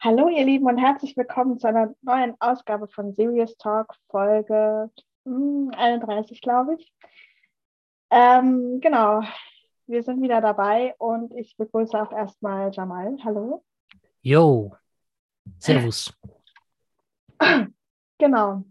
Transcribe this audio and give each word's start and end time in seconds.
Hallo 0.00 0.28
ihr 0.28 0.44
Lieben 0.44 0.66
und 0.66 0.78
herzlich 0.78 1.16
willkommen 1.16 1.58
zu 1.58 1.66
einer 1.66 1.92
neuen 2.02 2.40
Ausgabe 2.40 2.86
von 2.86 3.12
Serious 3.14 3.56
Talk, 3.56 3.96
Folge 4.08 4.92
hm, 5.24 5.72
31, 5.76 6.40
glaube 6.40 6.76
ich. 6.76 6.94
Ähm, 8.08 8.80
genau, 8.80 9.22
wir 9.88 10.04
sind 10.04 10.22
wieder 10.22 10.40
dabei 10.40 10.94
und 10.98 11.34
ich 11.34 11.56
begrüße 11.56 12.00
auch 12.00 12.12
erstmal 12.12 12.70
Jamal. 12.72 13.16
Hallo. 13.24 13.64
Yo, 14.22 14.72
Servus. 15.58 16.16
Genau. 18.20 18.64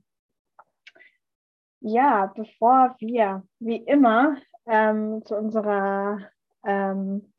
Ja, 1.82 2.32
bevor 2.36 2.96
wir 3.00 3.44
wie 3.60 3.78
immer 3.78 4.38
ähm, 4.66 5.24
zu 5.26 5.36
unserer 5.36 6.20
ähm, 6.66 7.34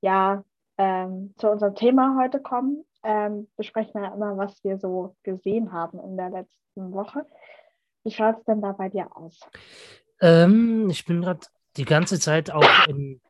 ja, 0.00 0.44
ähm, 0.78 1.34
zu 1.36 1.50
unserem 1.50 1.74
Thema 1.74 2.16
heute 2.20 2.40
kommen, 2.40 2.84
ähm, 3.06 3.48
besprechen 3.56 3.94
wir 3.94 4.08
ja 4.08 4.14
immer, 4.14 4.36
was 4.36 4.62
wir 4.64 4.78
so 4.78 5.16
gesehen 5.22 5.72
haben 5.72 6.00
in 6.00 6.16
der 6.16 6.30
letzten 6.30 6.92
Woche. 6.92 7.24
Wie 8.02 8.10
schaut 8.10 8.38
es 8.38 8.44
denn 8.44 8.60
da 8.60 8.72
bei 8.72 8.88
dir 8.88 9.16
aus? 9.16 9.40
Ähm, 10.20 10.90
ich 10.90 11.04
bin 11.04 11.22
gerade 11.22 11.46
die 11.76 11.84
ganze 11.84 12.18
Zeit 12.18 12.50
auch 12.50 12.86
in, 12.88 13.20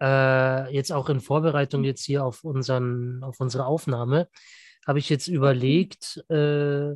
äh, 0.00 0.72
jetzt 0.72 0.92
auch 0.92 1.08
in 1.08 1.20
Vorbereitung 1.20 1.82
jetzt 1.82 2.04
hier 2.04 2.24
auf, 2.24 2.44
unseren, 2.44 3.24
auf 3.24 3.40
unsere 3.40 3.66
Aufnahme, 3.66 4.28
habe 4.86 5.00
ich 5.00 5.10
jetzt 5.10 5.26
überlegt, 5.26 6.24
äh, 6.30 6.92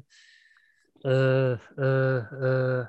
äh, 1.05 1.53
äh, 1.77 2.19
äh 2.19 2.87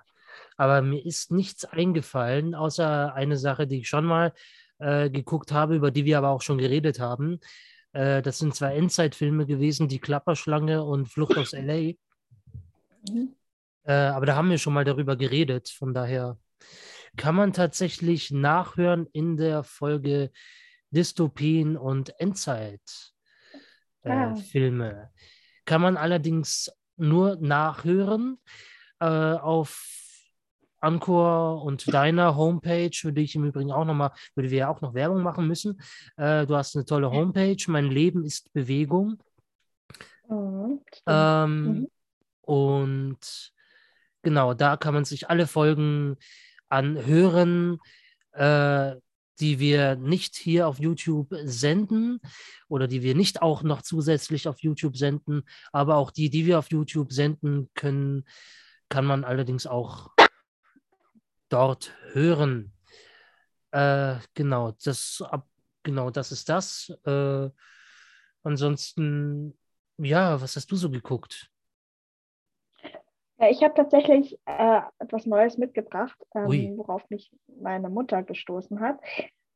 aber 0.58 0.84
mir 0.84 1.04
ist 1.04 1.32
nichts 1.32 1.66
eingefallen, 1.66 2.54
außer 2.54 3.16
eine 3.16 3.38
Sache, 3.38 3.66
die 3.66 3.80
ich 3.80 3.90
schon 3.90 4.06
mal 4.06 4.32
äh, 4.78 5.10
geguckt 5.10 5.52
habe, 5.52 5.76
über 5.76 5.90
die 5.90 6.06
wir 6.06 6.20
aber 6.20 6.30
auch 6.30 6.42
schon 6.42 6.60
geredet 6.60 7.00
haben. 7.00 7.40
Äh, 7.94 8.22
das 8.22 8.40
sind 8.40 8.56
zwei 8.56 8.76
Endzeitfilme 8.76 9.46
gewesen, 9.46 9.88
Die 9.88 10.00
Klapperschlange 10.00 10.84
und 10.84 11.08
Flucht 11.08 11.38
aus 11.38 11.52
LA. 11.54 11.94
Mhm. 13.10 13.36
Äh, 13.84 13.94
aber 13.94 14.26
da 14.26 14.36
haben 14.36 14.50
wir 14.50 14.58
schon 14.58 14.74
mal 14.74 14.86
darüber 14.86 15.16
geredet. 15.16 15.70
Von 15.70 15.94
daher 15.94 16.38
kann 17.18 17.36
man 17.36 17.54
tatsächlich 17.54 18.32
nachhören 18.32 19.08
in 19.12 19.38
der 19.38 19.64
Folge 19.64 20.32
Dystopien 20.92 21.78
und 21.78 22.20
Endzeitfilme. 22.20 22.82
Äh, 24.04 24.96
ah. 24.96 25.12
Kann 25.66 25.82
man 25.82 25.98
allerdings 25.98 26.72
nur 26.98 27.38
nachhören 27.38 28.40
äh, 29.00 29.06
auf 29.06 30.01
Anchor 30.82 31.64
und 31.64 31.94
deiner 31.94 32.36
Homepage, 32.36 32.92
für 32.94 33.14
die 33.14 33.22
ich 33.22 33.36
im 33.36 33.46
Übrigen 33.46 33.72
auch 33.72 33.86
nochmal, 33.86 34.12
würde 34.36 34.50
wir 34.50 34.58
ja 34.58 34.70
auch 34.70 34.82
noch 34.82 34.94
Werbung 34.94 35.22
machen 35.22 35.48
müssen. 35.48 35.82
Äh, 36.18 36.46
du 36.46 36.56
hast 36.56 36.76
eine 36.76 36.86
tolle 36.86 37.12
Homepage, 37.12 37.58
mein 37.68 37.86
Leben 37.86 38.24
ist 38.24 38.52
Bewegung. 38.54 39.22
Mhm, 40.28 40.80
ähm, 41.08 41.64
mhm. 41.64 41.88
Und 42.42 43.54
genau, 44.24 44.54
da 44.54 44.78
kann 44.78 44.94
man 44.94 45.06
sich 45.06 45.30
alle 45.30 45.48
Folgen 45.48 46.18
anhören, 46.70 47.80
äh, 48.34 48.96
die 49.40 49.60
wir 49.60 49.96
nicht 49.96 50.36
hier 50.36 50.68
auf 50.68 50.80
YouTube 50.80 51.34
senden 51.44 52.20
oder 52.68 52.88
die 52.88 53.02
wir 53.02 53.16
nicht 53.16 53.42
auch 53.42 53.64
noch 53.64 53.82
zusätzlich 53.82 54.48
auf 54.48 54.62
YouTube 54.62 54.96
senden, 54.96 55.44
aber 55.72 55.96
auch 55.96 56.12
die, 56.12 56.30
die 56.30 56.46
wir 56.46 56.60
auf 56.60 56.72
YouTube 56.72 57.12
senden 57.12 57.70
können, 57.74 58.24
kann 58.88 59.06
man 59.06 59.24
allerdings 59.24 59.66
auch 59.66 60.12
dort 61.52 61.94
hören. 62.14 62.74
Äh, 63.72 64.16
genau, 64.34 64.72
das, 64.84 65.24
ab, 65.30 65.48
genau, 65.84 66.10
das 66.10 66.32
ist 66.32 66.50
das. 66.50 66.94
Äh, 67.06 67.50
ansonsten, 68.44 69.58
ja, 69.98 70.42
was 70.42 70.56
hast 70.56 70.72
du 70.72 70.76
so 70.76 70.90
geguckt? 70.90 71.50
Ja, 73.38 73.50
ich 73.50 73.64
habe 73.64 73.74
tatsächlich 73.74 74.38
äh, 74.46 74.82
etwas 75.00 75.26
Neues 75.26 75.58
mitgebracht, 75.58 76.18
ähm, 76.36 76.78
worauf 76.78 77.10
mich 77.10 77.32
meine 77.48 77.90
Mutter 77.90 78.22
gestoßen 78.22 78.80
hat. 78.80 79.00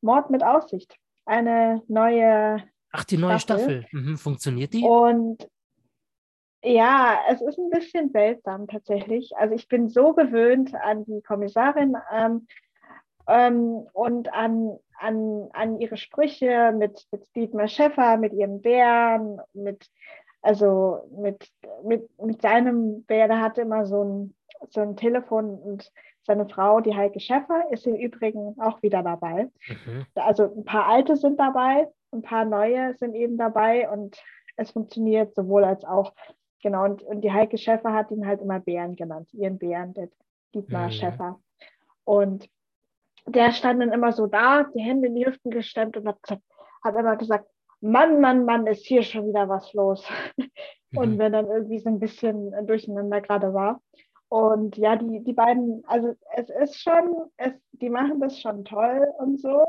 Mord 0.00 0.30
mit 0.30 0.42
Aussicht. 0.42 0.96
Eine 1.24 1.82
neue. 1.86 2.62
Ach, 2.90 3.04
die 3.04 3.16
neue 3.16 3.38
Staffel. 3.38 3.82
Staffel. 3.82 3.86
Mhm. 3.92 4.18
Funktioniert 4.18 4.72
die? 4.72 4.82
Und 4.82 5.48
ja, 6.66 7.20
es 7.28 7.40
ist 7.40 7.58
ein 7.58 7.70
bisschen 7.70 8.10
seltsam 8.10 8.66
tatsächlich. 8.66 9.36
Also 9.36 9.54
ich 9.54 9.68
bin 9.68 9.88
so 9.88 10.12
gewöhnt 10.14 10.74
an 10.74 11.04
die 11.04 11.22
Kommissarin 11.22 11.96
ähm, 12.12 12.46
ähm, 13.28 13.86
und 13.92 14.32
an, 14.32 14.78
an, 14.98 15.48
an 15.52 15.80
ihre 15.80 15.96
Sprüche 15.96 16.72
mit, 16.76 17.06
mit 17.12 17.24
Dietmar 17.36 17.68
Schäffer, 17.68 18.16
mit 18.16 18.32
ihren 18.32 18.62
Bären, 18.62 19.40
mit, 19.52 19.86
also 20.42 21.08
mit, 21.16 21.48
mit, 21.84 22.08
mit 22.20 22.42
seinem 22.42 23.04
Bär, 23.04 23.28
der 23.28 23.40
hatte 23.40 23.62
immer 23.62 23.86
so 23.86 24.02
ein, 24.02 24.34
so 24.70 24.80
ein 24.80 24.96
Telefon 24.96 25.58
und 25.58 25.92
seine 26.24 26.48
Frau, 26.48 26.80
die 26.80 26.96
Heike 26.96 27.20
Schäffer, 27.20 27.70
ist 27.70 27.86
im 27.86 27.94
Übrigen 27.94 28.56
auch 28.60 28.82
wieder 28.82 29.04
dabei. 29.04 29.50
Mhm. 29.68 30.06
Also 30.16 30.44
ein 30.44 30.64
paar 30.64 30.86
alte 30.86 31.16
sind 31.16 31.38
dabei, 31.38 31.88
ein 32.12 32.22
paar 32.22 32.44
neue 32.44 32.94
sind 32.94 33.14
eben 33.14 33.38
dabei 33.38 33.88
und 33.88 34.20
es 34.56 34.72
funktioniert 34.72 35.34
sowohl 35.34 35.64
als 35.64 35.84
auch. 35.84 36.12
Genau, 36.62 36.84
und, 36.84 37.02
und 37.02 37.20
die 37.20 37.32
Heike 37.32 37.58
Schäfer 37.58 37.92
hat 37.92 38.10
ihn 38.10 38.26
halt 38.26 38.40
immer 38.40 38.60
Bären 38.60 38.96
genannt, 38.96 39.32
ihren 39.32 39.58
Bären, 39.58 39.94
der 39.94 40.08
Dietmar 40.54 40.86
mhm. 40.86 40.92
Schäfer. 40.92 41.40
Und 42.04 42.48
der 43.26 43.52
stand 43.52 43.80
dann 43.80 43.92
immer 43.92 44.12
so 44.12 44.26
da, 44.26 44.64
die 44.64 44.80
Hände 44.80 45.08
in 45.08 45.14
die 45.14 45.26
Hüften 45.26 45.50
gestemmt 45.50 45.96
und 45.96 46.06
hat, 46.06 46.18
hat 46.82 46.96
immer 46.96 47.16
gesagt, 47.16 47.48
Mann, 47.80 48.20
Mann, 48.20 48.44
Mann, 48.44 48.66
ist 48.66 48.86
hier 48.86 49.02
schon 49.02 49.28
wieder 49.28 49.48
was 49.48 49.72
los. 49.74 50.04
Und 50.94 51.18
wenn 51.18 51.32
dann 51.32 51.46
irgendwie 51.46 51.78
so 51.78 51.90
ein 51.90 51.98
bisschen 51.98 52.54
durcheinander 52.66 53.20
gerade 53.20 53.52
war. 53.52 53.82
Und 54.28 54.76
ja, 54.76 54.96
die, 54.96 55.22
die 55.22 55.32
beiden, 55.32 55.84
also 55.86 56.14
es 56.34 56.48
ist 56.48 56.80
schon, 56.80 57.30
es, 57.36 57.52
die 57.72 57.90
machen 57.90 58.20
das 58.20 58.40
schon 58.40 58.64
toll 58.64 59.06
und 59.18 59.40
so. 59.40 59.64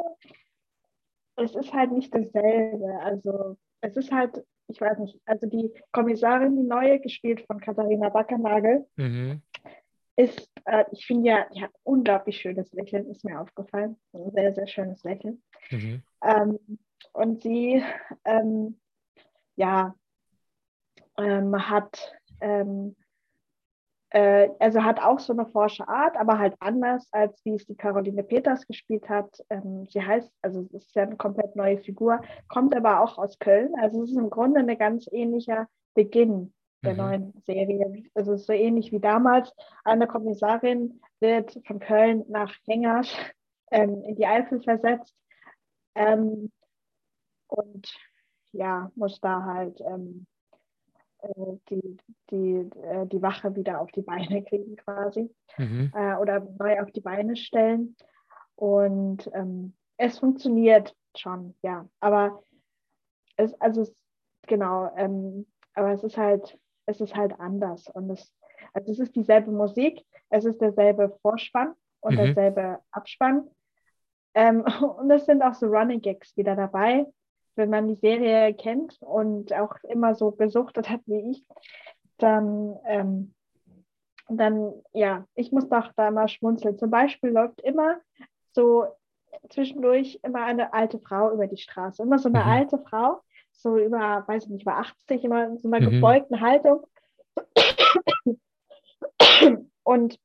Es 1.35 1.53
ist 1.53 1.73
halt 1.73 1.91
nicht 1.91 2.13
dasselbe. 2.13 2.99
Also 3.01 3.57
es 3.81 3.95
ist 3.97 4.11
halt 4.11 4.43
ich 4.67 4.81
weiß 4.81 4.99
nicht, 4.99 5.19
also 5.25 5.47
die 5.47 5.73
Kommissarin, 5.91 6.55
die 6.55 6.63
neue, 6.63 6.99
gespielt 6.99 7.41
von 7.47 7.59
Katharina 7.59 8.09
Backernagel, 8.09 8.85
mhm. 8.95 9.41
ist, 10.15 10.49
äh, 10.65 10.85
ich 10.91 11.05
finde 11.05 11.29
ja, 11.29 11.45
die 11.53 11.61
hat 11.61 11.71
unglaublich 11.83 12.37
schönes 12.37 12.71
Lächeln, 12.73 13.09
ist 13.09 13.23
mir 13.23 13.39
aufgefallen. 13.39 13.97
Ein 14.13 14.31
sehr, 14.31 14.53
sehr 14.53 14.67
schönes 14.67 15.03
Lächeln. 15.03 15.41
Mhm. 15.71 16.03
Ähm, 16.23 16.59
und 17.13 17.43
sie, 17.43 17.83
ähm, 18.25 18.79
ja, 19.55 19.95
ähm, 21.17 21.69
hat 21.69 22.13
ähm, 22.41 22.95
äh, 24.17 24.49
also 24.57 24.83
hat 24.83 24.99
auch 24.99 25.19
so 25.19 25.31
eine 25.31 25.45
forsche 25.45 25.87
Art, 25.87 26.17
aber 26.17 26.39
halt 26.39 26.55
anders, 26.59 27.07
als 27.11 27.39
wie 27.45 27.53
es 27.53 27.67
die 27.67 27.75
Caroline 27.75 28.23
Peters 28.23 28.65
gespielt 28.65 29.07
hat. 29.07 29.43
Ähm, 29.51 29.85
sie 29.91 30.01
heißt, 30.01 30.31
also 30.41 30.61
es 30.61 30.85
ist 30.85 30.95
ja 30.95 31.03
eine 31.03 31.17
komplett 31.17 31.55
neue 31.55 31.77
Figur, 31.77 32.19
kommt 32.47 32.75
aber 32.75 33.01
auch 33.01 33.19
aus 33.19 33.37
Köln. 33.37 33.73
Also 33.79 34.01
es 34.01 34.09
ist 34.09 34.17
im 34.17 34.31
Grunde 34.31 34.61
ein 34.61 34.77
ganz 34.79 35.07
ähnlicher 35.11 35.67
Beginn 35.93 36.51
der 36.83 36.93
mhm. 36.93 36.97
neuen 36.97 37.33
Serie. 37.45 38.05
Also 38.15 38.33
es 38.33 38.41
ist 38.41 38.47
so 38.47 38.53
ähnlich 38.53 38.91
wie 38.91 38.99
damals. 38.99 39.53
Eine 39.83 40.07
Kommissarin 40.07 40.99
wird 41.19 41.59
von 41.67 41.79
Köln 41.79 42.25
nach 42.27 42.55
Hengasch 42.65 43.15
ähm, 43.69 44.03
in 44.03 44.15
die 44.15 44.25
Eifel 44.25 44.61
versetzt 44.61 45.15
ähm, 45.93 46.51
und 47.49 47.93
ja, 48.51 48.91
muss 48.95 49.19
da 49.19 49.43
halt 49.43 49.79
ähm, 49.81 50.25
äh, 50.25 50.36
die, 51.69 51.97
die, 52.31 52.69
äh, 52.81 53.05
die 53.07 53.21
Wache 53.21 53.55
wieder 53.55 53.81
auf 53.81 53.91
die 53.91 54.01
Beine 54.01 54.43
kriegen 54.43 54.75
quasi 54.75 55.29
mhm. 55.57 55.91
äh, 55.95 56.15
oder 56.15 56.39
neu 56.59 56.79
auf 56.81 56.91
die 56.91 57.01
Beine 57.01 57.35
stellen. 57.35 57.95
Und 58.55 59.29
ähm, 59.33 59.73
es 59.97 60.19
funktioniert 60.19 60.95
schon, 61.15 61.55
ja. 61.61 61.87
Aber 61.99 62.41
es, 63.35 63.53
also 63.61 63.81
es, 63.81 63.95
genau, 64.47 64.91
ähm, 64.95 65.45
aber 65.73 65.91
es 65.91 66.03
ist 66.03 66.17
halt, 66.17 66.57
es 66.85 67.01
ist 67.01 67.15
halt 67.15 67.39
anders. 67.39 67.87
Und 67.89 68.09
es, 68.09 68.33
also 68.73 68.91
es 68.91 68.99
ist 68.99 69.15
dieselbe 69.15 69.51
Musik, 69.51 70.05
es 70.29 70.45
ist 70.45 70.59
derselbe 70.59 71.17
Vorspann 71.21 71.73
und 72.01 72.13
mhm. 72.13 72.17
derselbe 72.17 72.79
Abspann. 72.91 73.49
Ähm, 74.33 74.65
und 74.97 75.11
es 75.11 75.25
sind 75.25 75.41
auch 75.41 75.53
so 75.53 75.67
Running 75.67 76.01
Gags 76.01 76.35
wieder 76.35 76.55
dabei 76.55 77.05
wenn 77.57 77.69
man 77.69 77.87
die 77.87 77.95
Serie 77.95 78.53
kennt 78.53 78.97
und 79.01 79.53
auch 79.53 79.75
immer 79.83 80.15
so 80.15 80.31
gesuchtet 80.31 80.89
hat 80.89 81.01
wie 81.05 81.31
ich, 81.31 81.45
dann, 82.17 82.77
ähm, 82.85 83.33
dann 84.29 84.73
ja, 84.93 85.25
ich 85.35 85.51
muss 85.51 85.67
doch 85.69 85.91
da 85.95 86.11
mal 86.11 86.27
schmunzeln. 86.27 86.77
Zum 86.77 86.89
Beispiel 86.89 87.31
läuft 87.31 87.61
immer 87.61 87.97
so 88.53 88.85
zwischendurch 89.49 90.19
immer 90.23 90.43
eine 90.43 90.73
alte 90.73 90.99
Frau 90.99 91.31
über 91.31 91.47
die 91.47 91.57
Straße. 91.57 92.03
Immer 92.03 92.19
so 92.19 92.29
eine 92.29 92.43
mhm. 92.43 92.49
alte 92.49 92.77
Frau, 92.79 93.21
so 93.51 93.77
über, 93.77 94.23
weiß 94.27 94.45
ich 94.45 94.49
nicht, 94.49 94.63
über 94.63 94.77
80, 94.77 95.23
immer 95.23 95.45
in 95.47 95.57
so 95.57 95.69
einer 95.71 95.85
mhm. 95.85 95.91
gebeugten 95.91 96.41
Haltung. 96.41 96.85
Und 99.83 100.19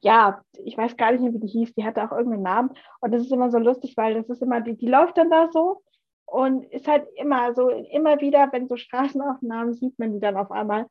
ja, 0.00 0.42
ich 0.64 0.76
weiß 0.76 0.96
gar 0.96 1.12
nicht 1.12 1.20
mehr, 1.22 1.32
wie 1.32 1.40
die 1.40 1.46
hieß, 1.46 1.74
die 1.74 1.84
hatte 1.84 2.02
auch 2.04 2.12
irgendeinen 2.12 2.42
Namen. 2.42 2.70
Und 3.00 3.12
das 3.12 3.22
ist 3.22 3.32
immer 3.32 3.50
so 3.50 3.58
lustig, 3.58 3.96
weil 3.96 4.14
das 4.14 4.28
ist 4.28 4.42
immer, 4.42 4.60
die, 4.60 4.76
die 4.76 4.88
läuft 4.88 5.18
dann 5.18 5.30
da 5.30 5.48
so 5.52 5.82
und 6.26 6.64
ist 6.72 6.88
halt 6.88 7.06
immer 7.16 7.54
so, 7.54 7.70
immer 7.70 8.20
wieder, 8.20 8.48
wenn 8.52 8.68
so 8.68 8.76
Straßenaufnahmen 8.76 9.74
sieht 9.74 9.98
man 9.98 10.12
die 10.12 10.20
dann 10.20 10.36
auf 10.36 10.50
einmal. 10.50 10.86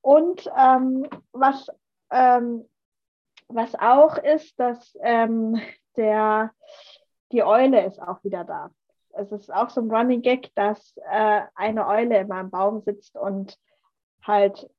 Und 0.00 0.50
ähm, 0.58 1.06
was, 1.32 1.68
ähm, 2.10 2.64
was 3.48 3.74
auch 3.74 4.16
ist, 4.16 4.58
dass 4.58 4.96
ähm, 5.02 5.60
der, 5.96 6.52
die 7.32 7.42
Eule 7.42 7.84
ist 7.84 8.00
auch 8.00 8.24
wieder 8.24 8.44
da. 8.44 8.70
Es 9.12 9.30
ist 9.32 9.52
auch 9.52 9.70
so 9.70 9.80
ein 9.80 9.90
Running 9.90 10.22
Gag, 10.22 10.54
dass 10.54 10.96
äh, 11.10 11.42
eine 11.54 11.86
Eule 11.86 12.18
immer 12.18 12.36
am 12.36 12.50
Baum 12.50 12.80
sitzt 12.80 13.16
und 13.16 13.58
halt 14.22 14.70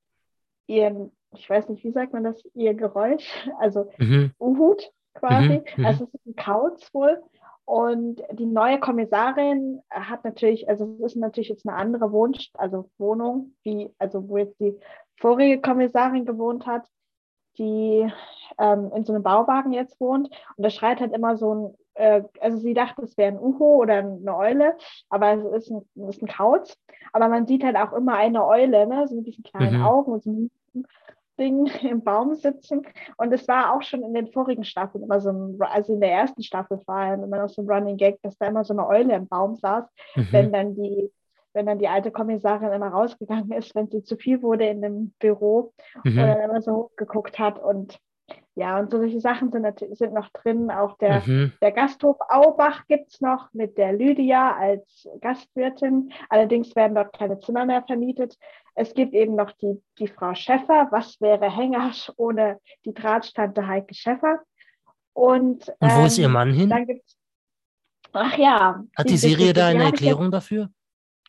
ihren, 0.68 1.12
ich 1.36 1.50
weiß 1.50 1.70
nicht, 1.70 1.84
wie 1.84 1.92
sagt 1.92 2.14
man 2.14 2.24
das, 2.24 2.44
ihr 2.54 2.74
Geräusch, 2.74 3.48
also 3.60 3.92
mhm. 3.98 4.34
Uhut 4.40 4.92
quasi, 5.14 5.60
mhm. 5.60 5.64
mhm. 5.76 5.86
also 5.86 6.06
es 6.06 6.14
ist 6.14 6.26
ein 6.26 6.36
Kauz 6.36 6.94
wohl. 6.94 7.22
Und 7.72 8.22
die 8.34 8.48
neue 8.48 8.82
Kommissarin 8.82 9.82
hat 9.90 10.26
natürlich, 10.26 10.68
also 10.68 10.98
es 11.00 11.14
ist 11.14 11.16
natürlich 11.16 11.48
jetzt 11.48 11.66
eine 11.66 11.78
andere 11.78 12.12
Wohn 12.12 12.36
also 12.56 12.90
Wohnung, 12.98 13.54
wie, 13.64 13.90
also 13.98 14.28
wo 14.28 14.36
jetzt 14.36 14.60
die 14.60 14.78
vorige 15.16 15.62
Kommissarin 15.62 16.26
gewohnt 16.26 16.66
hat, 16.66 16.86
die 17.58 18.12
ähm, 18.58 18.92
in 18.94 19.06
so 19.06 19.14
einem 19.14 19.24
Bauwagen 19.24 19.72
jetzt 19.72 20.02
wohnt. 20.02 20.28
Und 20.58 20.64
da 20.66 20.70
schreit 20.70 21.00
halt 21.00 21.14
immer 21.14 21.38
so 21.38 21.56
ein, 21.56 21.78
äh, 21.94 22.24
also 22.42 22.58
sie 22.58 22.74
dachte, 22.74 23.04
es 23.04 23.16
wäre 23.18 23.32
ein 23.32 23.40
Uhu 23.40 23.82
oder 23.82 24.00
eine 24.00 24.36
Eule, 24.36 24.76
aber 25.08 25.32
es 25.32 25.64
ist 25.64 25.72
ein, 25.72 25.90
es 26.10 26.18
ist 26.18 26.24
ein 26.24 26.28
Kauz. 26.28 26.78
Aber 27.14 27.30
man 27.30 27.48
sieht 27.48 27.64
halt 27.64 27.78
auch 27.78 27.94
immer 27.94 28.16
eine 28.16 28.46
Eule, 28.46 28.86
ne? 28.86 29.08
so 29.08 29.16
mit 29.16 29.28
diesen 29.28 29.46
kleinen 29.46 29.78
mhm. 29.78 29.86
Augen 29.86 30.12
und 30.12 30.24
so 30.24 30.50
Ding 31.42 31.66
im 31.82 32.04
Baum 32.04 32.36
sitzen. 32.36 32.84
Und 33.18 33.34
es 33.34 33.48
war 33.48 33.76
auch 33.76 33.82
schon 33.82 34.04
in 34.04 34.14
den 34.14 34.28
vorigen 34.28 34.64
Staffeln 34.64 35.04
immer 35.04 35.20
so 35.20 35.32
ein, 35.32 35.58
also 35.60 35.94
in 35.94 36.00
der 36.00 36.12
ersten 36.12 36.44
Staffel 36.44 36.80
vor 36.86 36.96
allem 36.96 37.24
immer 37.24 37.42
noch 37.42 37.50
so 37.50 37.62
ein 37.62 37.70
Running 37.70 37.98
Gag, 37.98 38.22
dass 38.22 38.38
da 38.38 38.48
immer 38.48 38.64
so 38.64 38.74
eine 38.74 38.88
Eule 38.88 39.16
im 39.16 39.28
Baum 39.28 39.56
saß, 39.56 39.86
mhm. 40.16 40.28
wenn 40.32 40.52
dann 40.52 40.76
die 40.76 41.12
wenn 41.54 41.66
dann 41.66 41.80
die 41.80 41.90
alte 41.90 42.12
Kommissarin 42.12 42.72
immer 42.72 42.88
rausgegangen 42.88 43.52
ist, 43.52 43.76
wenn 43.76 43.90
sie 43.90 44.04
zu 44.04 44.16
viel 44.16 44.42
wurde 44.42 44.68
in 44.68 44.82
dem 44.82 45.14
Büro 45.20 45.74
mhm. 46.06 46.18
oder 46.18 46.44
immer 46.46 46.62
so 46.62 46.74
hochgeguckt 46.74 47.40
hat 47.40 47.60
und 47.60 48.00
ja, 48.62 48.80
und 48.80 48.92
so 48.92 49.00
solche 49.00 49.20
Sachen 49.20 49.52
sind, 49.52 49.66
sind 49.98 50.14
noch 50.14 50.30
drin. 50.30 50.70
Auch 50.70 50.96
der, 51.00 51.24
mhm. 51.26 51.52
der 51.62 51.72
Gasthof 51.72 52.18
Aubach 52.30 52.86
gibt 52.88 53.12
es 53.12 53.20
noch 53.20 53.52
mit 53.54 53.76
der 53.76 53.92
Lydia 53.92 54.56
als 54.56 55.10
Gastwirtin. 55.20 56.14
Allerdings 56.30 56.76
werden 56.76 56.94
dort 56.94 57.18
keine 57.18 57.40
Zimmer 57.40 57.66
mehr 57.66 57.82
vermietet. 57.82 58.38
Es 58.76 58.94
gibt 58.94 59.16
eben 59.16 59.34
noch 59.34 59.52
die, 59.54 59.82
die 59.98 60.08
Frau 60.08 60.36
Schäffer. 60.36 60.90
Was 60.92 61.20
wäre 61.20 61.50
Hengasch 61.50 62.12
ohne 62.18 62.60
die 62.86 62.94
Drahtstante 62.94 63.66
Heike 63.66 63.96
Schäffer? 63.96 64.42
Und, 65.14 65.68
und 65.80 65.92
wo 65.92 66.00
ähm, 66.02 66.06
ist 66.06 66.20
ihr 66.20 66.26
ähm, 66.26 66.34
Mann 66.34 66.54
hin? 66.54 66.70
Dann 66.70 66.86
gibt's, 66.86 67.18
ach 68.14 68.38
ja. 68.38 68.84
Hat 68.96 69.08
die, 69.08 69.14
die 69.14 69.18
Serie 69.18 69.54
da 69.54 69.70
eine 69.70 69.86
Erklärung 69.86 70.26
jetzt, 70.26 70.34
dafür? 70.34 70.70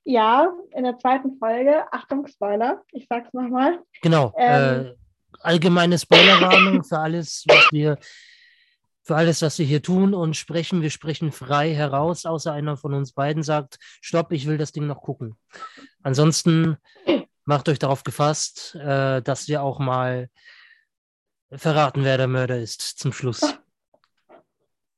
Ja, 0.05 0.53
in 0.73 0.85
der 0.85 0.99
zweiten 0.99 1.39
Folge. 1.39 1.91
Achtung, 1.93 2.27
Spoiler. 2.27 2.83
Ich 2.93 3.07
sag's 3.09 3.33
nochmal. 3.33 3.81
Genau. 4.03 4.35
Ähm, 4.37 4.87
äh, 4.87 4.95
allgemeine 5.43 5.99
Spoilerwarnung 5.99 6.85
für 6.85 6.99
alles, 6.99 7.45
was 7.49 7.69
wir 7.73 7.99
für 9.05 9.17
alles, 9.17 9.43
was 9.43 9.59
wir 9.59 9.67
hier 9.67 9.83
tun 9.83 10.15
und 10.15 10.37
sprechen. 10.37 10.83
Wir 10.83 10.91
sprechen 10.91 11.33
frei 11.33 11.75
heraus, 11.75 12.25
außer 12.25 12.53
einer 12.53 12.77
von 12.77 12.95
uns 12.95 13.13
beiden 13.13 13.43
sagt, 13.43 13.79
stopp, 14.01 14.33
ich 14.33 14.47
will 14.47 14.59
das 14.59 14.73
Ding 14.73 14.87
noch 14.87 15.03
gucken. 15.03 15.37
Ansonsten 16.03 16.77
macht 17.45 17.69
euch 17.69 17.79
darauf 17.79 18.05
gefasst, 18.05 18.77
äh, 18.77 19.21
dass 19.23 19.49
wir 19.49 19.63
auch 19.63 19.79
mal 19.79 20.29
verraten, 21.51 22.05
wer 22.05 22.17
der 22.17 22.29
Mörder 22.29 22.59
ist 22.59 22.81
zum 22.81 23.13
Schluss. 23.13 23.41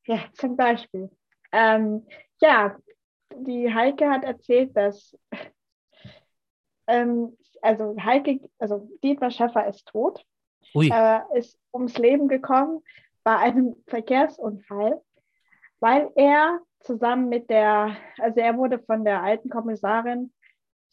Ja, 0.07 0.19
zum 0.35 0.55
Beispiel. 0.55 1.11
Ähm, 1.51 2.07
ja, 2.39 2.77
die 3.35 3.73
Heike 3.73 4.11
hat 4.11 4.23
erzählt, 4.23 4.77
dass 4.77 5.17
ähm, 6.87 7.39
also 7.63 7.97
Heike, 7.99 8.41
also 8.59 8.87
Dietmar 9.03 9.31
Schäffer 9.31 9.67
ist 9.67 9.87
tot, 9.87 10.23
äh, 10.75 11.21
ist 11.39 11.59
ums 11.73 11.99
Leben 11.99 12.29
gekommen 12.29 12.83
bei 13.23 13.37
einem 13.37 13.77
Verkehrsunfall, 13.87 15.01
weil 15.81 16.11
er 16.15 16.61
zusammen 16.81 17.29
mit 17.29 17.49
der, 17.49 17.97
also 18.19 18.41
er 18.41 18.57
wurde 18.57 18.79
von 18.79 19.05
der 19.05 19.23
alten 19.23 19.49
Kommissarin, 19.49 20.33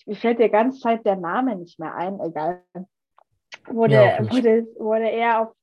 mir 0.05 0.15
fällt 0.15 0.39
die 0.39 0.49
ganze 0.49 0.79
Zeit 0.79 1.05
der 1.05 1.17
Name 1.17 1.55
nicht 1.55 1.79
mehr 1.79 1.93
ein, 1.93 2.19
egal, 2.21 2.63
wurde, 3.67 3.93
ja, 3.93 4.31
wurde, 4.31 4.67
wurde 4.79 5.09
er 5.09 5.41
auf, 5.41 5.55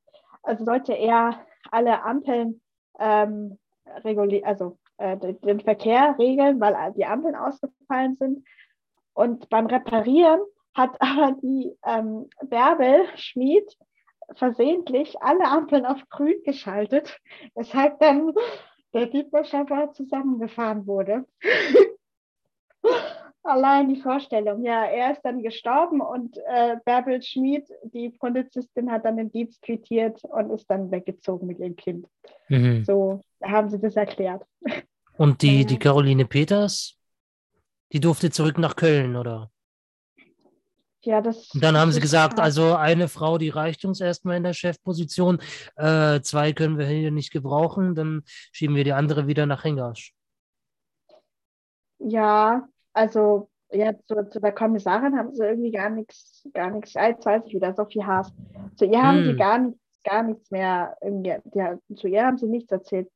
also 0.43 0.65
sollte 0.65 0.93
er 0.93 1.45
alle 1.71 2.03
Ampeln 2.03 2.61
ähm, 2.99 3.59
regulieren, 4.05 4.47
also 4.47 4.79
äh, 4.99 5.17
den 5.17 5.61
Verkehr 5.61 6.17
regeln, 6.19 6.61
weil 6.61 6.93
die 6.95 7.07
Ampeln 7.07 7.35
ausgefallen 7.35 8.17
sind. 8.17 8.47
Und 9.15 9.49
beim 9.49 9.67
Reparieren 9.67 10.41
hat 10.75 11.01
aber 11.01 11.37
die 11.43 11.77
ähm, 11.85 12.29
Bärbel 12.45 13.07
Schmied 13.17 13.77
versehentlich 14.35 15.21
alle 15.23 15.45
Ampeln 15.45 15.87
auf 15.87 16.01
grün 16.11 16.43
geschaltet, 16.45 17.19
weshalb 17.55 17.99
dann 18.01 18.33
der 18.95 19.07
Dietmar 19.07 19.45
Schaffer 19.45 19.93
zusammengefahren 19.93 20.87
wurde. 20.87 21.25
Allein 23.43 23.89
die 23.89 24.01
Vorstellung. 24.01 24.63
Ja, 24.63 24.85
er 24.85 25.13
ist 25.13 25.23
dann 25.23 25.43
gestorben 25.43 26.01
und 26.01 26.37
äh, 26.47 26.77
Bärbel 26.85 27.23
Schmid, 27.23 27.67
die 27.83 28.11
Polizistin, 28.11 28.91
hat 28.91 29.07
dann 29.07 29.17
den 29.17 29.33
Dienst 29.33 29.63
quittiert 29.63 30.23
und 30.25 30.51
ist 30.51 30.69
dann 30.69 30.91
weggezogen 30.91 31.47
mit 31.47 31.59
ihrem 31.59 31.77
Kind. 31.77 32.07
Mhm. 32.49 32.85
So 32.85 33.23
haben 33.43 33.71
sie 33.71 33.81
das 33.81 33.97
erklärt. 33.97 34.45
Und 35.17 35.41
die, 35.43 35.65
die 35.65 35.79
Caroline 35.79 36.27
Peters, 36.27 36.99
die 37.93 38.01
durfte 38.01 38.31
zurück 38.31 38.59
nach 38.59 38.77
Köln, 38.77 39.17
oder? 39.17 39.51
Ja, 41.03 41.21
das. 41.21 41.51
Und 41.55 41.63
dann 41.63 41.77
haben 41.77 41.93
sie 41.93 42.01
gesagt, 42.01 42.41
also 42.41 42.75
eine 42.75 43.09
Frau, 43.09 43.39
die 43.39 43.51
reicht 43.51 43.85
uns 43.85 44.01
erstmal 44.01 44.37
in 44.37 44.43
der 44.43 44.53
Chefposition. 44.53 45.39
Äh, 45.77 46.21
zwei 46.23 46.53
können 46.53 46.77
wir 46.77 46.87
hier 46.87 47.13
nicht 47.13 47.33
gebrauchen, 47.33 47.95
dann 47.95 48.23
schieben 48.53 48.75
wir 48.75 48.85
die 48.85 48.93
andere 48.93 49.27
wieder 49.27 49.47
nach 49.47 49.65
Hengasch. 49.65 50.13
Ja, 52.01 52.69
also 52.93 53.49
ja, 53.71 53.93
zu, 54.07 54.29
zu, 54.31 54.41
der 54.41 54.53
Kommissarin 54.53 55.17
haben 55.17 55.35
sie 55.35 55.45
irgendwie 55.45 55.71
gar 55.71 55.91
nichts, 55.91 56.49
gar 56.55 56.71
nichts, 56.71 56.95
jetzt 56.95 57.27
weiß 57.27 57.43
ich 57.47 57.55
wieder, 57.55 57.75
Sophie 57.75 58.05
Haas. 58.05 58.33
Zu 58.77 58.87
ihr 58.87 59.03
haben 59.03 59.19
hm. 59.19 59.25
sie 59.25 59.37
gar 59.37 59.59
nichts, 59.59 60.03
gar 60.05 60.23
nichts 60.23 60.51
mehr, 60.51 60.97
irgendwie, 61.01 61.37
ja, 61.55 61.79
zu 61.95 62.09
ihr 62.09 62.25
haben 62.25 62.39
sie 62.39 62.47
nichts 62.47 62.73
erzählt. 62.73 63.11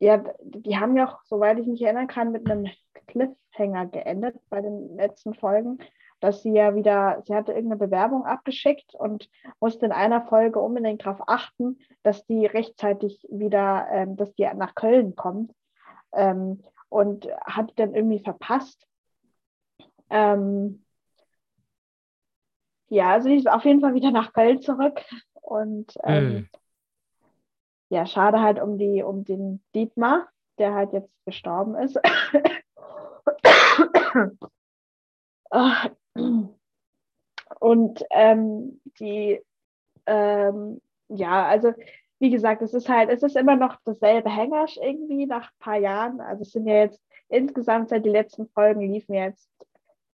Ja, 0.00 0.24
die 0.42 0.78
haben 0.78 0.96
ja 0.96 1.08
auch, 1.08 1.18
soweit 1.24 1.58
ich 1.58 1.66
mich 1.66 1.82
erinnern 1.82 2.06
kann, 2.06 2.32
mit 2.32 2.48
einem 2.50 2.68
Cliffhanger 3.08 3.86
geendet 3.86 4.36
bei 4.48 4.60
den 4.60 4.96
letzten 4.96 5.34
Folgen 5.34 5.78
dass 6.20 6.42
sie 6.42 6.52
ja 6.52 6.74
wieder, 6.74 7.22
sie 7.26 7.34
hatte 7.34 7.52
irgendeine 7.52 7.78
Bewerbung 7.78 8.24
abgeschickt 8.24 8.94
und 8.94 9.28
musste 9.60 9.86
in 9.86 9.92
einer 9.92 10.22
Folge 10.22 10.58
unbedingt 10.58 11.04
darauf 11.04 11.28
achten, 11.28 11.78
dass 12.02 12.26
die 12.26 12.46
rechtzeitig 12.46 13.26
wieder, 13.30 13.86
ähm, 13.90 14.16
dass 14.16 14.34
die 14.34 14.48
nach 14.54 14.74
Köln 14.74 15.14
kommt 15.14 15.52
ähm, 16.12 16.62
und 16.88 17.28
hat 17.44 17.72
dann 17.76 17.94
irgendwie 17.94 18.20
verpasst. 18.20 18.86
Ähm, 20.10 20.84
ja, 22.88 23.12
also 23.12 23.28
sie 23.28 23.36
ist 23.36 23.48
auf 23.48 23.64
jeden 23.64 23.80
Fall 23.80 23.94
wieder 23.94 24.10
nach 24.10 24.32
Köln 24.32 24.62
zurück 24.62 25.00
und 25.42 25.94
mhm. 26.04 26.48
ja, 27.90 28.06
schade 28.06 28.40
halt 28.40 28.60
um 28.60 28.78
die, 28.78 29.02
um 29.02 29.24
den 29.24 29.62
Dietmar, 29.74 30.28
der 30.58 30.74
halt 30.74 30.92
jetzt 30.92 31.14
gestorben 31.24 31.76
ist. 31.76 31.98
Ah, 35.50 35.88
und 37.60 38.04
ähm, 38.10 38.80
die, 38.98 39.40
ähm, 40.06 40.80
ja, 41.08 41.46
also 41.46 41.72
wie 42.18 42.30
gesagt, 42.30 42.62
es 42.62 42.74
ist 42.74 42.88
halt, 42.88 43.10
es 43.10 43.22
ist 43.22 43.36
immer 43.36 43.56
noch 43.56 43.76
dasselbe 43.84 44.28
Hängersch 44.28 44.76
irgendwie 44.82 45.26
nach 45.26 45.50
ein 45.50 45.58
paar 45.58 45.78
Jahren. 45.78 46.20
Also 46.20 46.42
es 46.42 46.52
sind 46.52 46.66
ja 46.66 46.74
jetzt 46.74 47.00
insgesamt 47.28 47.90
seit 47.90 48.04
die 48.04 48.10
letzten 48.10 48.48
Folgen 48.48 48.80
liefen 48.80 49.14
jetzt, 49.14 49.50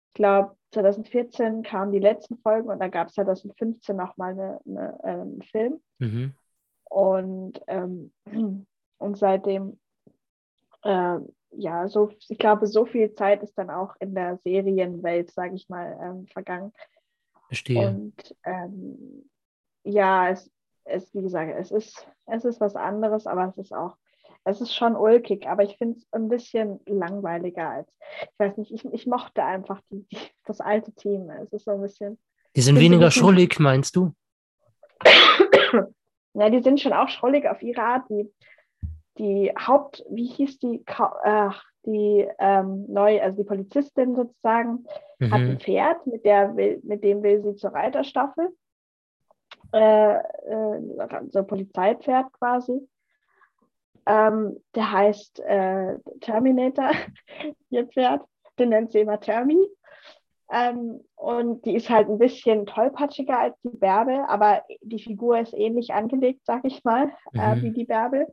ich 0.08 0.14
glaube, 0.14 0.56
2014 0.72 1.62
kamen 1.62 1.92
die 1.92 1.98
letzten 1.98 2.38
Folgen 2.38 2.68
und 2.68 2.80
dann 2.80 2.90
gab 2.90 3.08
es 3.08 3.14
2015 3.14 3.96
nochmal 3.96 4.32
eine, 4.32 4.60
eine, 4.66 4.98
äh, 5.02 5.08
einen 5.08 5.42
Film. 5.42 5.80
Mhm. 5.98 6.34
Und, 6.84 7.60
ähm, 7.66 8.12
und 8.98 9.18
seitdem 9.18 9.78
äh, 10.82 11.18
ja, 11.52 11.88
so, 11.88 12.10
ich 12.28 12.38
glaube, 12.38 12.66
so 12.66 12.86
viel 12.86 13.12
Zeit 13.14 13.42
ist 13.42 13.54
dann 13.58 13.70
auch 13.70 13.94
in 14.00 14.14
der 14.14 14.38
Serienwelt, 14.44 15.32
sage 15.32 15.54
ich 15.54 15.68
mal, 15.68 15.98
ähm, 16.02 16.26
vergangen. 16.28 16.72
Verstehe. 17.48 17.88
Und 17.88 18.36
ähm, 18.44 19.28
ja, 19.82 20.28
es, 20.28 20.50
es, 20.84 21.12
wie 21.14 21.22
gesagt, 21.22 21.52
es 21.58 21.70
ist, 21.70 22.06
es 22.26 22.44
ist 22.44 22.60
was 22.60 22.76
anderes, 22.76 23.26
aber 23.26 23.48
es 23.48 23.58
ist 23.58 23.72
auch, 23.72 23.96
es 24.44 24.60
ist 24.60 24.74
schon 24.74 24.96
ulkig, 24.96 25.46
aber 25.46 25.64
ich 25.64 25.76
finde 25.76 25.98
es 25.98 26.06
ein 26.12 26.28
bisschen 26.28 26.80
langweiliger 26.86 27.68
als, 27.68 27.88
ich 28.22 28.38
weiß 28.38 28.56
nicht, 28.56 28.72
ich, 28.72 28.84
ich 28.84 29.06
mochte 29.06 29.44
einfach 29.44 29.80
die, 29.90 30.06
die, 30.10 30.18
das 30.44 30.60
alte 30.60 30.92
Team. 30.94 31.30
Es 31.30 31.52
ist 31.52 31.64
so 31.64 31.72
ein 31.72 31.82
bisschen. 31.82 32.18
Die 32.56 32.62
sind 32.62 32.78
weniger 32.78 33.10
schrullig, 33.10 33.58
meinst 33.58 33.96
du? 33.96 34.12
ja, 36.34 36.50
die 36.50 36.62
sind 36.62 36.80
schon 36.80 36.92
auch 36.92 37.08
schrullig 37.08 37.46
auf 37.46 37.62
ihre 37.62 37.82
Art. 37.82 38.08
Die, 38.08 38.32
die 39.20 39.52
Haupt, 39.54 40.02
wie 40.08 40.26
hieß 40.26 40.58
die, 40.60 40.82
äh, 41.24 41.50
die 41.84 42.26
ähm, 42.38 42.86
neue, 42.88 43.22
also 43.22 43.36
die 43.36 43.48
Polizistin 43.48 44.14
sozusagen, 44.14 44.86
mhm. 45.18 45.30
hat 45.30 45.40
ein 45.40 45.60
Pferd, 45.60 46.06
mit, 46.06 46.24
der 46.24 46.56
will, 46.56 46.80
mit 46.84 47.04
dem 47.04 47.22
will 47.22 47.42
sie 47.42 47.54
zur 47.54 47.74
Reiterstaffel. 47.74 48.48
Äh, 49.72 50.16
äh, 50.16 50.80
so 51.28 51.40
ein 51.40 51.46
Polizeipferd 51.46 52.32
quasi. 52.32 52.80
Ähm, 54.06 54.56
der 54.74 54.90
heißt 54.90 55.40
äh, 55.40 55.98
Terminator, 56.20 56.90
ihr 57.70 57.86
Pferd. 57.86 58.22
Den 58.58 58.70
nennt 58.70 58.90
sie 58.90 59.00
immer 59.00 59.20
Termi. 59.20 59.68
Ähm, 60.52 61.04
und 61.14 61.64
die 61.64 61.76
ist 61.76 61.90
halt 61.90 62.08
ein 62.08 62.18
bisschen 62.18 62.66
tollpatschiger 62.66 63.38
als 63.38 63.56
die 63.62 63.76
Bärbel, 63.76 64.24
aber 64.26 64.64
die 64.82 64.98
Figur 64.98 65.38
ist 65.38 65.54
ähnlich 65.54 65.92
angelegt, 65.92 66.40
sag 66.44 66.64
ich 66.64 66.82
mal, 66.82 67.12
äh, 67.34 67.54
mhm. 67.54 67.58
äh, 67.58 67.62
wie 67.62 67.70
die 67.70 67.84
Bärbel. 67.84 68.26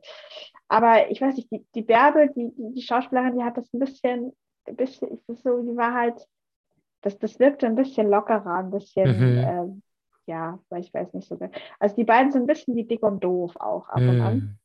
Aber 0.66 1.10
ich 1.10 1.20
weiß 1.20 1.36
nicht, 1.36 1.50
die, 1.52 1.64
die 1.74 1.82
Bärbel, 1.82 2.30
die, 2.34 2.50
die 2.56 2.82
Schauspielerin, 2.82 3.36
die 3.36 3.44
hat 3.44 3.56
das 3.56 3.72
ein 3.72 3.78
bisschen, 3.78 4.32
ein 4.66 4.76
bisschen, 4.76 5.20
so, 5.28 5.62
die 5.62 5.76
war 5.76 5.94
halt, 5.94 6.26
das, 7.02 7.16
das 7.18 7.38
wirkte 7.38 7.66
ein 7.66 7.76
bisschen 7.76 8.08
lockerer, 8.08 8.56
ein 8.56 8.70
bisschen, 8.72 9.18
mhm. 9.18 9.38
äh, 9.38 10.32
ja, 10.32 10.58
weil 10.70 10.80
ich 10.80 10.92
weiß 10.92 11.14
nicht 11.14 11.28
so. 11.28 11.38
Also 11.78 11.94
die 11.94 12.04
beiden 12.04 12.32
sind 12.32 12.42
ein 12.42 12.46
bisschen 12.48 12.74
wie 12.74 12.84
dick 12.84 13.02
und 13.04 13.22
doof 13.22 13.54
auch 13.56 13.88
ab 13.88 14.00
und 14.00 14.20
an. 14.20 14.34
Mhm. 14.34 14.58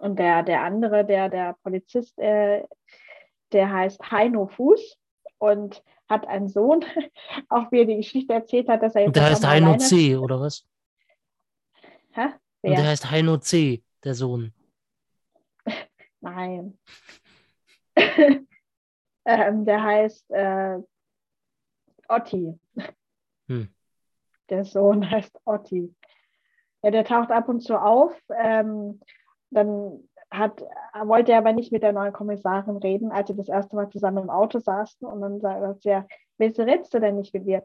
Und 0.00 0.18
der, 0.18 0.44
der 0.44 0.62
andere, 0.62 1.04
der, 1.04 1.28
der 1.28 1.56
Polizist, 1.62 2.16
äh, 2.18 2.62
der 3.52 3.72
heißt 3.72 4.10
Heino 4.10 4.46
Fuß 4.46 4.96
und 5.44 5.82
hat 6.08 6.26
einen 6.26 6.48
Sohn, 6.48 6.84
auch 7.48 7.70
wie 7.70 7.80
er 7.80 7.86
die 7.86 7.96
Geschichte 7.96 8.32
erzählt 8.32 8.68
hat, 8.68 8.82
dass 8.82 8.94
er 8.94 9.02
jetzt. 9.02 9.08
Und 9.08 9.16
der 9.16 9.24
heißt 9.24 9.46
Heino 9.46 9.76
C, 9.76 10.16
oder 10.16 10.40
was? 10.40 10.66
Hä? 12.12 12.28
Wer? 12.62 12.70
Und 12.70 12.78
der 12.78 12.86
heißt 12.86 13.10
Heino 13.10 13.36
C, 13.38 13.82
der 14.02 14.14
Sohn. 14.14 14.52
Nein. 16.20 16.78
ähm, 19.24 19.64
der 19.64 19.82
heißt 19.82 20.30
äh, 20.30 20.78
Otti. 22.08 22.58
Hm. 23.48 23.68
Der 24.50 24.64
Sohn 24.64 25.10
heißt 25.10 25.40
Otti. 25.44 25.94
Ja, 26.82 26.90
der 26.90 27.04
taucht 27.04 27.30
ab 27.30 27.48
und 27.48 27.60
zu 27.60 27.80
auf. 27.80 28.14
Ähm, 28.36 29.00
dann 29.50 30.08
hat, 30.36 30.62
wollte 31.04 31.32
er 31.32 31.38
aber 31.38 31.52
nicht 31.52 31.72
mit 31.72 31.82
der 31.82 31.92
neuen 31.92 32.12
Kommissarin 32.12 32.76
reden, 32.76 33.12
als 33.12 33.28
sie 33.28 33.36
das 33.36 33.48
erste 33.48 33.76
Mal 33.76 33.88
zusammen 33.90 34.24
im 34.24 34.30
Auto 34.30 34.58
saßen. 34.58 35.06
Und 35.06 35.20
dann 35.20 35.40
sagt 35.40 35.82
sie, 35.82 35.90
ja, 35.90 36.06
wieso 36.38 36.62
redest 36.62 36.92
du 36.94 37.00
denn 37.00 37.16
nicht 37.16 37.32
mit 37.34 37.46
mir? 37.46 37.62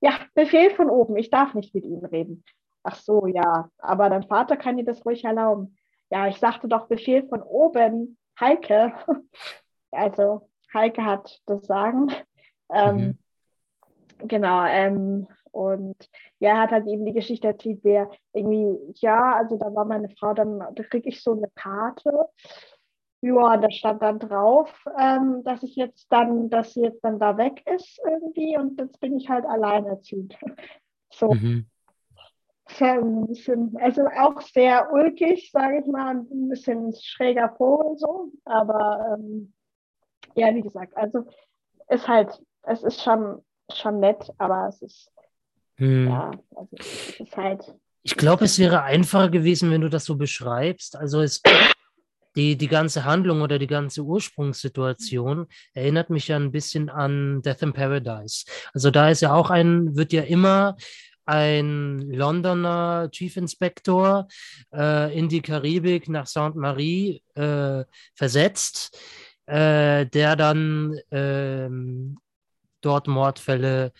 Ja, 0.00 0.12
Befehl 0.34 0.70
von 0.70 0.90
oben, 0.90 1.16
ich 1.16 1.30
darf 1.30 1.54
nicht 1.54 1.74
mit 1.74 1.84
Ihnen 1.84 2.04
reden. 2.04 2.44
Ach 2.82 2.96
so, 2.96 3.26
ja, 3.26 3.68
aber 3.78 4.10
dein 4.10 4.24
Vater 4.24 4.56
kann 4.56 4.76
dir 4.76 4.84
das 4.84 5.04
ruhig 5.06 5.24
erlauben. 5.24 5.76
Ja, 6.10 6.26
ich 6.26 6.38
sagte 6.38 6.68
doch 6.68 6.88
Befehl 6.88 7.26
von 7.28 7.42
oben, 7.42 8.18
Heike. 8.38 8.92
Also 9.94 10.48
Heike 10.72 11.04
hat 11.04 11.42
das 11.44 11.66
Sagen. 11.66 12.10
Ähm, 12.72 12.96
mhm. 12.96 13.18
Genau, 14.26 14.64
ähm, 14.64 15.28
und 15.52 15.96
ja, 16.38 16.50
er 16.50 16.60
hat 16.62 16.70
halt 16.70 16.86
eben 16.86 17.04
die 17.04 17.12
Geschichte 17.12 17.48
erzählt, 17.48 17.80
wer 17.82 18.10
irgendwie, 18.32 18.78
ja, 18.96 19.36
also 19.36 19.56
da 19.56 19.72
war 19.74 19.84
meine 19.84 20.08
Frau, 20.18 20.34
dann 20.34 20.58
da 20.58 20.82
kriege 20.82 21.08
ich 21.08 21.22
so 21.22 21.32
eine 21.32 21.48
Karte. 21.54 22.26
Ja, 23.20 23.56
da 23.56 23.70
stand 23.70 24.02
dann 24.02 24.18
drauf, 24.18 24.68
ähm, 24.98 25.44
dass 25.44 25.62
ich 25.62 25.76
jetzt 25.76 26.10
dann, 26.10 26.50
dass 26.50 26.72
sie 26.72 26.80
jetzt 26.80 27.04
dann 27.04 27.20
da 27.20 27.36
weg 27.36 27.62
ist 27.72 28.00
irgendwie 28.04 28.56
und 28.58 28.80
jetzt 28.80 28.98
bin 28.98 29.16
ich 29.16 29.28
halt 29.28 29.44
alleinerziehend. 29.44 30.36
So. 31.14 31.34
Mhm. 31.34 31.66
Ein 32.80 33.26
bisschen, 33.26 33.76
also 33.76 34.06
auch 34.18 34.40
sehr 34.40 34.90
ulkig, 34.94 35.50
sage 35.52 35.80
ich 35.80 35.86
mal, 35.86 36.16
ein 36.16 36.48
bisschen 36.48 36.94
schräger 36.98 37.54
Vogel 37.58 37.98
so, 37.98 38.32
aber 38.46 39.18
ähm, 39.18 39.52
ja, 40.34 40.54
wie 40.54 40.62
gesagt, 40.62 40.96
also 40.96 41.26
ist 41.88 42.08
halt, 42.08 42.42
es 42.62 42.82
ist 42.82 43.02
schon, 43.02 43.44
schon 43.70 44.00
nett, 44.00 44.32
aber 44.38 44.68
es 44.68 44.80
ist 44.80 45.12
hm. 45.82 46.06
Ja, 46.06 46.30
also 46.54 46.76
es 46.78 47.20
ist 47.20 47.36
halt. 47.36 47.74
Ich 48.04 48.16
glaube, 48.16 48.44
es 48.44 48.58
wäre 48.58 48.82
einfacher 48.82 49.30
gewesen, 49.30 49.70
wenn 49.72 49.80
du 49.80 49.88
das 49.88 50.04
so 50.04 50.14
beschreibst. 50.14 50.96
Also 50.96 51.20
es, 51.20 51.42
die, 52.36 52.56
die 52.56 52.68
ganze 52.68 53.04
Handlung 53.04 53.42
oder 53.42 53.58
die 53.58 53.66
ganze 53.66 54.02
Ursprungssituation 54.02 55.46
erinnert 55.74 56.08
mich 56.08 56.28
ja 56.28 56.36
ein 56.36 56.52
bisschen 56.52 56.88
an 56.88 57.42
Death 57.42 57.62
in 57.62 57.72
Paradise. 57.72 58.44
Also 58.72 58.92
da 58.92 59.10
ist 59.10 59.22
ja 59.22 59.34
auch 59.34 59.50
ein, 59.50 59.96
wird 59.96 60.12
ja 60.12 60.22
immer 60.22 60.76
ein 61.24 62.00
Londoner 62.10 63.08
Chief 63.10 63.36
Inspector 63.36 64.28
äh, 64.72 65.16
in 65.16 65.28
die 65.28 65.42
Karibik 65.42 66.08
nach 66.08 66.26
Sainte 66.26 66.58
Marie 66.58 67.22
äh, 67.34 67.84
versetzt, 68.14 68.98
äh, 69.46 70.06
der 70.06 70.36
dann 70.36 70.96
ähm, 71.10 72.18
dort 72.80 73.08
Mordfälle 73.08 73.92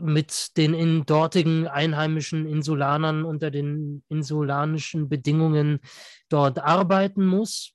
mit 0.00 0.56
den 0.56 0.74
in 0.74 1.04
dortigen 1.06 1.66
einheimischen 1.66 2.46
Insulanern 2.46 3.24
unter 3.24 3.50
den 3.50 4.02
insulanischen 4.08 5.08
Bedingungen 5.08 5.80
dort 6.28 6.58
arbeiten 6.58 7.26
muss. 7.26 7.72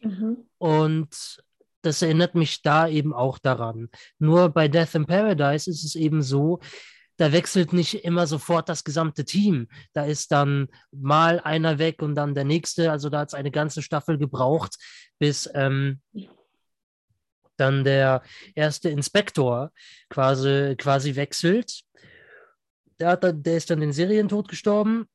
Mhm. 0.00 0.48
Und 0.58 1.42
das 1.82 2.02
erinnert 2.02 2.34
mich 2.34 2.62
da 2.62 2.88
eben 2.88 3.14
auch 3.14 3.38
daran. 3.38 3.88
Nur 4.18 4.50
bei 4.50 4.68
Death 4.68 4.94
in 4.94 5.06
Paradise 5.06 5.70
ist 5.70 5.84
es 5.84 5.94
eben 5.94 6.22
so, 6.22 6.60
da 7.16 7.32
wechselt 7.32 7.74
nicht 7.74 8.04
immer 8.04 8.26
sofort 8.26 8.70
das 8.70 8.82
gesamte 8.82 9.26
Team. 9.26 9.68
Da 9.92 10.04
ist 10.04 10.32
dann 10.32 10.68
mal 10.90 11.38
einer 11.40 11.78
weg 11.78 12.00
und 12.00 12.14
dann 12.14 12.34
der 12.34 12.44
nächste. 12.44 12.90
Also 12.90 13.10
da 13.10 13.20
hat 13.20 13.28
es 13.28 13.34
eine 13.34 13.50
ganze 13.50 13.82
Staffel 13.82 14.16
gebraucht, 14.16 14.76
bis 15.18 15.48
ähm, 15.52 16.00
dann 17.60 17.84
der 17.84 18.22
erste 18.54 18.88
Inspektor 18.88 19.72
quasi, 20.08 20.74
quasi 20.76 21.16
wechselt. 21.16 21.82
Der, 22.98 23.10
hat 23.10 23.22
der 23.24 23.56
ist 23.56 23.70
dann 23.70 23.80
den 23.80 23.92
Serientod 23.92 24.48
gestorben. 24.48 25.08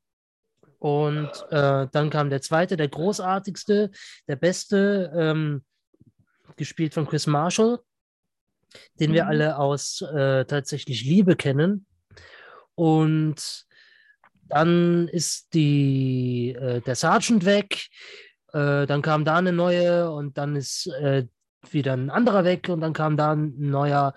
Und 0.80 1.32
äh, 1.50 1.88
dann 1.92 2.10
kam 2.10 2.30
der 2.30 2.42
zweite, 2.42 2.78
der 2.78 2.88
großartigste, 2.88 3.92
der 4.28 4.36
beste, 4.36 5.12
ähm, 5.16 5.64
gespielt 6.58 6.94
von 6.94 7.08
Chris 7.08 7.28
Marshall, 7.28 7.80
den 9.00 9.14
wir 9.14 9.24
mhm. 9.24 9.30
alle 9.30 9.58
aus 9.58 10.02
äh, 10.02 10.46
tatsächlich 10.46 11.04
Liebe 11.04 11.36
kennen. 11.36 11.86
Und 12.76 13.66
dann 14.48 15.08
ist 15.08 15.54
die, 15.54 16.56
äh, 16.60 16.82
der 16.82 16.96
Sergeant 16.96 17.46
weg, 17.46 17.88
äh, 18.54 18.86
dann 18.86 19.02
kam 19.02 19.26
da 19.26 19.38
eine 19.38 19.54
neue 19.54 20.12
und 20.12 20.38
dann 20.38 20.56
ist 20.56 20.88
äh, 20.88 21.26
wieder 21.74 21.94
ein 21.94 22.10
anderer 22.10 22.44
weg 22.44 22.70
und 22.70 22.82
dann 22.82 22.94
kam 22.94 23.18
da 23.18 23.34
ein 23.34 23.54
neuer. 23.58 24.14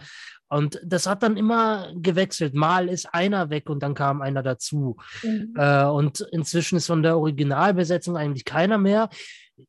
Und 0.49 0.81
das 0.85 1.07
hat 1.07 1.23
dann 1.23 1.37
immer 1.37 1.93
gewechselt. 1.95 2.55
Mal 2.55 2.89
ist 2.89 3.13
einer 3.13 3.51
weg 3.51 3.69
und 3.69 3.83
dann 3.83 3.95
kam 3.95 4.23
einer 4.23 4.43
dazu. 4.43 4.97
Mhm. 5.23 5.55
Äh, 5.57 5.85
und 5.85 6.21
inzwischen 6.33 6.77
ist 6.77 6.87
von 6.87 7.03
der 7.03 7.19
Originalbesetzung 7.19 8.17
eigentlich 8.17 8.45
keiner 8.45 8.79
mehr. 8.79 9.11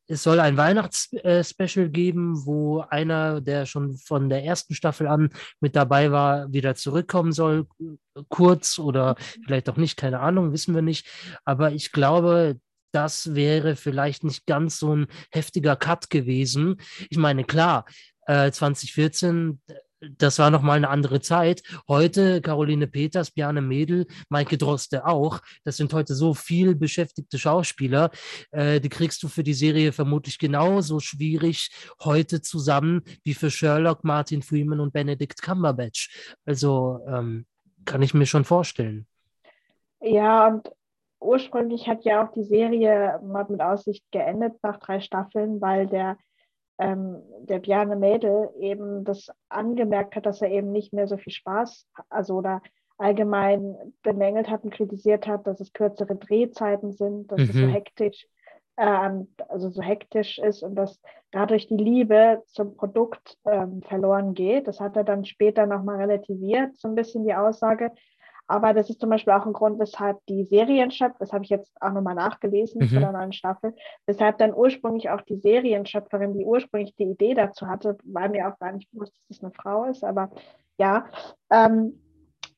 Es 0.06 0.22
soll 0.22 0.40
ein 0.40 0.56
Weihnachtsspecial 0.56 1.86
äh, 1.86 1.90
geben, 1.90 2.46
wo 2.46 2.80
einer, 2.80 3.40
der 3.40 3.66
schon 3.66 3.98
von 3.98 4.28
der 4.28 4.44
ersten 4.44 4.74
Staffel 4.74 5.06
an 5.06 5.30
mit 5.60 5.76
dabei 5.76 6.12
war, 6.12 6.52
wieder 6.52 6.76
zurückkommen 6.76 7.32
soll, 7.32 7.66
kurz 8.28 8.78
oder 8.78 9.16
vielleicht 9.44 9.68
auch 9.68 9.76
nicht, 9.76 9.96
keine 9.96 10.20
Ahnung, 10.20 10.52
wissen 10.52 10.74
wir 10.74 10.82
nicht. 10.82 11.08
Aber 11.44 11.72
ich 11.72 11.92
glaube, 11.92 12.60
das 12.92 13.34
wäre 13.34 13.76
vielleicht 13.76 14.24
nicht 14.24 14.46
ganz 14.46 14.78
so 14.78 14.94
ein 14.94 15.06
heftiger 15.30 15.76
Cut 15.76 16.10
gewesen. 16.10 16.80
Ich 17.08 17.18
meine, 17.18 17.44
klar, 17.44 17.84
äh, 18.26 18.50
2014, 18.50 19.60
das 20.00 20.38
war 20.38 20.50
nochmal 20.50 20.78
eine 20.78 20.88
andere 20.88 21.20
Zeit. 21.20 21.62
Heute 21.86 22.40
Caroline 22.40 22.86
Peters, 22.86 23.30
Bjarne 23.30 23.60
Mädel, 23.60 24.06
Maike 24.28 24.56
Droste 24.56 25.06
auch. 25.06 25.40
Das 25.64 25.76
sind 25.76 25.92
heute 25.92 26.14
so 26.14 26.32
viel 26.32 26.74
beschäftigte 26.74 27.38
Schauspieler. 27.38 28.10
Äh, 28.50 28.80
die 28.80 28.88
kriegst 28.88 29.22
du 29.22 29.28
für 29.28 29.42
die 29.42 29.54
Serie 29.54 29.92
vermutlich 29.92 30.38
genauso 30.38 31.00
schwierig 31.00 31.70
heute 32.02 32.40
zusammen 32.40 33.02
wie 33.24 33.34
für 33.34 33.50
Sherlock, 33.50 34.04
Martin 34.04 34.42
Freeman 34.42 34.80
und 34.80 34.92
Benedict 34.92 35.42
Cumberbatch. 35.42 36.34
Also 36.46 37.00
ähm, 37.06 37.46
kann 37.84 38.02
ich 38.02 38.14
mir 38.14 38.26
schon 38.26 38.44
vorstellen. 38.44 39.06
Ja, 40.00 40.46
und 40.46 40.70
ursprünglich 41.20 41.88
hat 41.88 42.04
ja 42.04 42.24
auch 42.24 42.32
die 42.32 42.44
Serie 42.44 43.20
Mord 43.22 43.50
mit 43.50 43.60
Aussicht 43.60 44.04
geendet 44.10 44.54
nach 44.62 44.78
drei 44.78 45.00
Staffeln, 45.00 45.60
weil 45.60 45.86
der, 45.86 46.16
ähm, 46.78 47.22
der 47.42 47.58
Bjarne 47.58 47.96
Mädel 47.96 48.50
eben 48.58 49.04
das 49.04 49.28
angemerkt 49.48 50.16
hat, 50.16 50.26
dass 50.26 50.42
er 50.42 50.50
eben 50.50 50.72
nicht 50.72 50.92
mehr 50.92 51.06
so 51.06 51.16
viel 51.16 51.32
Spaß, 51.32 51.86
also 52.08 52.36
oder 52.36 52.62
allgemein 52.98 53.76
bemängelt 54.02 54.50
hat 54.50 54.64
und 54.64 54.74
kritisiert 54.74 55.26
hat, 55.26 55.46
dass 55.46 55.60
es 55.60 55.72
kürzere 55.72 56.16
Drehzeiten 56.16 56.92
sind, 56.92 57.30
dass 57.32 57.40
mhm. 57.40 57.46
es 57.46 57.52
so 57.54 57.66
mhm. 57.66 57.70
hektisch, 57.70 58.26
äh, 58.76 59.10
also 59.48 59.70
so 59.70 59.82
hektisch 59.82 60.38
ist 60.38 60.62
und 60.62 60.74
dass 60.74 61.00
dadurch 61.30 61.66
die 61.68 61.76
Liebe 61.76 62.42
zum 62.46 62.76
Produkt 62.76 63.38
ähm, 63.46 63.82
verloren 63.82 64.34
geht. 64.34 64.68
Das 64.68 64.80
hat 64.80 64.96
er 64.96 65.04
dann 65.04 65.24
später 65.24 65.66
nochmal 65.66 65.96
relativiert, 65.96 66.76
so 66.76 66.88
ein 66.88 66.94
bisschen 66.94 67.24
die 67.24 67.34
Aussage. 67.34 67.92
Aber 68.50 68.74
das 68.74 68.90
ist 68.90 69.00
zum 69.00 69.10
Beispiel 69.10 69.32
auch 69.32 69.46
ein 69.46 69.52
Grund, 69.52 69.78
weshalb 69.78 70.18
die 70.26 70.44
Serienschöpfer, 70.44 71.18
das 71.20 71.32
habe 71.32 71.44
ich 71.44 71.50
jetzt 71.50 71.72
auch 71.80 71.92
nochmal 71.92 72.16
nachgelesen 72.16 72.82
mhm. 72.82 72.88
von 72.88 73.00
der 73.00 73.12
neuen 73.12 73.32
Staffel, 73.32 73.74
weshalb 74.06 74.38
dann 74.38 74.52
ursprünglich 74.52 75.08
auch 75.08 75.20
die 75.20 75.36
Serienschöpferin, 75.36 76.36
die 76.36 76.44
ursprünglich 76.44 76.94
die 76.96 77.04
Idee 77.04 77.34
dazu 77.34 77.68
hatte, 77.68 77.96
weil 78.04 78.28
mir 78.28 78.48
auch 78.48 78.58
gar 78.58 78.72
nicht 78.72 78.90
bewusst, 78.90 79.12
dass 79.16 79.36
es 79.36 79.44
eine 79.44 79.52
Frau 79.52 79.84
ist, 79.84 80.02
aber 80.02 80.30
ja, 80.78 81.06
ähm, 81.50 82.00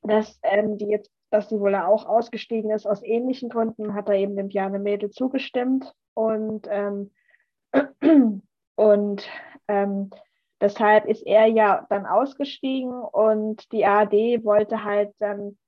dass 0.03 0.41
ähm, 0.43 0.79
die 0.79 0.87
jetzt, 0.87 1.11
dass 1.31 1.49
sie 1.49 1.61
wohl 1.61 1.75
auch 1.75 2.07
ausgestiegen 2.07 2.71
ist. 2.71 2.87
Aus 2.87 3.03
ähnlichen 3.03 3.49
Gründen, 3.49 3.95
hat 3.95 4.09
er 4.09 4.15
eben 4.15 4.37
dem 4.37 4.49
Bjarne 4.49 4.79
Mädel 4.79 5.11
zugestimmt. 5.11 5.93
Und 6.15 6.69
ähm, 6.71 7.11
und 8.77 9.29
ähm, 9.69 10.11
deshalb 10.61 11.07
ist 11.07 11.27
er 11.27 11.47
ja 11.47 11.87
dann 11.91 12.07
ausgestiegen. 12.07 12.93
Und 12.93 13.71
die 13.73 13.85
ARD 13.85 14.45
wollte 14.45 14.85
halt 14.85 15.13
dann 15.19 15.59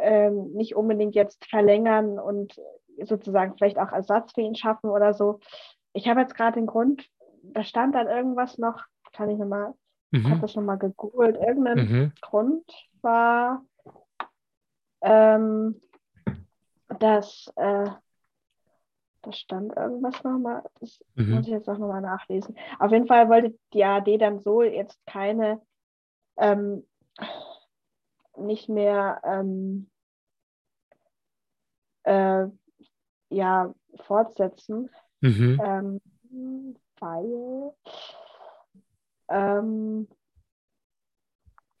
ähm, 0.00 0.52
nicht 0.52 0.76
unbedingt 0.76 1.14
jetzt 1.14 1.44
verlängern 1.46 2.18
und 2.18 2.60
sozusagen 3.02 3.54
vielleicht 3.56 3.78
auch 3.78 3.92
Ersatz 3.92 4.32
für 4.32 4.42
ihn 4.42 4.54
schaffen 4.54 4.90
oder 4.90 5.14
so. 5.14 5.40
Ich 5.92 6.08
habe 6.08 6.20
jetzt 6.20 6.34
gerade 6.34 6.58
den 6.58 6.66
Grund, 6.66 7.08
da 7.42 7.64
stand 7.64 7.94
dann 7.94 8.08
irgendwas 8.08 8.58
noch, 8.58 8.84
kann 9.12 9.30
ich 9.30 9.38
nochmal, 9.38 9.74
mhm. 10.10 10.20
ich 10.20 10.30
habe 10.30 10.40
das 10.40 10.54
nochmal 10.54 10.78
gegoogelt, 10.78 11.36
irgendein 11.36 11.78
mhm. 11.78 12.12
Grund 12.20 12.64
war, 13.02 13.64
ähm, 15.02 15.80
dass 16.98 17.52
äh, 17.56 17.90
da 19.22 19.32
stand 19.32 19.74
irgendwas 19.76 20.22
nochmal, 20.22 20.62
das 20.80 21.02
mhm. 21.14 21.34
muss 21.34 21.46
ich 21.46 21.52
jetzt 21.52 21.68
auch 21.68 21.78
nochmal 21.78 22.02
nachlesen. 22.02 22.56
Auf 22.78 22.90
jeden 22.90 23.06
Fall 23.06 23.28
wollte 23.28 23.58
die 23.72 23.84
ARD 23.84 24.20
dann 24.20 24.40
so 24.40 24.62
jetzt 24.62 25.04
keine 25.06 25.60
ähm, 26.36 26.84
nicht 28.36 28.68
mehr 28.68 29.20
ähm, 29.24 29.90
äh, 32.04 32.46
ja, 33.30 33.74
fortsetzen, 34.04 34.90
mhm. 35.20 35.60
ähm, 35.62 36.00
weil 36.98 37.72
ähm, 39.28 40.08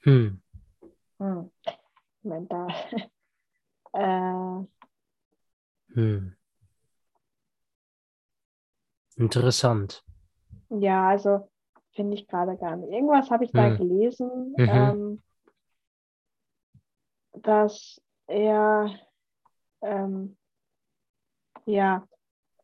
hm. 0.00 0.40
Hm, 1.18 1.50
Moment, 2.22 2.52
da. 2.52 2.68
äh, 3.92 4.64
hm. 5.94 6.36
Interessant. 9.16 10.04
Ja, 10.68 11.08
also 11.08 11.48
finde 11.92 12.16
ich 12.16 12.26
gerade 12.26 12.56
gar 12.56 12.76
nicht. 12.76 12.92
Irgendwas 12.92 13.30
habe 13.30 13.44
ich 13.44 13.52
hm. 13.52 13.56
da 13.56 13.70
gelesen. 13.76 14.54
Mhm. 14.56 15.22
Dass 17.34 18.00
er 18.26 18.90
ähm, 19.82 20.36
ja 21.66 22.06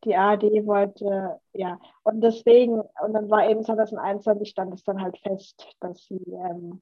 die 0.03 0.15
ARD 0.15 0.43
wollte, 0.65 1.39
ja, 1.53 1.79
und 2.03 2.21
deswegen, 2.21 2.79
und 2.79 3.13
dann 3.13 3.29
war 3.29 3.47
eben 3.47 3.63
2021 3.63 4.49
stand 4.49 4.73
es 4.73 4.83
dann 4.83 5.01
halt 5.01 5.17
fest, 5.19 5.75
dass 5.79 6.03
sie, 6.05 6.21
ähm, 6.27 6.81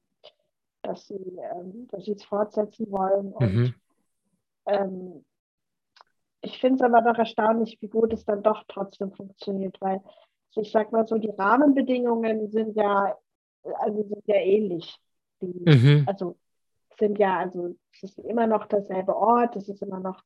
dass 0.82 1.06
sie, 1.06 1.38
ähm, 1.54 1.86
dass 1.90 2.04
sie 2.04 2.12
es 2.12 2.24
fortsetzen 2.24 2.90
wollen. 2.90 3.32
Und 3.32 3.54
mhm. 3.54 3.74
ähm, 4.66 5.24
ich 6.40 6.58
finde 6.58 6.76
es 6.76 6.82
aber 6.82 7.02
doch 7.02 7.18
erstaunlich, 7.18 7.76
wie 7.80 7.88
gut 7.88 8.12
es 8.14 8.24
dann 8.24 8.42
doch 8.42 8.64
trotzdem 8.68 9.12
funktioniert, 9.12 9.78
weil 9.80 10.00
ich 10.56 10.72
sag 10.72 10.90
mal 10.90 11.06
so, 11.06 11.18
die 11.18 11.30
Rahmenbedingungen 11.30 12.50
sind 12.50 12.74
ja, 12.74 13.16
also 13.62 14.02
sind 14.02 14.26
ja 14.26 14.36
ähnlich. 14.36 14.98
Die, 15.42 15.46
mhm. 15.46 16.04
Also 16.06 16.36
sind 17.00 17.18
ja, 17.18 17.38
also 17.38 17.74
es 17.92 18.02
ist 18.04 18.18
immer 18.20 18.46
noch 18.46 18.66
derselbe 18.66 19.16
Ort, 19.16 19.56
es 19.56 19.68
ist 19.68 19.82
immer 19.82 19.98
noch 19.98 20.22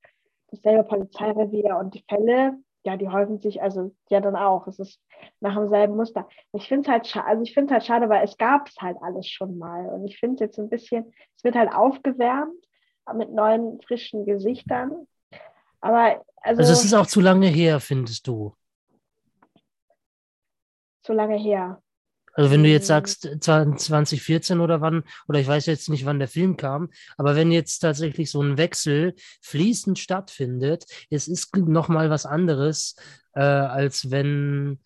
dasselbe 0.50 0.84
Polizeirevier 0.84 1.78
und 1.78 1.94
die 1.94 2.04
Fälle, 2.08 2.58
ja, 2.84 2.96
die 2.98 3.08
häufen 3.08 3.38
sich, 3.40 3.62
also 3.62 3.94
ja 4.10 4.20
dann 4.20 4.36
auch. 4.36 4.66
Es 4.66 4.78
ist 4.78 5.00
nach 5.40 5.54
demselben 5.54 5.96
Muster. 5.96 6.28
Ich 6.52 6.68
finde 6.68 6.82
es 6.82 6.88
halt 6.88 7.06
schade, 7.06 7.26
also 7.26 7.42
ich 7.42 7.54
finde 7.54 7.72
halt 7.72 7.84
schade, 7.84 8.08
weil 8.10 8.24
es 8.24 8.36
gab 8.36 8.68
es 8.68 8.76
halt 8.78 8.98
alles 9.00 9.26
schon 9.26 9.56
mal. 9.56 9.88
Und 9.88 10.04
ich 10.04 10.18
finde 10.18 10.34
es 10.34 10.40
jetzt 10.40 10.58
ein 10.58 10.68
bisschen, 10.68 11.12
es 11.36 11.44
wird 11.44 11.54
halt 11.54 11.72
aufgewärmt 11.72 12.62
mit 13.14 13.32
neuen, 13.32 13.80
frischen 13.80 14.26
Gesichtern. 14.26 15.06
Aber 15.80 16.22
also. 16.36 16.60
Also 16.60 16.72
es 16.72 16.84
ist 16.84 16.94
auch 16.94 17.06
zu 17.06 17.20
lange 17.20 17.46
her, 17.46 17.80
findest 17.80 18.26
du? 18.26 18.54
Zu 21.02 21.14
lange 21.14 21.36
her. 21.36 21.82
Also 22.34 22.50
wenn 22.50 22.62
du 22.62 22.68
jetzt 22.68 22.84
mhm. 22.84 22.88
sagst 22.88 23.28
2014 23.40 24.60
oder 24.60 24.80
wann, 24.80 25.04
oder 25.28 25.40
ich 25.40 25.46
weiß 25.46 25.66
jetzt 25.66 25.88
nicht, 25.88 26.04
wann 26.04 26.18
der 26.18 26.28
Film 26.28 26.56
kam, 26.56 26.90
aber 27.16 27.36
wenn 27.36 27.52
jetzt 27.52 27.78
tatsächlich 27.78 28.30
so 28.30 28.42
ein 28.42 28.58
Wechsel 28.58 29.14
fließend 29.40 29.98
stattfindet, 29.98 30.84
es 31.10 31.28
ist 31.28 31.56
nochmal 31.56 32.10
was 32.10 32.26
anderes, 32.26 32.96
äh, 33.34 33.40
als 33.40 34.10
wenn 34.10 34.80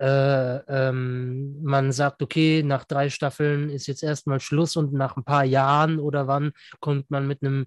äh, 0.00 0.56
ähm, 0.88 1.62
man 1.62 1.92
sagt, 1.92 2.22
okay, 2.22 2.62
nach 2.64 2.84
drei 2.84 3.10
Staffeln 3.10 3.68
ist 3.68 3.86
jetzt 3.86 4.02
erstmal 4.02 4.40
Schluss 4.40 4.76
und 4.76 4.94
nach 4.94 5.16
ein 5.16 5.24
paar 5.24 5.44
Jahren 5.44 5.98
oder 5.98 6.26
wann 6.26 6.52
kommt 6.80 7.10
man 7.10 7.26
mit 7.26 7.42
einem 7.42 7.66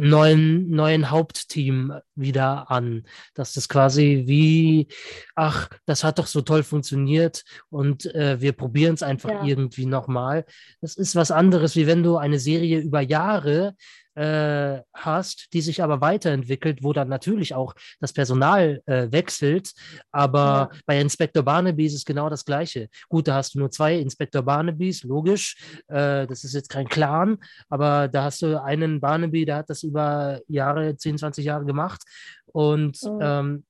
neuen, 0.00 0.70
neuen 0.70 1.10
Hauptteam 1.10 1.92
wieder 2.14 2.70
an. 2.70 3.04
Dass 3.34 3.52
das 3.52 3.68
quasi 3.68 4.24
wie, 4.26 4.88
ach, 5.34 5.68
das 5.86 6.04
hat 6.04 6.18
doch 6.18 6.26
so 6.26 6.40
toll 6.40 6.62
funktioniert 6.62 7.44
und 7.70 8.06
äh, 8.14 8.40
wir 8.40 8.52
probieren 8.52 8.94
es 8.94 9.02
einfach 9.02 9.30
ja. 9.30 9.44
irgendwie 9.44 9.86
nochmal. 9.86 10.44
Das 10.80 10.96
ist 10.96 11.16
was 11.16 11.30
anderes, 11.30 11.76
wie 11.76 11.86
wenn 11.86 12.02
du 12.02 12.16
eine 12.16 12.38
Serie 12.38 12.80
über 12.80 13.00
Jahre 13.00 13.74
äh, 14.18 14.82
hast, 14.94 15.52
die 15.52 15.60
sich 15.60 15.82
aber 15.82 16.00
weiterentwickelt, 16.00 16.82
wo 16.82 16.92
dann 16.92 17.08
natürlich 17.08 17.54
auch 17.54 17.74
das 18.00 18.12
Personal 18.12 18.82
äh, 18.86 19.12
wechselt. 19.12 19.72
Aber 20.10 20.70
ja. 20.72 20.80
bei 20.86 21.00
Inspektor 21.00 21.44
Barnaby 21.44 21.86
ist 21.86 21.94
es 21.94 22.04
genau 22.04 22.28
das 22.28 22.44
Gleiche. 22.44 22.88
Gut, 23.08 23.28
da 23.28 23.36
hast 23.36 23.54
du 23.54 23.60
nur 23.60 23.70
zwei 23.70 23.96
Inspektor 23.96 24.42
Barnabys, 24.42 25.04
logisch. 25.04 25.56
Äh, 25.86 26.26
das 26.26 26.42
ist 26.42 26.54
jetzt 26.54 26.68
kein 26.68 26.88
Clan, 26.88 27.38
aber 27.68 28.08
da 28.08 28.24
hast 28.24 28.42
du 28.42 28.60
einen 28.60 29.00
Barnaby, 29.00 29.44
der 29.44 29.56
hat 29.56 29.70
das 29.70 29.84
über 29.84 30.40
Jahre, 30.48 30.96
10, 30.96 31.18
20 31.18 31.44
Jahre 31.44 31.64
gemacht. 31.64 32.02
Und 32.46 33.00
mhm. 33.04 33.18
ähm, 33.20 33.64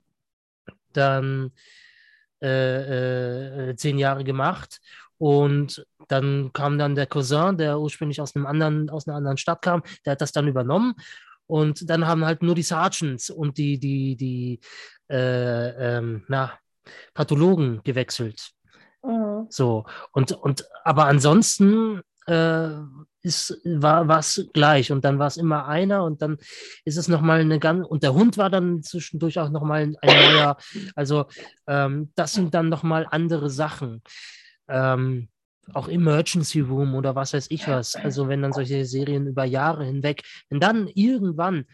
dann 0.94 1.52
äh, 2.40 3.70
äh, 3.70 3.76
zehn 3.76 3.98
Jahre 3.98 4.24
gemacht 4.24 4.80
und 5.18 5.84
dann 6.08 6.52
kam 6.52 6.78
dann 6.78 6.94
der 6.94 7.06
Cousin, 7.06 7.56
der 7.56 7.78
ursprünglich 7.78 8.20
aus 8.20 8.34
einem 8.34 8.46
anderen, 8.46 8.88
aus 8.88 9.06
einer 9.06 9.16
anderen 9.16 9.36
Stadt 9.36 9.62
kam, 9.62 9.82
der 10.04 10.12
hat 10.12 10.20
das 10.20 10.32
dann 10.32 10.48
übernommen. 10.48 10.94
Und 11.46 11.88
dann 11.88 12.06
haben 12.06 12.24
halt 12.24 12.42
nur 12.42 12.54
die 12.54 12.62
Sergeants 12.62 13.30
und 13.30 13.58
die, 13.58 13.78
die, 13.78 14.16
die 14.16 14.60
äh, 15.10 15.96
ähm, 15.96 16.24
na, 16.28 16.52
Pathologen 17.14 17.80
gewechselt. 17.84 18.50
Mhm. 19.02 19.46
So, 19.48 19.86
und, 20.12 20.32
und 20.32 20.66
aber 20.84 21.06
ansonsten 21.06 22.02
äh, 22.26 22.68
ist, 23.22 23.60
war 23.64 24.08
es 24.18 24.48
gleich 24.52 24.92
und 24.92 25.04
dann 25.04 25.18
war 25.18 25.26
es 25.26 25.36
immer 25.36 25.66
einer 25.66 26.04
und 26.04 26.22
dann 26.22 26.36
ist 26.84 26.96
es 26.96 27.08
nochmal 27.08 27.40
eine 27.40 27.58
ganz, 27.58 27.86
und 27.86 28.02
der 28.02 28.14
Hund 28.14 28.36
war 28.36 28.50
dann 28.50 28.82
zwischendurch 28.82 29.38
auch 29.38 29.50
nochmal 29.50 29.82
ein 29.82 29.96
neuer, 30.02 30.56
also 30.94 31.26
ähm, 31.66 32.12
das 32.14 32.34
sind 32.34 32.54
dann 32.54 32.68
nochmal 32.68 33.06
andere 33.10 33.50
Sachen 33.50 34.02
ähm, 34.68 35.28
auch 35.74 35.88
Emergency 35.88 36.60
Room 36.60 36.94
oder 36.94 37.14
was 37.14 37.34
weiß 37.34 37.50
ich 37.50 37.68
was. 37.68 37.94
Also 37.94 38.28
wenn 38.28 38.42
dann 38.42 38.52
solche 38.52 38.84
Serien 38.84 39.26
über 39.26 39.44
Jahre 39.44 39.84
hinweg, 39.84 40.22
wenn 40.48 40.60
dann 40.60 40.88
irgendwann 40.88 41.66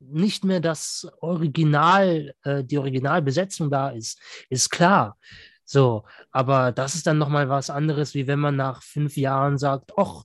nicht 0.00 0.44
mehr 0.44 0.60
das 0.60 1.06
Original, 1.20 2.34
äh, 2.42 2.64
die 2.64 2.78
Originalbesetzung 2.78 3.70
da 3.70 3.90
ist, 3.90 4.18
ist 4.48 4.70
klar. 4.70 5.16
So, 5.64 6.04
aber 6.32 6.72
das 6.72 6.96
ist 6.96 7.06
dann 7.06 7.18
nochmal 7.18 7.48
was 7.48 7.70
anderes, 7.70 8.14
wie 8.14 8.26
wenn 8.26 8.40
man 8.40 8.56
nach 8.56 8.82
fünf 8.82 9.16
Jahren 9.16 9.56
sagt, 9.58 9.92
ach, 9.96 10.24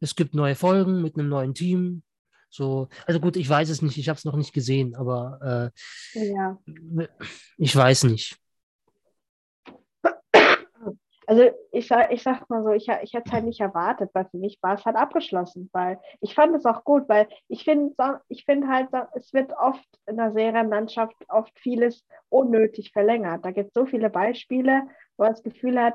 es 0.00 0.16
gibt 0.16 0.34
neue 0.34 0.56
Folgen 0.56 1.02
mit 1.02 1.16
einem 1.16 1.28
neuen 1.28 1.54
Team. 1.54 2.02
So, 2.50 2.88
also 3.06 3.20
gut, 3.20 3.36
ich 3.36 3.48
weiß 3.48 3.68
es 3.68 3.80
nicht, 3.80 3.96
ich 3.96 4.08
habe 4.08 4.18
es 4.18 4.24
noch 4.24 4.36
nicht 4.36 4.52
gesehen, 4.52 4.94
aber 4.96 5.72
äh, 6.14 6.28
ja. 6.28 6.58
ich 7.58 7.74
weiß 7.74 8.04
nicht. 8.04 8.41
Also 11.32 11.50
ich, 11.70 11.90
ich 12.10 12.22
sag 12.22 12.50
mal 12.50 12.62
so, 12.62 12.72
ich, 12.72 12.88
ich 13.02 13.14
hätte 13.14 13.24
es 13.24 13.32
halt 13.32 13.46
nicht 13.46 13.60
erwartet, 13.60 14.10
weil 14.12 14.26
für 14.26 14.36
mich 14.36 14.58
war 14.60 14.74
es 14.74 14.84
halt 14.84 14.96
abgeschlossen, 14.96 15.70
weil 15.72 15.98
ich 16.20 16.34
fand 16.34 16.54
es 16.54 16.66
auch 16.66 16.84
gut, 16.84 17.08
weil 17.08 17.26
ich 17.48 17.64
finde 17.64 17.94
ich 18.28 18.44
find 18.44 18.68
halt, 18.68 18.90
es 19.14 19.32
wird 19.32 19.50
oft 19.54 19.88
in 20.04 20.18
der 20.18 20.32
Serienlandschaft 20.32 21.14
oft 21.30 21.58
vieles 21.58 22.04
unnötig 22.28 22.92
verlängert. 22.92 23.46
Da 23.46 23.50
gibt 23.50 23.68
es 23.68 23.72
so 23.72 23.86
viele 23.86 24.10
Beispiele, 24.10 24.82
wo 25.16 25.24
man 25.24 25.32
das 25.32 25.42
Gefühl 25.42 25.80
hat, 25.80 25.94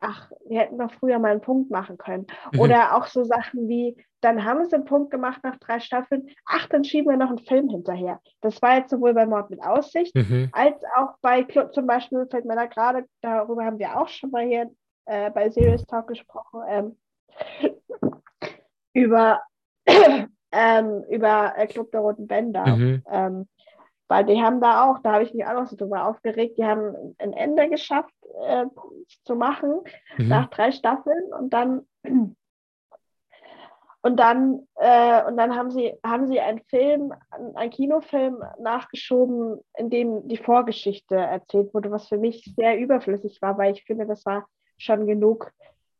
ach, 0.00 0.30
wir 0.46 0.60
hätten 0.60 0.78
doch 0.78 0.92
früher 0.92 1.18
mal 1.18 1.32
einen 1.32 1.40
Punkt 1.40 1.70
machen 1.70 1.98
können. 1.98 2.26
Mhm. 2.52 2.60
Oder 2.60 2.96
auch 2.96 3.06
so 3.06 3.24
Sachen 3.24 3.68
wie, 3.68 3.96
dann 4.20 4.44
haben 4.44 4.64
sie 4.64 4.76
einen 4.76 4.84
Punkt 4.84 5.10
gemacht 5.10 5.40
nach 5.42 5.56
drei 5.56 5.80
Staffeln, 5.80 6.28
ach, 6.46 6.66
dann 6.68 6.84
schieben 6.84 7.10
wir 7.10 7.16
noch 7.16 7.28
einen 7.28 7.38
Film 7.38 7.68
hinterher. 7.68 8.20
Das 8.40 8.60
war 8.62 8.78
jetzt 8.78 8.90
sowohl 8.90 9.14
bei 9.14 9.26
Mord 9.26 9.50
mit 9.50 9.62
Aussicht, 9.62 10.14
mhm. 10.14 10.48
als 10.52 10.82
auch 10.96 11.14
bei 11.20 11.46
zum 11.72 11.86
Beispiel, 11.86 12.26
fällt 12.30 12.44
mir 12.44 12.56
da 12.56 12.66
gerade, 12.66 13.04
darüber 13.20 13.64
haben 13.64 13.78
wir 13.78 13.98
auch 14.00 14.08
schon 14.08 14.30
mal 14.30 14.46
hier 14.46 14.70
äh, 15.06 15.30
bei 15.30 15.50
Serious 15.50 15.84
Talk 15.86 16.08
gesprochen, 16.08 16.62
ähm, 16.68 16.96
über 18.92 19.40
ähm, 20.52 21.04
über 21.10 21.54
äh, 21.56 21.66
Club 21.66 21.90
der 21.92 22.00
Roten 22.00 22.26
Bänder. 22.26 22.66
Mhm. 22.66 23.02
Ähm, 23.10 23.48
weil 24.08 24.24
die 24.24 24.42
haben 24.42 24.60
da 24.60 24.90
auch, 24.90 24.98
da 25.00 25.12
habe 25.12 25.24
ich 25.24 25.34
mich 25.34 25.46
auch 25.46 25.54
noch 25.54 25.66
so 25.66 25.76
drüber 25.76 26.06
aufgeregt, 26.06 26.58
die 26.58 26.64
haben 26.64 27.14
ein 27.18 27.32
Ende 27.32 27.68
geschafft 27.68 28.14
äh, 28.42 28.66
zu 29.24 29.36
machen 29.36 29.80
Mhm. 30.16 30.28
nach 30.30 30.48
drei 30.50 30.72
Staffeln 30.72 31.32
und 31.38 31.52
dann 31.52 31.86
und 34.02 34.16
dann 34.16 34.66
äh, 34.76 35.24
und 35.24 35.36
dann 35.36 35.54
haben 35.54 35.70
sie 35.70 35.94
haben 36.04 36.26
sie 36.28 36.40
einen 36.40 36.60
Film, 36.60 37.12
einen 37.54 37.70
Kinofilm 37.70 38.42
nachgeschoben, 38.60 39.60
in 39.76 39.90
dem 39.90 40.26
die 40.28 40.36
Vorgeschichte 40.36 41.16
erzählt 41.16 41.74
wurde, 41.74 41.90
was 41.90 42.08
für 42.08 42.18
mich 42.18 42.52
sehr 42.56 42.78
überflüssig 42.78 43.42
war, 43.42 43.58
weil 43.58 43.72
ich 43.72 43.84
finde, 43.84 44.06
das 44.06 44.24
war 44.24 44.46
schon 44.78 45.06
genug 45.06 45.52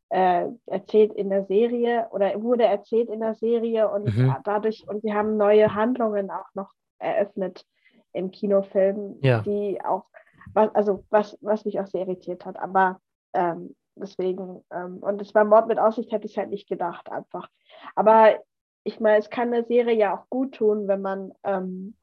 äh, 0.09 0.45
erzählt 0.65 1.13
in 1.13 1.29
der 1.29 1.43
Serie 1.45 2.07
oder 2.11 2.41
wurde 2.41 2.63
erzählt 2.63 3.09
in 3.09 3.19
der 3.19 3.35
Serie 3.35 3.89
und 3.89 4.05
Mhm. 4.05 4.35
dadurch 4.43 4.85
und 4.87 5.01
sie 5.01 5.13
haben 5.13 5.37
neue 5.37 5.75
Handlungen 5.75 6.31
auch 6.31 6.47
noch 6.55 6.71
eröffnet 6.97 7.65
im 8.13 8.31
Kinofilm, 8.31 9.17
Ja. 9.21 9.41
die 9.41 9.79
auch 9.83 10.05
was, 10.53 10.73
also 10.73 11.03
was, 11.09 11.37
was 11.41 11.65
mich 11.65 11.79
auch 11.79 11.87
sehr 11.87 12.01
irritiert 12.01 12.45
hat. 12.45 12.57
Aber 12.57 12.99
ähm, 13.33 13.75
deswegen, 13.95 14.63
ähm, 14.71 14.97
und 14.97 15.21
es 15.21 15.35
war 15.35 15.45
Mord 15.45 15.67
mit 15.67 15.79
Aussicht, 15.79 16.11
hätte 16.11 16.25
ich 16.25 16.37
halt 16.37 16.49
nicht 16.49 16.67
gedacht, 16.67 17.11
einfach. 17.11 17.49
Aber 17.95 18.39
ich 18.83 18.99
meine, 18.99 19.17
es 19.19 19.29
kann 19.29 19.53
eine 19.53 19.65
Serie 19.65 19.95
ja 19.95 20.17
auch 20.17 20.29
gut 20.29 20.55
tun, 20.55 20.87
wenn 20.87 21.01
man 21.01 21.33
ähm, 21.43 21.95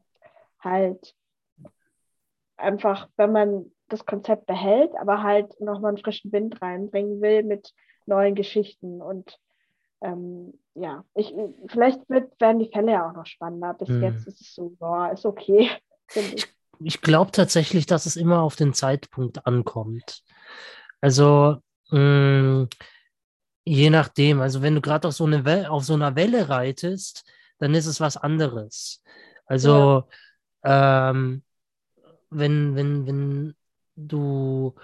halt 0.60 1.14
einfach, 2.56 3.08
wenn 3.16 3.32
man 3.32 3.72
das 3.88 4.04
Konzept 4.04 4.46
behält, 4.46 4.94
aber 4.96 5.22
halt 5.22 5.60
nochmal 5.60 5.90
einen 5.90 5.98
frischen 5.98 6.32
Wind 6.32 6.60
reinbringen 6.60 7.20
will 7.20 7.42
mit 7.42 7.72
neuen 8.06 8.34
Geschichten. 8.34 9.00
Und 9.00 9.38
ähm, 10.00 10.58
ja, 10.74 11.04
ich, 11.14 11.34
vielleicht 11.68 12.08
wird, 12.10 12.38
werden 12.40 12.58
die 12.58 12.70
Fälle 12.70 12.92
ja 12.92 13.08
auch 13.08 13.14
noch 13.14 13.26
spannender. 13.26 13.74
Bis 13.74 13.88
Hm. 13.88 14.02
jetzt 14.02 14.26
ist 14.26 14.40
es 14.40 14.54
so, 14.54 14.70
boah, 14.78 15.10
ist 15.12 15.24
okay, 15.26 15.70
ich. 16.14 16.46
Ich 16.80 17.00
glaube 17.00 17.32
tatsächlich, 17.32 17.86
dass 17.86 18.04
es 18.04 18.16
immer 18.16 18.42
auf 18.42 18.54
den 18.54 18.74
Zeitpunkt 18.74 19.46
ankommt. 19.46 20.22
Also 21.00 21.56
mh, 21.90 22.68
je 23.64 23.90
nachdem, 23.90 24.40
also 24.40 24.62
wenn 24.62 24.74
du 24.74 24.80
gerade 24.80 25.08
auf 25.08 25.14
so 25.14 25.24
eine 25.24 25.70
auf 25.70 25.84
so 25.84 25.94
einer 25.94 26.16
Welle 26.16 26.48
reitest, 26.48 27.24
dann 27.58 27.74
ist 27.74 27.86
es 27.86 28.00
was 28.00 28.16
anderes. 28.16 29.02
Also 29.46 30.08
ähm, 30.64 31.42
wenn, 32.30 32.76
wenn, 32.76 33.06
wenn 33.06 33.54
du 33.96 34.74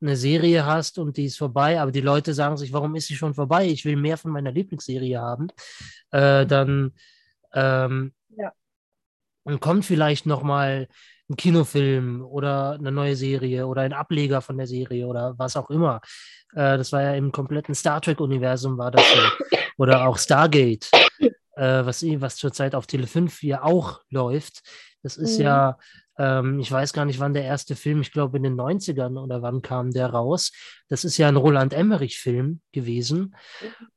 eine 0.00 0.16
Serie 0.16 0.66
hast 0.66 0.98
und 0.98 1.16
die 1.16 1.26
ist 1.26 1.38
vorbei, 1.38 1.80
aber 1.80 1.92
die 1.92 2.00
Leute 2.00 2.34
sagen 2.34 2.56
sich, 2.56 2.72
warum 2.72 2.94
ist 2.96 3.06
sie 3.06 3.16
schon 3.16 3.34
vorbei? 3.34 3.66
Ich 3.66 3.84
will 3.84 3.96
mehr 3.96 4.16
von 4.18 4.32
meiner 4.32 4.52
Lieblingsserie 4.52 5.20
haben, 5.20 5.48
äh, 6.10 6.44
dann, 6.46 6.92
ähm, 7.54 8.12
Dann 9.44 9.60
kommt 9.60 9.84
vielleicht 9.84 10.26
noch 10.26 10.42
mal 10.42 10.88
ein 11.28 11.36
Kinofilm 11.36 12.22
oder 12.24 12.72
eine 12.72 12.92
neue 12.92 13.16
Serie 13.16 13.66
oder 13.66 13.82
ein 13.82 13.92
Ableger 13.92 14.40
von 14.40 14.58
der 14.58 14.66
Serie 14.66 15.06
oder 15.06 15.34
was 15.38 15.56
auch 15.56 15.70
immer. 15.70 16.00
Äh, 16.54 16.76
das 16.78 16.92
war 16.92 17.02
ja 17.02 17.14
im 17.14 17.32
kompletten 17.32 17.74
Star 17.74 18.00
Trek-Universum 18.00 18.78
war 18.78 18.90
das 18.90 19.04
so. 19.10 19.58
Oder 19.78 20.06
auch 20.06 20.18
Stargate, 20.18 20.90
äh, 21.56 21.84
was, 21.84 22.02
was 22.02 22.36
zurzeit 22.36 22.74
auf 22.74 22.86
Tele 22.86 23.06
5 23.06 23.42
ja 23.42 23.62
auch 23.62 24.00
läuft. 24.10 24.62
Das 25.02 25.16
ist 25.16 25.38
Mhm. 25.38 25.44
ja, 25.44 25.78
ähm, 26.18 26.60
ich 26.60 26.70
weiß 26.70 26.92
gar 26.92 27.04
nicht, 27.06 27.18
wann 27.18 27.34
der 27.34 27.44
erste 27.44 27.74
Film, 27.74 28.02
ich 28.02 28.12
glaube 28.12 28.36
in 28.36 28.42
den 28.42 28.54
90ern 28.54 29.18
oder 29.18 29.42
wann 29.42 29.62
kam 29.62 29.90
der 29.90 30.08
raus. 30.08 30.52
Das 30.88 31.04
ist 31.04 31.16
ja 31.16 31.28
ein 31.28 31.36
Roland 31.36 31.72
Emmerich-Film 31.72 32.60
gewesen. 32.72 33.34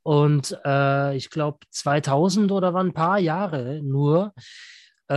Und 0.02 0.58
äh, 0.66 1.16
ich 1.16 1.30
glaube 1.30 1.60
2000 1.72 2.52
oder 2.52 2.74
wann, 2.74 2.88
ein 2.88 2.94
paar 2.94 3.20
Jahre 3.20 3.82
nur, 3.84 4.34
äh, 5.08 5.16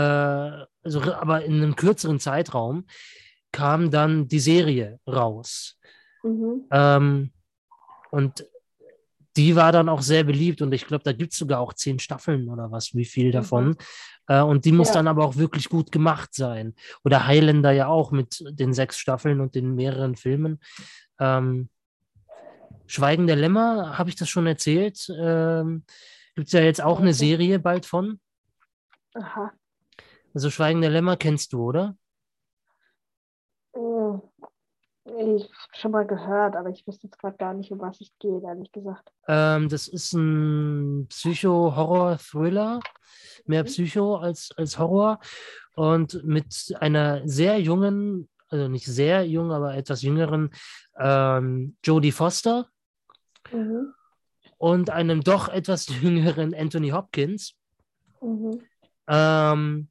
also, 0.83 1.03
aber 1.14 1.44
in 1.44 1.55
einem 1.55 1.77
kürzeren 1.77 2.20
Zeitraum, 2.20 2.87
kam 3.53 3.90
dann 3.90 4.29
die 4.29 4.40
Serie 4.40 5.01
raus. 5.07 5.79
Mhm. 6.22 6.66
Ähm, 6.70 7.33
und 8.11 8.46
die 9.37 9.55
war 9.55 9.70
dann 9.70 9.88
auch 9.88 10.03
sehr 10.03 10.24
beliebt 10.24 10.62
und 10.62 10.72
ich 10.72 10.87
glaube, 10.87 11.05
da 11.05 11.12
gibt 11.12 11.33
es 11.33 11.38
sogar 11.38 11.61
auch 11.61 11.72
zehn 11.72 11.98
Staffeln 11.98 12.48
oder 12.48 12.70
was, 12.70 12.94
wie 12.94 13.05
viel 13.05 13.31
davon. 13.31 13.77
Äh, 14.27 14.42
und 14.42 14.64
die 14.64 14.72
muss 14.72 14.88
Ja. 14.88 14.94
dann 14.94 15.09
aber 15.09 15.24
auch 15.24 15.37
wirklich 15.37 15.68
gut 15.68 15.92
gemacht 15.92 16.35
sein. 16.35 16.74
Oder 17.05 17.27
Highlander 17.27 17.70
ja 17.70 17.87
auch 17.87 18.11
mit 18.11 18.44
den 18.51 18.74
sechs 18.74 18.98
Staffeln 18.98 19.40
und 19.40 19.55
den 19.55 19.74
mehreren 19.74 20.16
Filmen. 20.16 20.61
Ähm, 21.20 21.68
Schweigen 22.87 23.27
der 23.27 23.37
Lämmer, 23.37 23.96
habe 23.98 24.11
ich 24.11 24.16
das 24.16 24.29
schon 24.29 24.46
erzählt? 24.46 25.09
Ähm, 25.16 25.85
gibt 26.35 26.48
es 26.48 26.53
ja 26.53 26.61
jetzt 26.61 26.83
auch 26.83 27.01
eine. 27.01 27.12
Serie 27.14 27.59
bald 27.59 27.87
von. 27.87 28.18
Aha. 29.14 29.53
Also 30.35 30.51
Schweigen 30.51 30.81
der 30.81 30.91
Lämmer 30.91 31.17
kennst 31.17 31.53
du, 31.53 31.62
oder? 31.62 31.97
Mm. 33.75 34.21
Ich 35.05 35.45
habe 35.45 35.73
schon 35.73 35.91
mal 35.91 36.07
gehört, 36.07 36.55
aber 36.55 36.69
ich 36.69 36.87
wüsste 36.87 37.07
jetzt 37.07 37.19
gerade 37.19 37.37
gar 37.38 37.55
nicht, 37.55 37.71
um 37.73 37.81
was 37.81 38.01
es 38.01 38.11
geht, 38.19 38.43
ehrlich 38.43 38.71
gesagt. 38.73 39.11
Ähm, 39.27 39.69
das 39.69 39.88
ist 39.88 40.12
ein 40.12 41.07
Psycho-Horror-Thriller, 41.09 42.81
mehr 43.47 43.62
Mhm. 43.62 43.67
Psycho 43.67 44.17
als, 44.17 44.51
als 44.57 44.79
Horror 44.79 45.19
und 45.75 46.23
mit 46.25 46.77
einer 46.81 47.27
sehr 47.27 47.59
jungen, 47.59 48.29
also 48.49 48.69
nicht 48.69 48.87
sehr 48.87 49.27
jung, 49.27 49.51
aber 49.51 49.75
etwas 49.75 50.03
jüngeren 50.03 50.51
ähm, 50.99 51.77
Jodie 51.83 52.12
Foster 52.12 52.69
Mhm. 53.51 53.95
und 54.59 54.91
einem 54.91 55.23
doch 55.23 55.49
etwas 55.49 55.87
jüngeren 56.03 56.55
Anthony 56.55 56.91
Hopkins. 56.91 57.55
Mhm. 58.21 58.61
Ähm, 59.07 59.88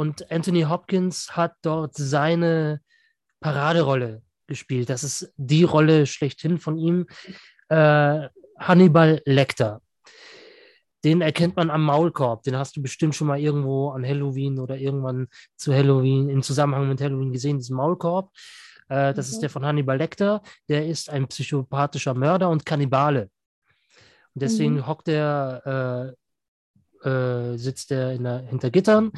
und 0.00 0.32
Anthony 0.32 0.62
Hopkins 0.62 1.36
hat 1.36 1.56
dort 1.60 1.94
seine 1.94 2.80
Paraderolle 3.40 4.22
gespielt. 4.46 4.88
Das 4.88 5.04
ist 5.04 5.30
die 5.36 5.62
Rolle 5.62 6.06
schlechthin 6.06 6.56
von 6.56 6.78
ihm. 6.78 7.06
Äh, 7.68 8.28
Hannibal 8.58 9.20
Lecter. 9.26 9.82
Den 11.04 11.20
erkennt 11.20 11.56
man 11.56 11.68
am 11.68 11.84
Maulkorb. 11.84 12.42
Den 12.44 12.56
hast 12.56 12.76
du 12.76 12.82
bestimmt 12.82 13.14
schon 13.14 13.26
mal 13.26 13.38
irgendwo 13.38 13.90
an 13.90 14.02
Halloween 14.06 14.58
oder 14.58 14.78
irgendwann 14.78 15.28
zu 15.56 15.74
Halloween, 15.74 16.30
im 16.30 16.42
Zusammenhang 16.42 16.88
mit 16.88 17.02
Halloween 17.02 17.32
gesehen, 17.32 17.58
diesen 17.58 17.76
Maulkorb. 17.76 18.30
Äh, 18.88 19.12
das 19.12 19.28
Mhm. 19.28 19.32
ist 19.34 19.40
der 19.40 19.50
von 19.50 19.66
Hannibal 19.66 19.98
Lecter. 19.98 20.40
Der 20.70 20.86
ist 20.86 21.10
ein 21.10 21.28
psychopathischer 21.28 22.14
Mörder 22.14 22.48
und 22.48 22.64
Kannibale. 22.64 23.30
Und 24.34 24.42
deswegen 24.44 24.76
Mhm. 24.76 24.86
hockt 24.86 25.08
er, 25.08 26.16
äh, 27.04 27.08
äh, 27.08 27.58
sitzt 27.58 27.90
er 27.92 28.16
der, 28.16 28.38
hinter 28.48 28.70
Gittern. 28.70 29.12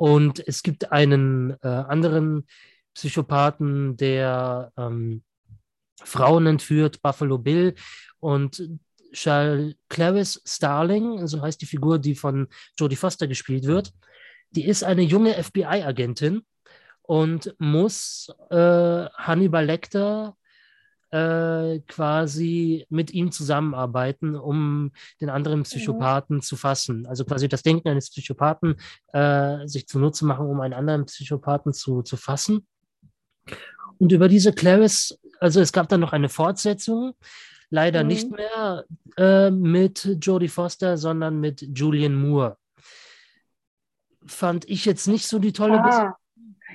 Und 0.00 0.42
es 0.48 0.62
gibt 0.62 0.92
einen 0.92 1.58
äh, 1.62 1.68
anderen 1.68 2.46
Psychopathen, 2.94 3.98
der 3.98 4.72
ähm, 4.78 5.22
Frauen 6.02 6.46
entführt, 6.46 7.02
Buffalo 7.02 7.36
Bill. 7.36 7.74
Und 8.18 8.66
Clarice 9.12 10.40
Starling, 10.46 11.26
so 11.26 11.42
heißt 11.42 11.60
die 11.60 11.66
Figur, 11.66 11.98
die 11.98 12.14
von 12.14 12.48
Jodie 12.78 12.96
Foster 12.96 13.26
gespielt 13.26 13.64
wird, 13.64 13.92
die 14.52 14.64
ist 14.64 14.84
eine 14.84 15.02
junge 15.02 15.34
FBI-Agentin 15.34 16.46
und 17.02 17.54
muss 17.58 18.32
äh, 18.48 18.56
Hannibal 18.56 19.66
Lecter 19.66 20.34
äh, 21.10 21.80
quasi 21.88 22.86
mit 22.88 23.12
ihm 23.12 23.32
zusammenarbeiten, 23.32 24.36
um 24.36 24.92
den 25.20 25.30
anderen 25.30 25.64
Psychopathen 25.64 26.40
zu 26.40 26.56
fassen. 26.56 27.06
Also 27.06 27.24
quasi 27.24 27.48
das 27.48 27.62
Denken 27.62 27.88
eines 27.88 28.10
Psychopathen 28.10 28.76
äh, 29.12 29.66
sich 29.66 29.86
zunutze 29.88 30.24
machen, 30.24 30.46
um 30.46 30.60
einen 30.60 30.74
anderen 30.74 31.06
Psychopathen 31.06 31.72
zu, 31.72 32.02
zu 32.02 32.16
fassen. 32.16 32.66
Und 33.98 34.12
über 34.12 34.28
diese 34.28 34.52
Clarice, 34.52 35.18
also 35.40 35.60
es 35.60 35.72
gab 35.72 35.88
dann 35.88 36.00
noch 36.00 36.12
eine 36.12 36.28
Fortsetzung, 36.28 37.14
leider 37.70 38.02
Mhm. 38.02 38.08
nicht 38.08 38.30
mehr 38.30 38.84
äh, 39.16 39.50
mit 39.50 40.16
Jodie 40.20 40.48
Foster, 40.48 40.96
sondern 40.96 41.40
mit 41.40 41.62
Julian 41.76 42.14
Moore. 42.14 42.56
Fand 44.26 44.68
ich 44.68 44.84
jetzt 44.84 45.06
nicht 45.08 45.26
so 45.26 45.38
die 45.38 45.52
tolle. 45.52 45.80
Ah, 45.82 46.16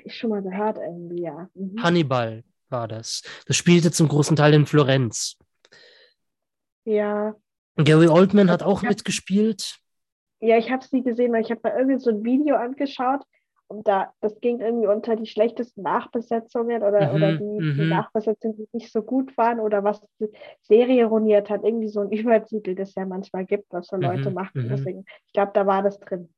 ich 0.03 0.17
schon 0.17 0.31
mal 0.31 0.41
gehört 0.41 0.77
irgendwie, 0.77 1.21
ja. 1.21 1.49
Mhm. 1.53 1.81
Hannibal 1.81 2.43
war 2.69 2.87
das. 2.87 3.21
Das 3.47 3.55
spielte 3.57 3.91
zum 3.91 4.07
großen 4.07 4.35
Teil 4.35 4.53
in 4.53 4.65
Florenz. 4.65 5.37
Ja, 6.85 7.33
Gary 7.77 8.07
Oldman 8.07 8.49
hat 8.49 8.63
auch 8.63 8.83
Ja. 8.83 8.89
mitgespielt. 8.89 9.77
ja, 10.39 10.57
ich 10.57 10.69
habe 10.71 10.83
es 10.83 10.91
nie 10.91 11.03
gesehen, 11.03 11.31
weil 11.33 11.41
ich 11.43 11.49
habe 11.51 11.61
da 11.63 11.75
irgendwie 11.77 11.99
so 11.99 12.09
ein 12.11 12.23
Video 12.23 12.55
angeschaut 12.55 13.21
und 13.67 13.87
da, 13.87 14.13
das 14.21 14.39
ging 14.41 14.59
irgendwie 14.59 14.87
unter 14.87 15.15
die 15.15 15.25
schlechtesten 15.25 15.81
Nachbesetzungen 15.83 16.83
oder, 16.83 17.13
Mhm, 17.13 17.15
oder 17.15 17.33
die, 17.33 17.65
die 17.77 17.83
mhm. 17.83 17.89
Nachbesetzungen, 17.89 18.57
die 18.57 18.67
nicht 18.73 18.91
so 18.91 19.01
gut 19.01 19.35
waren 19.37 19.59
oder 19.59 19.83
was 19.83 20.01
die 20.19 20.29
Serie 20.61 21.05
ruiniert 21.05 21.49
hat, 21.49 21.63
irgendwie 21.63 21.89
so 21.89 22.01
ein 22.01 22.11
Übertitel, 22.11 22.75
das 22.75 22.95
ja 22.95 23.05
manchmal 23.05 23.45
gibt, 23.45 23.65
was 23.73 23.87
so 23.87 23.95
Leute 23.97 24.29
Mhm, 24.29 24.35
machen. 24.35 24.53
mhm. 24.53 24.69
Deswegen, 24.69 25.05
ich 25.27 25.33
glaube, 25.33 25.51
da 25.53 25.65
war 25.65 25.83
das 25.83 25.99
drin. 25.99 26.29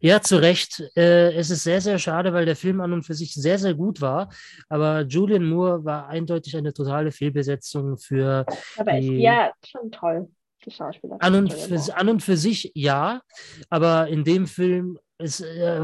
Ja, 0.00 0.20
zu 0.20 0.36
Recht. 0.36 0.82
Äh, 0.96 1.32
es 1.34 1.50
ist 1.50 1.64
sehr, 1.64 1.80
sehr 1.80 1.98
schade, 1.98 2.32
weil 2.32 2.46
der 2.46 2.56
Film 2.56 2.80
an 2.80 2.92
und 2.92 3.02
für 3.04 3.14
sich 3.14 3.34
sehr, 3.34 3.58
sehr 3.58 3.74
gut 3.74 4.00
war. 4.00 4.28
Aber 4.68 5.02
Julian 5.02 5.44
Moore 5.44 5.84
war 5.84 6.08
eindeutig 6.08 6.56
eine 6.56 6.72
totale 6.72 7.12
Fehlbesetzung 7.12 7.96
für 7.98 8.46
Aber 8.76 8.98
Die- 8.98 9.22
ja 9.22 9.52
schon 9.64 9.90
toll. 9.90 10.28
Die 10.64 10.70
Schauspieler. 10.70 11.16
An 11.20 11.34
und, 11.34 11.52
für, 11.52 11.96
an 11.96 12.08
und 12.08 12.22
für 12.22 12.36
sich 12.36 12.72
ja, 12.74 13.22
aber 13.68 14.08
in 14.08 14.24
dem 14.24 14.46
Film 14.46 14.98
es, 15.18 15.40
äh, 15.40 15.80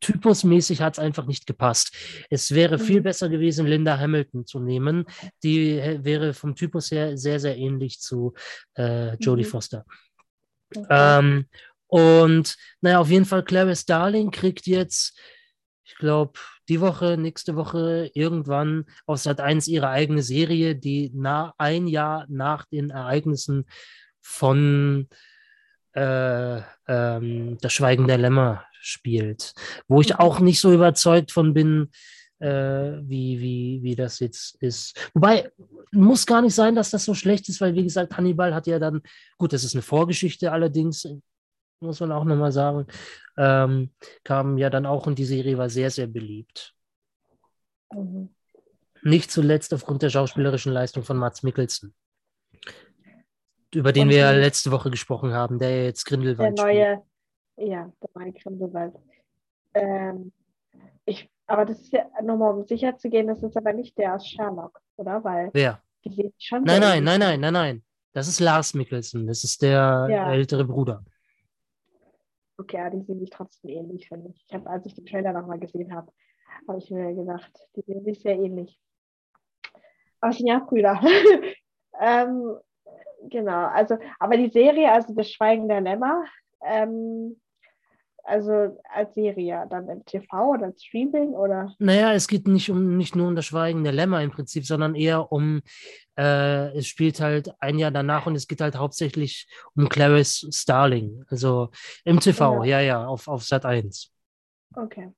typusmäßig 0.00 0.80
hat 0.80 0.94
es 0.94 0.98
einfach 0.98 1.26
nicht 1.26 1.46
gepasst. 1.46 1.92
Es 2.30 2.54
wäre 2.54 2.78
viel 2.78 3.00
Mhm. 3.00 3.04
besser 3.04 3.28
gewesen, 3.28 3.66
Linda 3.66 3.98
Hamilton 3.98 4.46
zu 4.46 4.60
nehmen. 4.60 5.04
Die 5.42 5.78
äh, 5.78 6.02
wäre 6.04 6.32
vom 6.32 6.54
Typus 6.54 6.90
her 6.90 7.16
sehr, 7.18 7.38
sehr 7.38 7.56
ähnlich 7.58 8.00
zu 8.00 8.32
äh, 8.78 9.14
Jodie 9.16 9.44
Mhm. 9.44 9.48
Foster. 9.48 9.84
Okay. 10.74 10.86
Ähm, 10.88 11.46
und 11.86 12.56
naja, 12.80 13.00
auf 13.00 13.10
jeden 13.10 13.24
Fall, 13.24 13.44
Clarice 13.44 13.84
Darling 13.86 14.30
kriegt 14.30 14.66
jetzt, 14.66 15.18
ich 15.84 15.94
glaube, 15.96 16.38
die 16.68 16.80
Woche, 16.82 17.16
nächste 17.16 17.56
Woche, 17.56 18.10
irgendwann 18.12 18.84
auf 19.06 19.18
Sat 19.20 19.40
1 19.40 19.68
ihre 19.68 19.88
eigene 19.88 20.22
Serie, 20.22 20.76
die 20.76 21.10
na, 21.14 21.54
ein 21.56 21.86
Jahr 21.86 22.26
nach 22.28 22.66
den 22.66 22.90
Ereignissen 22.90 23.64
von 24.20 25.08
äh, 25.92 26.60
ähm, 26.86 27.58
Das 27.60 27.72
Schweigen 27.72 28.06
der 28.06 28.18
Lämmer 28.18 28.64
spielt. 28.80 29.54
Wo 29.88 30.00
ich 30.00 30.10
Mhm. 30.10 30.20
auch 30.20 30.40
nicht 30.40 30.60
so 30.60 30.72
überzeugt 30.72 31.32
von 31.32 31.54
bin, 31.54 31.90
äh, 32.40 33.00
wie, 33.02 33.40
wie, 33.40 33.80
wie 33.82 33.96
das 33.96 34.20
jetzt 34.20 34.56
ist. 34.62 35.10
Wobei, 35.14 35.50
muss 35.90 36.26
gar 36.26 36.42
nicht 36.42 36.54
sein, 36.54 36.74
dass 36.74 36.90
das 36.90 37.04
so 37.04 37.14
schlecht 37.14 37.48
ist, 37.48 37.60
weil, 37.60 37.74
wie 37.74 37.82
gesagt, 37.82 38.16
Hannibal 38.16 38.54
hat 38.54 38.66
ja 38.66 38.78
dann, 38.78 39.02
gut, 39.38 39.52
das 39.52 39.64
ist 39.64 39.74
eine 39.74 39.82
Vorgeschichte 39.82 40.52
allerdings, 40.52 41.08
muss 41.80 42.00
man 42.00 42.12
auch 42.12 42.24
nochmal 42.24 42.52
sagen, 42.52 42.86
ähm, 43.36 43.90
kam 44.24 44.58
ja 44.58 44.70
dann 44.70 44.86
auch 44.86 45.06
und 45.06 45.18
die 45.18 45.24
Serie 45.24 45.58
war 45.58 45.68
sehr, 45.68 45.90
sehr 45.90 46.06
beliebt. 46.06 46.74
Mhm. 47.92 48.30
Nicht 49.02 49.30
zuletzt 49.30 49.72
aufgrund 49.72 50.02
der 50.02 50.10
schauspielerischen 50.10 50.72
Leistung 50.72 51.04
von 51.04 51.16
Mats 51.16 51.42
Mikkelsen, 51.42 51.94
über 53.74 53.92
den 53.92 54.04
Und 54.04 54.10
wir 54.10 54.32
letzte 54.32 54.70
Woche 54.70 54.90
gesprochen 54.90 55.32
haben, 55.32 55.58
der 55.58 55.84
jetzt 55.84 56.08
Der 56.10 56.16
Grindelwald 56.16 56.58
spielt. 56.58 57.02
neue, 57.56 57.68
ja, 57.68 57.92
der 58.02 58.10
neue 58.14 58.32
Grindelwald. 58.32 58.94
Ähm, 59.74 60.32
ich, 61.04 61.30
aber 61.46 61.64
das 61.64 61.80
ist 61.80 61.92
ja, 61.92 62.06
nur 62.22 62.36
mal 62.36 62.50
um 62.50 62.66
sicher 62.66 62.96
zu 62.96 63.08
gehen, 63.08 63.26
das 63.26 63.42
ist 63.42 63.56
aber 63.56 63.72
nicht 63.72 63.96
der 63.98 64.14
aus 64.14 64.26
Sherlock, 64.26 64.80
oder? 64.96 65.22
Weil 65.24 65.50
Wer? 65.52 65.82
die 66.04 66.10
sehen 66.14 66.32
schon 66.38 66.62
Nein, 66.64 66.80
nein, 66.80 67.04
nein, 67.04 67.20
nein, 67.20 67.40
nein, 67.40 67.52
nein. 67.52 67.84
Das 68.12 68.26
ist 68.28 68.40
Lars 68.40 68.74
Mikkelsen. 68.74 69.26
Das 69.26 69.44
ist 69.44 69.62
der 69.62 70.06
Ja. 70.10 70.32
ältere 70.32 70.64
Bruder. 70.64 71.04
Okay, 72.56 72.76
ja, 72.78 72.90
die 72.90 73.02
sehen 73.02 73.20
sich 73.20 73.30
trotzdem 73.30 73.70
ähnlich, 73.70 74.08
finde 74.08 74.30
ich. 74.30 74.44
Ich 74.48 74.54
habe, 74.54 74.68
als 74.68 74.84
ich 74.86 74.94
den 74.94 75.06
Trailer 75.06 75.32
nochmal 75.32 75.58
gesehen 75.60 75.94
habe, 75.94 76.10
habe 76.66 76.78
ich 76.78 76.90
mir 76.90 77.14
gedacht, 77.14 77.52
die 77.76 77.82
sehen 77.82 78.04
sich 78.04 78.20
sehr 78.20 78.34
ähnlich. 78.34 78.80
Aber 80.20 80.30
es 80.32 80.38
sind 80.38 80.48
ja 80.48 80.58
Brüder. 80.58 81.00
ähm, 82.00 82.56
genau, 83.22 83.66
also, 83.66 83.98
aber 84.18 84.36
die 84.36 84.50
Serie, 84.50 84.92
also 84.92 85.14
das 85.14 85.30
Schweigen 85.30 85.68
der 85.68 85.80
Lämmer, 85.80 86.24
ähm, 86.62 87.40
also 88.28 88.78
als 88.90 89.14
Serie, 89.14 89.66
dann 89.70 89.88
im 89.88 90.04
TV 90.04 90.50
oder 90.50 90.72
Streaming 90.76 91.30
oder? 91.30 91.74
Naja, 91.78 92.12
es 92.12 92.28
geht 92.28 92.46
nicht 92.46 92.70
um 92.70 92.96
nicht 92.96 93.16
nur 93.16 93.26
um 93.26 93.34
das 93.34 93.46
Schweigen 93.46 93.84
der 93.84 93.92
Lämmer 93.92 94.22
im 94.22 94.30
Prinzip, 94.30 94.66
sondern 94.66 94.94
eher 94.94 95.32
um, 95.32 95.62
äh, 96.18 96.76
es 96.76 96.86
spielt 96.86 97.20
halt 97.20 97.54
ein 97.60 97.78
Jahr 97.78 97.90
danach 97.90 98.26
und 98.26 98.34
es 98.34 98.46
geht 98.46 98.60
halt 98.60 98.76
hauptsächlich 98.76 99.48
um 99.74 99.88
Clarice 99.88 100.46
Starling. 100.52 101.24
Also 101.28 101.70
im 102.04 102.20
TV, 102.20 102.64
ja, 102.64 102.80
ja, 102.80 103.06
auf, 103.06 103.28
auf 103.28 103.44
Sat 103.44 103.64
1. 103.64 104.12
Okay. 104.74 105.10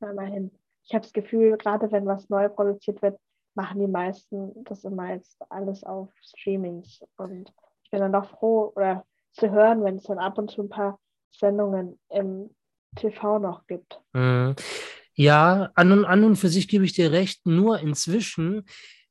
Na, 0.00 0.12
mal 0.12 0.26
hin. 0.26 0.50
Ich 0.84 0.94
habe 0.94 1.02
das 1.02 1.12
Gefühl, 1.12 1.56
gerade 1.58 1.90
wenn 1.92 2.06
was 2.06 2.28
neu 2.28 2.48
produziert 2.48 3.02
wird, 3.02 3.18
machen 3.58 3.80
die 3.80 3.88
meisten 3.88 4.52
das 4.64 4.84
immer 4.84 5.12
jetzt 5.12 5.36
alles 5.50 5.82
auf 5.82 6.10
Streamings. 6.22 7.04
Und 7.16 7.52
ich 7.82 7.90
bin 7.90 8.00
dann 8.00 8.12
doch 8.12 8.30
froh, 8.30 8.72
oder 8.76 9.04
zu 9.32 9.50
hören, 9.50 9.82
wenn 9.82 9.96
es 9.96 10.04
dann 10.04 10.18
ab 10.18 10.38
und 10.38 10.50
zu 10.50 10.62
ein 10.62 10.68
paar 10.68 11.00
Sendungen 11.32 11.98
im 12.08 12.50
TV 12.94 13.40
noch 13.40 13.66
gibt. 13.66 14.00
Mhm. 14.12 14.54
Ja, 15.14 15.70
an 15.74 15.90
und, 15.90 16.04
an 16.04 16.22
und 16.22 16.36
für 16.36 16.48
sich 16.48 16.68
gebe 16.68 16.84
ich 16.84 16.92
dir 16.92 17.10
recht. 17.10 17.44
Nur 17.46 17.80
inzwischen 17.80 18.64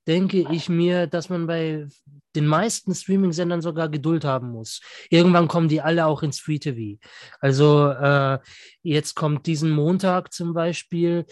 denke 0.08 0.48
ich 0.50 0.70
mir, 0.70 1.08
dass 1.08 1.28
man 1.28 1.46
bei 1.46 1.86
den 2.34 2.48
meisten 2.48 2.96
Streaming-Sendern 2.96 3.62
sogar 3.62 3.90
Geduld 3.90 4.24
haben 4.24 4.52
muss. 4.52 4.80
Irgendwann 5.10 5.50
kommen 5.50 5.68
die 5.68 5.82
alle 5.82 6.06
auch 6.06 6.24
ins 6.24 6.40
Free 6.40 6.60
TV. 6.60 6.98
Also 7.42 7.90
äh, 7.90 8.40
jetzt 8.82 9.16
kommt 9.16 9.46
diesen 9.46 9.72
Montag 9.72 10.32
zum 10.32 10.54
Beispiel 10.54 11.26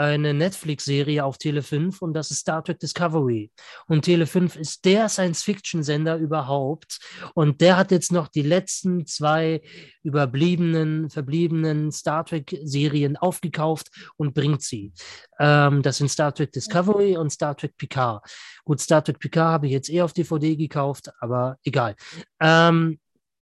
eine 0.00 0.32
Netflix-Serie 0.32 1.24
auf 1.24 1.36
Tele 1.36 1.62
5 1.62 2.00
und 2.00 2.14
das 2.14 2.30
ist 2.30 2.38
Star 2.38 2.64
Trek 2.64 2.78
Discovery. 2.78 3.50
Und 3.86 4.02
Tele 4.02 4.26
5 4.26 4.56
ist 4.56 4.84
der 4.86 5.10
Science-Fiction-Sender 5.10 6.16
überhaupt. 6.16 7.00
Und 7.34 7.60
der 7.60 7.76
hat 7.76 7.90
jetzt 7.90 8.10
noch 8.10 8.28
die 8.28 8.42
letzten 8.42 9.06
zwei 9.06 9.60
überbliebenen, 10.02 11.10
verbliebenen 11.10 11.92
Star 11.92 12.24
Trek-Serien 12.24 13.18
aufgekauft 13.18 13.90
und 14.16 14.32
bringt 14.32 14.62
sie. 14.62 14.92
Ähm, 15.38 15.82
das 15.82 15.98
sind 15.98 16.08
Star 16.08 16.34
Trek 16.34 16.52
Discovery 16.52 17.18
und 17.18 17.30
Star 17.30 17.54
Trek 17.54 17.76
Picard. 17.76 18.24
Gut, 18.64 18.80
Star 18.80 19.04
Trek 19.04 19.18
Picard 19.18 19.52
habe 19.52 19.66
ich 19.66 19.72
jetzt 19.72 19.90
eh 19.90 20.00
auf 20.00 20.14
DVD 20.14 20.56
gekauft, 20.56 21.10
aber 21.20 21.58
egal. 21.62 21.94
Ähm, 22.40 22.98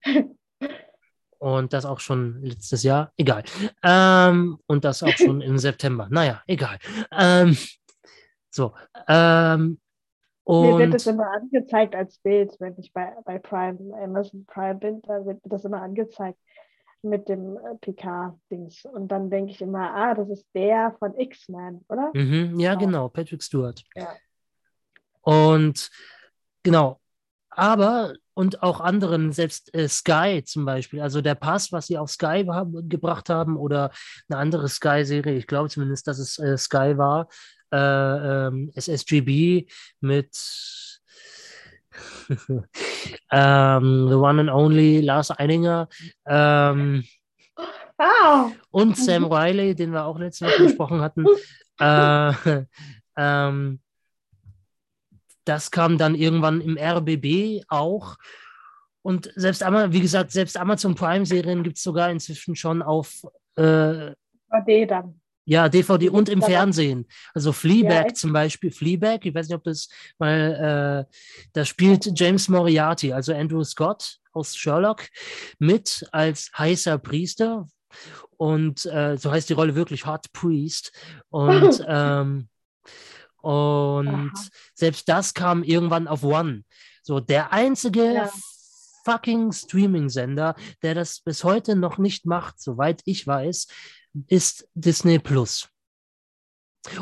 und 1.39 1.73
das 1.73 1.85
auch 1.85 1.99
schon 1.99 2.41
letztes 2.41 2.83
Jahr, 2.83 3.11
egal. 3.17 3.43
Ähm, 3.83 4.59
und 4.67 4.83
das 4.85 5.03
auch 5.03 5.15
schon 5.17 5.41
im 5.41 5.57
September. 5.57 6.07
Naja, 6.09 6.41
egal. 6.47 6.77
Ähm, 7.11 7.57
so. 8.49 8.73
Ähm, 9.07 9.79
Mir 10.47 10.77
wird 10.79 10.93
das 10.93 11.07
immer 11.07 11.29
angezeigt 11.31 11.95
als 11.95 12.17
Bild, 12.19 12.55
wenn 12.59 12.77
ich 12.79 12.91
bei, 12.93 13.13
bei 13.25 13.37
Prime, 13.37 13.77
Amazon 14.01 14.45
Prime 14.45 14.75
bin, 14.75 15.01
da 15.03 15.25
wird 15.25 15.39
das 15.43 15.65
immer 15.65 15.81
angezeigt 15.81 16.39
mit 17.03 17.29
dem 17.29 17.57
äh, 17.57 17.75
PK-Dings. 17.81 18.85
Und 18.85 19.09
dann 19.09 19.29
denke 19.29 19.51
ich 19.51 19.61
immer, 19.61 19.93
ah, 19.93 20.15
das 20.15 20.29
ist 20.29 20.47
der 20.53 20.95
von 20.99 21.17
X-Men, 21.17 21.85
oder? 21.89 22.11
Mhm, 22.13 22.59
ja, 22.59 22.71
Ja. 22.71 22.75
genau, 22.75 23.09
Patrick 23.09 23.43
Stewart. 23.43 23.83
Ja. 23.95 24.09
Und 25.21 25.89
genau, 26.63 26.99
aber 27.57 28.13
und 28.33 28.61
auch 28.61 28.79
anderen, 28.79 29.31
selbst 29.31 29.73
äh, 29.73 29.87
Sky 29.87 30.43
zum 30.45 30.65
Beispiel, 30.65 31.01
also 31.01 31.21
der 31.21 31.35
Pass, 31.35 31.71
was 31.71 31.87
sie 31.87 31.97
auf 31.97 32.11
Sky 32.11 32.45
haben, 32.47 32.87
gebracht 32.87 33.29
haben 33.29 33.57
oder 33.57 33.91
eine 34.29 34.39
andere 34.39 34.69
Sky-Serie, 34.69 35.35
ich 35.35 35.47
glaube 35.47 35.69
zumindest, 35.69 36.07
dass 36.07 36.19
es 36.19 36.37
äh, 36.37 36.57
Sky 36.57 36.97
war, 36.97 37.27
äh, 37.71 38.47
ähm, 38.47 38.71
SSGB 38.75 39.65
mit 40.01 40.37
ähm, 43.31 44.07
The 44.07 44.15
One 44.15 44.41
and 44.41 44.51
Only 44.51 45.01
Lars 45.01 45.31
Eininger 45.31 45.89
ähm, 46.27 47.03
Ah, 47.97 48.51
und 48.69 48.95
Sam. 48.95 49.25
Riley, 49.25 49.73
den 49.73 49.91
wir 49.91 50.05
auch 50.05 50.19
letzte 50.19 50.45
Woche 50.45 50.63
besprochen 50.63 51.01
hatten. 51.01 51.25
das 55.47 55.71
kam 55.71 55.97
dann 55.97 56.15
irgendwann 56.15 56.61
im 56.61 56.77
RBB 56.77 57.63
auch. 57.69 58.17
Und 59.01 59.31
selbst, 59.35 59.61
wie 59.61 60.01
gesagt, 60.01 60.31
selbst 60.31 60.57
Amazon 60.57 60.95
Prime-Serien 60.95 61.63
gibt 61.63 61.77
es 61.77 61.83
sogar 61.83 62.11
inzwischen 62.11 62.55
schon 62.55 62.81
auf 62.81 63.23
äh, 63.55 64.11
DVD 64.51 64.85
dann. 64.85 65.21
ja, 65.45 65.69
DVD 65.69 66.09
und 66.09 66.27
im 66.27 66.41
Fernsehen. 66.41 67.07
Also 67.33 67.53
Fleabag 67.53 68.07
Ja, 68.07 68.13
zum 68.13 68.33
Beispiel. 68.33 68.71
Fleabag, 68.71 69.19
ich 69.23 69.33
weiß 69.33 69.47
nicht, 69.47 69.55
ob 69.55 69.63
das 69.63 69.87
mal, 70.19 71.05
äh, 71.07 71.13
da 71.53 71.65
spielt 71.65 72.19
James 72.19 72.49
Moriarty, 72.49 73.13
also 73.13 73.33
Andrew 73.33 73.63
Scott 73.63 74.17
aus 74.33 74.57
Sherlock, 74.57 75.07
mit 75.57 76.05
als 76.11 76.51
heißer 76.57 76.97
Priester. 76.97 77.67
Und 78.35 78.85
äh, 78.85 79.15
so 79.17 79.31
heißt 79.31 79.49
die 79.49 79.53
Rolle 79.53 79.75
wirklich 79.75 80.05
Hot 80.05 80.31
Priest. 80.33 80.91
Und, 81.29 81.81
ähm, 81.87 82.49
und 83.41 84.07
Aha. 84.07 84.31
selbst 84.73 85.07
das 85.09 85.33
kam 85.33 85.63
irgendwann 85.63 86.07
auf 86.07 86.23
One. 86.23 86.63
So, 87.03 87.19
der 87.19 87.53
einzige 87.53 88.13
Ja. 88.13 88.31
fucking 89.05 89.51
Streaming-Sender, 89.53 90.55
der 90.81 90.95
das 90.95 91.21
bis 91.21 91.43
heute 91.43 91.75
noch 91.75 91.97
nicht 91.97 92.25
macht, 92.25 92.61
soweit 92.61 93.01
ich 93.05 93.25
weiß, 93.25 93.67
ist 94.27 94.67
Disney 94.73 95.19
Plus. 95.19 95.69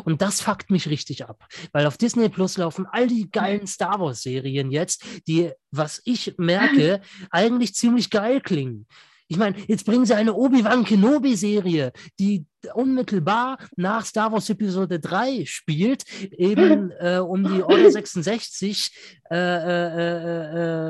Und 0.04 0.22
das 0.22 0.42
fuckt 0.42 0.72
mich 0.72 0.88
richtig 0.88 1.26
ab, 1.26 1.48
weil 1.72 1.86
auf 1.86 1.98
Disney 1.98 2.30
Plus 2.30 2.58
laufen 2.58 2.88
all 2.92 3.08
die 3.08 3.30
geilen 3.30 3.68
Star 3.68 4.00
Wars 4.00 4.24
Serien 4.24 4.72
jetzt, 4.72 5.04
die, 5.28 5.52
was 5.72 6.02
ich 6.06 6.36
merke, 6.38 7.02
eigentlich 7.30 7.76
ziemlich 7.76 8.10
geil 8.10 8.42
klingen. 8.42 8.88
Ich 9.28 9.38
meine, 9.38 9.58
jetzt 9.68 9.86
bringen 9.86 10.06
sie 10.06 10.16
eine 10.16 10.34
Obi-Wan 10.34 10.86
Kenobi-Serie, 10.86 11.92
die 12.20 12.46
unmittelbar 12.74 13.58
nach 13.76 14.06
Star 14.06 14.32
Wars 14.32 14.50
Episode 14.50 15.00
3 15.00 15.46
spielt, 15.46 16.04
eben 16.32 16.92
äh, 17.00 17.18
um 17.18 17.44
die 17.44 17.64
Order 17.64 17.92
66 17.92 18.92
äh, 19.32 19.36
äh, 19.38 20.90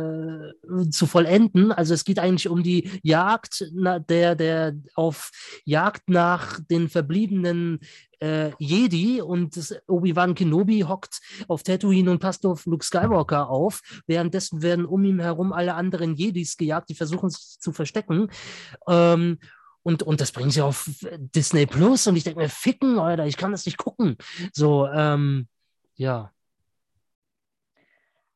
äh, 0.50 0.90
zu 0.90 1.08
vollenden. 1.08 1.72
Also 1.72 1.94
es 1.94 2.06
geht 2.06 2.20
eigentlich 2.20 2.48
um 2.48 2.64
die 2.64 2.90
Jagd, 3.04 3.66
na, 3.74 4.00
der, 4.00 4.36
der 4.36 4.74
auf 4.96 5.32
Jagd 5.66 6.10
nach 6.10 6.60
den 6.70 6.90
verbliebenen 6.90 7.80
äh, 8.20 8.52
Jedi 8.60 9.22
und 9.22 9.58
Obi-Wan 9.88 10.36
Kenobi 10.36 10.82
hockt 10.82 11.20
auf 11.48 11.64
Tatooine 11.64 12.12
und 12.12 12.20
passt 12.20 12.46
auf 12.46 12.66
Luke 12.66 12.86
Skywalker 12.86 13.50
auf. 13.50 13.82
Währenddessen 14.08 14.62
werden 14.62 14.86
um 14.86 15.04
ihn 15.04 15.20
herum 15.20 15.54
alle 15.54 15.76
anderen 15.76 16.16
Jedis 16.16 16.58
gejagt, 16.58 16.90
die 16.90 16.96
versuchen 16.96 17.30
sich 17.30 17.60
zu 17.60 17.72
verstecken. 17.72 18.30
Ähm, 18.88 19.38
und, 19.86 20.02
und 20.02 20.20
das 20.20 20.32
bringen 20.32 20.50
sie 20.50 20.64
auf 20.64 20.90
Disney 21.36 21.68
Plus 21.68 22.08
und 22.08 22.16
ich 22.16 22.24
denke 22.24 22.40
mir, 22.40 22.50
ficken, 22.50 22.98
Alter, 22.98 23.28
ich 23.28 23.38
kann 23.38 23.52
das 23.52 23.68
nicht 23.68 23.78
gucken. 23.78 24.18
So, 24.52 24.88
ähm, 24.88 25.48
ja. 25.94 26.32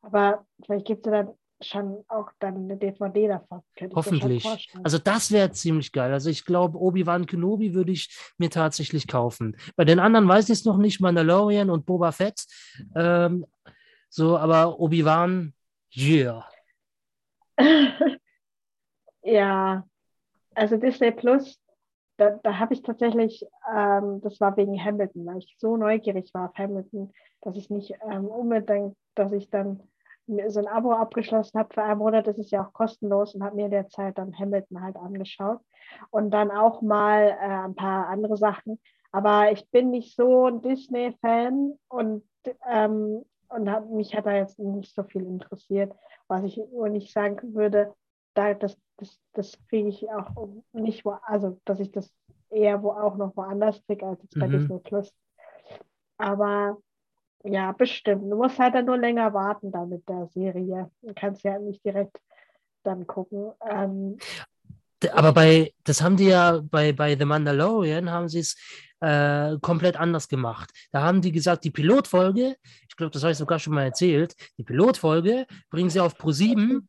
Aber 0.00 0.46
vielleicht 0.64 0.86
gibt 0.86 1.04
es 1.04 1.10
ja 1.10 1.24
dann 1.24 1.34
schon 1.60 2.04
auch 2.06 2.30
dann 2.38 2.54
eine 2.54 2.76
DVD 2.76 3.26
davon. 3.26 3.62
Hoffentlich. 3.94 4.70
Also 4.84 4.98
das 4.98 5.32
wäre 5.32 5.50
ziemlich 5.50 5.90
geil. 5.90 6.12
Also 6.12 6.30
ich 6.30 6.44
glaube, 6.44 6.78
Obi-Wan 6.78 7.26
Kenobi 7.26 7.74
würde 7.74 7.90
ich 7.90 8.16
mir 8.38 8.48
tatsächlich 8.48 9.08
kaufen. 9.08 9.56
Bei 9.74 9.84
den 9.84 9.98
anderen 9.98 10.28
weiß 10.28 10.44
ich 10.50 10.60
es 10.60 10.64
noch 10.64 10.78
nicht, 10.78 11.00
Mandalorian 11.00 11.68
und 11.68 11.84
Boba 11.84 12.12
Fett. 12.12 12.46
Ähm, 12.94 13.44
so, 14.08 14.38
aber 14.38 14.78
Obi-Wan, 14.78 15.52
yeah. 15.96 16.48
ja, 19.22 19.84
also 20.60 20.76
Disney 20.76 21.10
Plus, 21.10 21.58
da, 22.18 22.38
da 22.42 22.58
habe 22.58 22.74
ich 22.74 22.82
tatsächlich, 22.82 23.46
ähm, 23.74 24.20
das 24.20 24.38
war 24.40 24.56
wegen 24.58 24.78
Hamilton, 24.78 25.24
weil 25.24 25.38
ich 25.38 25.56
so 25.58 25.78
neugierig 25.78 26.34
war 26.34 26.50
auf 26.50 26.58
Hamilton, 26.58 27.12
dass 27.40 27.56
ich 27.56 27.70
nicht 27.70 27.94
ähm, 28.10 28.26
unbedingt, 28.26 28.94
dass 29.14 29.32
ich 29.32 29.48
dann 29.48 29.80
so 30.48 30.60
ein 30.60 30.68
Abo 30.68 30.92
abgeschlossen 30.92 31.58
habe 31.58 31.72
für 31.72 31.82
einen 31.82 31.98
Monat, 31.98 32.26
das 32.26 32.38
ist 32.38 32.50
ja 32.50 32.62
auch 32.62 32.74
kostenlos 32.74 33.34
und 33.34 33.42
habe 33.42 33.56
mir 33.56 33.70
derzeit 33.70 34.18
dann 34.18 34.38
Hamilton 34.38 34.82
halt 34.82 34.96
angeschaut 34.96 35.60
und 36.10 36.30
dann 36.30 36.50
auch 36.50 36.82
mal 36.82 37.30
äh, 37.40 37.64
ein 37.64 37.74
paar 37.74 38.08
andere 38.08 38.36
Sachen. 38.36 38.78
Aber 39.12 39.50
ich 39.50 39.68
bin 39.70 39.90
nicht 39.90 40.14
so 40.14 40.46
ein 40.46 40.60
Disney-Fan 40.60 41.72
und, 41.88 42.22
ähm, 42.68 43.24
und 43.48 43.70
hab, 43.72 43.88
mich 43.88 44.14
hat 44.14 44.26
da 44.26 44.32
jetzt 44.32 44.58
nicht 44.58 44.94
so 44.94 45.04
viel 45.04 45.22
interessiert, 45.24 45.92
was 46.28 46.44
ich 46.44 46.58
nur 46.58 46.90
nicht 46.90 47.12
sagen 47.12 47.54
würde, 47.54 47.94
da, 48.34 48.54
das, 48.54 48.76
das, 48.96 49.18
das 49.32 49.58
kriege 49.68 49.88
ich 49.88 50.08
auch 50.10 50.48
nicht, 50.72 51.04
wo, 51.04 51.10
also 51.22 51.60
dass 51.64 51.80
ich 51.80 51.90
das 51.90 52.12
eher 52.50 52.82
wo 52.82 52.90
auch 52.90 53.16
noch 53.16 53.36
woanders 53.36 53.82
kriege 53.86 54.06
als 54.06 54.22
jetzt 54.22 54.38
bei 54.38 54.48
mhm. 54.48 54.52
Disney 54.52 54.78
Plus. 54.80 55.12
Aber 56.18 56.78
ja, 57.44 57.72
bestimmt. 57.72 58.30
Du 58.30 58.36
musst 58.36 58.58
halt 58.58 58.74
dann 58.74 58.84
nur 58.84 58.98
länger 58.98 59.32
warten 59.32 59.72
dann 59.72 59.88
mit 59.88 60.06
der 60.08 60.26
Serie. 60.26 60.90
Du 61.00 61.14
kannst 61.14 61.42
ja 61.42 61.58
nicht 61.58 61.84
direkt 61.84 62.18
dann 62.82 63.06
gucken. 63.06 63.52
Ähm, 63.68 64.18
aber 65.12 65.32
bei, 65.32 65.72
das 65.84 66.02
haben 66.02 66.18
die 66.18 66.26
ja 66.26 66.60
bei, 66.62 66.92
bei 66.92 67.16
The 67.16 67.24
Mandalorian, 67.24 68.10
haben 68.10 68.28
sie 68.28 68.40
es 68.40 68.56
äh, 69.00 69.56
komplett 69.62 69.96
anders 69.96 70.28
gemacht. 70.28 70.70
Da 70.92 71.02
haben 71.02 71.22
die 71.22 71.32
gesagt, 71.32 71.64
die 71.64 71.70
Pilotfolge, 71.70 72.56
ich 72.86 72.96
glaube, 72.96 73.10
das 73.10 73.22
habe 73.22 73.32
ich 73.32 73.38
sogar 73.38 73.58
schon 73.58 73.72
mal 73.72 73.84
erzählt, 73.84 74.34
die 74.58 74.64
Pilotfolge 74.64 75.46
bringen 75.70 75.88
sie 75.88 76.00
auf 76.00 76.18
Pro 76.18 76.32
7 76.32 76.86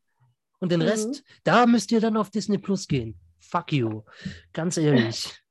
und 0.61 0.71
den 0.71 0.79
mhm. 0.79 0.87
Rest, 0.87 1.23
da 1.43 1.65
müsst 1.65 1.91
ihr 1.91 1.99
dann 1.99 2.15
auf 2.15 2.29
Disney 2.29 2.57
Plus 2.57 2.87
gehen. 2.87 3.19
Fuck 3.39 3.73
you. 3.73 4.03
Ganz 4.53 4.77
ehrlich. 4.77 5.37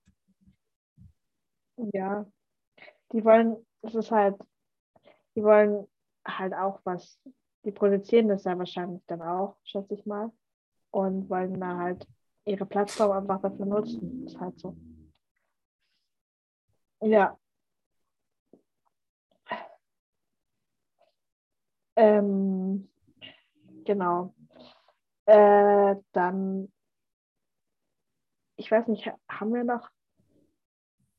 Ja, 1.94 2.30
die 3.10 3.24
wollen, 3.24 3.56
das 3.80 3.94
ist 3.94 4.10
halt, 4.10 4.36
die 5.34 5.42
wollen 5.42 5.86
halt 6.26 6.52
auch 6.52 6.78
was, 6.84 7.18
die 7.64 7.72
produzieren 7.72 8.28
das 8.28 8.44
ja 8.44 8.58
wahrscheinlich 8.58 9.02
dann 9.06 9.22
auch, 9.22 9.56
schätze 9.64 9.94
ich 9.94 10.04
mal, 10.04 10.30
und 10.90 11.30
wollen 11.30 11.58
da 11.58 11.78
halt 11.78 12.06
ihre 12.44 12.66
Plattform 12.66 13.12
einfach 13.12 13.40
dafür 13.40 13.64
nutzen. 13.64 14.24
Das 14.24 14.34
ist 14.34 14.40
halt 14.40 14.58
so. 14.58 14.76
Ja. 17.00 17.38
Ähm, 21.96 22.90
genau. 23.84 24.34
Äh, 25.30 25.94
dann, 26.10 26.72
ich 28.56 28.68
weiß 28.68 28.88
nicht, 28.88 29.08
haben 29.28 29.54
wir 29.54 29.62
noch, 29.62 29.88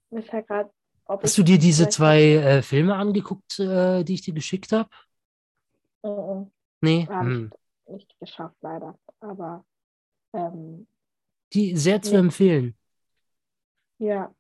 ist 0.10 0.34
ja 0.34 0.42
gerade 0.42 0.70
Hast 1.08 1.38
du 1.38 1.44
dir 1.44 1.58
diese 1.58 1.90
zwei 1.90 2.22
äh, 2.22 2.62
Filme 2.62 2.96
angeguckt, 2.96 3.60
äh, 3.60 4.04
die 4.04 4.14
ich 4.14 4.22
dir 4.22 4.34
geschickt 4.34 4.72
habe? 4.72 4.90
Uh 6.04 6.10
-uh. 6.10 6.52
Nee. 6.82 7.08
Habe 7.08 7.26
hm. 7.26 7.52
ich 7.86 7.94
nicht 7.94 8.20
geschafft, 8.20 8.56
leider. 8.62 8.98
Aber 9.20 9.66
ähm, 10.34 10.88
die 11.54 11.76
sehr 11.76 12.02
zu 12.02 12.12
nee. 12.12 12.20
empfehlen. 12.20 12.78
Ja. 13.98 14.34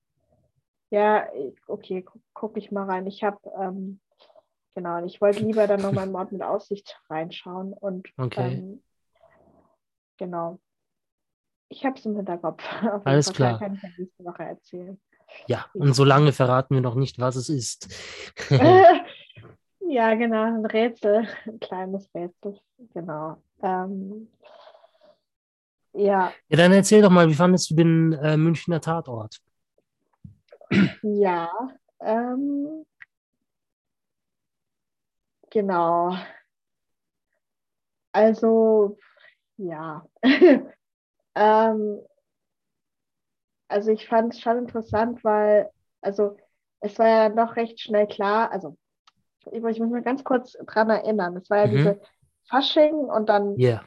Ja, 0.90 1.28
okay, 1.68 2.02
gucke 2.02 2.24
guck 2.34 2.58
ich 2.58 2.72
mal 2.72 2.86
rein. 2.86 3.08
Ich 3.08 3.24
habe, 3.24 3.40
ähm, 3.58 4.00
genau, 4.76 5.06
ich 5.06 5.22
wollte 5.22 5.44
lieber 5.44 5.68
dann 5.68 5.82
nochmal 5.82 6.08
Mord 6.08 6.32
mit 6.32 6.42
Aussicht 6.42 7.02
reinschauen 7.10 7.74
und 7.74 8.08
okay. 8.18 8.54
ähm, 8.54 8.84
genau. 10.22 10.60
Ich 11.70 11.84
habe 11.84 11.98
es 11.98 12.06
im 12.06 12.16
Hinterkopf. 12.16 12.64
Alles 13.06 13.34
klar. 13.34 13.58
Kann 13.58 13.74
ich 13.74 13.82
ja 13.82 13.90
nächste 13.98 14.24
Woche 14.24 14.44
erzählen. 14.44 15.02
Ja, 15.48 15.66
und 15.74 15.94
so 15.94 16.04
lange 16.04 16.32
verraten 16.32 16.76
wir 16.76 16.82
noch 16.82 16.96
nicht, 16.96 17.18
was 17.20 17.36
es 17.36 17.50
ist. 17.50 17.88
ja, 19.80 20.14
genau, 20.14 20.44
ein 20.44 20.66
Rätsel, 20.66 21.28
ein 21.46 21.60
kleines 21.60 22.14
Rätsel, 22.14 22.60
genau. 22.94 23.42
Ähm, 23.64 24.28
ja. 25.94 26.32
Ja, 26.50 26.58
dann 26.58 26.74
erzähl 26.74 27.02
doch 27.02 27.10
mal, 27.10 27.28
wie 27.28 27.34
fandest 27.34 27.72
du 27.72 27.76
den 27.76 28.14
äh, 28.14 28.38
Münchner 28.38 28.80
Tatort? 28.80 29.42
Ja, 31.02 31.50
ähm, 32.00 32.86
genau. 35.50 36.16
Also, 38.14 38.98
ja. 39.62 40.06
ähm, 41.36 42.00
also 43.68 43.92
ich 43.92 44.08
fand 44.08 44.34
es 44.34 44.42
schon 44.42 44.58
interessant, 44.58 45.24
weil, 45.24 45.70
also 46.02 46.38
es 46.80 46.98
war 47.00 47.08
ja 47.08 47.30
noch 47.30 47.56
recht 47.56 47.80
schnell 47.80 48.08
klar, 48.08 48.52
also 48.52 48.76
ich, 49.52 49.62
muss 49.62 49.80
mich 49.80 50.04
ganz 50.04 50.24
kurz 50.24 50.54
dran 50.66 50.90
erinnern, 50.90 51.38
es 51.38 51.50
war 51.50 51.60
ja 51.60 51.68
mhm. 51.68 51.72
diese 51.72 52.02
Fasching 52.50 52.94
und 52.94 53.30
dann 53.30 53.58
yeah. 53.58 53.84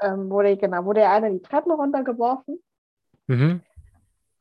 ähm, 0.00 0.30
wurde, 0.30 0.56
genau, 0.56 0.84
wurde 0.84 1.00
ja 1.00 1.12
einer 1.12 1.30
die 1.30 1.42
Treppen 1.42 1.72
runtergeworfen. 1.72 2.58
Mhm. 3.26 3.60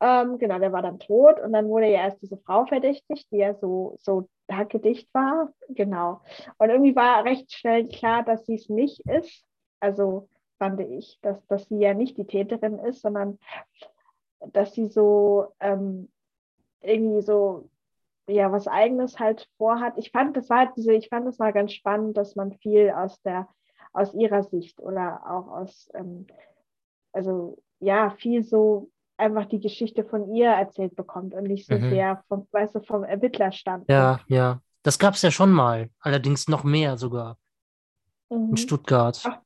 Ähm, 0.01 0.37
genau, 0.37 0.59
der 0.59 0.71
war 0.71 0.81
dann 0.81 0.99
tot 0.99 1.39
und 1.39 1.53
dann 1.53 1.67
wurde 1.67 1.87
ja 1.87 2.03
erst 2.03 2.21
diese 2.21 2.37
Frau 2.37 2.65
verdächtigt, 2.65 3.31
die 3.31 3.37
ja 3.37 3.53
so, 3.55 3.97
so 3.99 4.27
hackedicht 4.51 5.13
war. 5.13 5.51
Genau. 5.69 6.21
Und 6.57 6.69
irgendwie 6.69 6.95
war 6.95 7.23
recht 7.23 7.51
schnell 7.53 7.87
klar, 7.87 8.23
dass 8.23 8.45
sie 8.45 8.55
es 8.55 8.69
nicht 8.69 8.99
ist. 9.07 9.43
Also 9.79 10.29
fand 10.57 10.79
ich, 10.81 11.19
dass, 11.21 11.45
dass 11.47 11.67
sie 11.67 11.79
ja 11.79 11.93
nicht 11.93 12.17
die 12.17 12.25
Täterin 12.25 12.79
ist, 12.79 13.01
sondern 13.01 13.39
dass 14.53 14.73
sie 14.73 14.87
so 14.87 15.53
ähm, 15.59 16.09
irgendwie 16.81 17.21
so 17.21 17.69
ja 18.27 18.51
was 18.51 18.67
eigenes 18.67 19.19
halt 19.19 19.49
vorhat. 19.57 19.97
Ich 19.97 20.11
fand 20.11 20.35
das 20.35 20.49
war 20.49 20.59
halt 20.59 20.71
diese, 20.77 20.93
ich 20.93 21.09
fand 21.09 21.27
das 21.27 21.37
mal 21.37 21.53
ganz 21.53 21.73
spannend, 21.73 22.17
dass 22.17 22.35
man 22.35 22.53
viel 22.53 22.91
aus 22.91 23.21
der 23.21 23.47
aus 23.93 24.13
ihrer 24.13 24.43
Sicht 24.43 24.79
oder 24.81 25.21
auch 25.25 25.47
aus 25.47 25.89
ähm, 25.93 26.27
also 27.11 27.57
ja 27.79 28.09
viel 28.11 28.43
so 28.43 28.89
einfach 29.17 29.45
die 29.45 29.59
Geschichte 29.59 30.03
von 30.03 30.33
ihr 30.33 30.49
erzählt 30.49 30.95
bekommt 30.95 31.33
und 31.33 31.43
nicht 31.43 31.67
so 31.67 31.75
mhm. 31.75 31.89
sehr 31.89 32.23
vom 32.27 32.47
weißt 32.51 32.75
du 32.75 32.81
vom 32.81 33.03
Ermittlerstand. 33.03 33.85
Ja, 33.89 34.19
ja, 34.27 34.61
das 34.83 34.99
gab 34.99 35.13
es 35.13 35.21
ja 35.21 35.31
schon 35.31 35.51
mal, 35.51 35.89
allerdings 35.99 36.47
noch 36.47 36.63
mehr 36.63 36.97
sogar 36.97 37.37
mhm. 38.29 38.49
in 38.51 38.57
Stuttgart. 38.57 39.21
Ach, 39.23 39.39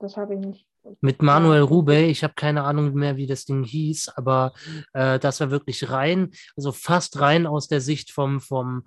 das 0.00 0.16
habe 0.16 0.34
ich 0.34 0.40
nicht 0.40 0.66
mit 1.00 1.22
Manuel 1.22 1.62
Rube, 1.62 1.96
ich 1.96 2.24
habe 2.24 2.34
keine 2.34 2.64
Ahnung 2.64 2.94
mehr, 2.94 3.16
wie 3.16 3.26
das 3.26 3.44
Ding 3.44 3.64
hieß, 3.64 4.10
aber 4.10 4.52
äh, 4.92 5.18
das 5.18 5.40
war 5.40 5.50
wirklich 5.50 5.90
rein, 5.90 6.30
also 6.56 6.72
fast 6.72 7.20
rein 7.20 7.46
aus 7.46 7.68
der 7.68 7.80
Sicht 7.80 8.10
vom, 8.10 8.40
vom 8.40 8.84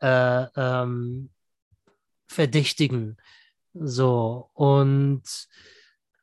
äh, 0.00 0.46
ähm, 0.56 1.30
Verdächtigen. 2.26 3.18
So, 3.74 4.50
und 4.54 5.22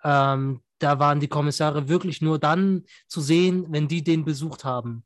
ähm, 0.04 0.62
da 0.80 1.00
waren 1.00 1.20
die 1.20 1.28
Kommissare 1.28 1.88
wirklich 1.88 2.22
nur 2.22 2.40
dann 2.40 2.86
zu 3.08 3.22
sehen, 3.22 3.68
wenn 3.70 3.88
die 3.88 4.04
den 4.04 4.26
besucht 4.26 4.64
haben 4.64 5.04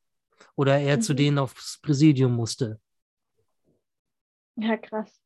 oder 0.55 0.77
er 0.79 0.97
mhm. 0.97 1.01
zu 1.01 1.13
denen 1.13 1.37
aufs 1.37 1.79
Präsidium 1.81 2.33
musste. 2.33 2.79
Ja, 4.55 4.77
krass. 4.77 5.21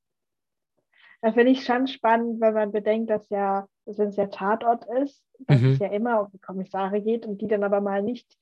Das 1.22 1.36
finde 1.36 1.52
ich 1.52 1.66
schon 1.66 1.88
spannend, 1.88 2.40
wenn 2.40 2.54
man 2.54 2.72
bedenkt, 2.72 3.10
dass 3.10 3.30
ja 3.30 3.68
wenn 3.98 4.10
es 4.10 4.16
ja 4.16 4.28
Tatort 4.28 4.86
ist, 5.02 5.24
dass 5.40 5.62
mhm. 5.62 5.72
es 5.72 5.80
ja 5.80 5.88
immer 5.88 6.22
um 6.22 6.32
die 6.32 6.40
Kommissare 6.40 7.02
geht 7.02 7.26
und 7.26 7.42
die 7.42 7.48
dann 7.48 7.64
aber 7.64 7.82
mal 7.82 8.02
nicht 8.02 8.38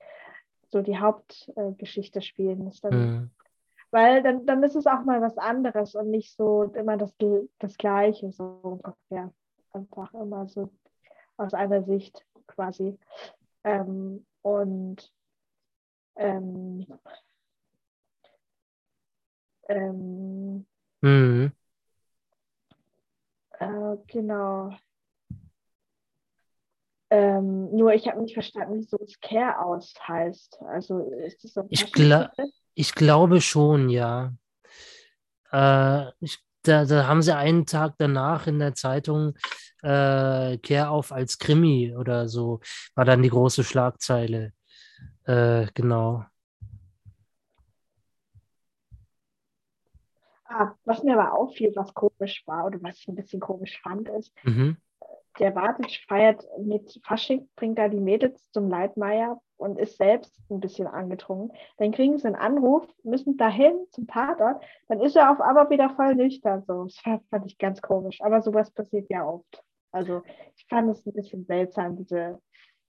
so 0.70 0.82
die 0.82 0.98
Hauptgeschichte 0.98 2.22
spielen. 2.22 2.68
Ist 2.68 2.84
dann, 2.84 2.94
Mhm. 2.94 3.32
Weil 3.92 4.22
dann, 4.22 4.46
dann 4.46 4.62
ist 4.64 4.76
es 4.76 4.86
auch 4.86 5.04
mal 5.06 5.22
was 5.22 5.38
anderes 5.38 5.96
und 5.96 6.10
nicht 6.10 6.36
so 6.36 6.64
immer 6.64 6.98
das, 6.98 7.16
das 7.60 7.78
Gleiche, 7.78 8.32
so 8.32 8.60
ungefähr. 8.62 9.34
Einfach 9.72 10.14
immer 10.14 10.48
so 10.48 10.70
aus 11.38 11.54
einer 11.54 11.84
Sicht 11.84 12.26
quasi. 12.48 12.98
Ähm, 13.64 14.26
und 14.42 15.14
ähm, 16.16 16.86
ähm, 19.70 20.66
Mhm. 21.02 21.52
äh, 23.60 23.98
genau. 24.08 24.72
Ähm, 27.10 27.72
nur 27.76 27.94
ich 27.94 28.08
habe 28.08 28.22
nicht 28.22 28.34
verstanden, 28.34 28.76
wieso 28.80 28.98
es 29.02 29.20
Care 29.22 29.64
aus 29.64 29.94
heißt. 30.08 30.60
Also 30.68 31.10
ist 31.26 31.44
das 31.44 31.54
so 31.54 31.64
Ich, 31.70 31.92
gla 31.92 32.32
ich 32.74 32.94
glaube 32.94 33.42
schon, 33.42 33.90
ja. 33.90 34.34
Äh, 35.52 36.12
ich, 36.20 36.40
da, 36.64 36.86
da 36.86 37.08
haben 37.08 37.22
sie 37.22 37.36
einen 37.36 37.66
Tag 37.66 37.96
danach 37.98 38.48
in 38.48 38.60
der 38.60 38.76
Zeitung 38.76 39.36
äh, 39.84 40.58
Kehr 40.58 40.92
auf 40.92 41.12
als 41.12 41.38
Krimi 41.40 41.96
oder 41.96 42.28
so, 42.28 42.60
war 42.96 43.06
dann 43.06 43.24
die 43.24 43.30
große 43.30 43.64
Schlagzeile. 43.64 44.52
Äh, 45.24 45.68
genau. 45.74 46.26
Ah, 50.46 50.74
was 50.86 51.04
mir 51.04 51.20
aber 51.20 51.34
auffiel, 51.38 51.72
was 51.76 51.94
komisch 51.94 52.44
war 52.46 52.66
oder 52.66 52.80
was 52.82 53.00
ich 53.00 53.08
ein 53.08 53.16
bisschen 53.16 53.40
komisch 53.40 53.80
fand, 53.82 54.10
ist, 54.10 54.34
Mhm. 54.44 54.78
Der 55.40 55.52
Bartic 55.52 56.04
feiert 56.08 56.46
mit 56.60 57.00
Fasching, 57.06 57.50
bringt 57.56 57.78
da 57.78 57.88
die 57.88 58.00
Mädels 58.00 58.52
zum 58.52 58.70
Leitmeier 58.70 59.42
und 59.58 59.80
ist 59.80 59.98
selbst 59.98 60.40
ein 60.50 60.60
bisschen 60.60 60.88
angetrunken. 60.88 61.56
Dann 61.78 61.92
kriegen 61.92 62.18
sie 62.18 62.28
einen 62.28 62.36
Anruf, 62.36 62.86
müssen 63.04 63.38
dahin 63.38 63.76
zum 63.92 64.08
Tatort, 64.08 64.64
dann 64.88 65.00
ist 65.02 65.16
er 65.16 65.32
auf 65.32 65.42
einmal 65.42 65.70
wieder 65.70 65.90
voll 65.92 66.16
nüchtern. 66.16 66.64
So. 66.68 66.84
Das 66.84 66.98
fand, 67.00 67.24
fand 67.30 67.46
ich 67.46 67.58
ganz 67.58 67.82
komisch. 67.82 68.22
Aber 68.22 68.42
sowas 68.42 68.72
passiert 68.72 69.10
ja 69.10 69.28
oft. 69.28 69.64
Also 69.92 70.22
ich 70.56 70.66
fand 70.68 70.90
es 70.92 71.06
ein 71.06 71.14
bisschen 71.14 71.46
seltsam, 71.46 71.96
diese, 71.98 72.40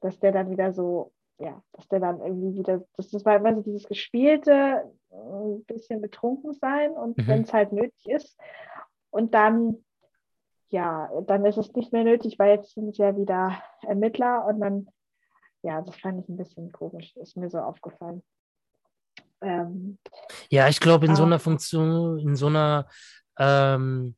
dass 0.01 0.19
der 0.19 0.33
dann 0.33 0.51
wieder 0.51 0.73
so, 0.73 1.13
ja, 1.39 1.63
dass 1.73 1.89
der 1.89 2.01
dann 2.01 2.21
irgendwie 2.21 2.59
wieder, 2.59 2.85
das, 2.97 3.11
das 3.11 3.25
war 3.25 3.37
immer 3.37 3.55
so 3.55 3.63
dieses 3.63 3.87
gespielte, 3.87 4.93
ein 5.11 5.65
bisschen 5.65 6.01
betrunken 6.01 6.53
sein 6.55 6.91
und 6.91 7.17
Mhm. 7.17 7.27
wenn 7.27 7.43
es 7.43 7.53
halt 7.53 7.73
nötig 7.73 8.07
ist. 8.09 8.37
Und 9.11 9.33
dann 9.33 9.85
ja, 10.71 11.09
dann 11.27 11.45
ist 11.47 11.57
es 11.57 11.73
nicht 11.75 11.93
mehr 11.93 12.05
nötig, 12.05 12.39
weil 12.39 12.57
jetzt 12.57 12.75
sind 12.75 12.97
ja 12.99 13.17
wieder 13.17 13.63
Ermittler 13.83 14.45
und 14.47 14.61
dann, 14.61 14.89
ja, 15.63 15.81
das 15.83 15.97
fand 15.97 16.23
ich 16.23 16.29
ein 16.29 16.37
bisschen 16.37 16.73
komisch, 16.73 17.15
ist 17.17 17.37
mir 17.37 17.49
so 17.51 17.59
aufgefallen. 17.59 18.23
Ähm, 19.41 19.99
Ja, 20.51 20.69
ich 20.69 20.81
glaube, 20.81 21.07
in 21.07 21.15
so 21.17 21.23
Ah. 21.23 21.27
einer 21.27 21.39
Funktion, 21.39 22.19
in 22.19 22.37
so 22.37 22.47
einer, 22.49 22.89
ähm, 23.39 24.17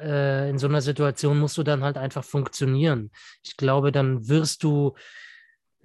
äh, 0.00 0.50
in 0.50 0.58
so 0.58 0.66
einer 0.68 0.82
Situation 0.82 1.38
musst 1.38 1.56
du 1.56 1.62
dann 1.62 1.82
halt 1.82 1.96
einfach 1.96 2.22
funktionieren. 2.24 3.10
Ich 3.42 3.56
glaube, 3.56 3.92
dann 3.92 4.28
wirst 4.28 4.62
du 4.62 4.94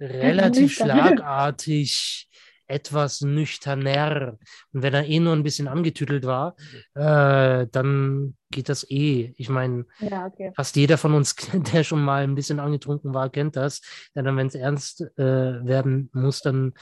relativ 0.00 0.74
schlagartig 0.74 2.28
etwas 2.72 3.20
nüchterner. 3.20 4.38
Und 4.72 4.82
wenn 4.82 4.94
er 4.94 5.06
eh 5.06 5.20
nur 5.20 5.34
ein 5.34 5.42
bisschen 5.42 5.68
angetüdelt 5.68 6.24
war, 6.24 6.56
äh, 6.94 7.66
dann 7.70 8.36
geht 8.50 8.68
das 8.68 8.88
eh. 8.90 9.34
Ich 9.36 9.48
meine, 9.48 9.86
ja, 10.00 10.26
okay. 10.26 10.52
fast 10.56 10.76
jeder 10.76 10.98
von 10.98 11.14
uns, 11.14 11.34
der 11.72 11.84
schon 11.84 12.02
mal 12.02 12.22
ein 12.22 12.34
bisschen 12.34 12.60
angetrunken 12.60 13.14
war, 13.14 13.30
kennt 13.30 13.56
das. 13.56 13.80
Ja, 14.14 14.22
dann, 14.22 14.36
wenn 14.36 14.46
es 14.46 14.54
ernst 14.54 15.02
äh, 15.18 15.64
werden 15.64 16.10
muss, 16.12 16.40
dann 16.40 16.74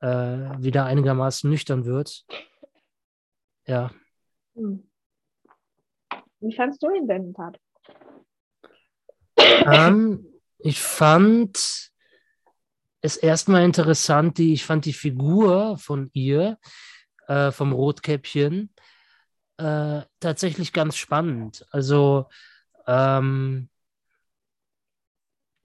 äh, 0.00 0.08
wieder 0.08 0.84
einigermaßen 0.84 1.48
nüchtern 1.48 1.84
wird. 1.84 2.24
Ja. 3.66 3.90
Hm. 4.54 4.88
Wie 6.40 6.54
fandst 6.54 6.82
du 6.82 6.90
ihn 6.90 7.08
denn, 7.08 7.34
Tat? 7.34 7.58
Ähm, 9.38 10.26
ich 10.58 10.80
fand 10.80 11.92
es 13.06 13.16
erstmal 13.16 13.64
interessant, 13.64 14.38
die, 14.38 14.52
ich 14.52 14.64
fand 14.64 14.84
die 14.84 14.92
Figur 14.92 15.78
von 15.78 16.10
ihr, 16.12 16.58
äh, 17.28 17.50
vom 17.52 17.72
Rotkäppchen, 17.72 18.70
äh, 19.58 20.02
tatsächlich 20.20 20.72
ganz 20.72 20.96
spannend. 20.96 21.66
Also, 21.70 22.28
ähm, 22.86 23.68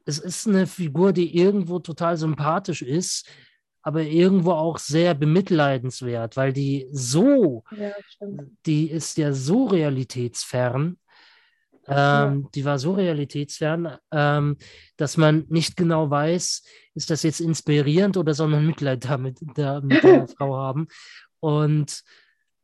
es 0.06 0.20
ist 0.20 0.48
eine 0.48 0.68
Figur, 0.68 1.14
die 1.14 1.38
irgendwo 1.38 1.80
total 1.80 2.18
sympathisch 2.18 2.82
ist, 2.82 3.28
aber 3.84 4.04
irgendwo 4.04 4.52
auch 4.52 4.78
sehr 4.78 5.14
bemitleidenswert, 5.14 6.38
weil 6.38 6.54
die 6.54 6.88
so 6.92 7.64
Ja, 7.72 7.92
die 8.66 8.90
ist 8.90 9.18
ja 9.18 9.34
so 9.34 9.66
realitätsfern. 9.66 10.98
Ähm, 11.88 12.50
Die 12.54 12.66
war 12.66 12.80
so 12.80 12.94
realitätsfern, 12.94 13.98
ähm, 14.12 14.58
dass 14.98 15.18
man 15.18 15.46
nicht 15.50 15.76
genau 15.76 16.10
weiß, 16.10 16.64
ist 16.94 17.10
das 17.10 17.24
jetzt 17.24 17.42
inspirierend 17.42 18.18
oder 18.18 18.34
soll 18.34 18.50
man 18.50 18.66
Mitleid 18.66 19.06
damit, 19.10 19.40
da, 19.56 19.82
mit 19.82 20.04
der 20.04 20.28
Frau 20.38 20.56
haben. 20.58 20.88
Und 21.40 22.04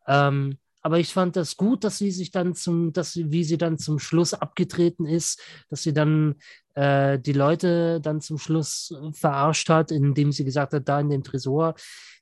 ähm, 0.07 0.57
aber 0.87 0.99
ich 0.99 1.11
fand 1.11 1.35
das 1.35 1.57
gut, 1.57 1.83
dass 1.83 1.97
sie 1.97 2.11
sich 2.11 2.31
dann 2.31 2.55
zum, 2.55 2.93
dass 2.93 3.11
sie, 3.11 3.29
wie 3.29 3.43
sie 3.43 3.57
dann 3.57 3.77
zum 3.77 3.99
Schluss 3.99 4.33
abgetreten 4.33 5.05
ist, 5.05 5.41
dass 5.69 5.83
sie 5.83 5.91
dann 5.91 6.35
äh, 6.75 7.19
die 7.19 7.33
Leute 7.33 7.99
dann 7.99 8.21
zum 8.21 8.37
Schluss 8.37 8.95
verarscht 9.11 9.67
hat, 9.67 9.91
indem 9.91 10.31
sie 10.31 10.45
gesagt 10.45 10.71
hat, 10.71 10.87
da 10.87 11.01
in 11.01 11.09
dem 11.09 11.23
Tresor, 11.25 11.75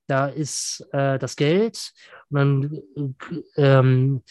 da 0.07 0.25
ist 0.25 0.83
äh, 0.93 1.19
das 1.19 1.35
Geld. 1.35 1.91
Und 2.31 2.37
dann 2.95 3.15
äh, 3.55 3.61
ähm, 3.61 4.23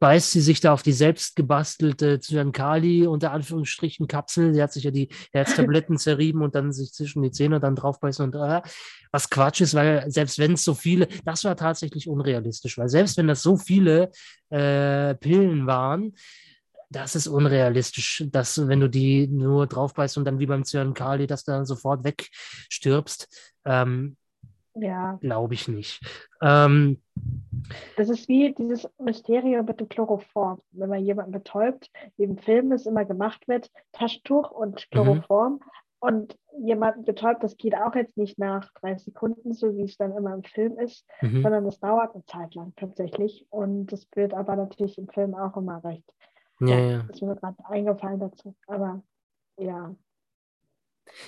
beißt 0.00 0.32
sie 0.32 0.40
sich 0.40 0.60
da 0.60 0.72
auf 0.72 0.82
die 0.82 0.92
selbst 0.92 1.36
gebastelte 1.36 2.20
Zyankali 2.20 3.06
unter 3.06 3.32
Anführungsstrichen 3.32 4.06
Kapsel. 4.06 4.54
Sie 4.54 4.62
hat 4.62 4.72
sich 4.72 4.84
ja 4.84 4.90
die 4.90 5.08
Herztabletten 5.32 5.98
zerrieben 5.98 6.42
und 6.42 6.54
dann 6.54 6.72
sich 6.72 6.92
zwischen 6.92 7.22
die 7.22 7.30
Zähne 7.30 7.60
dann 7.60 7.76
draufbeißen 7.76 8.24
und 8.24 8.34
äh, 8.34 8.62
was 9.10 9.30
Quatsch 9.30 9.60
ist, 9.60 9.74
weil 9.74 10.10
selbst 10.10 10.38
wenn 10.38 10.52
es 10.52 10.64
so 10.64 10.74
viele, 10.74 11.08
das 11.24 11.44
war 11.44 11.56
tatsächlich 11.56 12.08
unrealistisch, 12.08 12.78
weil 12.78 12.88
selbst 12.88 13.16
wenn 13.16 13.28
das 13.28 13.42
so 13.42 13.56
viele 13.56 14.10
äh, 14.50 15.14
Pillen 15.14 15.66
waren, 15.66 16.14
das 16.90 17.14
ist 17.14 17.26
unrealistisch, 17.26 18.24
dass 18.30 18.66
wenn 18.66 18.80
du 18.80 18.88
die 18.88 19.28
nur 19.28 19.66
draufbeißt 19.66 20.16
und 20.16 20.24
dann 20.24 20.38
wie 20.38 20.46
beim 20.46 20.64
Zyankali, 20.64 21.26
dass 21.26 21.44
du 21.44 21.52
dann 21.52 21.66
sofort 21.66 22.04
wegstirbst, 22.04 23.28
ähm, 23.66 24.16
Ja, 24.80 25.18
glaube 25.20 25.54
ich 25.54 25.68
nicht. 25.68 26.00
Ähm, 26.40 27.00
das 27.96 28.08
ist 28.08 28.28
wie 28.28 28.54
dieses 28.54 28.88
Mysterium 28.98 29.64
mit 29.66 29.80
dem 29.80 29.88
Chloroform. 29.88 30.60
Wenn 30.72 30.88
man 30.88 31.04
jemanden 31.04 31.32
betäubt, 31.32 31.90
wie 32.16 32.24
im 32.24 32.38
Film 32.38 32.72
es 32.72 32.86
immer 32.86 33.04
gemacht 33.04 33.46
wird, 33.48 33.70
Taschentuch 33.92 34.50
und 34.50 34.88
Chloroform. 34.90 35.60
Und 36.00 36.38
jemanden 36.56 37.04
betäubt, 37.04 37.42
das 37.42 37.56
geht 37.56 37.74
auch 37.74 37.94
jetzt 37.96 38.16
nicht 38.16 38.38
nach 38.38 38.72
drei 38.74 38.96
Sekunden, 38.96 39.52
so 39.52 39.74
wie 39.74 39.82
es 39.82 39.96
dann 39.96 40.12
immer 40.16 40.32
im 40.32 40.44
Film 40.44 40.78
ist, 40.78 41.04
mhm. 41.20 41.42
sondern 41.42 41.66
es 41.66 41.80
dauert 41.80 42.14
eine 42.14 42.24
Zeit 42.24 42.54
lang 42.54 42.72
tatsächlich. 42.76 43.46
Und 43.50 43.86
das 43.86 44.06
wird 44.14 44.32
aber 44.32 44.54
natürlich 44.54 44.96
im 44.96 45.08
Film 45.08 45.34
auch 45.34 45.56
immer 45.56 45.82
recht. 45.82 46.04
ja, 46.60 46.78
ja. 46.78 47.00
Ist 47.10 47.22
mir 47.22 47.34
gerade 47.34 47.56
eingefallen 47.68 48.20
dazu. 48.20 48.54
Aber 48.68 49.02
ja, 49.58 49.94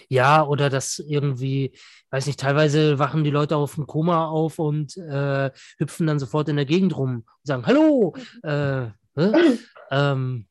Ja, 0.09 0.47
oder 0.47 0.71
das 0.71 0.99
irgendwie, 0.99 1.73
weiß 2.11 2.27
nicht, 2.27 2.41
teilweise 2.41 2.99
wachen 2.99 3.25
die 3.25 3.31
Leute 3.31 3.57
auf 3.57 3.75
dem 3.75 3.87
Koma 3.87 4.29
auf 4.29 4.59
und 4.59 4.97
äh, 4.97 5.51
hüpfen 5.79 6.07
dann 6.07 6.19
sofort 6.19 6.49
in 6.49 6.57
der 6.57 6.67
Gegend 6.67 6.97
rum 6.97 7.17
und 7.17 7.27
sagen, 7.45 7.67
hallo, 7.67 8.15
äh, 8.43 8.87
hä? 9.17 9.59
ähm, 9.91 10.47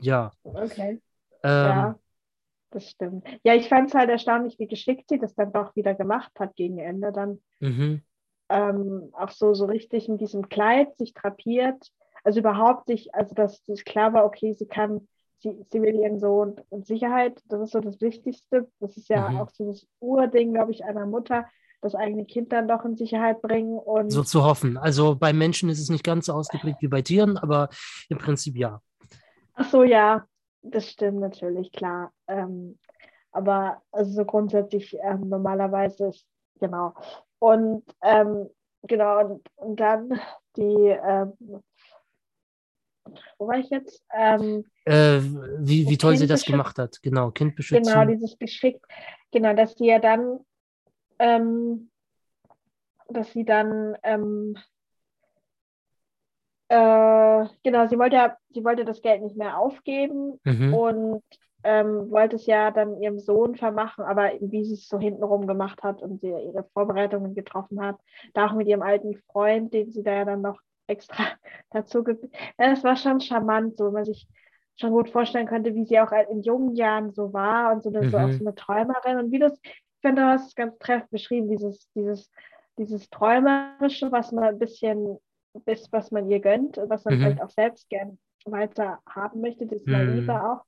ja, 0.00 0.30
okay. 0.42 1.00
ähm, 1.42 1.64
Ja, 1.64 1.98
das 2.70 2.90
stimmt. 2.90 3.26
Ja, 3.42 3.54
ich 3.54 3.68
fand 3.68 3.88
es 3.88 3.94
halt 3.94 4.10
erstaunlich, 4.10 4.58
wie 4.58 4.66
geschickt 4.66 5.08
sie 5.08 5.18
das 5.18 5.34
dann 5.34 5.52
doch 5.52 5.74
wieder 5.76 5.94
gemacht 5.94 6.32
hat 6.38 6.56
gegen 6.56 6.78
Ende. 6.78 7.12
Dann 7.12 7.40
mhm, 7.60 8.02
ähm, 8.48 9.10
auch 9.12 9.30
so, 9.30 9.54
so 9.54 9.64
richtig 9.66 10.08
in 10.08 10.18
diesem 10.18 10.48
Kleid 10.48 10.96
sich 10.98 11.14
drapiert. 11.14 11.90
Also 12.24 12.40
überhaupt 12.40 12.88
sich, 12.88 13.14
also 13.14 13.34
dass 13.34 13.62
es 13.68 13.84
klar 13.84 14.12
war, 14.12 14.24
okay, 14.24 14.52
sie 14.52 14.66
kann, 14.66 15.08
will 15.44 15.94
ihren 15.94 16.18
Sohn 16.18 16.56
in 16.70 16.82
Sicherheit. 16.84 17.40
Das 17.48 17.60
ist 17.60 17.72
so 17.72 17.80
das 17.80 18.00
Wichtigste. 18.00 18.68
Das 18.80 18.96
ist 18.96 19.08
ja 19.08 19.28
Mhm. 19.28 19.38
auch 19.38 19.50
so 19.50 19.66
das 19.66 19.86
Urding, 20.00 20.52
glaube 20.54 20.72
ich, 20.72 20.84
einer 20.84 21.06
Mutter, 21.06 21.46
das 21.82 21.94
eigene 21.94 22.24
Kind 22.24 22.52
dann 22.52 22.68
doch 22.68 22.84
in 22.84 22.96
Sicherheit 22.96 23.42
bringen. 23.42 23.78
Und 23.78 24.10
so 24.10 24.22
zu 24.22 24.44
hoffen. 24.44 24.76
Also 24.76 25.14
bei 25.14 25.32
Menschen 25.32 25.68
ist 25.68 25.80
es 25.80 25.90
nicht 25.90 26.04
ganz 26.04 26.26
so 26.26 26.32
ausgeprägt 26.32 26.80
wie 26.80 26.88
bei 26.88 27.02
Tieren, 27.02 27.36
aber 27.36 27.68
im 28.08 28.18
Prinzip 28.18 28.56
ja. 28.56 28.80
Ach 29.54 29.70
so, 29.70 29.84
ja, 29.84 30.24
das 30.62 30.90
stimmt 30.90 31.20
natürlich, 31.20 31.72
klar. 31.72 32.12
Ähm, 32.26 32.78
aber 33.32 33.82
also 33.92 34.10
so 34.12 34.24
grundsätzlich 34.24 34.96
ähm, 35.02 35.28
normalerweise 35.28 36.08
ist, 36.08 36.26
genau. 36.58 36.94
Und 37.38 37.84
ähm, 38.02 38.48
genau, 38.82 39.20
und, 39.20 39.48
und 39.56 39.78
dann 39.78 40.18
die, 40.56 40.62
ähm, 40.62 41.32
wo 43.38 43.48
war 43.48 43.58
ich 43.58 43.70
jetzt? 43.70 44.02
Ähm, 44.14 44.64
Äh, 44.84 45.20
wie, 45.58 45.88
wie 45.88 45.96
Das 45.96 45.98
toll 45.98 46.12
sie 46.16 46.20
Kind 46.20 46.30
das 46.30 46.40
beschützen. 46.40 46.52
gemacht 46.52 46.78
hat. 46.78 47.02
Genau, 47.02 47.30
Kind 47.30 47.56
beschützen. 47.56 47.92
genau, 47.92 48.04
dieses 48.04 48.38
Geschick, 48.38 48.78
genau, 49.32 49.54
dass 49.54 49.74
sie 49.74 49.86
ja 49.86 49.98
dann, 49.98 50.40
ähm, 51.18 51.90
dass 53.08 53.32
sie 53.32 53.44
dann, 53.44 53.96
ähm, 54.02 54.56
äh, 56.68 57.44
genau, 57.62 57.86
sie 57.86 57.98
wollte 57.98 58.16
ja, 58.16 58.36
sie 58.50 58.64
wollte 58.64 58.84
das 58.84 59.02
Geld 59.02 59.22
nicht 59.22 59.36
mehr 59.36 59.58
aufgeben 59.58 60.40
mhm. 60.44 60.74
und 60.74 61.22
ähm, 61.62 62.10
wollte 62.10 62.36
es 62.36 62.46
ja 62.46 62.70
dann 62.70 63.00
ihrem 63.00 63.18
Sohn 63.18 63.56
vermachen, 63.56 64.04
aber 64.04 64.30
wie 64.40 64.64
sie 64.64 64.74
es 64.74 64.88
so 64.88 64.98
hintenrum 64.98 65.46
gemacht 65.46 65.82
hat 65.82 66.00
und 66.00 66.20
sie 66.20 66.28
ihre 66.28 66.64
Vorbereitungen 66.72 67.34
getroffen 67.34 67.80
hat, 67.80 67.96
da 68.34 68.46
auch 68.46 68.52
mit 68.54 68.68
ihrem 68.68 68.82
alten 68.82 69.16
Freund, 69.32 69.74
den 69.74 69.90
sie 69.90 70.02
da 70.02 70.12
ja 70.12 70.24
dann 70.24 70.42
noch 70.42 70.60
extra 70.86 71.24
dazu 71.70 72.04
ja, 72.06 72.70
das 72.70 72.84
war 72.84 72.96
schon 72.96 73.20
charmant, 73.20 73.76
so 73.76 73.90
man 73.90 74.04
sich 74.04 74.26
schon 74.78 74.90
gut 74.90 75.08
vorstellen 75.10 75.46
könnte, 75.46 75.74
wie 75.74 75.84
sie 75.86 75.98
auch 76.00 76.12
in 76.30 76.42
jungen 76.42 76.76
Jahren 76.76 77.12
so 77.12 77.32
war 77.32 77.72
und 77.72 77.82
so, 77.82 77.90
eine, 77.90 78.10
so 78.10 78.18
auch 78.18 78.26
Mhm. 78.28 78.32
so 78.32 78.44
eine 78.44 78.54
Träumerin 78.54 79.18
und 79.18 79.32
wie 79.32 79.38
das, 79.38 79.58
ich 79.62 79.82
finde, 80.02 80.22
du 80.22 80.28
hast 80.28 80.48
es 80.48 80.54
ganz 80.54 80.78
treffend 80.78 81.10
beschrieben, 81.10 81.48
dieses, 81.48 81.90
dieses, 81.94 82.30
dieses 82.78 83.08
Träumerische, 83.10 84.12
was 84.12 84.32
man 84.32 84.44
ein 84.44 84.58
bisschen, 84.58 85.18
bis, 85.64 85.90
was 85.92 86.10
man 86.10 86.28
ihr 86.30 86.40
gönnt, 86.40 86.76
was 86.88 87.04
man 87.06 87.14
Mhm. 87.14 87.22
vielleicht 87.22 87.42
auch 87.42 87.50
selbst 87.50 87.88
gern 87.88 88.18
weiter 88.44 89.00
haben 89.08 89.40
möchte, 89.40 89.66
das 89.66 89.82
Mhm. 89.86 89.92
Naive 89.92 90.32
auch. 90.44 90.64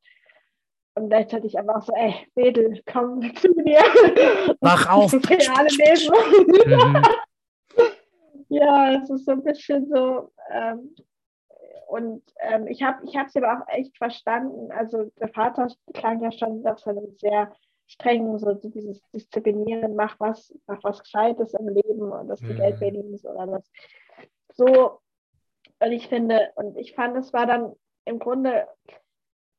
Und 0.94 1.10
gleichzeitig 1.10 1.58
aber 1.58 1.76
auch 1.76 1.82
so, 1.82 1.92
ey, 1.94 2.14
Mädel, 2.34 2.80
komm 2.90 3.20
zu 3.36 3.48
mir. 3.52 3.78
Wach 4.60 4.88
auf. 4.90 5.12
Das 5.12 5.30
reale 5.30 5.68
Leben. 5.68 6.96
Mhm. 6.96 7.02
Ja, 8.48 8.92
es 9.02 9.10
ist 9.10 9.26
so 9.26 9.32
ein 9.32 9.42
bisschen 9.42 9.88
so. 9.88 10.32
Ähm, 10.50 10.94
und 11.88 12.22
ähm, 12.40 12.66
ich 12.66 12.82
habe 12.82 13.04
ich 13.04 13.14
es 13.14 13.36
aber 13.36 13.62
auch 13.62 13.68
echt 13.68 13.96
verstanden. 13.96 14.70
Also 14.72 15.10
der 15.20 15.28
Vater 15.28 15.68
klang 15.94 16.22
ja 16.22 16.30
schon 16.32 16.62
nach 16.62 16.78
seinem 16.78 17.16
sehr 17.18 17.52
strengen, 17.86 18.38
so 18.38 18.52
dieses 18.54 19.02
Disziplinieren, 19.12 19.96
mach 19.96 20.20
was, 20.20 20.54
mach 20.66 20.82
was 20.84 21.00
Gescheites 21.02 21.54
im 21.54 21.68
Leben 21.68 22.12
und 22.12 22.28
dass 22.28 22.40
du 22.40 22.52
Mhm. 22.52 22.56
Geld 22.56 22.78
verdienst 22.78 23.24
oder 23.24 23.46
das. 23.46 23.70
So, 24.52 25.00
und 25.80 25.92
ich 25.92 26.08
finde, 26.08 26.50
und 26.56 26.76
ich 26.76 26.94
fand, 26.94 27.16
es 27.16 27.32
war 27.32 27.46
dann 27.46 27.72
im 28.04 28.18
Grunde, 28.18 28.66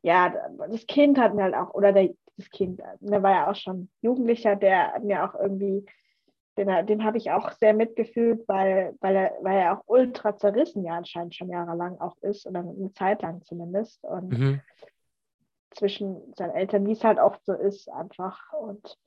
ja, 0.04 0.34
das 0.70 0.86
Kind 0.86 1.18
hat 1.18 1.34
mir 1.34 1.44
halt 1.44 1.56
auch, 1.56 1.74
oder 1.74 1.92
der, 1.92 2.10
das 2.38 2.50
Kind, 2.52 2.82
der 3.00 3.24
war 3.24 3.32
ja 3.32 3.52
auch 3.52 3.56
schon 3.56 3.90
Jugendlicher, 4.02 4.56
der 4.56 5.00
mir 5.02 5.26
auch 5.26 5.34
irgendwie 5.40 5.86
den, 6.66 6.86
den 6.88 7.04
habe 7.04 7.18
ich 7.18 7.32
auch 7.32 7.52
sehr 7.52 7.74
mitgefühlt, 7.74 8.48
weil, 8.48 8.96
weil, 9.00 9.16
er, 9.16 9.34
weil 9.42 9.58
er 9.58 9.78
auch 9.78 9.84
ultra 9.88 10.36
zerrissen 10.36 10.84
ja 10.84 10.98
anscheinend 10.98 11.36
schon 11.36 11.50
jahrelang 11.50 12.00
auch 12.00 12.18
ist, 12.22 12.46
oder 12.46 12.60
eine 12.60 12.92
Zeit 12.94 13.22
lang 13.22 13.42
zumindest. 13.44 14.04
Und 14.04 14.30
Mhm. 14.30 14.62
zwischen 15.72 16.34
seinen 16.36 16.56
Eltern, 16.56 16.86
wie 16.86 16.92
es 16.92 17.04
halt 17.04 17.20
oft 17.20 17.44
so 17.46 17.54
ist, 17.54 17.90
einfach. 17.90 18.52
Und 18.54 18.98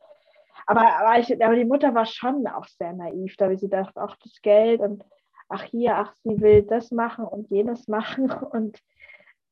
aber, 0.66 0.80
aber, 0.80 1.18
ich, 1.18 1.44
aber 1.44 1.56
die 1.56 1.64
Mutter 1.64 1.94
war 1.94 2.06
schon 2.06 2.46
auch 2.46 2.66
sehr 2.66 2.92
naiv, 2.92 3.36
da 3.36 3.54
sie 3.56 3.68
dachte, 3.68 4.00
ach, 4.00 4.16
das 4.22 4.40
Geld 4.42 4.80
und 4.80 5.04
ach 5.48 5.64
hier, 5.64 5.96
ach, 5.96 6.14
sie 6.22 6.40
will 6.40 6.62
das 6.62 6.90
machen 6.90 7.24
und 7.24 7.50
jenes 7.50 7.88
machen 7.88 8.30
und, 8.30 8.78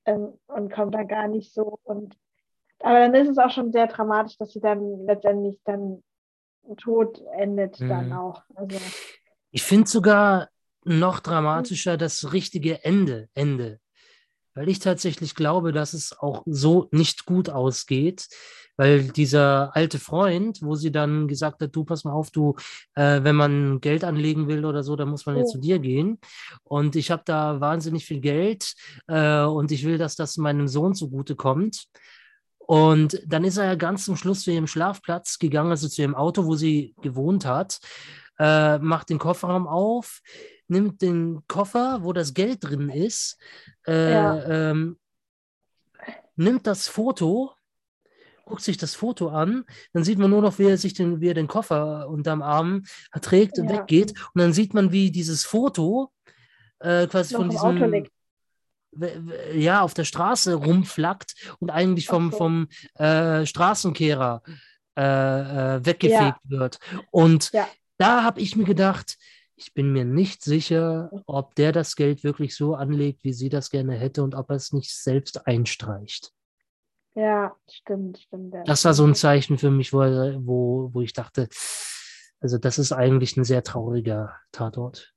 ähm, 0.07 0.39
und 0.47 0.73
kommt 0.73 0.95
da 0.95 1.03
gar 1.03 1.29
nicht 1.29 1.53
so. 1.53 1.79
Und 1.83 2.17
aber 2.83 3.01
dann 3.01 3.15
ist 3.15 3.29
es 3.29 3.39
auch 3.39 3.51
schon 3.51 3.73
sehr 3.73 3.89
dramatisch, 3.89 4.39
dass 4.39 4.53
sie 4.53 4.61
dann 4.61 5.05
letztendlich 5.05 5.61
dann 5.65 6.03
Tod 6.77 7.21
endet 7.39 7.81
dann 7.81 8.07
Mhm. 8.07 8.13
auch. 8.13 8.43
Also, 8.55 8.77
Ich 9.51 9.63
finde 9.63 9.89
sogar 9.89 10.49
noch 10.85 11.21
dramatischer 11.21 11.97
das 11.97 12.33
richtige 12.33 12.85
Ende, 12.85 13.29
Ende. 13.35 13.81
Weil 14.55 14.69
ich 14.69 14.79
tatsächlich 14.81 15.35
glaube, 15.35 15.73
dass 15.73 15.93
es 15.93 16.17
auch 16.19 16.43
so 16.47 16.89
nicht 16.91 17.25
gut 17.25 17.51
ausgeht, 17.51 18.29
weil 18.77 19.05
dieser 19.05 19.75
alte 19.77 19.99
Freund, 19.99 20.61
wo 20.63 20.75
sie 20.75 20.91
dann 20.91 21.29
gesagt 21.29 21.61
hat, 21.61 21.75
du 21.77 21.85
pass 21.85 22.05
mal 22.05 22.13
auf, 22.13 22.31
du, 22.31 22.57
äh, 22.95 23.23
wenn 23.23 23.37
man 23.37 23.81
Geld 23.81 24.05
anlegen 24.05 24.49
will 24.49 24.65
oder 24.65 24.83
so, 24.83 24.97
dann 24.97 25.09
muss 25.11 25.27
man 25.27 25.37
jetzt 25.37 25.51
Oh. 25.51 25.53
zu 25.53 25.59
dir 25.61 25.79
gehen. 25.79 26.19
Und 26.65 26.97
ich 26.97 27.11
habe 27.11 27.23
da 27.25 27.61
wahnsinnig 27.61 28.07
viel 28.07 28.21
Geld 28.21 28.75
äh, 29.07 29.43
und 29.43 29.71
ich 29.71 29.85
will, 29.85 29.99
dass 29.99 30.17
das 30.17 30.37
meinem 30.37 30.67
Sohn 30.67 30.95
zugutekommt. 30.95 31.85
Und 32.71 33.21
dann 33.27 33.43
ist 33.43 33.57
er 33.57 33.65
ja 33.65 33.75
ganz 33.75 34.05
zum 34.05 34.15
Schluss 34.15 34.43
zu 34.43 34.53
ihrem 34.53 34.69
Schlafplatz 34.69 35.41
gegangen, 35.41 35.73
also 35.73 35.89
zu 35.89 36.03
ihrem 36.03 36.15
Auto, 36.15 36.45
wo 36.45 36.55
sie 36.55 36.95
gewohnt 37.03 37.45
hat, 37.45 37.81
äh, 38.39 38.79
macht 38.79 39.11
den 39.11 39.19
Kofferraum 39.19 39.67
auf, 39.67 40.21
nimmt 40.69 41.03
den 41.03 41.41
Koffer, 41.49 42.05
wo 42.05 42.13
das 42.13 42.33
Geld 42.33 42.59
drin 42.63 42.89
ist, 42.89 43.39
äh, 43.89 44.13
Ja. 44.13 44.71
ähm, 44.71 45.01
nimmt 46.37 46.69
das 46.69 46.87
Foto, 46.87 47.51
guckt 48.45 48.63
sich 48.63 48.77
das 48.77 48.95
Foto 48.95 49.31
an, 49.31 49.65
dann 49.93 50.05
sieht 50.05 50.21
man 50.21 50.31
nur 50.31 50.41
noch, 50.41 50.61
wie 50.61 50.67
er 50.67 50.79
sich 50.79 50.95
den, 50.95 51.21
wie 51.21 51.27
er 51.27 51.35
den 51.35 51.49
Koffer 51.49 52.09
unterm 52.09 52.41
Arm 52.41 52.85
trägt 53.21 53.59
und 53.59 53.69
Ja. 53.69 53.79
weggeht. 53.81 54.15
Und 54.33 54.43
dann 54.43 54.53
sieht 54.53 54.75
man, 54.75 54.93
wie 54.93 55.11
dieses 55.11 55.45
Foto 55.45 56.13
äh, 56.79 57.09
quasi 57.09 57.35
Noch 57.35 57.41
von 57.41 57.51
diesem 57.51 58.05
ja, 59.55 59.83
auf 59.83 59.95
der 59.95 60.05
Straße 60.05 60.55
rumflackt 60.55 61.35
und 61.61 61.71
eigentlich 61.71 62.07
vom, 62.07 62.31
so. 62.31 62.37
vom 62.39 62.69
äh, 62.95 63.47
Straßenkehrer 63.47 64.43
äh, 64.97 65.03
äh, 65.77 65.87
weggefegt 65.87 66.41
wird. 66.45 66.79
Und 67.11 67.53
Ja. 67.53 67.69
da 67.99 68.25
habe 68.25 68.41
ich 68.41 68.57
mir 68.57 68.65
gedacht, 68.65 69.17
ich 69.57 69.75
bin 69.75 69.93
mir 69.93 70.05
nicht 70.05 70.43
sicher, 70.43 71.11
ob 71.27 71.55
der 71.55 71.73
das 71.73 71.95
Geld 71.95 72.25
wirklich 72.25 72.57
so 72.57 72.75
anlegt, 72.75 73.25
wie 73.25 73.33
sie 73.33 73.49
das 73.51 73.71
gerne 73.71 73.95
hätte 73.95 74.23
und 74.23 74.35
ob 74.35 74.51
er 74.51 74.57
es 74.57 74.73
nicht 74.73 74.95
selbst 74.97 75.47
einstreicht. 75.47 76.33
Ja, 77.15 77.55
stimmt, 77.69 78.19
stimmt. 78.19 78.55
ja, 78.55 78.63
Das 78.65 78.85
war 78.85 78.95
so 78.95 79.05
ein. 79.05 79.15
Zeichen 79.15 79.59
für 79.59 79.71
mich, 79.71 79.93
wo, 79.93 79.99
wo, 79.99 80.91
wo 80.95 81.01
ich 81.03 81.13
dachte, 81.13 81.49
also 82.41 82.57
das 82.57 82.79
ist 82.79 82.93
eigentlich 82.93 83.37
ein 83.37 83.45
sehr 83.45 83.63
trauriger 83.63 84.35
Tatort. 84.53 85.15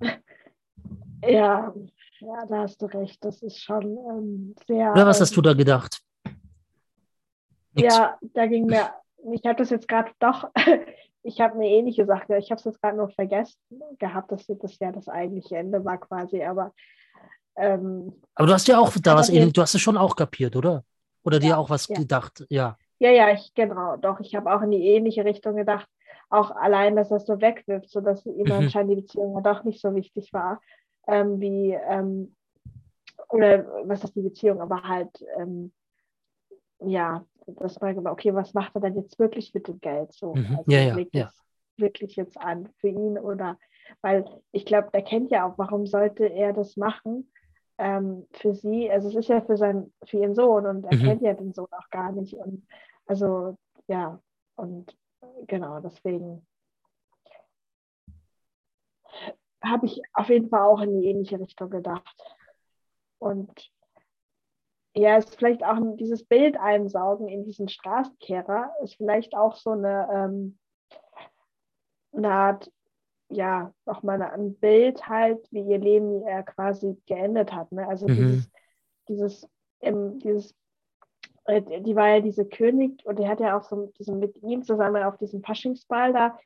Ja, 1.26 1.74
ja, 2.20 2.46
da 2.46 2.62
hast 2.62 2.80
du 2.82 2.86
recht. 2.86 3.24
Das 3.24 3.42
ist 3.42 3.62
schon 3.62 3.82
ähm, 3.84 4.54
sehr. 4.66 4.92
Oder 4.92 5.06
was 5.06 5.20
hast 5.20 5.30
ähm, 5.30 5.34
du 5.36 5.42
da 5.42 5.54
gedacht? 5.54 6.00
Nix. 7.72 7.94
Ja, 7.94 8.18
da 8.34 8.46
ging 8.46 8.66
mir, 8.66 8.90
ich 9.32 9.44
habe 9.44 9.56
das 9.56 9.70
jetzt 9.70 9.88
gerade 9.88 10.10
doch, 10.18 10.48
ich 11.22 11.40
habe 11.40 11.54
eine 11.54 11.68
ähnliche 11.68 12.06
Sache, 12.06 12.36
ich 12.38 12.50
habe 12.50 12.58
es 12.58 12.64
jetzt 12.64 12.80
gerade 12.80 12.96
nur 12.96 13.10
vergessen 13.10 13.58
gehabt, 13.98 14.32
dass 14.32 14.46
das 14.46 14.78
ja 14.78 14.92
das 14.92 15.08
eigentliche 15.08 15.56
Ende 15.56 15.84
war 15.84 15.98
quasi, 15.98 16.42
aber 16.42 16.72
ähm, 17.56 18.12
Aber 18.34 18.48
du 18.48 18.52
hast 18.54 18.68
ja 18.68 18.78
auch 18.78 18.92
da 19.02 19.16
was 19.16 19.28
ähnliches, 19.28 19.52
du 19.54 19.62
hast 19.62 19.74
es 19.74 19.80
schon 19.80 19.96
auch 19.96 20.16
kapiert, 20.16 20.56
oder? 20.56 20.84
Oder 21.22 21.38
dir 21.38 21.50
Ja, 21.50 21.56
auch 21.56 21.70
was 21.70 21.88
ja. 21.88 21.96
gedacht, 21.96 22.44
ja. 22.50 22.78
ja, 22.98 23.10
ja, 23.10 23.30
ich, 23.32 23.52
genau, 23.54 23.96
doch, 23.96 24.20
ich 24.20 24.34
habe 24.34 24.54
auch 24.54 24.62
in 24.62 24.70
die 24.70 24.86
ähnliche 24.86 25.24
Richtung 25.24 25.56
gedacht, 25.56 25.88
auch 26.28 26.50
allein, 26.50 26.96
dass 26.96 27.08
das 27.08 27.26
so 27.26 27.40
wegwirft, 27.40 27.90
sodass 27.90 28.24
ihm 28.26 28.46
Mhm. 28.46 28.52
anscheinend 28.52 28.92
die 28.92 29.00
Beziehung 29.02 29.34
ja 29.34 29.40
doch 29.40 29.64
nicht 29.64 29.80
so 29.80 29.94
wichtig 29.94 30.32
war, 30.32 30.60
ähm, 31.06 31.40
wie, 31.40 31.72
ähm, 31.72 32.34
oder 33.28 33.66
was 33.88 34.04
ist 34.04 34.14
die 34.14 34.22
Beziehung, 34.22 34.60
aber 34.60 34.82
halt, 34.82 35.10
ähm, 35.38 35.72
ja, 36.80 37.24
man 37.80 37.94
gedacht, 37.94 38.12
okay, 38.12 38.34
was 38.34 38.54
macht 38.54 38.74
er 38.74 38.80
denn 38.80 38.96
jetzt 38.96 39.18
wirklich 39.18 39.54
mit 39.54 39.68
dem 39.68 39.80
Geld? 39.80 40.12
So, 40.12 40.34
Mhm. 40.34 40.56
also 40.58 40.72
Ja, 40.72 40.80
ja, 40.80 40.96
legt 40.96 41.14
ja. 41.14 41.30
wirklich 41.78 42.16
jetzt 42.16 42.38
an 42.38 42.68
für 42.78 42.88
ihn 42.88 43.18
oder, 43.18 43.58
weil 44.00 44.24
ich 44.52 44.64
glaube, 44.64 44.90
der 44.92 45.02
kennt 45.02 45.30
ja 45.30 45.46
auch, 45.46 45.58
warum 45.58 45.86
sollte 45.86 46.26
er 46.26 46.52
das 46.52 46.76
machen? 46.76 47.30
Ähm, 47.78 48.26
für 48.32 48.54
sie, 48.54 48.90
also 48.90 49.08
es 49.08 49.14
ist 49.14 49.28
ja 49.28 49.42
für 49.42 49.56
seinen, 49.56 49.92
für 50.04 50.18
ihren 50.18 50.34
Sohn 50.34 50.66
und 50.66 50.84
er 50.84 50.96
Mhm. 50.96 51.04
kennt 51.04 51.22
ja 51.22 51.34
den 51.34 51.52
Sohn 51.52 51.68
auch 51.70 51.90
gar 51.90 52.10
nicht 52.12 52.34
und 52.34 52.66
also 53.06 53.56
ja 53.86 54.18
und 54.56 54.96
genau 55.46 55.80
deswegen 55.80 56.46
habe 59.62 59.86
ich 59.86 60.00
auf 60.12 60.28
jeden 60.28 60.48
Fall 60.48 60.62
auch 60.62 60.80
in 60.80 61.00
die 61.00 61.08
ähnliche 61.08 61.40
Richtung 61.40 61.70
gedacht 61.70 62.16
und 63.18 63.70
ja, 64.94 65.18
ist 65.18 65.36
vielleicht 65.36 65.62
auch 65.62 65.76
dieses 65.96 66.24
Bild 66.24 66.56
einsaugen 66.58 67.28
in 67.28 67.44
diesen 67.44 67.68
Straßenkehrer 67.68 68.74
ist 68.82 68.94
vielleicht 68.94 69.36
auch 69.36 69.56
so 69.56 69.72
eine, 69.72 70.08
ähm, 70.10 70.58
eine 72.12 72.30
Art, 72.30 72.72
ja, 73.28 73.74
nochmal 73.84 74.22
ein 74.22 74.54
Bild 74.56 75.06
halt, 75.06 75.46
wie 75.50 75.60
ihr 75.60 75.78
Leben 75.78 76.26
äh, 76.26 76.42
quasi 76.44 76.96
geendet 77.06 77.52
hat. 77.52 77.72
Ne? 77.72 77.86
Also 77.86 78.06
Mhm. 78.06 78.14
dieses, 78.14 78.50
dieses, 79.08 79.48
ähm, 79.80 80.18
dieses, 80.20 80.54
äh, 81.44 81.60
die 81.82 81.94
war 81.94 82.08
ja 82.08 82.20
diese 82.20 82.46
König 82.46 83.04
und 83.04 83.18
die 83.18 83.28
hat 83.28 83.40
ja 83.40 83.58
auch 83.58 83.64
so 83.64 83.92
diesen, 83.98 84.18
mit 84.18 84.42
ihm 84.42 84.62
zusammen 84.62 85.02
auf 85.02 85.18
diesem 85.18 85.42
Faschingsball 85.42 86.14
da 86.14 86.38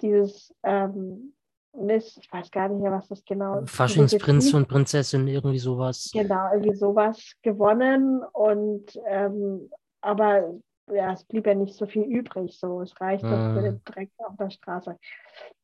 dieses 0.00 0.52
ähm, 0.64 1.35
Miss, 1.78 2.16
ich 2.16 2.32
weiß 2.32 2.50
gar 2.50 2.68
nicht 2.68 2.80
mehr, 2.82 2.92
was 2.92 3.08
das 3.08 3.24
genau 3.24 3.60
ist. 3.60 3.70
Faschingsprinz 3.70 4.52
und 4.54 4.68
Prinzessin, 4.68 5.26
irgendwie 5.28 5.58
sowas. 5.58 6.10
Genau, 6.12 6.52
irgendwie 6.52 6.74
sowas 6.74 7.34
gewonnen 7.42 8.22
und 8.32 8.98
ähm, 9.06 9.70
aber 10.00 10.54
ja, 10.92 11.12
es 11.12 11.24
blieb 11.24 11.46
ja 11.46 11.54
nicht 11.54 11.74
so 11.74 11.86
viel 11.86 12.04
übrig. 12.04 12.58
So, 12.58 12.80
es 12.80 12.98
reichte 13.00 13.26
Ah. 13.26 13.54
für 13.54 13.62
den 13.62 13.80
Dreck 13.84 14.10
auf 14.18 14.36
der 14.38 14.50
Straße. 14.50 14.96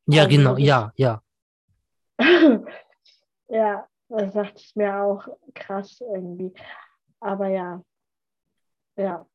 Ja, 0.07 0.23
Also 0.23 0.35
genau, 0.37 0.57
ja, 0.57 0.91
ja. 0.95 1.21
ja, 3.49 3.87
Das 4.09 4.33
dachte 4.33 4.57
ich 4.57 4.75
mir 4.75 5.01
auch 5.01 5.27
krass 5.55 6.01
irgendwie. 6.01 6.53
Aber 7.19 7.47
ja. 7.47 7.81
Ja. 8.97 9.25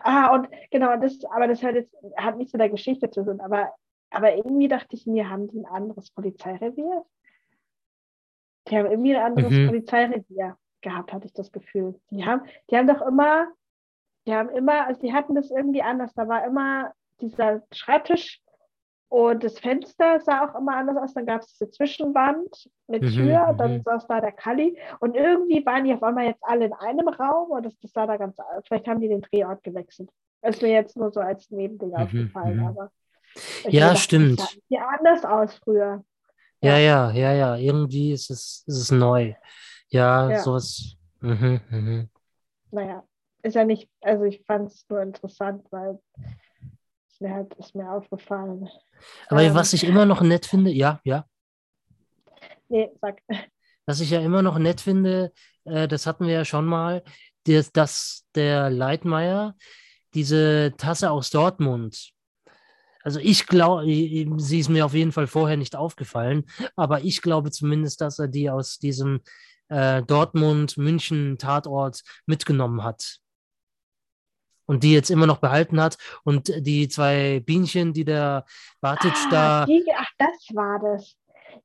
Ah, 0.00 0.34
und 0.34 0.48
genau, 0.70 0.96
das, 0.98 1.24
aber 1.30 1.46
das 1.48 1.62
hat 1.62 1.74
jetzt 1.74 1.94
hat 2.16 2.36
nichts 2.36 2.52
mit 2.52 2.60
der 2.60 2.68
Geschichte 2.68 3.08
zu 3.10 3.24
tun, 3.24 3.40
aber, 3.40 3.72
aber 4.10 4.34
irgendwie 4.36 4.68
dachte 4.68 4.94
ich 4.96 5.06
mir, 5.06 5.28
haben 5.30 5.48
die 5.48 5.58
ein 5.60 5.66
anderes 5.66 6.10
Polizeirevier? 6.10 7.04
Die 8.68 8.76
haben 8.76 8.90
irgendwie 8.90 9.16
ein 9.16 9.22
anderes 9.22 9.52
Mhm. 9.52 9.66
Polizeirevier 9.68 10.56
gehabt, 10.80 11.12
hatte 11.12 11.26
ich 11.26 11.32
das 11.32 11.52
Gefühl. 11.52 12.00
Die 12.10 12.24
haben, 12.24 12.42
die 12.70 12.76
haben 12.76 12.86
doch 12.88 13.00
immer, 13.02 13.48
die 14.26 14.34
haben 14.34 14.50
immer, 14.50 14.86
also 14.86 15.00
die 15.00 15.12
hatten 15.12 15.34
das 15.34 15.50
irgendwie 15.50 15.82
anders. 15.82 16.14
Da 16.14 16.28
war 16.28 16.44
immer 16.46 16.92
dieser 17.20 17.62
Schreibtisch 17.72 18.40
und 19.08 19.44
das 19.44 19.58
Fenster 19.60 20.20
sah 20.20 20.46
auch 20.48 20.54
immer 20.58 20.76
anders 20.76 20.96
aus. 20.96 21.14
Dann 21.14 21.26
gab 21.26 21.42
es 21.42 21.48
diese 21.58 21.70
Zwischenwand 21.70 22.70
mit 22.88 23.02
Mhm, 23.04 23.08
Tür, 23.08 23.52
mhm. 23.52 23.56
dann 23.58 23.82
saß 23.82 24.06
da 24.08 24.20
der 24.20 24.32
Kalli. 24.32 24.78
Und 25.00 25.16
irgendwie 25.16 25.64
waren 25.66 25.84
die 25.84 25.94
auf 25.94 26.02
einmal 26.02 26.26
jetzt 26.26 26.42
alle 26.44 26.66
in 26.66 26.72
einem 26.74 27.08
Raum 27.08 27.50
und 27.50 27.64
das, 27.66 27.78
das 27.80 27.92
sah 27.92 28.06
da 28.06 28.16
ganz, 28.16 28.36
vielleicht 28.66 28.88
haben 28.88 29.00
die 29.00 29.08
den 29.08 29.22
Drehort 29.22 29.62
gewechselt. 29.62 30.10
Das 30.42 30.56
ist 30.56 30.62
mir 30.62 30.70
jetzt 30.72 30.96
nur 30.96 31.10
so 31.12 31.20
als 31.20 31.50
Nebending 31.50 31.90
Mhm, 31.90 31.94
aufgefallen, 31.96 32.56
mhm. 32.58 32.66
aber. 32.66 32.92
Ich 33.66 33.72
Ja, 33.74 33.88
dachte, 33.88 34.00
stimmt. 34.00 34.40
Das 34.40 34.50
sah 34.52 34.58
ja 34.68 34.88
anders 34.98 35.24
aus 35.24 35.54
früher. 35.62 36.04
Ja, 36.62 36.78
ja, 36.78 37.10
ja, 37.12 37.32
ja. 37.32 37.56
Irgendwie 37.56 38.12
ist 38.12 38.30
es, 38.30 38.64
ist 38.66 38.76
es 38.78 38.90
neu. 38.90 39.34
Ja, 39.88 40.30
Ja. 40.30 40.42
sowas. 40.42 40.96
Mhm, 41.20 41.60
mhm. 41.70 42.08
Naja, 42.70 43.04
ist 43.42 43.54
ja 43.54 43.64
nicht, 43.64 43.88
also 44.00 44.24
ich 44.24 44.42
fand 44.46 44.70
es 44.70 44.84
nur 44.88 45.02
interessant, 45.02 45.64
weil 45.70 45.98
es 47.10 47.20
mir 47.20 47.32
halt 47.32 47.54
ist 47.54 47.74
mir 47.74 47.90
aufgefallen. 47.90 48.68
Aber 49.28 49.42
Ähm. 49.42 49.54
was 49.54 49.72
ich 49.72 49.84
immer 49.84 50.06
noch 50.06 50.20
nett 50.22 50.46
finde, 50.46 50.70
ja, 50.70 51.00
ja. 51.04 51.26
Nee, 52.68 52.90
sag. 53.00 53.22
Was 53.86 54.00
ich 54.00 54.10
ja 54.10 54.20
immer 54.20 54.42
noch 54.42 54.58
nett 54.58 54.80
finde, 54.80 55.32
äh, 55.64 55.86
das 55.86 56.06
hatten 56.06 56.26
wir 56.26 56.34
ja 56.34 56.44
schon 56.44 56.66
mal, 56.66 57.04
dass, 57.46 57.70
dass 57.72 58.24
der 58.34 58.68
Leitmeier 58.70 59.54
diese 60.14 60.74
Tasse 60.76 61.10
aus 61.10 61.30
Dortmund, 61.30 62.10
also 63.06 63.20
ich 63.20 63.46
glaube, 63.46 63.84
sie 63.86 64.58
ist 64.58 64.68
mir 64.68 64.84
auf 64.84 64.92
jeden 64.92 65.12
Fall 65.12 65.28
vorher 65.28 65.56
nicht 65.56 65.76
aufgefallen, 65.76 66.44
aber 66.74 67.04
ich 67.04 67.22
glaube 67.22 67.52
zumindest, 67.52 68.00
dass 68.00 68.18
er 68.18 68.26
die 68.26 68.50
aus 68.50 68.80
diesem 68.80 69.20
äh, 69.68 70.02
Dortmund-München-Tatort 70.02 72.02
mitgenommen 72.26 72.82
hat. 72.82 73.18
Und 74.68 74.82
die 74.82 74.92
jetzt 74.92 75.10
immer 75.10 75.26
noch 75.26 75.38
behalten 75.38 75.80
hat. 75.80 75.96
Und 76.24 76.52
die 76.66 76.88
zwei 76.88 77.38
Bienchen, 77.46 77.92
die 77.92 78.04
der 78.04 78.44
Bartic 78.80 79.12
Ah, 79.14 79.28
da. 79.30 79.64
die, 79.66 79.84
ach, 79.96 80.10
das 80.18 80.48
war 80.52 80.80
das. 80.80 81.16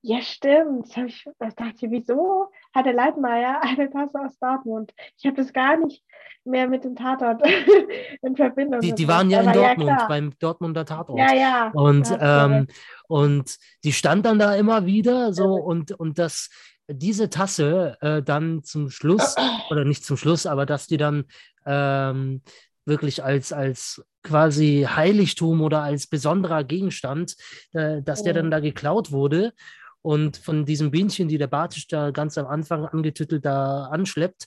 Ja, 0.02 0.22
stimmt. 0.22 0.96
Das 0.96 1.06
ich, 1.06 1.26
das 1.40 1.56
dachte 1.56 1.92
wieso 1.92 2.52
hat 2.74 2.86
der 2.86 2.94
Leitmeier 2.94 3.62
eine 3.64 3.90
Tasse 3.90 4.20
aus 4.20 4.38
Dortmund? 4.40 4.94
Ich 5.18 5.26
habe 5.26 5.38
das 5.38 5.54
gar 5.54 5.78
nicht 5.78 6.04
mehr 6.44 6.68
mit 6.68 6.84
dem 6.84 6.96
Tatort 6.96 7.42
in 8.22 8.36
Verbindung 8.36 8.82
Die, 8.82 8.94
die 8.94 9.08
waren 9.08 9.30
ja 9.30 9.42
in 9.42 9.50
Aber 9.50 9.60
Dortmund, 9.60 9.90
klar. 9.90 10.08
beim 10.08 10.32
Dortmunder 10.40 10.86
Tatort. 10.86 11.20
Ja, 11.20 11.34
ja. 11.34 11.72
Und, 11.74 12.10
du 12.10 12.18
ähm, 12.20 12.68
und 13.08 13.58
die 13.84 13.94
stand 13.94 14.26
dann 14.26 14.40
da 14.40 14.56
immer 14.56 14.86
wieder 14.86 15.34
so 15.34 15.58
Irre. 15.58 15.64
und, 15.64 15.92
und 15.92 16.18
dass 16.18 16.50
diese 16.88 17.30
Tasse 17.30 17.98
äh, 18.02 18.22
dann 18.24 18.64
zum 18.64 18.90
Schluss, 18.90 19.36
oder 19.70 19.86
nicht 19.86 20.04
zum 20.04 20.18
Schluss, 20.18 20.46
aber 20.46 20.66
dass 20.66 20.88
die 20.88 20.98
dann 20.98 21.26
ähm, 21.66 22.42
wirklich 22.86 23.24
als, 23.24 23.54
als 23.54 24.04
quasi 24.24 24.88
Heiligtum 24.90 25.62
oder 25.62 25.84
als 25.84 26.08
besonderer 26.08 26.64
Gegenstand, 26.64 27.36
äh, 27.74 28.02
dass 28.02 28.24
der 28.24 28.34
dann 28.34 28.52
da 28.52 28.60
geklaut 28.60 29.12
wurde 29.12 29.54
und 30.02 30.38
von 30.38 30.66
diesem 30.66 30.92
Bienchen, 30.92 31.28
die 31.28 31.38
der 31.38 31.48
Bartisch 31.48 31.88
da 31.88 32.12
ganz 32.12 32.38
am 32.38 32.48
Anfang 32.48 32.86
angetüttelt 32.86 33.46
da 33.46 33.86
anschleppt. 33.86 34.46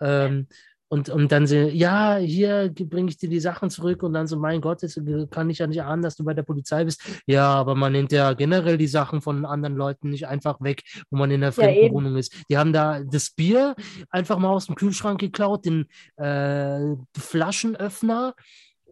Ähm, 0.00 0.46
und, 0.88 1.08
und 1.08 1.32
dann 1.32 1.48
sie, 1.48 1.68
ja, 1.70 2.16
hier 2.16 2.72
bringe 2.72 3.10
ich 3.10 3.16
dir 3.16 3.28
die 3.28 3.40
Sachen 3.40 3.70
zurück 3.70 4.04
und 4.04 4.12
dann 4.12 4.28
so, 4.28 4.36
mein 4.36 4.60
Gott, 4.60 4.82
jetzt 4.82 5.00
kann 5.32 5.50
ich 5.50 5.58
ja 5.58 5.66
nicht 5.66 5.82
ahnen, 5.82 6.02
dass 6.02 6.14
du 6.14 6.22
bei 6.22 6.32
der 6.32 6.44
Polizei 6.44 6.84
bist. 6.84 7.02
Ja, 7.26 7.48
aber 7.48 7.74
man 7.74 7.90
nimmt 7.90 8.12
ja 8.12 8.34
generell 8.34 8.78
die 8.78 8.86
Sachen 8.86 9.20
von 9.20 9.44
anderen 9.44 9.74
Leuten 9.74 10.10
nicht 10.10 10.28
einfach 10.28 10.60
weg, 10.60 10.84
wo 11.10 11.16
man 11.16 11.32
in 11.32 11.40
der 11.40 11.48
Ja, 11.48 11.52
fremden 11.52 11.86
eben. 11.86 11.94
Wohnung 11.94 12.16
ist. 12.16 12.36
Die 12.48 12.56
haben 12.56 12.72
da 12.72 13.00
das 13.02 13.30
Bier 13.30 13.74
einfach 14.10 14.38
mal 14.38 14.50
aus 14.50 14.66
dem 14.66 14.76
Kühlschrank 14.76 15.18
geklaut, 15.18 15.64
den 15.64 15.86
äh, 16.18 16.94
Flaschenöffner 17.18 18.36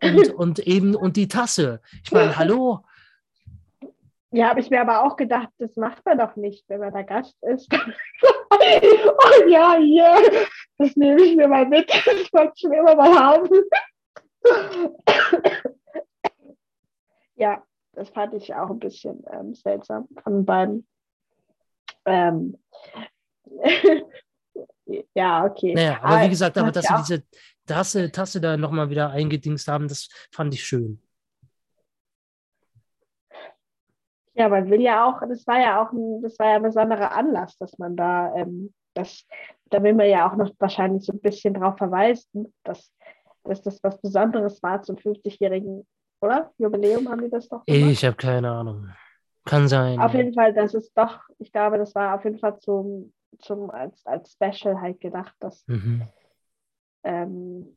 und, 0.03 0.31
und 0.35 0.59
eben 0.59 0.97
und 0.97 1.17
die 1.17 1.29
Tasse. 1.29 1.81
Ich 2.03 2.11
meine, 2.11 2.37
hallo, 2.37 2.85
Ja, 4.35 4.49
habe 4.49 4.59
ich 4.59 4.68
mir 4.68 4.80
aber 4.80 5.05
auch 5.05 5.14
gedacht, 5.14 5.51
das 5.59 5.76
macht 5.76 6.05
man 6.05 6.18
doch 6.18 6.35
nicht, 6.35 6.68
wenn 6.68 6.80
man 6.80 6.93
da 6.93 7.03
Gast 7.03 7.37
ist. 7.43 7.72
oh 8.51 9.49
ja, 9.49 9.76
hier, 9.78 10.12
das 10.76 10.97
nehme 10.97 11.22
ich 11.22 11.37
mir 11.37 11.47
mal 11.47 11.66
mit. 11.66 11.89
Das 12.05 12.32
wollte 12.32 12.53
ich 12.57 12.61
schon 12.61 12.72
immer 12.72 12.97
mal 12.97 13.14
haben. 13.16 13.49
ja, 17.37 17.62
das 17.93 18.09
fand 18.09 18.35
ich 18.35 18.53
auch 18.53 18.70
ein 18.70 18.80
bisschen 18.80 19.22
ähm, 19.30 19.55
seltsam 19.55 20.09
von 20.24 20.45
beiden. 20.45 20.85
Ähm, 22.05 22.59
ja, 25.14 25.45
okay. 25.45 25.74
Naja, 25.74 26.01
aber 26.03 26.24
wie 26.24 26.30
gesagt, 26.30 26.59
aber 26.59 26.72
dass 26.72 26.87
sie 26.87 26.95
diese 26.99 27.22
Tasse, 27.66 28.11
Tasse 28.11 28.41
da 28.41 28.57
nochmal 28.57 28.91
wieder 28.91 29.11
eingedingst 29.11 29.68
haben, 29.68 29.87
das 29.87 30.09
fand 30.32 30.53
ich 30.55 30.64
schön. 30.64 31.04
Ja, 34.35 34.49
man 34.49 34.68
will 34.68 34.80
ja 34.80 35.07
auch, 35.07 35.20
das 35.28 35.47
war 35.47 35.61
ja 35.61 35.82
auch 35.82 35.93
ein, 35.93 36.20
das 36.22 36.39
war 36.39 36.49
ja 36.49 36.57
ein 36.57 36.62
besonderer 36.62 37.12
Anlass, 37.12 37.57
dass 37.59 37.78
man 37.78 37.97
da, 37.97 38.35
ähm, 38.35 38.72
das, 38.95 39.24
da 39.70 39.82
will 39.82 39.95
man 39.95 40.09
ja 40.09 40.28
auch 40.28 40.37
noch 40.37 40.51
wahrscheinlich 40.59 41.05
so 41.05 41.12
ein 41.12 41.20
bisschen 41.20 41.55
drauf 41.55 41.76
verweisen, 41.78 42.53
dass, 42.64 42.93
dass 43.45 43.62
das 43.62 43.82
was 43.82 44.01
Besonderes 44.01 44.62
war 44.62 44.82
zum 44.82 44.97
50-jährigen, 44.97 45.87
oder? 46.20 46.53
Jubiläum 46.59 47.09
haben 47.09 47.22
die 47.22 47.30
das 47.30 47.49
doch 47.49 47.64
gemacht? 47.64 47.91
Ich 47.93 48.05
habe 48.05 48.16
keine 48.16 48.51
Ahnung. 48.51 48.89
Kann 49.45 49.68
sein. 49.68 50.01
Auf 50.01 50.14
jeden 50.14 50.35
Fall, 50.35 50.53
das 50.53 50.74
ist 50.74 50.97
doch, 50.97 51.20
ich 51.39 51.53
glaube, 51.53 51.78
das 51.78 51.95
war 51.95 52.14
auf 52.14 52.24
jeden 52.24 52.39
Fall 52.39 52.59
zum, 52.59 53.12
zum 53.39 53.70
als, 53.70 54.05
als 54.07 54.32
Special 54.32 54.80
halt 54.80 55.01
gedacht, 55.01 55.35
dass, 55.39 55.64
Mhm. 55.68 56.03
ähm, 57.05 57.76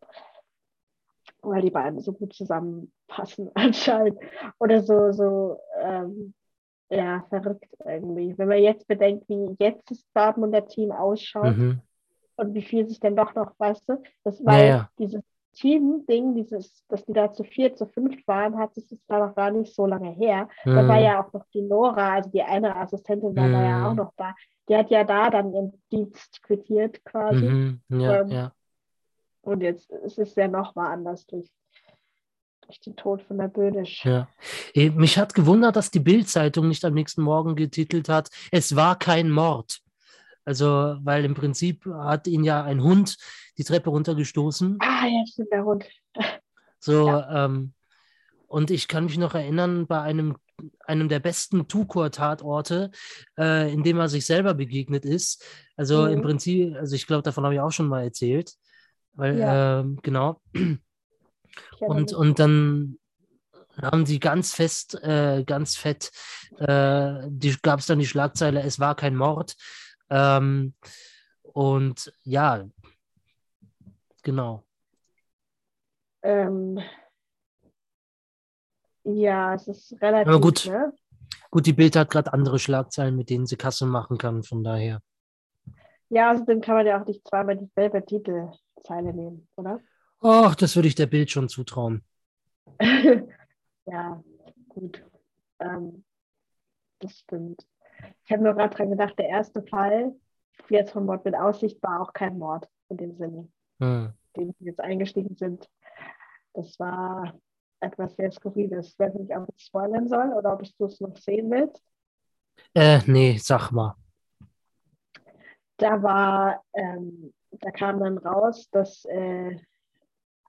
weil 1.42 1.62
die 1.62 1.70
beiden 1.72 2.00
so 2.00 2.14
gut 2.14 2.34
zusammenpassen 2.34 3.52
anscheinend. 3.56 4.20
Oder 4.60 4.82
so, 4.82 5.12
so, 5.12 5.60
ähm, 5.82 6.34
ja, 6.90 7.26
verrückt 7.30 7.68
irgendwie. 7.86 8.38
Wenn 8.38 8.48
man 8.48 8.60
jetzt 8.60 8.88
bedenkt, 8.88 9.28
wie 9.30 9.56
jetzt 9.60 9.90
das 9.92 10.04
Dortmunder 10.14 10.66
Team 10.66 10.92
ausschaut 10.92 11.58
Mhm. 11.58 11.82
und 12.38 12.54
wie 12.54 12.62
viel 12.62 12.88
sich 12.88 13.00
denn 13.00 13.16
doch 13.16 13.36
noch, 13.36 13.52
weißt 13.58 13.88
du, 13.90 14.02
das 14.24 14.44
war 14.46 14.64
ja. 14.64 14.90
dieses 15.00 15.22
Team-Ding, 15.54 16.36
dieses, 16.36 16.84
dass 16.88 17.04
die 17.06 17.14
da 17.14 17.34
zu 17.34 17.44
vier, 17.44 17.74
zu 17.74 17.88
fünf 17.88 18.16
waren, 18.28 18.58
hat 18.60 18.76
sich 18.76 18.88
das 18.88 19.00
da 19.08 19.26
noch 19.26 19.34
gar 19.36 19.50
nicht 19.50 19.74
so 19.74 19.88
lange 19.88 20.12
her. 20.12 20.48
Da 20.64 20.88
war 20.88 20.98
Mhm. 20.98 21.04
ja 21.04 21.24
auch 21.24 21.34
noch 21.34 21.46
die 21.54 21.64
Nora, 21.64 22.14
also 22.16 22.30
die 22.30 22.44
eine 22.44 22.76
Assistentin 22.76 23.36
war 23.36 23.50
da 23.50 23.64
ja 23.64 23.78
Mhm. 23.80 23.86
auch 23.86 23.94
noch 23.96 24.14
da. 24.18 24.36
Die 24.70 24.76
hat 24.76 24.92
ja 24.92 25.04
da 25.04 25.30
dann 25.32 25.54
ihren 25.54 25.82
Dienst 25.92 26.44
quittiert 26.44 27.04
quasi. 27.06 27.46
Mhm. 27.50 27.82
Ja, 27.90 28.22
Ähm, 28.22 28.28
ja. 28.30 28.52
Und 29.42 29.62
jetzt 29.62 29.90
ist 29.90 30.20
es 30.20 30.36
ja 30.36 30.48
nochmal 30.48 30.92
anders 30.92 31.26
durch, 31.26 31.50
durch 32.68 32.80
den 32.82 32.96
Tod 32.96 33.22
von 33.24 33.38
der 33.38 33.48
Böhnisch. 33.48 34.04
Ja. 34.06 34.28
Eh, 34.74 34.90
Mich 34.92 35.18
hat 35.18 35.34
gewundert, 35.34 35.76
dass 35.76 35.90
die 35.92 36.00
Bild-Zeitung 36.00 36.68
nicht 36.68 36.86
am 36.86 36.94
nächsten 36.94 37.22
Morgen 37.24 37.56
getitelt 37.56 38.10
hat, 38.10 38.30
es 38.52 38.76
war 38.76 38.98
kein 39.00 39.32
Mord. 39.32 39.80
Also, 40.46 40.98
weil 41.02 41.26
im 41.26 41.34
Prinzip 41.34 41.86
hat 41.86 42.28
ihn 42.28 42.44
ja 42.44 42.64
ein 42.64 42.82
Hund 42.82 43.18
die 43.58 43.64
Treppe 43.64 43.90
runtergestoßen. 43.90 44.78
Ah, 44.80 45.06
ja, 45.08 45.24
stimmt, 45.32 45.52
der 45.52 45.66
Hund. 45.66 45.86
So, 46.80 47.10
ähm, 47.10 47.74
und 48.48 48.70
ich 48.70 48.88
kann 48.88 49.06
mich 49.06 49.18
noch 49.18 49.34
erinnern, 49.34 49.88
bei 49.88 50.00
einem, 50.00 50.38
einem 50.86 51.10
der 51.10 51.20
besten 51.20 51.68
Tukor-Tatorte, 51.68 52.92
äh, 53.38 53.74
in 53.74 53.82
dem 53.84 53.98
er 54.00 54.08
sich 54.10 54.26
selber 54.28 54.54
begegnet 54.54 55.04
ist. 55.04 55.44
Also 55.76 56.06
im 56.06 56.20
Mhm. 56.20 56.24
Prinzip, 56.24 56.76
also 56.76 56.96
ich 56.96 57.08
glaube, 57.08 57.24
davon 57.24 57.44
habe 57.46 57.56
ich 57.56 57.60
auch 57.62 57.72
schon 57.72 57.88
mal 57.88 58.04
erzählt. 58.04 58.54
Weil, 59.14 59.40
Ja. 59.40 59.80
ähm, 59.80 59.98
genau. 60.04 60.40
Und, 61.80 62.14
und 62.14 62.40
dann 62.40 62.98
haben 63.82 64.06
sie 64.06 64.20
ganz 64.20 64.54
fest, 64.54 64.96
äh, 65.04 65.44
ganz 65.46 65.76
fett, 65.76 66.12
äh, 66.58 67.22
die, 67.28 67.56
gab 67.62 67.80
es 67.80 67.86
dann 67.86 68.00
die 68.00 68.08
Schlagzeile, 68.08 68.62
es 68.62 68.80
war 68.80 68.96
kein 68.96 69.16
Mord. 69.16 69.56
Ähm, 70.10 70.74
und 71.42 72.12
ja, 72.24 72.66
genau. 74.24 74.64
Ähm, 76.24 76.80
ja, 79.04 79.54
es 79.54 79.68
ist 79.68 80.02
relativ. 80.02 80.28
Aber 80.28 80.42
gut. 80.42 80.66
Ne? 80.66 80.94
Gut, 81.50 81.66
die 81.66 81.74
Bild 81.74 81.96
hat 81.96 82.10
gerade 82.10 82.34
andere 82.34 82.60
Schlagzeilen, 82.60 83.16
mit 83.16 83.30
denen 83.30 83.46
sie 83.46 83.56
Kasse 83.56 83.86
machen 83.86 84.18
kann, 84.18 84.44
von 84.44 84.64
daher. 84.64 85.02
Ja, 86.10 86.32
außerdem 86.32 86.62
kann 86.62 86.76
man 86.76 86.86
ja 86.86 87.02
auch 87.02 87.06
nicht 87.06 87.26
zweimal 87.28 87.58
dieselbe 87.58 88.06
Titelzeile 88.06 89.14
nehmen, 89.14 89.48
oder? 89.56 89.80
Ach, 90.22 90.56
das 90.56 90.76
würde 90.76 90.88
ich 90.88 90.96
der 90.96 91.06
Bild 91.06 91.30
schon 91.32 91.50
zutrauen. 91.50 92.04
ja, 93.86 94.24
gut. 94.70 95.04
Ähm, 95.60 96.04
das 97.00 97.20
stimmt. 97.20 97.66
Ich 98.26 98.32
habe 98.32 98.44
nur 98.44 98.54
gerade 98.54 98.76
dran 98.76 98.90
gedacht, 98.90 99.18
der 99.18 99.30
erste 99.30 99.64
Fall 99.64 100.16
jetzt 100.70 100.92
von 100.92 101.06
Mord 101.06 101.24
mit 101.26 101.36
Aussicht 101.36 101.82
war 101.82 102.02
auch 102.02 102.14
kein 102.14 102.38
Mord 102.38 102.68
in 102.90 102.98
dem 102.98 103.16
Sinne, 103.18 103.48
Hm. 103.80 104.14
den 104.36 104.54
sie 104.60 104.66
jetzt 104.66 104.80
eingestiegen 104.80 105.36
sind. 105.36 105.70
Das 106.54 106.80
war 106.80 107.40
etwas 107.80 108.16
sehr 108.16 108.32
Skurriles. 108.32 108.90
Ich 108.90 109.00
weiß 109.00 109.14
nicht, 109.16 109.36
ob 109.36 109.48
ich 109.56 109.64
spoilern 109.66 110.08
soll 110.08 110.34
oder 110.34 110.54
ob 110.54 110.64
du 110.78 110.86
es 110.86 111.00
noch 111.00 111.16
sehen 111.18 111.50
willst. 111.52 111.84
Äh, 112.74 113.00
nee, 113.06 113.38
sag 113.38 113.72
mal. 113.72 113.96
Da 115.78 116.02
war, 116.02 116.64
ähm, 116.74 117.34
da 117.52 117.70
kam 117.72 118.00
dann 118.00 118.18
raus, 118.18 118.68
dass 118.72 119.06
äh, 119.06 119.58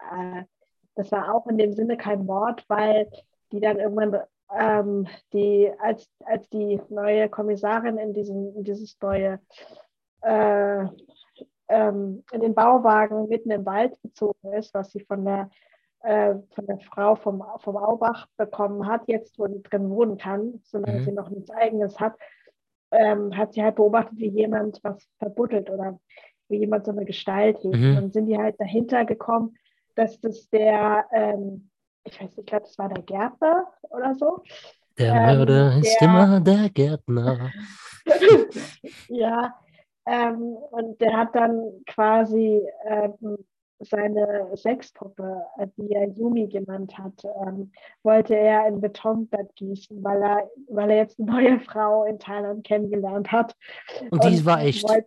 äh, 0.01 0.42
das 0.94 1.12
war 1.12 1.34
auch 1.34 1.46
in 1.46 1.59
dem 1.59 1.72
Sinne 1.72 1.96
kein 1.96 2.26
Mord, 2.26 2.64
weil 2.68 3.09
die 3.53 3.61
dann 3.61 3.78
irgendwann 3.78 4.20
ähm, 4.57 5.07
die, 5.32 5.70
als, 5.78 6.09
als 6.24 6.49
die 6.49 6.80
neue 6.88 7.28
Kommissarin 7.28 7.99
in, 7.99 8.14
diesen, 8.14 8.57
in 8.57 8.64
dieses 8.64 8.96
neue 9.01 9.40
äh, 10.22 10.84
ähm, 11.68 12.24
in 12.32 12.40
den 12.40 12.55
Bauwagen 12.55 13.28
mitten 13.28 13.51
im 13.51 13.66
Wald 13.66 14.01
gezogen 14.03 14.53
ist, 14.55 14.74
was 14.74 14.90
sie 14.90 15.01
von 15.01 15.24
der, 15.24 15.51
äh, 16.03 16.34
von 16.55 16.66
der 16.66 16.78
Frau 16.80 17.14
vom, 17.14 17.44
vom 17.59 17.76
Aubach 17.76 18.26
bekommen 18.36 18.86
hat, 18.86 19.03
jetzt 19.07 19.38
wo 19.38 19.46
sie 19.46 19.62
drin 19.62 19.90
wohnen 19.90 20.16
kann, 20.16 20.61
solange 20.64 21.01
Mhm. 21.01 21.05
sie 21.05 21.12
noch 21.12 21.30
nichts 21.30 21.51
eigenes 21.51 22.01
hat, 22.01 22.16
ähm, 22.90 23.36
hat 23.36 23.53
sie 23.53 23.62
halt 23.62 23.76
beobachtet, 23.76 24.18
wie 24.18 24.28
jemand 24.28 24.80
was 24.82 25.07
verbuddelt 25.18 25.68
oder 25.70 26.01
wie 26.49 26.57
jemand 26.59 26.86
so 26.86 26.92
eine 26.92 27.05
Gestalt 27.05 27.59
hebt. 27.62 27.76
Mhm. 27.76 27.88
Und 27.88 27.94
dann 27.96 28.11
sind 28.12 28.26
die 28.26 28.38
halt 28.38 28.59
dahinter 28.59 29.05
gekommen, 29.05 29.57
dass 29.99 30.20
das 30.20 30.49
der, 30.51 31.05
ähm, 31.12 31.68
ich 32.05 32.14
weiß 32.20 32.28
nicht, 32.30 32.38
ich 32.38 32.46
glaube, 32.46 32.64
das 32.64 32.78
war 32.78 32.88
der 32.88 33.03
Gärtner 33.03 33.66
oder 33.90 34.14
so. 34.14 34.42
Der 34.99 35.12
Ähm, 35.14 35.36
Mörder 35.36 35.76
ist 35.78 35.96
der- 36.01 36.09
immer 36.09 36.40
der 36.40 36.70
Gärtner. 36.70 37.51
ja, 39.09 39.55
ähm, 40.07 40.40
und 40.70 41.01
der 41.01 41.16
hat 41.16 41.34
dann 41.34 41.82
quasi 41.86 42.62
ähm, 42.86 43.38
seine 43.80 44.49
Sexpuppe, 44.57 45.42
äh, 45.59 45.66
die 45.76 45.92
er 45.92 46.09
Yumi 46.09 46.49
genannt 46.49 46.96
hat, 46.99 47.24
ähm, 47.46 47.70
wollte 48.03 48.34
er 48.34 48.66
in 48.66 48.80
Betonbett 48.80 49.55
gießen, 49.57 50.03
weil 50.03 50.22
er, 50.22 50.51
weil 50.68 50.90
er 50.90 50.96
jetzt 50.96 51.20
eine 51.20 51.30
neue 51.30 51.61
Frau 51.61 52.05
in 52.05 52.18
Thailand 52.18 52.64
kennengelernt 52.64 53.30
hat. 53.30 53.55
Und 54.11 54.24
die 54.24 54.44
war 54.44 54.62
echt. 54.62 54.88
wollt- 54.88 55.07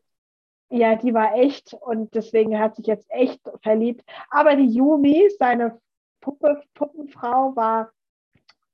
ja, 0.71 0.95
die 0.95 1.13
war 1.13 1.35
echt 1.35 1.73
und 1.73 2.15
deswegen 2.15 2.57
hat 2.57 2.75
sich 2.75 2.87
jetzt 2.87 3.09
echt 3.11 3.41
verliebt. 3.61 4.03
Aber 4.29 4.55
die 4.55 4.67
Yumi, 4.67 5.29
seine 5.37 5.79
Puppe, 6.21 6.61
Puppenfrau, 6.73 7.55
war 7.55 7.91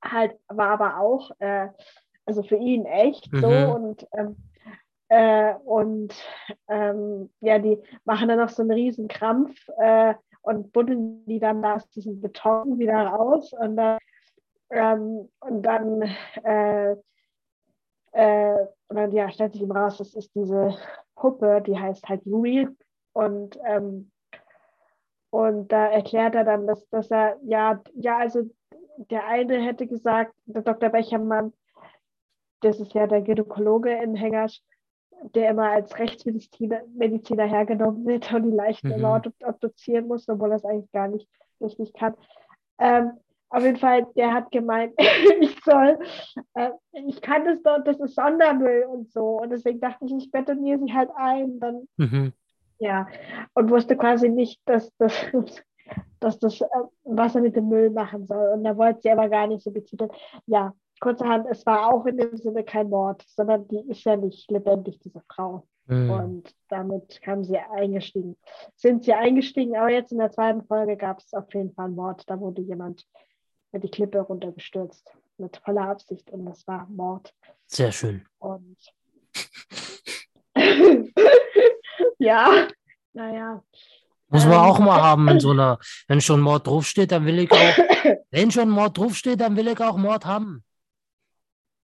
halt, 0.02 0.38
war 0.48 0.70
aber 0.70 1.00
auch, 1.00 1.30
äh, 1.40 1.68
also 2.24 2.42
für 2.42 2.56
ihn 2.56 2.86
echt 2.86 3.28
so 3.40 3.48
Mhm. 3.48 3.68
und 3.68 4.06
ähm, 4.12 4.36
äh, 5.08 5.54
und 5.64 6.14
ähm, 6.68 7.30
ja, 7.40 7.58
die 7.58 7.82
machen 8.04 8.28
dann 8.28 8.38
noch 8.38 8.50
so 8.50 8.62
einen 8.62 8.72
riesen 8.72 9.08
Krampf 9.08 9.56
äh, 9.78 10.14
und 10.42 10.72
buddeln 10.72 11.24
die 11.26 11.40
dann 11.40 11.62
da 11.62 11.76
aus 11.76 11.88
diesem 11.90 12.20
Beton 12.20 12.78
wieder 12.78 13.06
raus 13.06 13.52
und 13.54 13.76
dann, 13.76 13.98
ähm, 14.70 15.28
und 15.40 15.62
dann, 15.62 16.02
äh, 16.44 16.92
äh, 18.12 18.66
und 18.88 18.96
dann 18.96 19.12
ja, 19.12 19.30
stellt 19.30 19.52
sich 19.52 19.62
ihm 19.62 19.72
raus, 19.72 19.98
das 19.98 20.14
ist 20.14 20.34
diese 20.34 20.76
Puppe, 21.18 21.62
die 21.66 21.78
heißt 21.78 22.08
halt 22.08 22.24
Yui 22.24 22.68
und 23.12 23.58
ähm, 23.64 24.10
und 25.30 25.70
da 25.70 25.86
erklärt 25.88 26.34
er 26.34 26.44
dann, 26.44 26.66
dass, 26.66 26.88
dass 26.88 27.10
er, 27.10 27.36
ja, 27.42 27.82
ja, 27.94 28.16
also 28.16 28.42
der 29.10 29.26
eine 29.26 29.60
hätte 29.62 29.86
gesagt, 29.86 30.34
der 30.46 30.62
Dr. 30.62 30.88
Bechermann, 30.88 31.52
das 32.60 32.80
ist 32.80 32.94
ja 32.94 33.06
der 33.06 33.20
Gynäkologe 33.20 33.92
in 34.02 34.14
Hengersch, 34.14 34.62
der 35.34 35.50
immer 35.50 35.70
als 35.70 35.98
Rechtsmediziner 35.98 36.80
Mediziner 36.94 37.44
hergenommen 37.44 38.06
wird 38.06 38.32
und 38.32 38.44
die 38.50 38.56
Leichen 38.56 38.88
Mhm. 38.88 38.94
immer 38.94 39.16
obdu- 39.16 39.46
obduzieren 39.46 40.06
muss, 40.08 40.28
obwohl 40.28 40.50
er 40.50 40.56
es 40.56 40.64
eigentlich 40.64 40.90
gar 40.92 41.08
nicht 41.08 41.28
richtig 41.60 41.92
kann. 41.92 42.14
Ähm, 42.78 43.12
auf 43.50 43.62
jeden 43.62 43.78
Fall, 43.78 44.06
der 44.16 44.32
hat 44.32 44.50
gemeint, 44.50 44.92
ich 45.40 45.58
soll, 45.64 45.98
äh, 46.54 46.70
ich 47.06 47.20
kann 47.22 47.44
das 47.44 47.62
doch, 47.62 47.82
das 47.84 47.98
ist 48.00 48.14
Sondermüll 48.14 48.84
und 48.84 49.10
so. 49.10 49.40
Und 49.40 49.50
deswegen 49.50 49.80
dachte 49.80 50.04
ich, 50.04 50.12
ich 50.12 50.30
betoniere 50.30 50.78
sie 50.78 50.92
halt 50.92 51.10
ein. 51.16 51.58
Dann 51.60 51.88
Mhm. 51.96 52.32
ja, 52.78 53.06
und 53.54 53.70
wusste 53.70 53.96
quasi 53.96 54.28
nicht, 54.28 54.60
dass 54.66 54.94
das, 54.98 55.14
dass 56.20 56.38
das, 56.38 56.60
äh, 56.60 56.66
was 57.04 57.34
er 57.34 57.42
mit 57.42 57.56
dem 57.56 57.68
Müll 57.68 57.90
machen 57.90 58.26
soll. 58.26 58.52
Und 58.52 58.64
da 58.64 58.76
wollte 58.76 59.00
sie 59.02 59.10
aber 59.10 59.28
gar 59.28 59.46
nicht 59.46 59.62
so 59.62 59.70
betiteln. 59.70 60.10
Ja, 60.46 60.74
kurzerhand, 61.00 61.46
es 61.50 61.64
war 61.64 61.92
auch 61.92 62.04
in 62.06 62.18
dem 62.18 62.36
Sinne 62.36 62.64
kein 62.64 62.90
Mord, 62.90 63.24
sondern 63.28 63.66
die 63.68 63.88
ist 63.88 64.04
ja 64.04 64.16
nicht 64.16 64.50
lebendig, 64.50 64.98
diese 65.00 65.22
Frau. 65.32 65.64
Mhm. 65.86 66.10
Und 66.10 66.54
damit 66.68 67.22
kam 67.22 67.44
sie 67.44 67.56
eingestiegen. 67.56 68.36
Sind 68.76 69.04
sie 69.04 69.14
eingestiegen, 69.14 69.74
aber 69.76 69.90
jetzt 69.90 70.12
in 70.12 70.18
der 70.18 70.30
zweiten 70.30 70.62
Folge 70.64 70.98
gab 70.98 71.18
es 71.18 71.32
auf 71.32 71.52
jeden 71.54 71.72
Fall 71.72 71.86
einen 71.86 71.94
Mord. 71.94 72.28
Da 72.28 72.38
wurde 72.38 72.60
jemand 72.60 73.06
die 73.72 73.90
Klippe 73.90 74.20
runtergestürzt. 74.20 75.16
Mit 75.36 75.56
voller 75.58 75.88
Absicht. 75.88 76.30
Und 76.30 76.46
das 76.46 76.66
war 76.66 76.86
Mord. 76.88 77.34
Sehr 77.66 77.92
schön. 77.92 78.26
Und 78.38 78.76
ja, 82.18 82.68
naja. 83.12 83.62
Muss 84.30 84.44
man 84.44 84.54
Ähm, 84.54 84.58
auch 84.60 84.78
mal 84.78 85.00
haben, 85.00 85.26
wenn 85.26 85.40
so 85.40 85.50
einer, 85.50 85.78
wenn 86.06 86.20
schon 86.20 86.40
Mord 86.40 86.66
draufsteht, 86.66 87.12
dann 87.12 87.24
will 87.24 87.38
ich 87.38 87.50
auch, 87.50 87.56
wenn 88.30 88.50
schon 88.50 88.68
Mord 88.68 88.98
draufsteht, 88.98 89.40
dann 89.40 89.56
will 89.56 89.68
ich 89.68 89.80
auch 89.80 89.96
Mord 89.96 90.26
haben. 90.26 90.64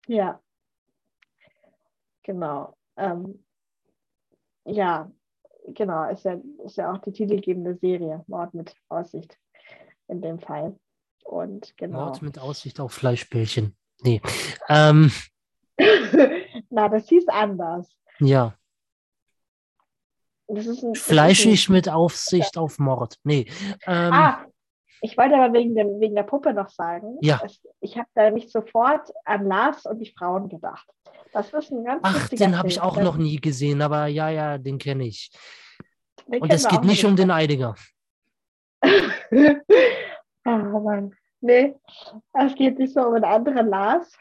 Ja. 0.06 0.40
Genau. 2.22 2.76
Ähm, 2.96 3.44
ja, 4.64 5.10
genau, 5.66 6.10
ist 6.10 6.24
ja, 6.24 6.38
ist 6.64 6.76
ja 6.76 6.92
auch 6.92 6.98
die 6.98 7.12
titelgebende 7.12 7.76
Serie, 7.76 8.22
Mord 8.26 8.54
mit 8.54 8.74
Aussicht 8.88 9.38
in 10.08 10.20
dem 10.20 10.38
Fall. 10.38 10.78
Und 11.28 11.76
genau. 11.76 12.06
Mord 12.06 12.22
mit 12.22 12.38
Aussicht 12.38 12.80
auf 12.80 12.92
Fleischbällchen. 12.92 13.76
Nee. 14.00 14.22
Ähm, 14.70 15.12
Na, 16.70 16.88
das 16.88 17.06
hieß 17.08 17.28
anders. 17.28 17.86
ja. 18.18 18.54
Das 20.50 20.64
ist 20.64 20.82
ein, 20.82 20.94
das 20.94 21.02
ist 21.02 21.06
Fleischig 21.06 21.68
mit 21.68 21.90
Aussicht 21.90 22.56
auf 22.56 22.78
Mord. 22.78 23.18
Nee. 23.22 23.46
Ein, 23.84 24.06
Ähm, 24.06 24.12
ah, 24.14 24.46
ich 25.02 25.18
wollte 25.18 25.34
aber 25.36 25.52
wegen, 25.52 25.74
dem, 25.76 26.00
wegen 26.00 26.14
der 26.14 26.22
Puppe 26.22 26.54
noch 26.54 26.70
sagen, 26.70 27.18
Ja. 27.20 27.42
es, 27.44 27.60
ich 27.80 27.98
habe 27.98 28.08
da 28.14 28.30
nicht 28.30 28.50
sofort 28.50 29.12
an 29.26 29.46
Lars 29.46 29.84
und 29.84 29.98
die 29.98 30.10
Frauen 30.10 30.48
gedacht. 30.48 30.88
Das 31.34 31.52
ist 31.52 31.70
ein 31.70 31.84
ganz 31.84 32.00
ach, 32.02 32.30
den 32.30 32.56
habe 32.56 32.68
ich 32.68 32.80
auch 32.80 32.98
noch 32.98 33.18
nie 33.18 33.36
gesehen, 33.36 33.82
aber 33.82 34.06
ja, 34.06 34.30
ja, 34.30 34.56
den 34.56 34.78
kenne 34.78 35.04
ich. 35.06 35.30
den 36.26 36.40
Und 36.40 36.50
es 36.50 36.66
geht 36.66 36.84
nicht 36.84 37.04
um 37.04 37.14
den 37.14 37.30
Eidinger. 37.30 37.74
oh 40.48 40.80
Mann. 40.80 41.14
Nee, 41.40 41.76
es 42.32 42.54
geht 42.56 42.78
nicht 42.78 42.92
so 42.92 43.00
um 43.00 43.14
einen 43.14 43.24
anderen 43.24 43.68
Lars. 43.68 44.18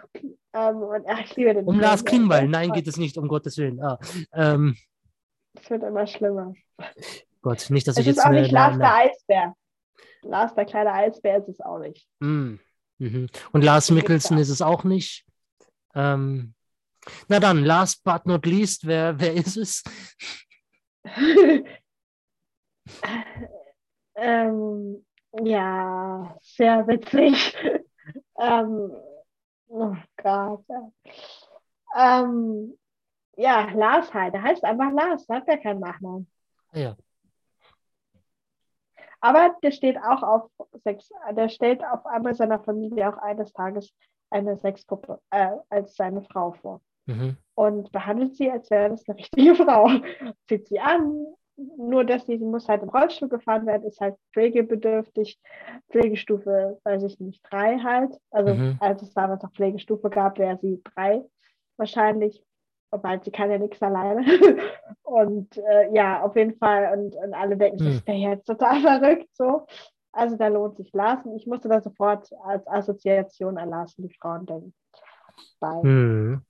Ähm, 0.54 0.78
und 0.78 1.06
ach, 1.08 1.20
ich 1.22 1.36
liebe 1.36 1.54
den 1.56 1.66
Um 1.66 1.74
Film, 1.74 1.82
Lars 1.82 2.02
ist 2.02 2.06
Klingbeil. 2.06 2.48
Nein, 2.48 2.72
geht 2.72 2.88
es 2.88 2.98
nicht, 2.98 3.18
um 3.18 3.28
Gottes 3.28 3.58
Willen. 3.58 3.82
Ah, 3.82 3.98
ähm, 4.34 4.78
Es 5.60 5.70
wird 5.70 5.84
immer 5.84 6.06
schlimmer. 6.06 6.54
Gott, 7.42 7.70
nicht, 7.70 7.88
dass 7.88 7.96
Es 7.96 8.02
ich 8.02 8.08
ist 8.10 8.18
jetzt 8.18 8.26
auch 8.26 8.30
eine, 8.30 8.42
nicht 8.42 8.52
Lars 8.52 8.78
der 8.78 8.94
Eisbär. 8.94 9.56
Lars 10.22 10.54
der 10.54 10.66
kleine 10.66 10.94
Eisbär 10.94 11.38
ist 11.38 11.50
es 11.50 11.60
auch 11.62 11.80
nicht. 11.80 12.08
Mm, 12.20 12.56
mhm. 12.98 13.28
Und 13.52 13.64
Lars 13.64 13.90
ja. 13.90 13.98
ist 13.98 14.32
es 14.32 14.62
auch 14.62 14.84
nicht. 14.84 15.26
Ähm, 15.96 16.54
na 17.28 17.40
dann, 17.40 17.64
last 17.64 18.04
but 18.04 18.26
not 18.26 18.46
least, 18.46 18.86
wer, 18.86 19.20
wer 19.20 19.34
ist 19.34 19.58
es? 19.58 19.84
ähm, 24.16 25.06
ja, 25.34 26.36
sehr 26.42 26.88
witzig. 26.88 27.56
ähm, 28.40 28.92
oh 29.68 29.96
Gott. 30.22 30.66
Ähm, 31.96 32.78
ja, 33.36 33.70
Lars 33.74 34.14
halt. 34.14 34.34
Der 34.34 34.44
heißt 34.44 34.64
einfach 34.64 34.92
Lars, 34.92 35.28
hat 35.30 35.48
ja 35.48 35.58
keinen 35.58 35.80
Nachnamen. 35.80 36.30
Ja. 36.74 36.96
Aber 39.20 39.56
der 39.64 39.72
steht 39.72 39.98
auch 39.98 40.22
auf 40.22 40.52
Sex, 40.84 41.10
der 41.32 41.50
stellt 41.50 41.84
auf 41.84 42.06
einmal 42.06 42.36
seiner 42.36 42.60
Familie 42.60 43.10
auch 43.10 43.18
eines 43.18 43.52
Tages 43.52 43.94
eine 44.30 44.58
Sexpuppe 44.58 45.20
äh, 45.32 45.56
als 45.70 45.96
seine 45.96 46.22
Frau 46.24 46.52
vor 46.54 46.82
Mhm. 47.08 47.38
und 47.56 47.92
behandelt 47.94 48.36
sie, 48.36 48.52
als 48.52 48.70
wäre 48.70 48.90
das 48.90 49.08
eine 49.08 49.18
richtige 49.18 49.56
Frau. 49.64 49.90
Zieht 50.48 50.68
sie 50.68 50.80
an, 50.80 51.26
nur 51.58 52.04
dass 52.06 52.26
sie, 52.26 52.38
muss 52.38 52.68
halt 52.70 52.84
im 52.84 52.90
Rollstuhl 52.90 53.30
gefahren 53.30 53.66
werden, 53.66 53.88
ist 53.88 54.00
halt 54.00 54.16
pflegebedürftig. 54.34 55.40
Pflegestufe, 55.90 56.80
weiß 56.84 57.04
ich 57.04 57.20
nicht, 57.20 57.42
drei 57.50 57.78
halt. 57.80 58.16
Also 58.32 58.54
Mhm. 58.54 58.78
als 58.80 59.02
es 59.02 59.14
damals 59.14 59.42
noch 59.44 59.52
Pflegestufe 59.54 60.10
gab, 60.10 60.38
wäre 60.38 60.58
sie 60.58 60.82
drei 60.84 61.24
wahrscheinlich. 61.78 62.44
Wobei 62.92 63.20
sie 63.20 63.32
kann 63.32 63.52
ja 63.52 63.58
nichts 63.58 63.82
alleine. 63.82 64.22
Und 65.04 65.58
äh, 65.58 65.94
ja, 65.94 66.22
auf 66.24 66.36
jeden 66.36 66.56
Fall. 66.58 66.98
Und, 66.98 67.16
und 67.16 67.34
alle 67.34 67.58
denken, 67.58 67.80
Hm. 67.80 67.86
das 67.86 67.96
ist 67.96 68.08
der 68.08 68.16
jetzt 68.18 68.46
total 68.46 68.80
verrückt 68.82 69.30
so. 69.34 69.66
Also 70.14 70.36
da 70.38 70.48
lohnt 70.48 70.78
sich 70.78 70.92
Larsen. 70.94 71.36
Ich 71.36 71.46
musste 71.48 71.70
da 71.70 71.82
sofort 71.82 72.30
als 72.44 72.66
Assoziation 72.68 73.58
an 73.58 73.70
Larsen 73.70 74.08
die 74.08 74.16
Frauen 74.16 74.46
denken. 74.46 74.74
Bei, 75.60 75.82
Mhm. 75.84 76.42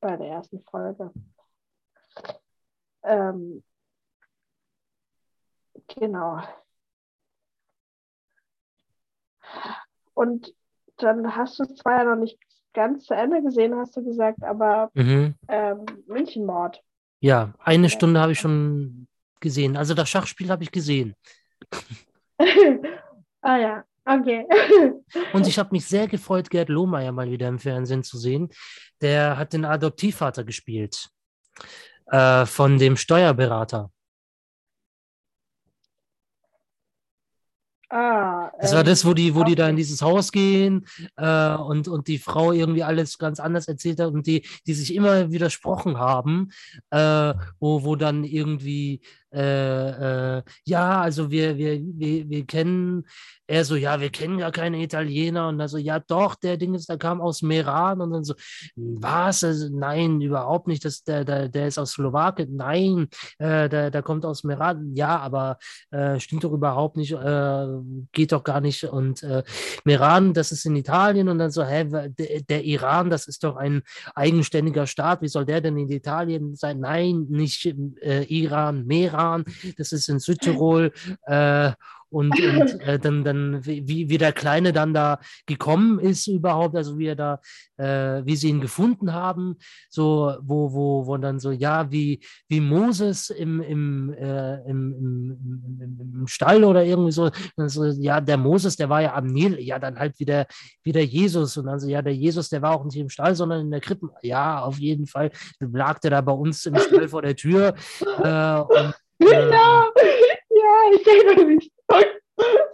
bei 0.00 0.16
der 0.16 0.28
ersten 0.28 0.60
Folge. 0.62 1.10
Ähm, 3.06 3.62
genau. 5.88 6.42
Und 10.14 10.54
dann 10.98 11.36
hast 11.36 11.58
du 11.58 11.62
es 11.64 11.74
zwar 11.76 11.98
ja 11.98 12.04
noch 12.04 12.20
nicht 12.20 12.38
ganz 12.72 13.04
zu 13.04 13.14
Ende 13.14 13.42
gesehen, 13.42 13.74
hast 13.76 13.96
du 13.96 14.04
gesagt, 14.04 14.42
aber 14.42 14.90
Mhm. 14.94 15.34
ähm, 15.48 15.86
Münchenmord. 16.06 16.82
Ja, 17.20 17.54
eine 17.58 17.88
Stunde 17.88 18.20
habe 18.20 18.32
ich 18.32 18.38
schon 18.40 19.08
gesehen. 19.40 19.76
Also 19.76 19.94
das 19.94 20.08
Schachspiel 20.08 20.50
habe 20.50 20.62
ich 20.62 20.70
gesehen. 20.72 21.14
ah 23.40 23.56
ja, 23.56 23.84
okay. 24.04 24.46
Und 25.32 25.46
ich 25.46 25.58
habe 25.58 25.70
mich 25.72 25.86
sehr 25.86 26.08
gefreut, 26.08 26.50
Gerd 26.50 26.68
Lohmeier 26.68 27.12
mal 27.12 27.30
wieder 27.30 27.48
im 27.48 27.58
Fernsehen 27.58 28.02
zu 28.02 28.18
sehen. 28.18 28.50
Der 29.00 29.38
hat 29.38 29.52
den 29.52 29.64
Adoptivvater 29.64 30.44
gespielt 30.44 31.08
äh, 32.06 32.46
von 32.46 32.78
dem 32.78 32.96
Steuerberater. 32.96 33.90
Ah, 37.90 38.50
Das 38.60 38.72
war 38.72 38.80
ähm, 38.80 38.86
das, 38.86 39.04
wo 39.04 39.14
die, 39.14 39.34
wo 39.34 39.44
die 39.44 39.54
da 39.54 39.68
in 39.68 39.76
dieses 39.76 40.02
Haus 40.02 40.32
gehen 40.32 40.86
äh, 41.16 41.54
und, 41.56 41.88
und 41.88 42.08
die 42.08 42.18
Frau 42.18 42.52
irgendwie 42.52 42.82
alles 42.82 43.18
ganz 43.18 43.40
anders 43.40 43.68
erzählt 43.68 44.00
hat 44.00 44.12
und 44.12 44.26
die, 44.26 44.46
die 44.66 44.74
sich 44.74 44.94
immer 44.94 45.30
widersprochen 45.30 45.98
haben, 45.98 46.50
äh, 46.90 47.34
wo, 47.58 47.84
wo 47.84 47.96
dann 47.96 48.24
irgendwie, 48.24 49.00
äh, 49.32 50.38
äh, 50.38 50.42
ja, 50.64 51.00
also 51.00 51.30
wir, 51.30 51.56
wir, 51.58 51.80
wir, 51.82 52.28
wir 52.28 52.46
kennen, 52.46 53.04
er 53.46 53.64
so, 53.64 53.76
ja, 53.76 54.00
wir 54.00 54.10
kennen 54.10 54.38
gar 54.38 54.50
keine 54.50 54.82
Italiener 54.82 55.48
und 55.48 55.58
dann 55.58 55.68
so, 55.68 55.78
ja 55.78 56.00
doch, 56.00 56.34
der 56.36 56.56
Ding 56.56 56.74
ist, 56.74 56.88
der 56.88 56.98
kam 56.98 57.20
aus 57.20 57.42
Meran 57.42 58.00
und 58.00 58.12
dann 58.12 58.24
so, 58.24 58.34
was? 58.76 59.44
Also, 59.44 59.68
nein, 59.70 60.20
überhaupt 60.20 60.66
nicht, 60.68 60.84
das, 60.84 61.04
der, 61.04 61.24
der, 61.24 61.48
der 61.48 61.68
ist 61.68 61.78
aus 61.78 61.92
Slowakien, 61.92 62.56
nein, 62.56 63.08
äh, 63.38 63.68
der, 63.68 63.90
der 63.90 64.02
kommt 64.02 64.24
aus 64.24 64.42
Meran, 64.42 64.94
ja, 64.96 65.18
aber 65.18 65.58
äh, 65.90 66.18
stimmt 66.18 66.44
doch 66.44 66.52
überhaupt 66.52 66.96
nicht, 66.96 67.12
geht 68.12 68.32
doch 68.32 68.44
gar 68.44 68.60
nicht. 68.60 68.84
Und 68.84 69.22
äh, 69.22 69.42
Meran, 69.84 70.34
das 70.34 70.52
ist 70.52 70.64
in 70.66 70.76
Italien 70.76 71.28
und 71.28 71.38
dann 71.38 71.50
so, 71.50 71.64
hä, 71.64 71.84
der, 71.84 72.42
der 72.42 72.64
Iran, 72.64 73.10
das 73.10 73.26
ist 73.26 73.44
doch 73.44 73.56
ein 73.56 73.82
eigenständiger 74.14 74.86
Staat, 74.86 75.22
wie 75.22 75.28
soll 75.28 75.44
der 75.44 75.60
denn 75.60 75.76
in 75.76 75.90
Italien 75.90 76.54
sein? 76.54 76.80
Nein, 76.80 77.26
nicht 77.28 77.66
äh, 78.00 78.24
Iran, 78.24 78.86
Meran, 78.86 79.44
das 79.76 79.92
ist 79.92 80.08
in 80.08 80.18
Südtirol. 80.18 80.92
Äh, 81.26 81.72
und, 82.10 82.38
und 82.38 82.80
äh, 82.80 82.98
dann, 82.98 83.24
dann 83.24 83.64
wie, 83.64 84.08
wie 84.08 84.18
der 84.18 84.32
Kleine 84.32 84.72
dann 84.72 84.94
da 84.94 85.18
gekommen 85.46 85.98
ist 85.98 86.26
überhaupt, 86.26 86.76
also 86.76 86.98
wie 86.98 87.06
er 87.06 87.16
da, 87.16 87.40
äh, 87.76 88.24
wie 88.24 88.36
sie 88.36 88.48
ihn 88.48 88.60
gefunden 88.60 89.12
haben, 89.12 89.56
so, 89.88 90.34
wo, 90.40 90.72
wo, 90.72 91.06
wo 91.06 91.16
dann 91.16 91.38
so, 91.38 91.50
ja, 91.50 91.90
wie, 91.90 92.20
wie 92.48 92.60
Moses 92.60 93.30
im, 93.30 93.60
im, 93.60 94.12
äh, 94.14 94.60
im, 94.68 94.92
im, 94.92 95.78
im, 95.80 96.20
im 96.20 96.26
Stall 96.26 96.64
oder 96.64 96.84
irgendwie 96.84 97.12
so, 97.12 97.30
so, 97.56 97.84
ja, 97.84 98.20
der 98.20 98.36
Moses, 98.36 98.76
der 98.76 98.88
war 98.88 99.02
ja 99.02 99.14
am 99.14 99.26
Nil, 99.26 99.58
ja, 99.60 99.78
dann 99.78 99.98
halt 99.98 100.18
wieder, 100.18 100.46
wieder 100.82 101.00
Jesus 101.00 101.56
und 101.56 101.66
dann 101.66 101.80
so, 101.80 101.88
ja, 101.88 102.02
der 102.02 102.14
Jesus, 102.14 102.48
der 102.48 102.62
war 102.62 102.72
auch 102.72 102.84
nicht 102.84 102.96
im 102.96 103.08
Stall, 103.08 103.34
sondern 103.34 103.62
in 103.62 103.70
der 103.70 103.80
Krippe, 103.80 104.10
ja, 104.22 104.62
auf 104.62 104.78
jeden 104.78 105.06
Fall, 105.06 105.30
lag 105.60 105.98
der 106.00 106.10
da 106.10 106.20
bei 106.20 106.32
uns 106.32 106.64
im 106.66 106.76
Stall 106.76 107.08
vor 107.08 107.22
der 107.22 107.36
Tür 107.36 107.74
äh, 108.22 108.60
und 108.60 108.94
Genau. 109.18 109.84
Ja, 110.48 110.90
ich 110.94 111.06
erinnere 111.06 111.44
mich. 111.44 111.70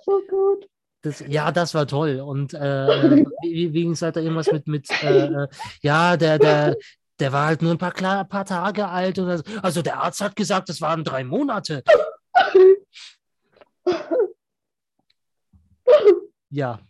So 0.05 0.21
gut. 0.29 0.69
Das, 1.03 1.21
ja, 1.27 1.53
das 1.53 1.75
war 1.75 1.87
toll. 1.87 2.21
Und 2.21 2.55
äh, 2.55 3.25
wie, 3.43 3.73
wie 3.73 3.85
gesagt, 3.85 4.17
da 4.17 4.21
irgendwas 4.21 4.51
mit, 4.51 4.67
mit 4.67 4.91
äh, 5.03 5.27
äh, 5.27 5.49
ja, 5.81 6.17
der, 6.17 6.39
der, 6.39 6.77
der 7.19 7.33
war 7.33 7.47
halt 7.47 7.63
nur 7.63 7.73
ein 7.73 7.79
paar, 7.79 7.93
klar, 7.93 8.25
paar 8.25 8.45
Tage 8.45 8.89
alt. 8.89 9.19
Oder 9.19 9.39
so. 9.39 9.45
Also 9.63 9.83
der 9.83 10.01
Arzt 10.03 10.21
hat 10.21 10.37
gesagt, 10.37 10.69
das 10.69 10.81
waren 10.81 11.05
drei 11.05 11.25
Monate. 11.25 11.83
Ja, 16.51 16.81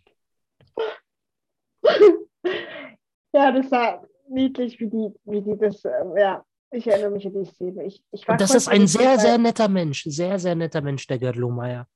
Ja, 3.33 3.51
das 3.51 3.71
war 3.71 4.07
niedlich, 4.29 4.79
wie 4.79 4.87
die, 4.87 5.09
wie 5.25 5.41
die 5.41 5.57
das, 5.57 5.83
äh, 5.85 5.91
ja, 6.17 6.45
ich 6.71 6.87
erinnere 6.87 7.11
mich 7.11 7.25
an 7.25 7.33
die 7.33 7.45
Szene. 7.45 7.83
Ich, 7.85 8.03
ich 8.11 8.27
war 8.27 8.33
und 8.33 8.41
das 8.41 8.53
ist 8.53 8.67
ein 8.67 8.87
sehr, 8.87 9.19
sehr 9.19 9.37
netter 9.37 9.67
Mensch. 9.67 10.03
Sehr, 10.03 10.37
sehr 10.39 10.55
netter 10.55 10.81
Mensch, 10.81 11.07
der 11.07 11.19
Gerd 11.19 11.35
Lohmeier. 11.35 11.87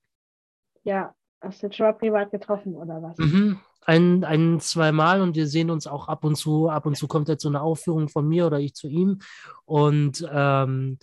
Ja, 0.87 1.13
hast 1.41 1.61
du 1.61 1.69
schon 1.69 1.85
mal 1.85 1.93
privat 1.93 2.31
getroffen 2.31 2.73
oder 2.73 3.01
was? 3.01 3.17
Mhm. 3.17 3.59
Ein, 3.81 4.23
ein, 4.23 4.61
zweimal 4.61 5.19
und 5.19 5.35
wir 5.35 5.45
sehen 5.45 5.69
uns 5.69 5.85
auch 5.85 6.07
ab 6.07 6.23
und 6.23 6.37
zu. 6.37 6.69
Ab 6.69 6.85
und 6.85 6.95
zu 6.95 7.09
kommt 7.09 7.27
er 7.27 7.37
zu 7.37 7.49
einer 7.49 7.61
Aufführung 7.61 8.07
von 8.07 8.25
mir 8.25 8.45
oder 8.45 8.59
ich 8.59 8.73
zu 8.73 8.87
ihm. 8.87 9.19
Und 9.65 10.25
ähm, 10.31 10.97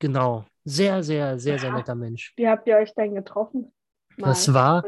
genau, 0.00 0.46
sehr, 0.64 1.04
sehr, 1.04 1.38
sehr, 1.38 1.60
sehr 1.60 1.72
netter 1.72 1.94
Mensch. 1.94 2.32
Wie 2.36 2.48
habt 2.48 2.66
ihr 2.66 2.76
euch 2.76 2.92
denn 2.94 3.14
getroffen? 3.14 3.72
Das 4.16 4.52
war 4.52 4.84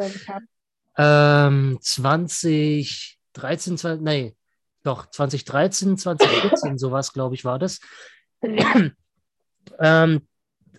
ähm, 0.97 1.79
2013, 1.81 3.79
20, 3.79 4.05
nee, 4.05 4.35
doch 4.83 5.07
2013, 5.07 5.99
2014, 5.99 6.79
sowas, 6.79 7.13
glaube 7.13 7.37
ich, 7.37 7.45
war 7.45 7.61
das. 7.61 7.79
ähm, 9.79 10.27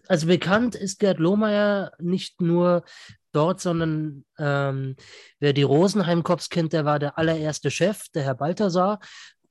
also 0.08 0.28
bekannt 0.28 0.76
ist 0.76 1.00
Gerd 1.00 1.20
Lohmeier 1.20 1.92
nicht 2.00 2.42
nur 2.42 2.84
dort, 3.32 3.62
sondern 3.62 4.26
ähm, 4.38 4.96
wer 5.40 5.54
die 5.54 5.64
Rosenheim-Cops 5.64 6.50
kennt, 6.50 6.74
der 6.74 6.86
war 6.86 7.00
der 7.00 7.18
allererste 7.18 7.72
Chef, 7.72 8.04
der 8.14 8.24
Herr 8.24 8.36
Balthasar, 8.36 9.00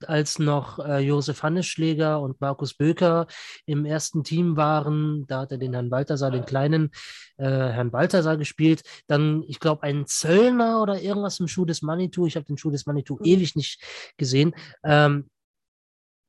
als 0.04 0.38
noch 0.38 0.78
äh, 0.78 0.98
Josef 0.98 1.42
Hannesschläger 1.42 2.20
und 2.20 2.40
Markus 2.40 2.74
Böker 2.74 3.26
im 3.64 3.84
ersten 3.86 4.24
Team 4.24 4.56
waren. 4.56 5.26
Da 5.26 5.40
hat 5.40 5.52
er 5.52 5.58
den 5.58 5.72
Herrn 5.72 5.90
Balthasar, 5.90 6.30
den 6.30 6.44
kleinen 6.44 6.90
äh, 7.38 7.44
Herrn 7.46 7.90
Balthasar 7.90 8.36
gespielt. 8.36 8.82
Dann, 9.06 9.42
ich 9.48 9.58
glaube, 9.58 9.84
ein 9.84 10.06
Zöllner 10.06 10.82
oder 10.82 11.00
irgendwas 11.00 11.40
im 11.40 11.48
Schuh 11.48 11.64
des 11.64 11.82
Manitou. 11.82 12.26
Ich 12.26 12.36
habe 12.36 12.44
den 12.44 12.58
Schuh 12.58 12.70
des 12.70 12.86
Manitou 12.86 13.16
Mhm. 13.16 13.24
ewig 13.24 13.56
nicht 13.56 13.82
gesehen. 14.18 14.54
Ähm, 14.84 15.30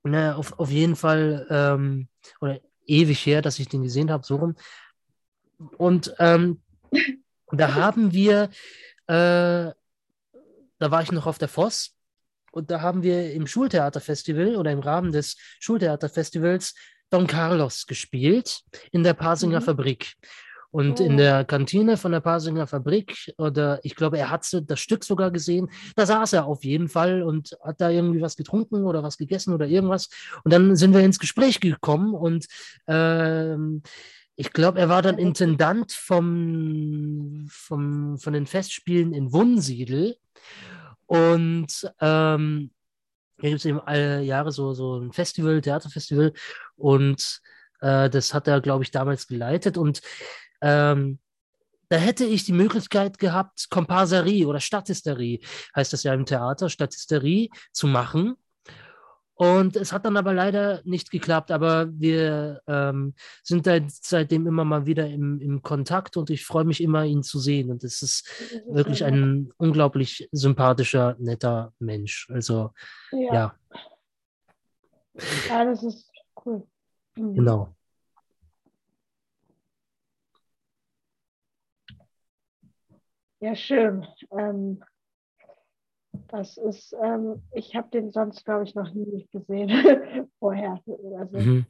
na, 0.03 0.35
auf, 0.35 0.57
auf 0.59 0.71
jeden 0.71 0.95
Fall, 0.95 1.45
ähm, 1.49 2.07
oder 2.39 2.61
ewig 2.85 3.25
her, 3.25 3.41
dass 3.41 3.59
ich 3.59 3.67
den 3.67 3.83
gesehen 3.83 4.11
habe, 4.11 4.25
so 4.25 4.37
rum. 4.37 4.55
Und 5.77 6.13
ähm, 6.19 6.61
da 7.51 7.75
haben 7.75 8.13
wir, 8.13 8.49
äh, 9.07 9.71
da 10.79 10.91
war 10.91 11.01
ich 11.01 11.11
noch 11.11 11.25
auf 11.25 11.37
der 11.37 11.47
Voss 11.47 11.95
und 12.51 12.71
da 12.71 12.81
haben 12.81 13.03
wir 13.03 13.31
im 13.33 13.47
Schultheaterfestival 13.47 14.55
oder 14.55 14.71
im 14.71 14.79
Rahmen 14.79 15.11
des 15.11 15.37
Schultheaterfestivals 15.59 16.75
Don 17.09 17.25
Carlos 17.27 17.85
gespielt 17.87 18.61
in 18.91 19.03
der 19.03 19.13
Pasinger 19.13 19.59
Mhm. 19.61 19.63
Fabrik. 19.65 20.13
Und 20.69 20.99
Oh. 20.99 21.03
in 21.03 21.15
der 21.15 21.45
Kantine 21.45 21.95
von 21.95 22.11
der 22.11 22.19
Pasinger 22.19 22.67
Fabrik, 22.67 23.33
oder 23.37 23.79
ich 23.83 23.95
glaube, 23.95 24.17
er 24.17 24.29
hat 24.29 24.45
das 24.67 24.79
Stück 24.81 25.05
sogar 25.05 25.31
gesehen, 25.31 25.69
da 25.95 26.05
saß 26.05 26.33
er 26.33 26.45
auf 26.45 26.65
jeden 26.65 26.89
Fall 26.89 27.23
und 27.23 27.57
hat 27.63 27.79
da 27.79 27.89
irgendwie 27.89 28.21
was 28.21 28.35
getrunken 28.35 28.83
oder 28.83 29.01
was 29.01 29.17
gegessen 29.17 29.53
oder 29.53 29.65
irgendwas. 29.65 30.09
Und 30.43 30.51
dann 30.53 30.75
sind 30.75 30.93
wir 30.93 30.99
ins 30.99 31.19
Gespräch 31.19 31.61
gekommen 31.61 32.13
und 32.13 32.47
ähm, 32.85 33.81
ich 34.39 34.53
glaube, 34.53 34.79
er 34.79 34.87
war 34.87 35.01
dann 35.01 35.17
Intendant 35.17 35.91
vom, 35.91 37.47
vom, 37.49 38.19
von 38.19 38.33
den 38.33 38.45
Festspielen 38.45 39.11
in 39.11 39.33
Wunsiedel. 39.33 40.15
Und 41.07 41.91
ähm, 41.99 42.71
hier 43.39 43.49
gibt 43.49 43.59
es 43.59 43.65
eben 43.65 43.81
alle 43.81 44.21
Jahre 44.21 44.51
so, 44.51 44.73
so 44.73 44.99
ein 44.99 45.11
Festival, 45.11 45.59
Theaterfestival. 45.59 46.33
Und 46.75 47.41
äh, 47.81 48.11
das 48.11 48.35
hat 48.35 48.47
er, 48.47 48.61
glaube 48.61 48.83
ich, 48.83 48.91
damals 48.91 49.27
geleitet. 49.27 49.75
Und 49.75 50.01
ähm, 50.61 51.17
da 51.89 51.97
hätte 51.97 52.25
ich 52.25 52.45
die 52.45 52.53
Möglichkeit 52.53 53.17
gehabt, 53.17 53.71
Komparserie 53.71 54.45
oder 54.45 54.59
Statisterie, 54.59 55.39
heißt 55.75 55.93
das 55.93 56.03
ja 56.03 56.13
im 56.13 56.27
Theater, 56.27 56.69
Statisterie 56.69 57.49
zu 57.71 57.87
machen. 57.87 58.35
Und 59.37 59.75
es 59.75 59.93
hat 59.93 60.03
dann 60.05 60.17
aber 60.17 60.33
leider 60.33 60.81
nicht 60.83 61.11
geklappt, 61.11 61.51
aber 61.51 61.87
wir 61.91 62.61
ähm, 62.65 63.13
sind 63.43 63.67
da 63.67 63.77
seitdem 63.87 64.47
immer 64.47 64.65
mal 64.65 64.87
wieder 64.87 65.07
im, 65.07 65.39
im 65.39 65.61
Kontakt 65.61 66.17
und 66.17 66.31
ich 66.31 66.43
freue 66.43 66.65
mich 66.65 66.81
immer, 66.81 67.05
ihn 67.05 67.21
zu 67.21 67.37
sehen. 67.37 67.69
Und 67.69 67.83
es 67.83 68.01
ist 68.01 68.27
wirklich 68.67 69.05
ein 69.05 69.51
unglaublich 69.57 70.27
sympathischer, 70.31 71.15
netter 71.19 71.71
Mensch. 71.77 72.27
Also 72.31 72.71
Ja, 73.11 73.33
ja, 73.33 73.55
ja, 75.49 75.65
das 75.65 75.83
ist 75.83 76.11
cool. 76.45 76.67
Mhm. 77.15 77.35
genau. 77.35 77.75
Ja, 83.39 83.55
schön. 83.55 84.07
Ähm, 84.31 84.83
das 86.29 86.57
ist, 86.57 86.95
ähm, 87.01 87.41
ich 87.53 87.75
habe 87.75 87.89
den 87.89 88.11
sonst, 88.11 88.43
glaube 88.45 88.63
ich, 88.63 88.75
noch 88.75 88.93
nie 88.93 89.27
gesehen 89.31 89.69
vorher. 90.39 90.81
Also 91.17 91.37
Mhm. 91.37 91.65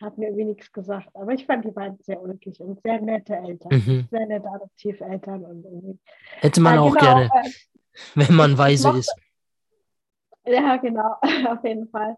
hat 0.00 0.16
mir 0.18 0.26
irgendwie 0.28 0.44
nichts 0.46 0.72
gesagt. 0.72 1.08
Aber 1.14 1.32
ich 1.32 1.46
fand 1.46 1.64
die 1.64 1.70
beiden 1.70 1.98
sehr 2.02 2.20
ulkig 2.22 2.60
und 2.60 2.80
sehr 2.82 3.00
nette 3.00 3.36
Eltern. 3.36 3.72
Mhm. 3.72 4.08
Sehr 4.10 4.26
nette 4.26 4.48
Adoptiveltern 4.48 5.44
und 5.44 5.64
irgendwie. 5.64 5.98
Hätte 6.40 6.60
man 6.60 6.74
Ja, 6.74 6.80
auch 6.80 6.94
genau, 6.96 7.00
gerne, 7.00 7.30
äh, 7.34 7.50
wenn 8.14 8.34
man 8.36 8.56
weise 8.58 8.88
mochte- 8.88 8.98
ist. 9.00 9.14
Ja, 10.46 10.76
genau, 10.76 11.16
auf 11.48 11.62
jeden 11.64 11.88
Fall. 11.90 12.16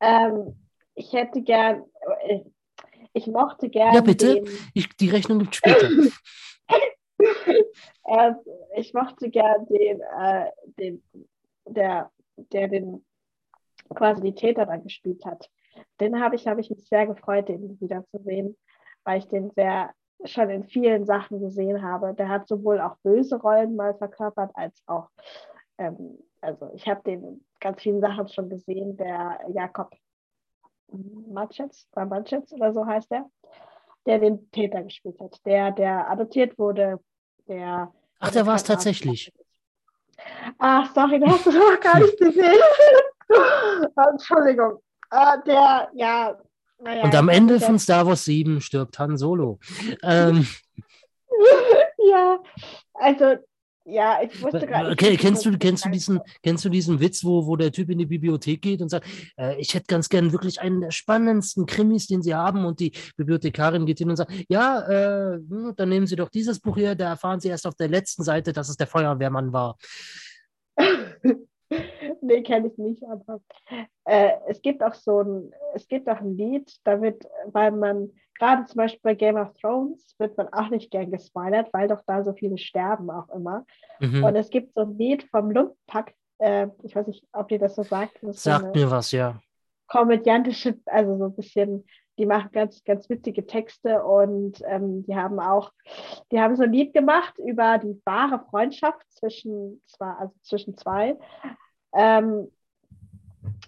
Ähm, 0.00 0.56
ich 0.94 1.12
hätte 1.12 1.40
gern, 1.42 1.84
äh, 2.26 2.40
ich 3.12 3.26
mochte 3.26 3.68
gerne. 3.68 3.94
Ja, 3.96 4.00
bitte. 4.00 4.42
Ich, 4.74 4.88
die 4.96 5.10
Rechnung 5.10 5.38
gibt 5.40 5.54
später. 5.56 5.88
Äh, 8.04 8.32
ich 8.76 8.94
mochte 8.94 9.30
gerne 9.30 9.66
den, 9.66 10.00
äh, 10.00 10.50
den 10.78 11.02
der, 11.66 12.10
der 12.36 12.68
den 12.68 13.04
quasi 13.94 14.22
die 14.22 14.34
Täter 14.34 14.66
dann 14.66 14.82
gespielt 14.82 15.24
hat. 15.24 15.50
Den 16.00 16.20
habe 16.20 16.36
ich, 16.36 16.46
habe 16.46 16.60
ich 16.60 16.70
mich 16.70 16.88
sehr 16.88 17.06
gefreut, 17.06 17.48
den 17.48 17.80
wiederzusehen, 17.80 18.56
weil 19.04 19.18
ich 19.18 19.28
den 19.28 19.50
sehr 19.50 19.90
schon 20.24 20.50
in 20.50 20.64
vielen 20.64 21.06
Sachen 21.06 21.40
gesehen 21.40 21.82
habe. 21.82 22.14
Der 22.14 22.28
hat 22.28 22.46
sowohl 22.46 22.80
auch 22.80 22.96
böse 23.02 23.40
Rollen 23.40 23.76
mal 23.76 23.94
verkörpert, 23.94 24.50
als 24.54 24.82
auch, 24.86 25.08
ähm, 25.78 26.18
also 26.40 26.70
ich 26.74 26.86
habe 26.88 27.02
den 27.04 27.24
in 27.24 27.44
ganz 27.58 27.82
vielen 27.82 28.00
Sachen 28.00 28.28
schon 28.28 28.48
gesehen, 28.48 28.96
der 28.96 29.40
Jakob 29.52 29.94
Matschitz, 30.88 31.88
Matschitz 31.94 32.52
oder 32.52 32.72
so 32.72 32.84
heißt 32.84 33.10
der, 33.10 33.30
der 34.06 34.18
den 34.18 34.50
Täter 34.50 34.82
gespielt 34.82 35.20
hat, 35.20 35.38
der, 35.46 35.70
der 35.70 36.10
adoptiert 36.10 36.58
wurde, 36.58 37.00
der. 37.50 37.92
Ach, 38.20 38.30
der 38.30 38.46
war 38.46 38.54
es 38.54 38.64
tatsächlich. 38.64 39.32
Ach, 40.58 40.94
sorry, 40.94 41.18
du 41.20 41.26
hast 41.26 41.46
es 41.46 41.54
noch 41.54 41.80
gar 41.80 41.98
nicht 41.98 42.18
gesehen. 42.18 42.60
Entschuldigung. 44.12 44.78
Äh, 45.10 45.36
der, 45.46 45.90
ja. 45.94 46.38
Naja, 46.78 47.04
Und 47.04 47.14
am 47.14 47.28
Ende 47.28 47.60
von 47.60 47.78
Star 47.78 48.06
Wars 48.06 48.24
7 48.24 48.60
stirbt 48.60 48.98
Han 48.98 49.18
Solo. 49.18 49.58
Ähm. 50.02 50.46
ja, 51.98 52.38
also 52.94 53.36
ja, 53.90 54.18
ich 54.22 54.42
wusste 54.42 54.66
gerade. 54.66 54.90
Okay, 54.90 55.16
kennst 55.16 55.44
du, 55.44 55.56
kennst, 55.58 55.84
du 55.84 55.90
diesen, 55.90 56.20
kennst 56.42 56.64
du 56.64 56.68
diesen 56.68 57.00
Witz, 57.00 57.24
wo, 57.24 57.46
wo 57.46 57.56
der 57.56 57.72
Typ 57.72 57.90
in 57.90 57.98
die 57.98 58.06
Bibliothek 58.06 58.62
geht 58.62 58.80
und 58.82 58.88
sagt, 58.88 59.06
äh, 59.36 59.58
ich 59.60 59.74
hätte 59.74 59.86
ganz 59.86 60.08
gern 60.08 60.32
wirklich 60.32 60.60
einen 60.60 60.80
der 60.80 60.90
spannendsten 60.90 61.66
Krimis, 61.66 62.06
den 62.06 62.22
Sie 62.22 62.34
haben 62.34 62.64
und 62.64 62.80
die 62.80 62.92
Bibliothekarin 63.16 63.86
geht 63.86 63.98
hin 63.98 64.10
und 64.10 64.16
sagt, 64.16 64.32
ja, 64.48 64.80
äh, 64.88 65.36
hm, 65.36 65.74
dann 65.76 65.88
nehmen 65.88 66.06
Sie 66.06 66.16
doch 66.16 66.28
dieses 66.28 66.60
Buch 66.60 66.76
hier, 66.76 66.94
da 66.94 67.10
erfahren 67.10 67.40
Sie 67.40 67.48
erst 67.48 67.66
auf 67.66 67.74
der 67.74 67.88
letzten 67.88 68.22
Seite, 68.24 68.52
dass 68.52 68.68
es 68.68 68.76
der 68.76 68.86
Feuerwehrmann 68.86 69.52
war. 69.52 69.76
nee, 72.20 72.42
kenne 72.42 72.68
ich 72.68 72.78
nicht, 72.78 73.02
aber 73.04 73.40
äh, 74.04 74.32
es 74.48 74.60
gibt 74.62 74.82
auch 74.82 74.94
so 74.94 75.22
ein, 75.22 75.52
es 75.74 75.86
gibt 75.88 76.08
auch 76.08 76.20
ein 76.20 76.36
Lied, 76.36 76.72
da 76.84 77.00
wird, 77.00 77.24
weil 77.46 77.72
man, 77.72 78.10
gerade 78.38 78.64
zum 78.66 78.78
Beispiel 78.78 79.00
bei 79.02 79.14
Game 79.14 79.36
of 79.36 79.52
Thrones, 79.54 80.14
wird 80.18 80.36
man 80.36 80.48
auch 80.52 80.70
nicht 80.70 80.90
gern 80.90 81.10
gespoilert, 81.10 81.68
weil 81.72 81.88
doch 81.88 82.02
da 82.06 82.24
so 82.24 82.32
viele 82.32 82.58
sterben 82.58 83.10
auch 83.10 83.28
immer. 83.30 83.64
Mhm. 84.00 84.24
Und 84.24 84.36
es 84.36 84.50
gibt 84.50 84.74
so 84.74 84.82
ein 84.82 84.98
Lied 84.98 85.24
vom 85.30 85.50
Lumppack, 85.50 86.14
äh, 86.38 86.68
ich 86.82 86.96
weiß 86.96 87.06
nicht, 87.06 87.24
ob 87.32 87.48
dir 87.48 87.58
das 87.58 87.76
so 87.76 87.82
sagt. 87.82 88.18
Das 88.22 88.42
sagt 88.42 88.74
so 88.74 88.80
mir 88.80 88.90
was, 88.90 89.12
ja. 89.12 89.40
Komödiantische, 89.86 90.78
also 90.86 91.18
so 91.18 91.24
ein 91.26 91.36
bisschen 91.36 91.84
die 92.20 92.26
machen 92.26 92.50
ganz, 92.52 92.84
ganz 92.84 93.08
witzige 93.08 93.46
Texte 93.46 94.04
und 94.04 94.62
ähm, 94.66 95.04
die 95.06 95.16
haben 95.16 95.40
auch, 95.40 95.72
die 96.30 96.38
haben 96.38 96.54
so 96.54 96.64
ein 96.64 96.72
Lied 96.72 96.92
gemacht 96.92 97.32
über 97.38 97.78
die 97.78 97.98
wahre 98.04 98.44
Freundschaft 98.50 99.10
zwischen, 99.10 99.82
zwar, 99.86 100.20
also 100.20 100.34
zwischen 100.42 100.76
zwei. 100.76 101.16
Ähm, 101.94 102.52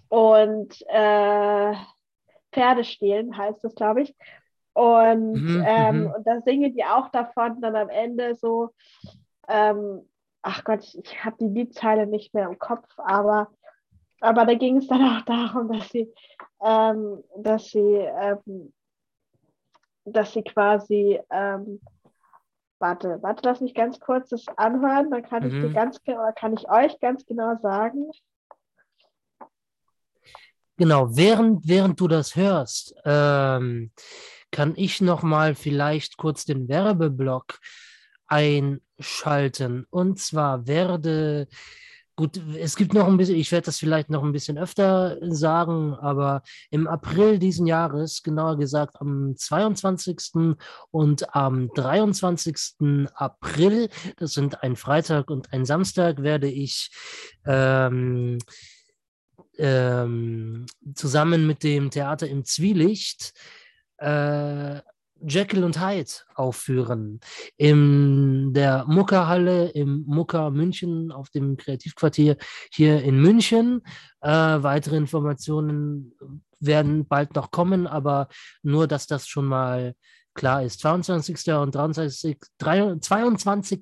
und 0.07 0.81
äh, 0.87 1.73
Pferdestehlen 2.51 3.35
heißt 3.35 3.63
das, 3.63 3.73
glaube 3.73 4.03
ich. 4.03 4.15
Und, 4.73 5.33
mhm, 5.33 5.65
ähm, 5.67 5.99
mhm. 6.01 6.11
und 6.11 6.27
da 6.27 6.41
singen 6.41 6.75
die 6.75 6.85
auch 6.85 7.09
davon 7.09 7.59
dann 7.59 7.75
am 7.75 7.89
Ende 7.89 8.35
so, 8.35 8.69
ähm, 9.47 10.07
ach 10.43 10.63
Gott, 10.63 10.83
ich, 10.83 10.99
ich 11.03 11.25
habe 11.25 11.37
die 11.39 11.47
Liedzeile 11.47 12.05
nicht 12.05 12.35
mehr 12.35 12.47
im 12.47 12.59
Kopf, 12.59 12.87
aber, 12.97 13.49
aber 14.21 14.45
da 14.45 14.53
ging 14.53 14.77
es 14.77 14.87
dann 14.87 15.01
auch 15.01 15.21
darum, 15.21 15.71
dass 15.71 15.89
sie, 15.89 16.13
ähm, 16.63 17.23
dass 17.37 17.65
sie, 17.69 17.79
ähm, 17.79 18.73
dass 20.05 20.33
sie 20.33 20.43
quasi, 20.43 21.19
ähm, 21.29 21.81
warte, 22.79 23.19
warte, 23.21 23.41
lass 23.43 23.61
mich 23.61 23.73
ganz 23.73 23.99
kurz 23.99 24.29
das 24.29 24.45
anhören, 24.57 25.11
dann 25.11 25.23
kann 25.23 25.43
mhm. 25.43 25.49
ich 25.49 25.61
dir 25.61 25.69
mhm. 25.69 25.73
ganz 25.73 26.01
kann 26.03 26.53
ich 26.53 26.69
euch 26.69 26.99
ganz 26.99 27.25
genau 27.25 27.57
sagen. 27.61 28.11
Genau, 30.77 31.15
während, 31.15 31.67
während 31.67 31.99
du 31.99 32.07
das 32.07 32.35
hörst, 32.35 32.95
ähm, 33.05 33.91
kann 34.51 34.73
ich 34.75 35.01
noch 35.01 35.21
mal 35.21 35.55
vielleicht 35.55 36.17
kurz 36.17 36.45
den 36.45 36.67
Werbeblock 36.67 37.59
einschalten. 38.27 39.85
Und 39.89 40.19
zwar 40.19 40.67
werde 40.67 41.47
Gut, 42.15 42.39
es 42.59 42.75
gibt 42.75 42.93
noch 42.93 43.07
ein 43.07 43.17
bisschen, 43.17 43.37
ich 43.37 43.51
werde 43.51 43.65
das 43.65 43.79
vielleicht 43.79 44.11
noch 44.11 44.23
ein 44.23 44.31
bisschen 44.31 44.59
öfter 44.59 45.17
sagen, 45.33 45.95
aber 45.95 46.43
im 46.69 46.85
April 46.85 47.39
diesen 47.39 47.65
Jahres, 47.65 48.21
genauer 48.21 48.57
gesagt 48.57 49.01
am 49.01 49.35
22. 49.35 50.55
und 50.91 51.35
am 51.35 51.69
23. 51.73 53.09
April, 53.15 53.89
das 54.17 54.33
sind 54.33 54.61
ein 54.61 54.75
Freitag 54.75 55.31
und 55.31 55.51
ein 55.53 55.65
Samstag, 55.65 56.21
werde 56.21 56.51
ich 56.51 56.91
ähm, 57.47 58.37
ähm, 59.57 60.67
zusammen 60.93 61.47
mit 61.47 61.63
dem 61.63 61.89
Theater 61.89 62.27
im 62.27 62.45
Zwielicht 62.45 63.33
äh, 63.97 64.81
Jekyll 65.27 65.63
und 65.63 65.79
Hyde 65.79 66.11
aufführen. 66.35 67.19
In 67.57 68.53
der 68.53 68.85
Muckerhalle 68.87 69.69
im 69.69 70.03
Mucker 70.05 70.51
München 70.51 71.11
auf 71.11 71.29
dem 71.29 71.57
Kreativquartier 71.57 72.37
hier 72.71 73.01
in 73.03 73.19
München. 73.21 73.81
Äh, 74.21 74.29
weitere 74.29 74.97
Informationen 74.97 76.13
werden 76.59 77.07
bald 77.07 77.35
noch 77.35 77.51
kommen, 77.51 77.87
aber 77.87 78.27
nur, 78.61 78.87
dass 78.87 79.07
das 79.07 79.27
schon 79.27 79.45
mal 79.45 79.95
klar 80.33 80.63
ist. 80.63 80.79
22. 80.79 81.53
und 81.53 81.75
23, 81.75 82.37
22. 82.57 83.79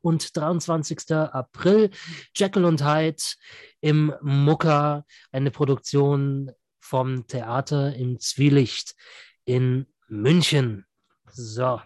und 0.00 0.36
23. 0.36 1.12
April 1.12 1.90
Jekyll 2.34 2.64
und 2.64 2.84
Hyde 2.84 3.22
im 3.80 4.14
Mucker, 4.22 5.04
eine 5.32 5.50
Produktion 5.50 6.50
vom 6.80 7.26
Theater 7.26 7.94
im 7.94 8.18
Zwielicht 8.18 8.94
in 9.44 9.86
München. 10.12 10.84
So. 11.30 11.80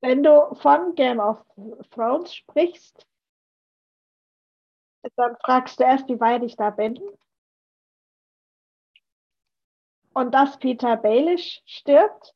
wenn 0.00 0.22
du 0.22 0.54
von 0.56 0.94
Game 0.94 1.20
of 1.20 1.44
Thrones 1.90 2.34
sprichst, 2.34 3.06
dann 5.16 5.36
fragst 5.44 5.78
du 5.78 5.84
erst, 5.84 6.08
wie 6.08 6.20
weit 6.20 6.42
ich 6.42 6.56
da 6.56 6.70
bin. 6.70 6.98
Und 10.14 10.34
dass 10.34 10.58
Peter 10.58 10.96
Baelish 10.96 11.62
stirbt, 11.66 12.34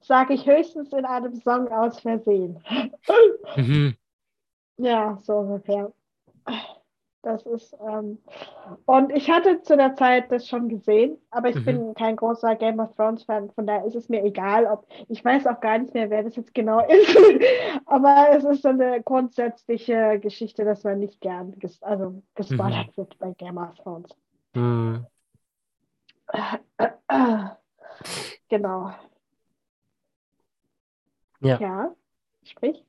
sage 0.00 0.34
ich 0.34 0.46
höchstens 0.46 0.92
in 0.92 1.04
einem 1.04 1.34
Song 1.40 1.68
aus 1.68 2.00
Versehen. 2.00 2.62
Mhm. 3.56 3.96
Ja, 4.76 5.18
so 5.22 5.38
ungefähr. 5.38 5.92
Das 7.24 7.46
ist, 7.46 7.74
ähm, 7.80 8.18
und 8.84 9.10
ich 9.10 9.30
hatte 9.30 9.62
zu 9.62 9.78
der 9.78 9.94
Zeit 9.94 10.30
das 10.30 10.46
schon 10.46 10.68
gesehen, 10.68 11.16
aber 11.30 11.48
ich 11.48 11.56
mhm. 11.56 11.64
bin 11.64 11.94
kein 11.94 12.16
großer 12.16 12.54
Game 12.56 12.78
of 12.80 12.94
Thrones 12.94 13.24
Fan, 13.24 13.50
von 13.52 13.66
daher 13.66 13.86
ist 13.86 13.94
es 13.94 14.10
mir 14.10 14.22
egal, 14.22 14.66
ob, 14.66 14.86
ich 15.08 15.24
weiß 15.24 15.46
auch 15.46 15.58
gar 15.60 15.78
nicht 15.78 15.94
mehr, 15.94 16.10
wer 16.10 16.22
das 16.22 16.36
jetzt 16.36 16.52
genau 16.54 16.80
ist, 16.86 17.16
aber 17.86 18.26
es 18.32 18.44
ist 18.44 18.62
so 18.62 18.68
eine 18.68 19.02
grundsätzliche 19.02 20.20
Geschichte, 20.20 20.66
dass 20.66 20.84
man 20.84 20.98
nicht 20.98 21.22
gern 21.22 21.58
ges 21.58 21.82
also 21.82 22.22
gespoilert 22.34 22.88
mhm. 22.88 22.96
wird 22.96 23.18
bei 23.18 23.32
Game 23.38 23.56
of 23.56 23.74
Thrones. 23.76 24.14
Mhm. 24.54 25.06
Genau. 28.48 28.92
Ja. 31.40 31.58
Ja, 31.58 31.94
sprich. 32.44 32.84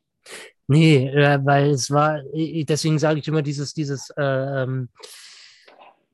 Nee, 0.68 1.08
äh, 1.10 1.40
weil 1.44 1.72
es 1.72 1.92
war, 1.92 2.22
deswegen 2.34 3.00
sage 3.00 3.20
ich 3.20 3.28
immer 3.28 3.42
dieses, 3.42 3.74
dieses, 3.74 4.10
äh, 4.12 4.24
ähm, 4.64 4.90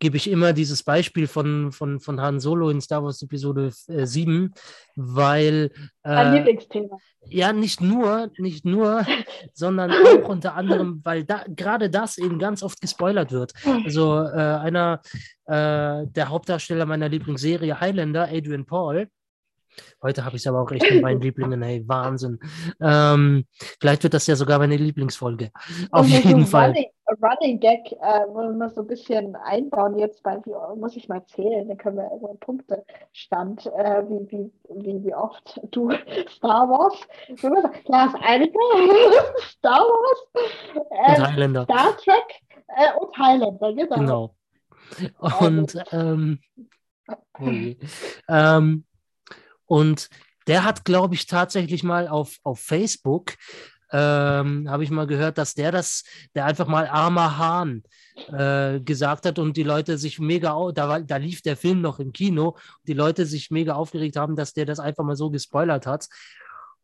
gebe 0.01 0.17
ich 0.17 0.29
immer 0.29 0.51
dieses 0.51 0.83
Beispiel 0.83 1.27
von, 1.27 1.71
von, 1.71 1.99
von 1.99 2.19
Han 2.19 2.39
Solo 2.39 2.69
in 2.69 2.81
Star 2.81 3.03
Wars 3.03 3.21
Episode 3.21 3.71
äh, 3.87 4.05
7, 4.05 4.51
weil. 4.95 5.71
Ein 6.01 6.33
äh, 6.33 6.37
Lieblingsthema. 6.37 6.97
Ja, 7.27 7.53
nicht 7.53 7.81
nur, 7.81 8.31
nicht 8.39 8.65
nur, 8.65 9.05
sondern 9.53 9.91
auch 9.91 10.27
unter 10.27 10.55
anderem, 10.55 11.01
weil 11.03 11.23
da 11.23 11.45
gerade 11.47 11.89
das 11.89 12.17
eben 12.17 12.39
ganz 12.39 12.63
oft 12.63 12.81
gespoilert 12.81 13.31
wird. 13.31 13.53
Also 13.85 14.17
äh, 14.23 14.57
einer 14.57 15.01
äh, 15.45 16.07
der 16.07 16.29
Hauptdarsteller 16.29 16.87
meiner 16.87 17.07
Lieblingsserie 17.07 17.79
Highlander, 17.79 18.27
Adrian 18.31 18.65
Paul, 18.65 19.07
Heute 20.01 20.25
habe 20.25 20.35
ich 20.35 20.41
es 20.41 20.47
aber 20.47 20.61
auch 20.61 20.71
echt 20.71 20.89
mit 20.89 21.01
meinen 21.01 21.21
Lieblingen. 21.21 21.61
Hey, 21.61 21.83
Wahnsinn. 21.87 22.39
Ähm, 22.79 23.45
vielleicht 23.79 24.03
wird 24.03 24.13
das 24.13 24.27
ja 24.27 24.35
sogar 24.35 24.59
meine 24.59 24.77
Lieblingsfolge. 24.77 25.51
Auf 25.91 26.07
jeden 26.07 26.45
Fall. 26.45 26.69
Running, 26.69 26.89
Running 27.21 27.59
Gag 27.59 27.91
äh, 27.91 28.33
wollen 28.33 28.57
wir 28.57 28.69
so 28.69 28.81
ein 28.81 28.87
bisschen 28.87 29.35
einbauen 29.35 29.97
jetzt, 29.97 30.23
weil 30.23 30.41
die, 30.41 30.51
muss 30.75 30.95
ich 30.95 31.07
mal 31.09 31.25
zählen, 31.25 31.67
dann 31.67 31.77
können 31.77 31.97
wir 31.97 32.05
irgendwo 32.05 32.33
Punktestand, 32.35 33.65
äh, 33.67 34.03
wie, 34.07 34.31
wie, 34.31 34.51
wie, 34.69 35.03
wie 35.05 35.13
oft 35.13 35.59
du 35.71 35.91
Star 36.29 36.67
Wars, 36.69 36.95
Lars 37.87 38.13
Einige, 38.21 38.57
Star 39.39 39.81
Wars, 39.81 40.27
äh, 40.73 41.17
und 41.17 41.27
Highlander. 41.27 41.63
Star 41.63 41.97
Trek 41.97 42.41
äh, 42.67 42.99
und 42.99 43.17
Highlander, 43.17 43.73
genau. 43.73 44.35
Genau. 44.97 45.39
Und 45.39 45.75
ähm, 45.91 46.39
okay. 47.33 47.77
ähm, 48.27 48.85
und 49.71 50.09
der 50.47 50.65
hat, 50.65 50.83
glaube 50.83 51.15
ich, 51.15 51.27
tatsächlich 51.27 51.81
mal 51.81 52.09
auf, 52.09 52.39
auf 52.43 52.59
Facebook, 52.59 53.35
ähm, 53.93 54.69
habe 54.69 54.83
ich 54.83 54.91
mal 54.91 55.07
gehört, 55.07 55.37
dass 55.37 55.53
der 55.53 55.71
das, 55.71 56.03
der 56.35 56.43
einfach 56.43 56.67
mal 56.67 56.87
armer 56.87 57.37
Hahn 57.37 57.83
äh, 58.33 58.81
gesagt 58.81 59.25
hat 59.25 59.39
und 59.39 59.55
die 59.55 59.63
Leute 59.63 59.97
sich 59.97 60.19
mega, 60.19 60.57
da, 60.73 60.99
da 60.99 61.15
lief 61.15 61.41
der 61.41 61.55
Film 61.55 61.79
noch 61.79 61.99
im 61.99 62.11
Kino, 62.11 62.57
die 62.85 62.91
Leute 62.91 63.25
sich 63.25 63.49
mega 63.49 63.75
aufgeregt 63.75 64.17
haben, 64.17 64.35
dass 64.35 64.51
der 64.51 64.65
das 64.65 64.81
einfach 64.81 65.05
mal 65.05 65.15
so 65.15 65.31
gespoilert 65.31 65.87
hat. 65.87 66.09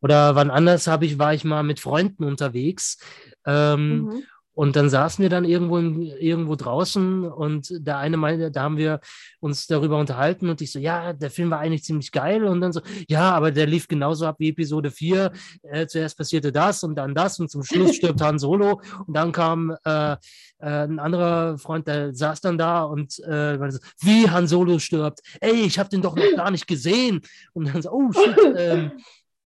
Oder 0.00 0.34
wann 0.34 0.50
anders 0.50 0.86
habe 0.86 1.04
ich, 1.04 1.18
war 1.18 1.34
ich 1.34 1.44
mal 1.44 1.64
mit 1.64 1.80
Freunden 1.80 2.24
unterwegs. 2.24 2.96
Ähm, 3.44 3.98
mhm. 3.98 4.22
Und 4.58 4.74
dann 4.74 4.90
saßen 4.90 5.22
wir 5.22 5.28
dann 5.28 5.44
irgendwo, 5.44 5.78
in, 5.78 6.02
irgendwo 6.02 6.56
draußen 6.56 7.22
und 7.30 7.72
der 7.78 7.98
eine 7.98 8.16
meinte, 8.16 8.50
da 8.50 8.62
haben 8.62 8.76
wir 8.76 8.98
uns 9.38 9.68
darüber 9.68 10.00
unterhalten 10.00 10.48
und 10.48 10.60
ich 10.60 10.72
so, 10.72 10.80
ja, 10.80 11.12
der 11.12 11.30
Film 11.30 11.50
war 11.50 11.60
eigentlich 11.60 11.84
ziemlich 11.84 12.10
geil 12.10 12.42
und 12.42 12.60
dann 12.60 12.72
so, 12.72 12.80
ja, 13.06 13.30
aber 13.30 13.52
der 13.52 13.68
lief 13.68 13.86
genauso 13.86 14.26
ab 14.26 14.34
wie 14.40 14.48
Episode 14.48 14.90
4. 14.90 15.30
Äh, 15.62 15.86
zuerst 15.86 16.18
passierte 16.18 16.50
das 16.50 16.82
und 16.82 16.96
dann 16.96 17.14
das 17.14 17.38
und 17.38 17.48
zum 17.48 17.62
Schluss 17.62 17.94
stirbt 17.94 18.20
Han 18.20 18.40
Solo 18.40 18.80
und 19.06 19.14
dann 19.14 19.30
kam 19.30 19.76
äh, 19.84 20.14
äh, 20.14 20.16
ein 20.58 20.98
anderer 20.98 21.56
Freund, 21.58 21.86
der 21.86 22.12
saß 22.12 22.40
dann 22.40 22.58
da 22.58 22.82
und 22.82 23.16
äh, 23.20 23.70
so, 23.70 23.78
wie 24.00 24.28
Han 24.28 24.48
Solo 24.48 24.80
stirbt. 24.80 25.20
Ey, 25.40 25.66
ich 25.66 25.78
habe 25.78 25.88
den 25.88 26.02
doch 26.02 26.16
noch 26.16 26.34
gar 26.34 26.50
nicht 26.50 26.66
gesehen. 26.66 27.20
Und 27.52 27.72
dann 27.72 27.80
so, 27.80 27.92
oh 27.92 28.10
shit, 28.10 28.36
ähm, 28.56 28.90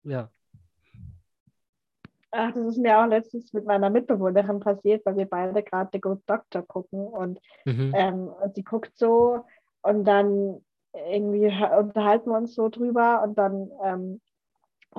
ja. 0.04 0.30
Ach, 2.36 2.52
das 2.52 2.64
ist 2.64 2.78
mir 2.78 2.98
auch 2.98 3.06
letztens 3.06 3.52
mit 3.52 3.64
meiner 3.64 3.90
Mitbewohnerin 3.90 4.58
passiert, 4.58 5.06
weil 5.06 5.16
wir 5.16 5.26
beide 5.26 5.62
gerade 5.62 5.90
The 5.92 6.00
Good 6.00 6.22
Doctor 6.26 6.62
gucken 6.62 7.06
und, 7.06 7.40
mhm. 7.64 7.92
ähm, 7.94 8.28
und 8.28 8.54
sie 8.56 8.64
guckt 8.64 8.96
so 8.96 9.44
und 9.82 10.04
dann 10.04 10.60
irgendwie 10.92 11.46
unterhalten 11.46 12.30
wir 12.30 12.38
uns 12.38 12.54
so 12.54 12.68
drüber 12.68 13.22
und 13.22 13.38
dann 13.38 13.70
ähm, 13.82 14.20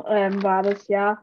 ähm, 0.08 0.44
war 0.44 0.64
das 0.64 0.88
ja, 0.88 1.22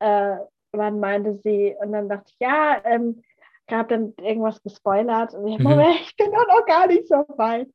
äh, 0.00 0.36
wann 0.72 1.00
meinte 1.00 1.38
sie, 1.42 1.76
und 1.80 1.92
dann 1.92 2.08
dachte 2.08 2.30
ich, 2.32 2.36
ja, 2.40 2.80
ähm, 2.84 3.22
gab 3.68 3.88
dann 3.88 4.14
irgendwas 4.20 4.62
gespoilert 4.62 5.34
und 5.34 5.46
ich, 5.46 5.58
mhm. 5.58 5.80
Ich 6.02 6.16
bin 6.16 6.32
doch 6.32 6.46
noch 6.48 6.66
gar 6.66 6.86
nicht 6.88 7.06
so 7.06 7.24
weit. 7.36 7.68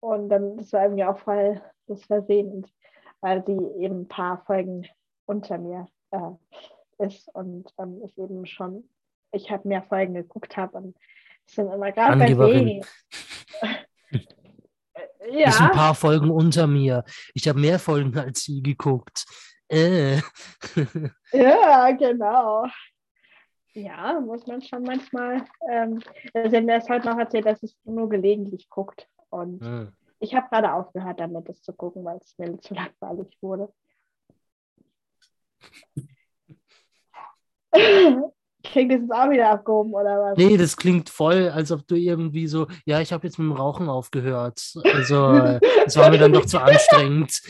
Und 0.00 0.28
dann, 0.28 0.56
das 0.56 0.72
war 0.72 0.82
irgendwie 0.82 1.04
auch 1.04 1.18
voll 1.18 1.60
das 1.86 2.04
Versehen, 2.04 2.66
weil 3.20 3.44
sie 3.46 3.56
eben 3.78 4.02
ein 4.02 4.08
paar 4.08 4.44
Folgen 4.44 4.86
unter 5.26 5.58
mir 5.58 5.86
äh, 6.10 6.30
ist 6.98 7.28
und 7.34 7.72
ähm, 7.78 8.02
ich 8.04 8.16
eben 8.18 8.46
schon, 8.46 8.88
ich 9.32 9.50
habe 9.50 9.68
mehr 9.68 9.82
Folgen 9.82 10.14
geguckt 10.14 10.56
habe 10.56 10.78
und 10.78 10.96
es 11.46 11.54
sind 11.54 11.70
immer 11.70 11.92
gerade 11.92 12.18
bei 12.18 12.34
Serien. 12.34 12.84
ja. 15.30 15.48
Ist 15.48 15.60
ein 15.60 15.70
paar 15.70 15.94
Folgen 15.94 16.30
unter 16.30 16.66
mir. 16.66 17.04
Ich 17.34 17.48
habe 17.48 17.60
mehr 17.60 17.78
Folgen 17.78 18.16
als 18.16 18.42
sie 18.42 18.62
geguckt. 18.62 19.26
Äh. 19.68 20.16
ja, 21.32 21.90
genau. 21.92 22.66
Ja, 23.72 24.20
muss 24.20 24.46
man 24.46 24.62
schon 24.62 24.82
manchmal. 24.82 25.44
Ähm, 25.68 26.00
sie 26.32 26.56
haben 26.56 26.66
mir 26.66 26.74
erst 26.74 26.88
heute 26.88 27.08
noch 27.08 27.18
erzählt, 27.18 27.46
dass 27.46 27.62
es 27.62 27.76
nur 27.84 28.08
gelegentlich 28.08 28.68
guckt. 28.68 29.08
Und 29.30 29.60
mhm. 29.60 29.92
ich 30.20 30.34
habe 30.34 30.48
gerade 30.48 30.72
aufgehört, 30.72 31.18
damit 31.18 31.48
es 31.48 31.60
zu 31.60 31.72
gucken, 31.72 32.04
weil 32.04 32.18
es 32.18 32.38
mir 32.38 32.56
zu 32.60 32.74
langweilig 32.74 33.36
wurde. 33.40 33.72
Klingt 38.64 38.92
das 38.92 39.00
jetzt 39.00 39.12
auch 39.12 39.30
wieder 39.30 39.50
abgehoben, 39.50 39.92
oder 39.92 40.20
was? 40.22 40.38
Nee, 40.38 40.56
das 40.56 40.76
klingt 40.76 41.10
voll, 41.10 41.50
als 41.50 41.70
ob 41.70 41.86
du 41.86 41.96
irgendwie 41.96 42.46
so, 42.46 42.66
ja, 42.86 43.00
ich 43.00 43.12
habe 43.12 43.26
jetzt 43.26 43.38
mit 43.38 43.46
dem 43.46 43.52
Rauchen 43.52 43.90
aufgehört. 43.90 44.62
Also, 44.84 45.58
das 45.84 45.96
war 45.96 46.10
mir 46.10 46.18
dann 46.18 46.32
doch 46.32 46.46
zu 46.46 46.58
anstrengend. 46.58 47.42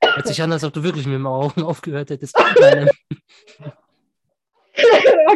Hört 0.00 0.26
sich 0.26 0.42
an, 0.42 0.50
als 0.50 0.64
ob 0.64 0.72
du 0.72 0.82
wirklich 0.82 1.06
mit 1.06 1.14
dem 1.14 1.26
Rauchen 1.28 1.62
aufgehört 1.62 2.10
hättest. 2.10 2.36
oh 2.38 2.44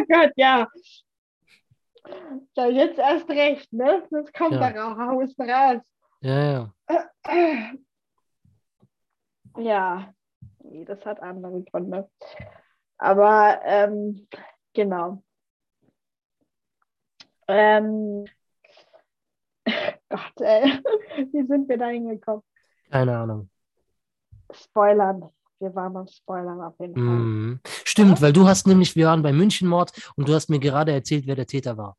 Gott, 0.09 0.31
ja. 0.35 0.67
Ja, 2.55 2.67
jetzt 2.67 2.99
erst 2.99 3.29
recht, 3.29 3.71
ne? 3.71 4.03
Das 4.11 4.33
kommt 4.33 4.55
ja. 4.55 4.71
da 4.71 4.91
raus. 4.91 5.33
raus. 5.39 5.81
Ja, 6.21 6.51
ja. 6.51 6.73
Ja, 9.57 10.13
das 10.59 11.05
hat 11.05 11.21
andere 11.21 11.63
Gründe. 11.63 12.09
Aber 12.97 13.59
ähm, 13.63 14.27
genau. 14.73 15.23
Ähm, 17.47 18.25
Gott, 20.09 20.41
ey, 20.41 20.63
wie 21.31 21.45
sind 21.45 21.67
wir 21.67 21.77
da 21.77 21.87
hingekommen? 21.87 22.43
Keine 22.89 23.17
Ahnung. 23.17 23.49
Spoilern. 24.51 25.29
Wir 25.59 25.73
waren 25.75 25.93
beim 25.93 26.07
Spoilern 26.07 26.61
auf 26.61 26.77
jeden 26.79 26.93
Fall. 26.93 27.03
Mm, 27.03 27.59
stimmt, 27.63 28.19
ja? 28.19 28.21
weil 28.21 28.33
du 28.33 28.47
hast 28.47 28.67
nämlich, 28.67 28.95
wir 28.95 29.07
waren 29.07 29.21
bei 29.21 29.31
Münchenmord 29.31 29.93
und 30.15 30.27
du 30.27 30.33
hast 30.33 30.49
mir 30.49 30.59
gerade 30.59 30.91
erzählt, 30.91 31.25
wer 31.25 31.35
der 31.35 31.47
Täter 31.47 31.77
war. 31.77 31.95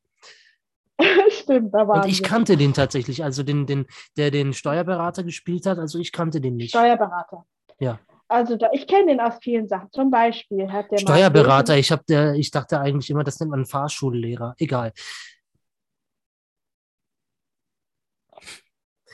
Stimmt, 1.45 1.72
war. 1.72 1.88
Und 1.88 2.07
ich 2.07 2.22
kannte 2.22 2.57
den 2.57 2.74
tatsächlich, 2.74 3.22
also 3.22 3.42
den, 3.42 3.66
den, 3.66 3.86
der 4.16 4.30
den 4.30 4.53
Steuerberater 4.53 5.22
gespielt 5.22 5.66
hat, 5.66 5.78
also 5.78 5.99
ich 5.99 6.12
kannte 6.12 6.40
den 6.40 6.57
nicht. 6.57 6.70
Steuerberater. 6.70 7.45
Ja. 7.78 7.99
Also 8.28 8.57
da, 8.57 8.70
ich 8.72 8.86
kenne 8.86 9.09
den 9.09 9.20
aus 9.20 9.34
vielen 9.42 9.68
Sachen. 9.68 9.90
Zum 9.92 10.11
Beispiel 10.11 10.72
hat 10.72 10.90
der 10.90 10.99
Steuerberater, 10.99 11.76
ich, 11.76 11.95
der, 12.09 12.34
ich 12.34 12.51
dachte 12.51 12.80
eigentlich 12.80 13.11
immer, 13.11 13.22
das 13.22 13.38
nennt 13.38 13.51
man 13.51 13.66
Fahrschullehrer. 13.66 14.55
Egal. 14.59 14.92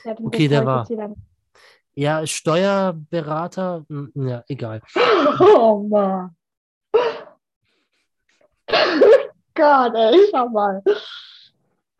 Okay, 0.03 0.47
der 0.47 0.65
war. 0.65 0.87
Ja, 1.93 2.25
Steuerberater, 2.25 3.85
hm, 3.89 4.11
ja, 4.15 4.43
egal. 4.47 4.81
Oh 5.39 5.85
Mann. 5.87 6.35
Gott, 9.53 9.93
ey, 9.95 10.27
schau 10.31 10.49
mal. 10.49 10.81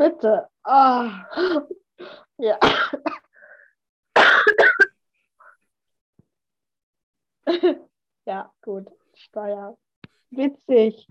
Bitte. 0.01 0.49
Ah. 0.63 1.27
Ja. 2.37 2.57
ja, 8.25 8.51
gut. 8.63 8.89
Steuer. 9.13 9.77
Witzig. 10.31 11.07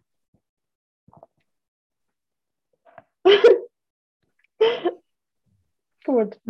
gut. 6.05 6.41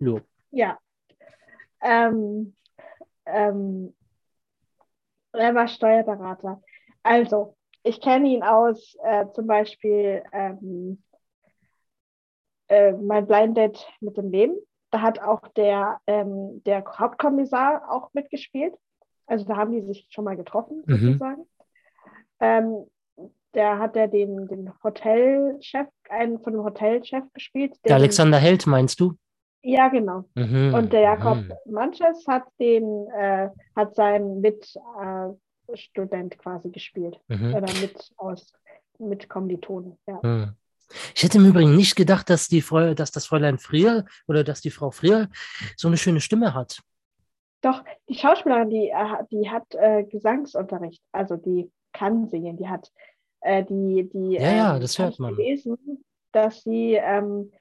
Jo. 0.00 0.20
Ja. 0.50 0.80
Ähm, 1.80 2.56
ähm, 3.26 3.94
er 5.32 5.54
war 5.54 5.68
Steuerberater. 5.68 6.60
Also, 7.04 7.56
ich 7.82 8.00
kenne 8.00 8.28
ihn 8.28 8.42
aus 8.42 8.96
äh, 9.04 9.26
zum 9.32 9.46
Beispiel 9.46 10.22
ähm, 10.32 11.02
äh, 12.68 12.92
mein 12.92 13.26
Blind 13.26 13.56
Date 13.56 13.86
mit 14.00 14.16
dem 14.16 14.30
Leben. 14.30 14.56
Da 14.90 15.02
hat 15.02 15.20
auch 15.20 15.46
der, 15.56 16.00
ähm, 16.06 16.62
der 16.64 16.84
Hauptkommissar 16.84 17.90
auch 17.90 18.12
mitgespielt. 18.12 18.74
Also 19.26 19.44
da 19.44 19.56
haben 19.56 19.72
die 19.72 19.82
sich 19.82 20.06
schon 20.10 20.24
mal 20.24 20.36
getroffen, 20.36 20.82
mhm. 20.86 20.96
sozusagen. 20.96 21.46
Ähm, 22.40 22.86
der 23.54 23.78
hat 23.78 23.96
ja 23.96 24.06
den, 24.06 24.46
den 24.48 24.72
Hotelchef, 24.82 25.88
einen 26.08 26.40
von 26.40 26.52
dem 26.52 26.64
Hotelchef 26.64 27.24
gespielt. 27.32 27.76
Der 27.84 27.96
Alexander 27.96 28.38
Held, 28.38 28.66
meinst 28.66 29.00
du? 29.00 29.14
Ja, 29.62 29.88
genau. 29.88 30.24
Mhm. 30.34 30.74
Und 30.74 30.92
der 30.92 31.00
Jakob 31.00 31.38
mhm. 31.38 31.72
Manches 31.72 32.26
hat 32.26 32.44
den, 32.58 33.08
äh, 33.10 33.48
hat 33.76 33.94
seinen 33.94 34.40
mit 34.40 34.74
äh, 35.00 35.28
Student 35.74 36.38
quasi 36.38 36.70
gespielt. 36.70 37.18
Mhm. 37.28 37.54
Oder 37.54 37.72
mit 37.80 38.12
aus 38.16 38.52
mit 38.98 39.28
Kommilitonen, 39.28 39.98
ja. 40.06 40.20
Mhm. 40.22 40.54
Ich 41.14 41.22
hätte 41.22 41.38
im 41.38 41.46
Übrigen 41.46 41.76
nicht 41.76 41.94
gedacht, 41.94 42.28
dass, 42.30 42.48
die 42.48 42.62
Frau, 42.62 42.94
dass 42.94 43.12
das 43.12 43.26
Fräulein 43.26 43.58
Frier 43.58 44.04
oder 44.26 44.42
dass 44.42 44.60
die 44.60 44.70
Frau 44.70 44.90
Frier 44.90 45.28
so 45.76 45.88
eine 45.88 45.96
schöne 45.96 46.20
Stimme 46.20 46.52
hat. 46.52 46.82
Doch, 47.60 47.84
die 48.08 48.14
Schauspielerin, 48.14 48.70
die, 48.70 48.88
äh, 48.88 49.24
die 49.30 49.50
hat 49.50 49.72
äh, 49.74 50.04
Gesangsunterricht, 50.04 51.02
also 51.12 51.36
die 51.36 51.70
kann 51.92 52.28
singen, 52.28 52.56
die 52.56 52.68
hat 52.68 52.90
äh, 53.42 53.64
die, 53.64 54.08
die 54.12 54.34
ja, 54.34 54.52
ja, 54.52 54.74
ähm, 54.74 54.80
das 54.80 54.98
hört 54.98 55.18
man. 55.18 55.36
Gelesen, 55.36 56.04
dass 56.32 56.62
sie, 56.62 56.94
ähm, 56.94 57.52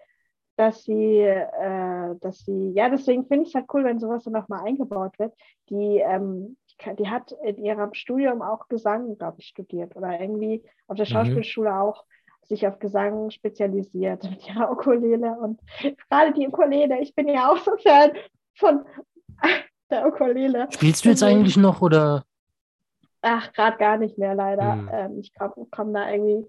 dass 0.55 0.83
sie, 0.83 1.19
äh, 1.19 2.15
dass 2.19 2.39
sie, 2.39 2.71
ja, 2.73 2.89
deswegen 2.89 3.27
finde 3.27 3.43
ich 3.43 3.49
es 3.49 3.55
halt 3.55 3.65
cool, 3.73 3.83
wenn 3.83 3.99
sowas 3.99 4.23
dann 4.23 4.33
nochmal 4.33 4.65
eingebaut 4.65 5.17
wird. 5.19 5.33
Die, 5.69 5.97
ähm, 5.97 6.57
die 6.97 7.07
hat 7.09 7.31
in 7.43 7.57
ihrem 7.57 7.93
Studium 7.93 8.41
auch 8.41 8.67
Gesang, 8.67 9.17
glaube 9.17 9.37
ich, 9.39 9.47
studiert 9.47 9.95
oder 9.95 10.19
irgendwie 10.19 10.63
auf 10.87 10.97
der 10.97 11.05
Mhm. 11.05 11.11
Schauspielschule 11.11 11.75
auch 11.75 12.05
sich 12.43 12.65
auf 12.67 12.79
Gesang 12.79 13.29
spezialisiert 13.29 14.23
mit 14.23 14.47
ihrer 14.47 14.71
Ukulele 14.71 15.31
und 15.39 15.59
gerade 16.09 16.33
die 16.33 16.47
Ukulele, 16.47 16.99
ich 16.99 17.13
bin 17.13 17.27
ja 17.27 17.51
auch 17.51 17.57
so 17.57 17.71
Fan 17.77 18.11
von 18.55 18.85
der 19.91 20.07
Ukulele. 20.07 20.67
Spielst 20.71 21.05
du 21.05 21.09
jetzt 21.09 21.23
eigentlich 21.23 21.57
noch 21.57 21.81
oder? 21.81 22.23
Ach, 23.21 23.51
gerade 23.53 23.77
gar 23.77 23.97
nicht 23.97 24.17
mehr 24.17 24.33
leider. 24.33 24.73
Hm. 24.73 24.89
Ähm, 24.91 25.19
ich 25.19 25.33
komme 25.33 25.67
komm 25.71 25.93
da 25.93 26.09
irgendwie. 26.09 26.47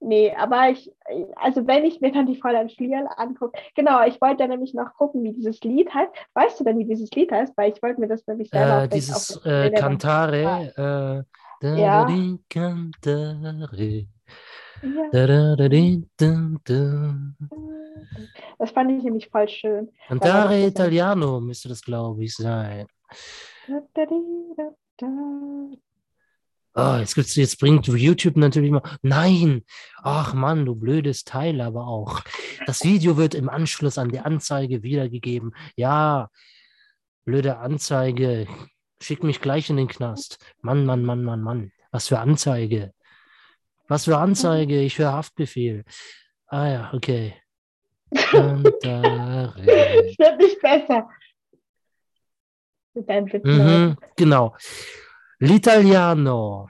Nee, 0.00 0.34
aber 0.36 0.70
ich, 0.70 0.92
also 1.36 1.66
wenn 1.66 1.84
ich 1.84 2.00
mir 2.00 2.12
dann 2.12 2.26
die 2.26 2.36
Fräulein 2.36 2.68
Schlierl 2.68 3.08
angucke, 3.16 3.58
genau, 3.74 4.04
ich 4.06 4.20
wollte 4.20 4.36
dann 4.38 4.50
nämlich 4.50 4.74
noch 4.74 4.94
gucken, 4.94 5.22
wie 5.24 5.32
dieses 5.32 5.60
Lied 5.62 5.92
heißt. 5.92 6.12
Weißt 6.34 6.60
du 6.60 6.64
denn, 6.64 6.78
wie 6.78 6.84
dieses 6.84 7.10
Lied 7.12 7.32
heißt? 7.32 7.56
Weil 7.56 7.72
ich 7.72 7.82
wollte 7.82 8.00
mir 8.00 8.08
das 8.08 8.26
nämlich 8.26 8.50
selber 8.50 8.84
Äh, 8.84 8.88
dieses 8.88 9.36
äh, 9.44 9.70
Cantare. 9.70 11.24
Äh, 11.62 11.80
Ja. 11.80 12.04
Cantare. 12.04 13.66
Ja, 14.82 15.06
das 18.58 18.70
fand 18.70 18.92
ich 18.92 19.02
nämlich 19.02 19.28
voll 19.28 19.48
schön. 19.48 19.90
Cantare 20.08 20.66
Italiano 20.66 21.40
müsste 21.40 21.68
das, 21.68 21.82
glaube 21.82 22.24
ich, 22.24 22.34
sein. 22.34 22.86
Da, 23.66 23.80
da, 23.94 24.04
da. 24.98 25.06
Oh, 26.78 26.96
jetzt, 26.98 27.14
gibt's, 27.14 27.34
jetzt 27.36 27.58
bringt 27.58 27.86
YouTube 27.86 28.36
natürlich 28.36 28.70
mal. 28.70 28.82
Nein! 29.00 29.64
Ach 30.02 30.34
Mann, 30.34 30.66
du 30.66 30.74
blödes 30.74 31.24
Teil, 31.24 31.62
aber 31.62 31.86
auch. 31.86 32.20
Das 32.66 32.84
Video 32.84 33.16
wird 33.16 33.34
im 33.34 33.48
Anschluss 33.48 33.96
an 33.96 34.10
die 34.10 34.20
Anzeige 34.20 34.82
wiedergegeben. 34.82 35.54
Ja, 35.74 36.28
blöde 37.24 37.56
Anzeige. 37.56 38.46
Schick 39.00 39.24
mich 39.24 39.40
gleich 39.40 39.70
in 39.70 39.78
den 39.78 39.88
Knast. 39.88 40.38
Mann, 40.60 40.84
Mann, 40.84 41.02
Mann, 41.02 41.24
Mann, 41.24 41.40
Mann. 41.40 41.72
Was 41.92 42.08
für 42.08 42.18
Anzeige. 42.18 42.92
Was 43.88 44.04
für 44.04 44.18
Anzeige. 44.18 44.82
Ich 44.82 44.98
höre 44.98 45.14
Haftbefehl. 45.14 45.82
Ah 46.46 46.68
ja, 46.68 46.90
okay. 46.92 47.32
Es 48.10 48.32
wird 50.18 50.38
nicht 50.38 50.60
besser. 50.60 51.08
Mit 52.92 53.08
Witzen. 53.08 53.40
Mhm, 53.44 53.96
genau. 54.14 54.54
L'italiano. 55.40 56.68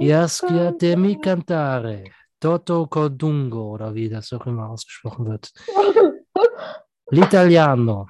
Yaskiatemi 0.00 1.18
cantare. 1.20 2.12
Toto 2.38 2.86
Codungo 2.88 3.72
oder 3.74 3.92
wie 3.94 4.08
das 4.08 4.32
auch 4.32 4.46
immer 4.46 4.70
ausgesprochen 4.70 5.26
wird. 5.26 5.52
L'italiano. 7.12 8.06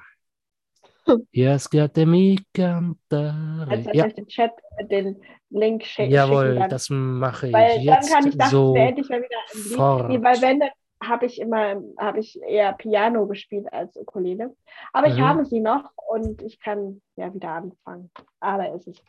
Yaskiatemi 1.33 2.37
Als 2.37 2.45
cantare. 2.53 3.67
wenn 3.85 3.93
Ja, 3.93 4.05
ich 4.07 4.13
den 4.13 4.27
Chat 4.27 4.51
den 4.89 5.21
Link 5.49 5.83
schick, 5.83 6.09
jawohl, 6.09 6.45
schicken 6.45 6.59
kann. 6.59 6.69
das 6.69 6.89
mache 6.89 7.47
ich 7.47 7.53
Weil 7.53 7.75
dann 7.75 7.83
jetzt 7.83 8.13
kann 8.13 8.27
ich 8.27 8.37
das 8.37 8.49
so 8.51 8.73
endlich 8.75 9.09
mal 9.09 9.21
wieder 9.21 9.37
im 9.53 10.09
Lied. 10.09 10.23
weil 10.23 10.41
wenn, 10.41 10.59
dann 10.61 10.69
habe 11.01 11.25
ich 11.25 11.39
immer, 11.39 11.81
habe 11.97 12.19
ich 12.19 12.39
eher 12.41 12.73
Piano 12.73 13.27
gespielt 13.27 13.71
als 13.73 13.95
Ukulele. 13.97 14.55
Aber 14.93 15.07
ich 15.07 15.17
Mhm. 15.17 15.23
habe 15.23 15.45
sie 15.45 15.59
noch 15.59 15.91
und 15.95 16.41
ich 16.41 16.59
kann 16.59 17.01
ja 17.15 17.33
wieder 17.33 17.49
anfangen. 17.49 18.11
Ah, 18.39 18.57
da 18.57 18.65
ist 18.75 18.87
es. 18.87 19.03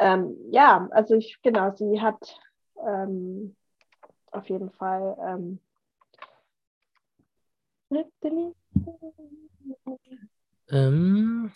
Ähm, 0.00 0.36
ja, 0.50 0.88
also 0.90 1.14
ich, 1.14 1.40
genau, 1.42 1.74
sie 1.76 2.00
hat 2.00 2.40
ähm, 2.86 3.54
auf 4.32 4.48
jeden 4.48 4.70
Fall 4.72 5.16
ähm, 5.20 5.60
Ähm, 10.70 11.52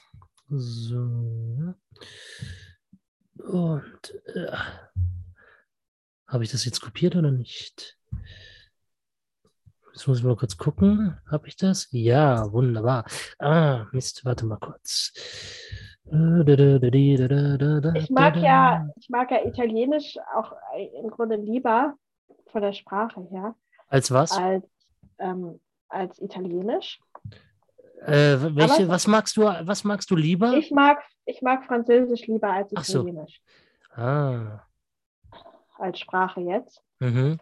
so. 0.49 1.75
Und 3.39 4.15
äh, 4.35 4.57
habe 6.29 6.45
ich 6.45 6.51
das 6.53 6.65
jetzt 6.65 6.81
kopiert 6.81 7.17
oder 7.17 7.31
nicht? 7.31 7.97
Jetzt 9.93 10.07
muss 10.07 10.19
ich 10.19 10.25
mal 10.25 10.37
kurz 10.37 10.57
gucken. 10.57 11.19
Habe 11.29 11.49
ich 11.49 11.57
das? 11.57 11.89
Ja, 11.91 12.53
wunderbar. 12.53 13.05
Ah, 13.39 13.87
Mist, 13.93 14.25
warte 14.25 14.47
mal 14.47 14.59
kurz. 14.59 15.13
Ich 16.11 16.15
mag 18.11 18.37
ja, 18.37 18.89
ich 18.97 19.09
mag 19.11 19.31
ja 19.31 19.45
Italienisch 19.45 20.17
auch 20.35 20.53
im 21.03 21.11
Grunde 21.11 21.37
lieber 21.37 21.95
von 22.51 22.63
der 22.63 22.73
Sprache 22.73 23.21
her 23.31 23.55
Als 23.89 24.11
was? 24.11 24.33
als, 24.33 24.65
ähm, 25.19 25.61
als 25.89 26.19
Italienisch. 26.21 27.01
Äh, 28.07 28.39
welche, 28.55 28.85
aber- 28.85 28.89
was 28.89 29.07
magst 29.07 29.37
du, 29.37 29.43
was 29.43 29.85
magst 29.85 30.11
du 30.11 30.17
lieber? 30.17 30.57
Ich 30.57 30.71
mag, 30.71 30.99
ich 31.27 31.43
mag 31.43 31.65
Französisch 31.67 32.27
lieber 32.27 32.51
als 32.53 32.73
Ach 32.75 32.85
so. 32.85 33.01
Italienisch 33.01 33.43
Ah. 33.95 34.63
Als 35.79 35.99
Sprache 35.99 36.41
jetzt. 36.41 36.83
Mhm. 37.01 37.39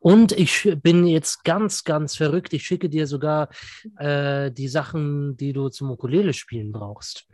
Und 0.00 0.32
ich 0.32 0.76
bin 0.82 1.06
jetzt 1.06 1.42
ganz, 1.44 1.82
ganz 1.84 2.16
verrückt. 2.16 2.52
Ich 2.52 2.64
schicke 2.64 2.88
dir 2.90 3.06
sogar 3.06 3.48
äh, 3.96 4.50
die 4.50 4.68
Sachen, 4.68 5.36
die 5.36 5.52
du 5.52 5.70
zum 5.70 5.90
Ukulele 5.90 6.34
spielen 6.34 6.72
brauchst. 6.72 7.26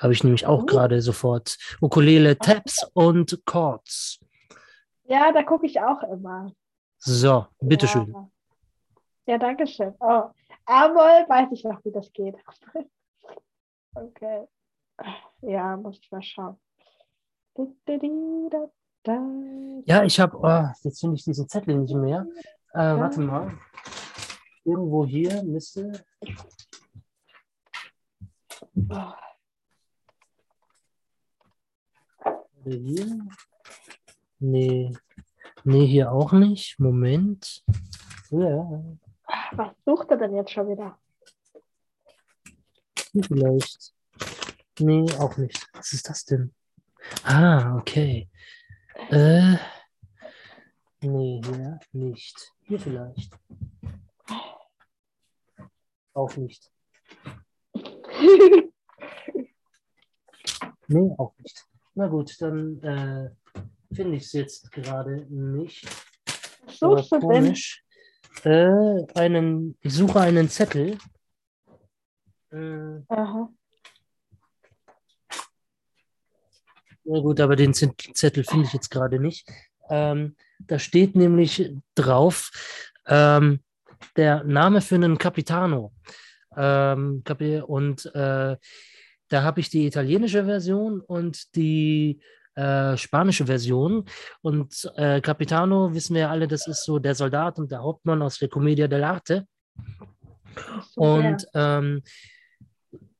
Habe 0.00 0.14
ich 0.14 0.24
nämlich 0.24 0.46
auch 0.46 0.62
Oh. 0.62 0.66
gerade 0.66 1.02
sofort. 1.02 1.58
Ukulele 1.82 2.38
Tabs 2.38 2.86
und 2.94 3.42
Chords. 3.44 4.20
Ja, 5.04 5.32
da 5.32 5.42
gucke 5.42 5.66
ich 5.66 5.80
auch 5.80 6.02
immer. 6.04 6.52
So, 6.98 7.46
bitteschön. 7.60 8.10
Ja, 8.12 8.30
ja 9.26 9.38
danke 9.38 9.66
schön. 9.66 9.94
Oh, 10.00 10.30
Amol 10.64 11.26
weiß 11.28 11.48
ich 11.52 11.64
noch, 11.64 11.84
wie 11.84 11.92
das 11.92 12.10
geht. 12.12 12.36
okay. 13.94 14.46
Ja, 15.42 15.76
muss 15.76 15.98
ich 16.00 16.10
mal 16.10 16.22
schauen. 16.22 16.58
Ja, 19.04 20.04
ich 20.04 20.20
habe, 20.20 20.38
oh, 20.40 20.68
jetzt 20.84 21.00
finde 21.00 21.16
ich 21.16 21.24
diese 21.24 21.46
Zettel 21.46 21.76
nicht 21.76 21.94
mehr. 21.94 22.26
Äh, 22.72 22.78
warte 22.78 23.20
mal. 23.20 23.58
Irgendwo 24.64 25.04
hier 25.06 25.42
müsste. 25.42 26.04
Oh, 28.88 29.12
hier? 32.64 33.26
Nee. 34.38 34.96
Nee, 35.64 35.86
hier 35.86 36.12
auch 36.12 36.32
nicht. 36.32 36.78
Moment. 36.78 37.64
Ja, 38.30 38.82
was 39.52 39.70
sucht 39.84 40.10
er 40.10 40.16
denn 40.16 40.34
jetzt 40.34 40.50
schon 40.50 40.68
wieder? 40.68 40.98
vielleicht. 43.20 43.92
Nee, 44.78 45.04
auch 45.18 45.36
nicht. 45.36 45.68
Was 45.74 45.92
ist 45.92 46.08
das 46.08 46.24
denn? 46.24 46.54
Ah, 47.24 47.76
okay. 47.76 48.30
Äh. 49.10 49.56
Nee, 51.00 51.40
hier 51.44 51.80
nicht. 51.92 52.52
Hier 52.62 52.78
vielleicht. 52.78 53.36
Auch 56.14 56.36
nicht. 56.36 56.70
Nee, 60.88 61.10
auch 61.16 61.32
nicht. 61.38 61.64
Na 61.94 62.06
gut, 62.08 62.36
dann 62.40 62.82
äh, 62.82 63.30
finde 63.94 64.16
ich 64.16 64.24
es 64.24 64.32
jetzt 64.32 64.72
gerade 64.72 65.26
nicht. 65.30 65.86
Was 66.66 66.78
suchst 66.78 67.12
du 67.12 67.18
denn? 67.18 67.28
komisch. 67.28 67.84
Äh, 68.44 69.04
einen, 69.14 69.76
ich 69.80 69.94
suche 69.94 70.20
einen 70.20 70.48
Zettel. 70.48 70.98
Äh, 72.50 73.00
Aha. 73.08 73.48
Na 77.04 77.20
gut, 77.20 77.40
aber 77.40 77.56
den 77.56 77.74
Zettel 77.74 78.44
finde 78.44 78.66
ich 78.66 78.72
jetzt 78.72 78.90
gerade 78.90 79.18
nicht. 79.18 79.48
Ähm, 79.90 80.36
da 80.58 80.78
steht 80.78 81.16
nämlich 81.16 81.72
drauf 81.94 82.50
ähm, 83.06 83.60
der 84.16 84.44
Name 84.44 84.80
für 84.80 84.94
einen 84.96 85.18
Capitano. 85.18 85.92
Ähm, 86.56 87.22
und 87.66 88.06
äh, 88.14 88.56
da 89.28 89.42
habe 89.42 89.60
ich 89.60 89.70
die 89.70 89.86
italienische 89.86 90.44
Version 90.44 91.00
und 91.00 91.56
die 91.56 92.20
äh, 92.54 92.96
spanische 92.96 93.46
Version. 93.46 94.04
Und 94.42 94.90
äh, 94.96 95.20
Capitano, 95.20 95.94
wissen 95.94 96.14
wir 96.14 96.22
ja 96.22 96.30
alle, 96.30 96.46
das 96.46 96.66
ist 96.66 96.84
so 96.84 96.98
der 96.98 97.14
Soldat 97.14 97.58
und 97.58 97.70
der 97.70 97.82
Hauptmann 97.82 98.22
aus 98.22 98.38
der 98.38 98.48
Commedia 98.48 98.86
dell'arte. 98.86 99.46
Und 100.96 101.46
ähm, 101.54 102.02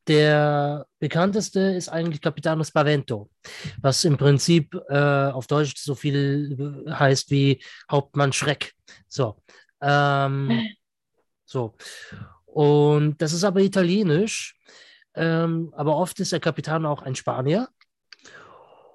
der 0.08 0.86
bekannteste 0.98 1.60
ist 1.60 1.88
eigentlich 1.88 2.20
Capitano 2.20 2.64
Spavento, 2.64 3.30
was 3.80 4.04
im 4.04 4.16
Prinzip 4.16 4.74
äh, 4.88 4.96
auf 5.30 5.46
Deutsch 5.46 5.76
so 5.76 5.94
viel 5.94 6.86
heißt 6.90 7.30
wie 7.30 7.62
Hauptmann 7.90 8.32
Schreck. 8.32 8.72
So. 9.08 9.42
Ähm, 9.80 10.68
so. 11.44 11.74
Und 12.46 13.22
das 13.22 13.32
ist 13.32 13.44
aber 13.44 13.60
italienisch, 13.60 14.58
ähm, 15.14 15.72
aber 15.76 15.96
oft 15.96 16.18
ist 16.20 16.32
der 16.32 16.40
Capitano 16.40 16.90
auch 16.90 17.02
ein 17.02 17.14
Spanier. 17.14 17.68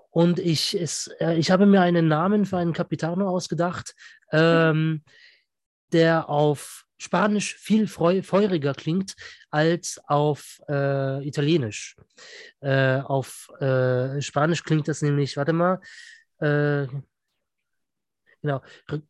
Und 0.10 0.40
ich, 0.40 0.74
es, 0.74 1.08
äh, 1.20 1.38
ich 1.38 1.52
habe 1.52 1.66
mir 1.66 1.82
einen 1.82 2.08
Namen 2.08 2.46
für 2.46 2.58
einen 2.58 2.74
Capitano 2.74 3.30
ausgedacht, 3.30 3.96
ähm, 4.32 5.04
der 5.92 6.30
auf 6.30 6.87
Spanisch 6.98 7.56
viel 7.56 7.88
feuriger 7.88 8.74
klingt 8.74 9.16
als 9.50 10.00
auf 10.08 10.60
äh, 10.68 11.26
Italienisch. 11.28 11.96
Äh, 12.60 13.00
auf 13.02 13.50
äh, 13.60 14.22
Spanisch 14.22 14.64
klingt 14.64 14.88
das 14.88 15.02
nämlich, 15.02 15.38
warte 15.38 15.54
mal, 15.54 15.80
äh, 16.40 16.88
genau, 18.42 18.62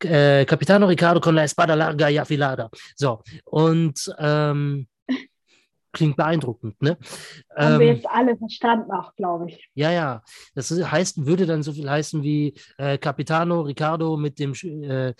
äh, 0.04 0.46
Capitano 0.46 0.88
Ricardo 0.88 1.20
con 1.20 1.36
la 1.36 1.44
espada 1.44 1.76
larga 1.76 2.10
y 2.10 2.20
afilada. 2.20 2.70
So, 2.96 3.24
und 3.46 4.14
ähm, 4.20 4.88
klingt 5.98 6.16
beeindruckend, 6.16 6.82
ne? 6.82 6.98
Haben 7.56 7.74
ähm, 7.74 7.80
wir 7.80 7.88
jetzt 7.88 8.08
alle 8.08 8.38
verstanden 8.38 8.92
auch, 8.92 9.16
glaube 9.16 9.50
ich. 9.50 9.70
Ja, 9.74 9.92
ja. 9.92 10.24
Das 10.56 10.72
heißt, 10.72 11.26
würde 11.26 11.46
dann 11.46 11.64
so 11.64 11.74
viel 11.74 11.90
heißen 11.90 12.22
wie 12.24 12.54
äh, 12.78 12.98
Capitano 12.98 13.62
Ricardo 13.62 14.16
mit 14.16 14.40
dem, 14.40 14.54
äh, 14.54 15.14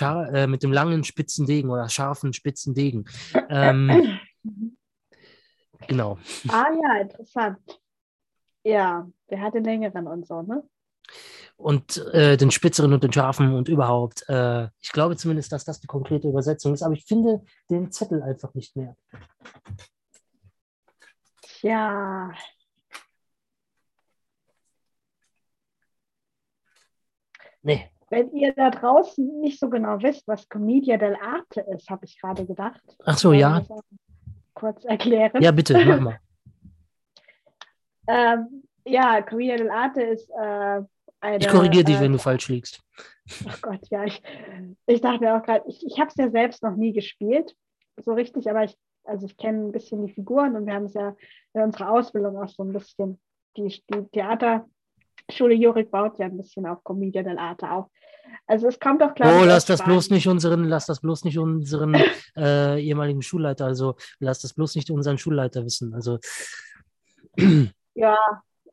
äh, 0.00 0.46
mit 0.46 0.62
dem 0.62 0.72
langen 0.72 1.04
spitzen 1.04 1.46
Degen 1.46 1.70
oder 1.70 1.88
scharfen 1.88 2.32
spitzen 2.32 2.74
Degen. 2.74 3.04
Ähm, 3.50 4.18
genau. 5.86 6.18
Ah 6.48 6.68
ja, 6.82 7.02
interessant. 7.02 7.58
Ja, 8.64 9.06
der 9.30 9.40
hat 9.40 9.54
den 9.54 9.64
längeren 9.64 10.06
und 10.06 10.26
so, 10.26 10.42
ne? 10.42 10.62
Und 11.56 11.98
äh, 12.12 12.36
den 12.36 12.50
spitzeren 12.50 12.92
und 12.92 13.04
den 13.04 13.12
scharfen 13.12 13.54
und 13.54 13.68
überhaupt. 13.68 14.28
Äh, 14.28 14.68
ich 14.80 14.90
glaube 14.90 15.16
zumindest, 15.16 15.52
dass 15.52 15.64
das 15.64 15.80
die 15.80 15.86
konkrete 15.86 16.28
Übersetzung 16.28 16.74
ist, 16.74 16.82
aber 16.82 16.94
ich 16.94 17.04
finde 17.04 17.42
den 17.70 17.92
Zettel 17.92 18.22
einfach 18.22 18.54
nicht 18.54 18.74
mehr. 18.74 18.96
Ja. 21.62 22.32
Nee. 27.62 27.88
Wenn 28.10 28.30
ihr 28.32 28.52
da 28.52 28.70
draußen 28.70 29.40
nicht 29.40 29.58
so 29.58 29.70
genau 29.70 30.02
wisst, 30.02 30.28
was 30.28 30.48
Commedia 30.48 30.96
dell'arte 30.96 31.60
ist, 31.74 31.88
habe 31.88 32.04
ich 32.04 32.20
gerade 32.20 32.44
gedacht. 32.44 32.82
Ach 33.04 33.16
so, 33.16 33.32
ja. 33.32 33.62
Kurz 34.52 34.84
erklären. 34.84 35.40
Ja, 35.40 35.50
bitte, 35.50 35.82
mach 35.84 36.00
mal. 36.00 36.18
ähm, 38.08 38.64
ja, 38.84 39.22
Commedia 39.22 39.56
dell'arte 39.56 40.02
ist 40.02 40.28
äh, 40.30 40.82
eine. 41.20 41.38
Ich 41.38 41.48
korrigiere 41.48 41.84
dich, 41.84 41.96
äh, 41.96 42.00
wenn 42.00 42.12
du 42.12 42.18
falsch 42.18 42.48
liegst. 42.48 42.82
Oh 43.46 43.54
Gott, 43.62 43.88
ja. 43.88 44.04
Ich, 44.04 44.20
ich 44.86 45.00
dachte 45.00 45.20
mir 45.20 45.36
auch 45.36 45.44
gerade, 45.44 45.64
ich, 45.68 45.86
ich 45.86 46.00
habe 46.00 46.08
es 46.08 46.16
ja 46.16 46.28
selbst 46.28 46.64
noch 46.64 46.74
nie 46.74 46.92
gespielt, 46.92 47.54
so 47.96 48.14
richtig, 48.14 48.50
aber 48.50 48.64
ich 48.64 48.76
also 49.04 49.26
ich 49.26 49.36
kenne 49.36 49.66
ein 49.66 49.72
bisschen 49.72 50.06
die 50.06 50.12
Figuren 50.12 50.56
und 50.56 50.66
wir 50.66 50.74
haben 50.74 50.86
es 50.86 50.94
ja 50.94 51.14
in 51.54 51.62
unserer 51.62 51.92
Ausbildung 51.92 52.36
auch 52.38 52.48
so 52.48 52.62
ein 52.62 52.72
bisschen, 52.72 53.20
die, 53.56 53.68
die 53.68 54.08
Theaterschule 54.12 55.54
Jurik 55.54 55.90
baut 55.90 56.18
ja 56.18 56.26
ein 56.26 56.36
bisschen 56.36 56.66
auf 56.66 56.82
Commedia 56.84 57.22
dell'arte 57.22 57.70
auf. 57.70 57.86
Also 58.46 58.68
es 58.68 58.78
kommt 58.80 59.02
doch 59.02 59.14
klar. 59.14 59.40
Oh, 59.40 59.44
lass 59.44 59.66
das 59.66 59.82
bloß 59.82 60.10
nicht 60.10 60.26
unseren, 60.26 60.64
lass 60.64 60.86
das 60.86 61.00
bloß 61.00 61.24
nicht 61.24 61.38
unseren 61.38 61.94
äh, 62.36 62.80
ehemaligen 62.80 63.22
Schulleiter, 63.22 63.66
also 63.66 63.96
lass 64.20 64.40
das 64.40 64.54
bloß 64.54 64.76
nicht 64.76 64.90
unseren 64.90 65.18
Schulleiter 65.18 65.64
wissen. 65.64 65.94
Also 65.94 66.18
ja, 67.94 68.16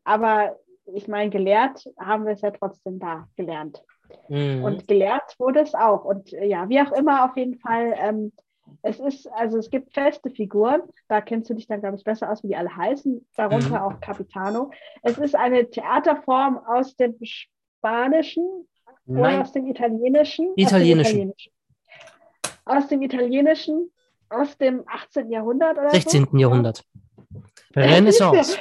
aber 0.04 0.58
ich 0.94 1.08
meine, 1.08 1.30
gelehrt 1.30 1.86
haben 2.00 2.26
wir 2.26 2.34
es 2.34 2.42
ja 2.42 2.52
trotzdem 2.52 3.00
da 3.00 3.28
gelernt. 3.36 3.84
Mhm. 4.28 4.64
Und 4.64 4.88
gelehrt 4.88 5.36
wurde 5.38 5.62
es 5.62 5.76
auch. 5.76 6.04
Und 6.04 6.32
ja, 6.32 6.68
wie 6.70 6.82
auch 6.82 6.92
immer, 6.94 7.26
auf 7.26 7.38
jeden 7.38 7.60
Fall 7.60 7.94
ähm, 7.98 8.32
es 8.82 9.00
ist, 9.00 9.28
also 9.34 9.58
es 9.58 9.70
gibt 9.70 9.94
feste 9.94 10.30
Figuren, 10.30 10.82
da 11.08 11.22
kennst 11.22 11.50
du 11.50 11.54
dich 11.54 11.68
dann, 11.68 11.82
glaube 11.82 11.98
ich, 11.98 12.04
besser 12.04 12.32
aus, 12.32 12.44
wie 12.44 12.50
die 12.50 12.56
alle 12.56 12.76
heißen, 12.76 13.26
darunter 13.36 13.70
mhm. 13.70 13.76
auch 13.76 14.00
Capitano. 14.00 14.72
Es 15.02 15.18
ist 15.18 15.36
eine 15.36 15.70
Theaterform 15.70 16.58
aus 16.58 16.96
dem 16.96 17.16
Spanischen 17.22 18.68
Nein. 19.06 19.20
oder 19.20 19.42
aus 19.42 19.52
dem 19.52 19.68
Italienischen. 19.68 20.54
Italienischen. 20.56 21.34
Aus 22.66 22.88
dem 22.88 23.02
Italienischen, 23.02 23.92
aus 24.30 24.58
dem 24.58 24.84
18. 24.88 25.30
Jahrhundert 25.32 25.78
oder 25.78 25.90
16. 25.90 26.28
So? 26.32 26.38
Jahrhundert. 26.38 26.84
Renaissance. 27.76 28.60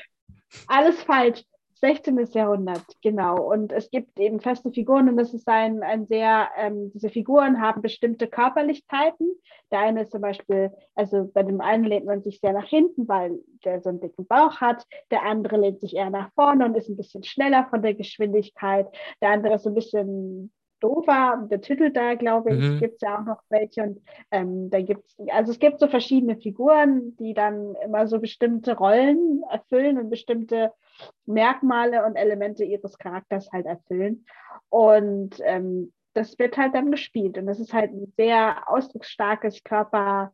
Alles 0.66 1.03
falsch. 1.03 1.45
16. 1.80 2.18
Jahrhundert, 2.32 2.84
genau. 3.02 3.40
Und 3.52 3.72
es 3.72 3.90
gibt 3.90 4.18
eben 4.18 4.40
feste 4.40 4.70
Figuren 4.72 5.09
und 5.09 5.16
das 5.16 5.32
ist 5.34 5.48
ein, 5.48 5.82
ein 5.82 6.06
sehr, 6.06 6.48
ähm, 6.56 6.90
diese 6.92 7.10
Figuren 7.10 7.60
haben 7.60 7.82
bestimmte 7.82 8.26
Körperlichkeiten. 8.26 9.28
Der 9.70 9.80
eine 9.80 10.02
ist 10.02 10.12
zum 10.12 10.20
Beispiel, 10.20 10.72
also 10.94 11.30
bei 11.32 11.42
dem 11.42 11.60
einen 11.60 11.84
lehnt 11.84 12.06
man 12.06 12.22
sich 12.22 12.40
sehr 12.40 12.52
nach 12.52 12.66
hinten, 12.66 13.06
weil 13.06 13.38
der 13.64 13.80
so 13.80 13.90
einen 13.90 14.00
dicken 14.00 14.26
Bauch 14.26 14.60
hat. 14.60 14.84
Der 15.10 15.22
andere 15.22 15.56
lehnt 15.56 15.80
sich 15.80 15.94
eher 15.94 16.10
nach 16.10 16.32
vorne 16.34 16.64
und 16.64 16.76
ist 16.76 16.88
ein 16.88 16.96
bisschen 16.96 17.22
schneller 17.22 17.66
von 17.70 17.82
der 17.82 17.94
Geschwindigkeit. 17.94 18.88
Der 19.20 19.30
andere 19.30 19.55
ist 19.55 19.62
so 19.62 19.70
ein 19.70 19.74
bisschen 19.74 20.52
doofer, 20.80 21.46
der 21.50 21.60
Titel 21.60 21.90
da, 21.90 22.14
glaube 22.14 22.55
ich, 22.55 22.62
mhm. 22.62 22.78
gibt 22.78 22.94
es 22.94 23.00
ja 23.00 23.18
auch 23.18 23.24
noch 23.24 23.42
welche. 23.48 23.82
Und 23.82 24.02
ähm, 24.30 24.70
da 24.70 24.80
gibt 24.80 25.06
es, 25.06 25.28
also 25.30 25.52
es 25.52 25.59
gibt 25.59 25.80
so 25.80 25.88
verschiedene 25.88 26.36
Figuren, 26.36 27.16
die 27.16 27.34
dann 27.34 27.74
immer 27.84 28.06
so 28.06 28.20
bestimmte 28.20 28.76
Rollen 28.76 29.42
erfüllen 29.50 29.98
und 29.98 30.10
bestimmte 30.10 30.72
Merkmale 31.26 32.05
und 32.05 32.16
Elemente 32.16 32.64
ihres 32.64 32.98
Charakters 32.98 33.50
halt 33.52 33.66
erfüllen. 33.66 34.24
Und 34.68 35.40
ähm, 35.44 35.92
das 36.14 36.38
wird 36.38 36.56
halt 36.56 36.74
dann 36.74 36.90
gespielt. 36.90 37.38
Und 37.38 37.46
das 37.46 37.60
ist 37.60 37.72
halt 37.72 37.92
ein 37.92 38.12
sehr 38.16 38.68
ausdrucksstarkes, 38.68 39.62
körpernahes 39.64 40.32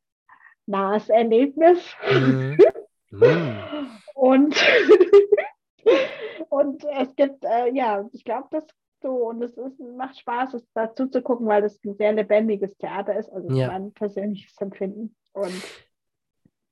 Erlebnis. 1.08 1.94
Mhm. 2.10 2.58
Mhm. 3.10 3.90
und, 4.14 4.56
und 6.48 6.84
es 6.84 7.14
gibt, 7.14 7.44
äh, 7.44 7.72
ja, 7.72 8.04
ich 8.12 8.24
glaube, 8.24 8.48
das 8.50 8.64
so 9.05 9.28
und 9.28 9.43
es 9.43 9.56
ist, 9.56 9.78
macht 9.97 10.18
Spaß, 10.18 10.55
es 10.55 10.66
dazu 10.72 11.06
zu 11.06 11.20
gucken, 11.20 11.47
weil 11.47 11.62
das 11.62 11.78
ein 11.85 11.94
sehr 11.94 12.12
lebendiges 12.12 12.76
Theater 12.78 13.16
ist, 13.16 13.31
also 13.31 13.55
ja. 13.55 13.68
mein 13.68 13.93
persönliches 13.93 14.56
Empfinden. 14.60 15.14
Und 15.35 15.62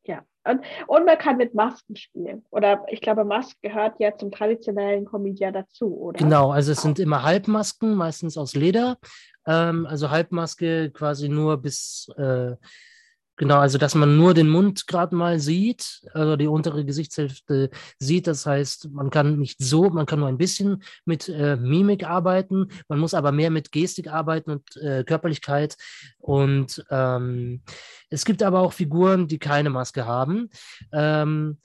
ja, 0.05 0.25
und, 0.45 0.63
und 0.87 1.05
man 1.05 1.19
kann 1.19 1.37
mit 1.37 1.55
Masken 1.55 1.95
spielen. 1.95 2.45
Oder 2.51 2.85
ich 2.89 3.01
glaube, 3.01 3.25
Mask 3.25 3.57
gehört 3.61 4.01
ja 4.01 4.17
zum 4.17 4.33
traditionellen 4.33 5.05
Comedia 5.05 5.53
dazu, 5.53 5.95
oder? 5.97 6.19
Genau, 6.19 6.51
also 6.51 6.73
es 6.73 6.83
sind 6.83 6.99
immer 6.99 7.23
Halbmasken, 7.23 7.95
meistens 7.95 8.37
aus 8.39 8.55
Leder. 8.55 8.97
Ähm, 9.47 9.87
also 9.87 10.11
Halbmaske 10.11 10.91
quasi 10.91 11.29
nur 11.29 11.59
bis 11.59 12.09
äh, 12.17 12.57
Genau, 13.37 13.59
also 13.59 13.79
dass 13.79 13.95
man 13.95 14.19
nur 14.19 14.35
den 14.35 14.51
Mund 14.51 14.87
gerade 14.87 15.17
mal 15.17 15.41
sieht, 15.41 16.03
also 16.13 16.37
die 16.37 16.47
untere 16.47 16.85
Gesichtshälfte 16.85 17.71
sieht. 17.99 18.27
Das 18.27 18.45
heißt, 18.45 18.91
man 18.91 19.09
kann 19.09 19.39
nicht 19.39 19.59
so, 19.59 19.89
man 19.89 20.05
kann 20.05 20.21
nur 20.21 20.29
ein 20.29 20.37
bisschen 20.37 20.83
mit 21.07 21.31
äh, 21.31 21.57
Mimik 21.57 22.05
arbeiten, 22.05 22.69
man 22.89 22.99
muss 22.99 23.15
aber 23.15 23.33
mehr 23.33 23.51
mit 23.51 23.73
Gestik 23.73 24.09
arbeiten 24.09 24.51
und 24.51 24.77
äh, 24.77 25.03
Körperlichkeit. 25.05 25.77
Und 26.19 26.85
ähm, 26.91 27.63
es 28.11 28.27
gibt 28.27 28.43
aber 28.43 28.61
auch 28.61 28.75
Figuren, 28.75 29.27
die 29.27 29.39
keine 29.39 29.71
Maske 29.71 30.05
haben. 30.05 30.51
Ähm, 30.93 31.57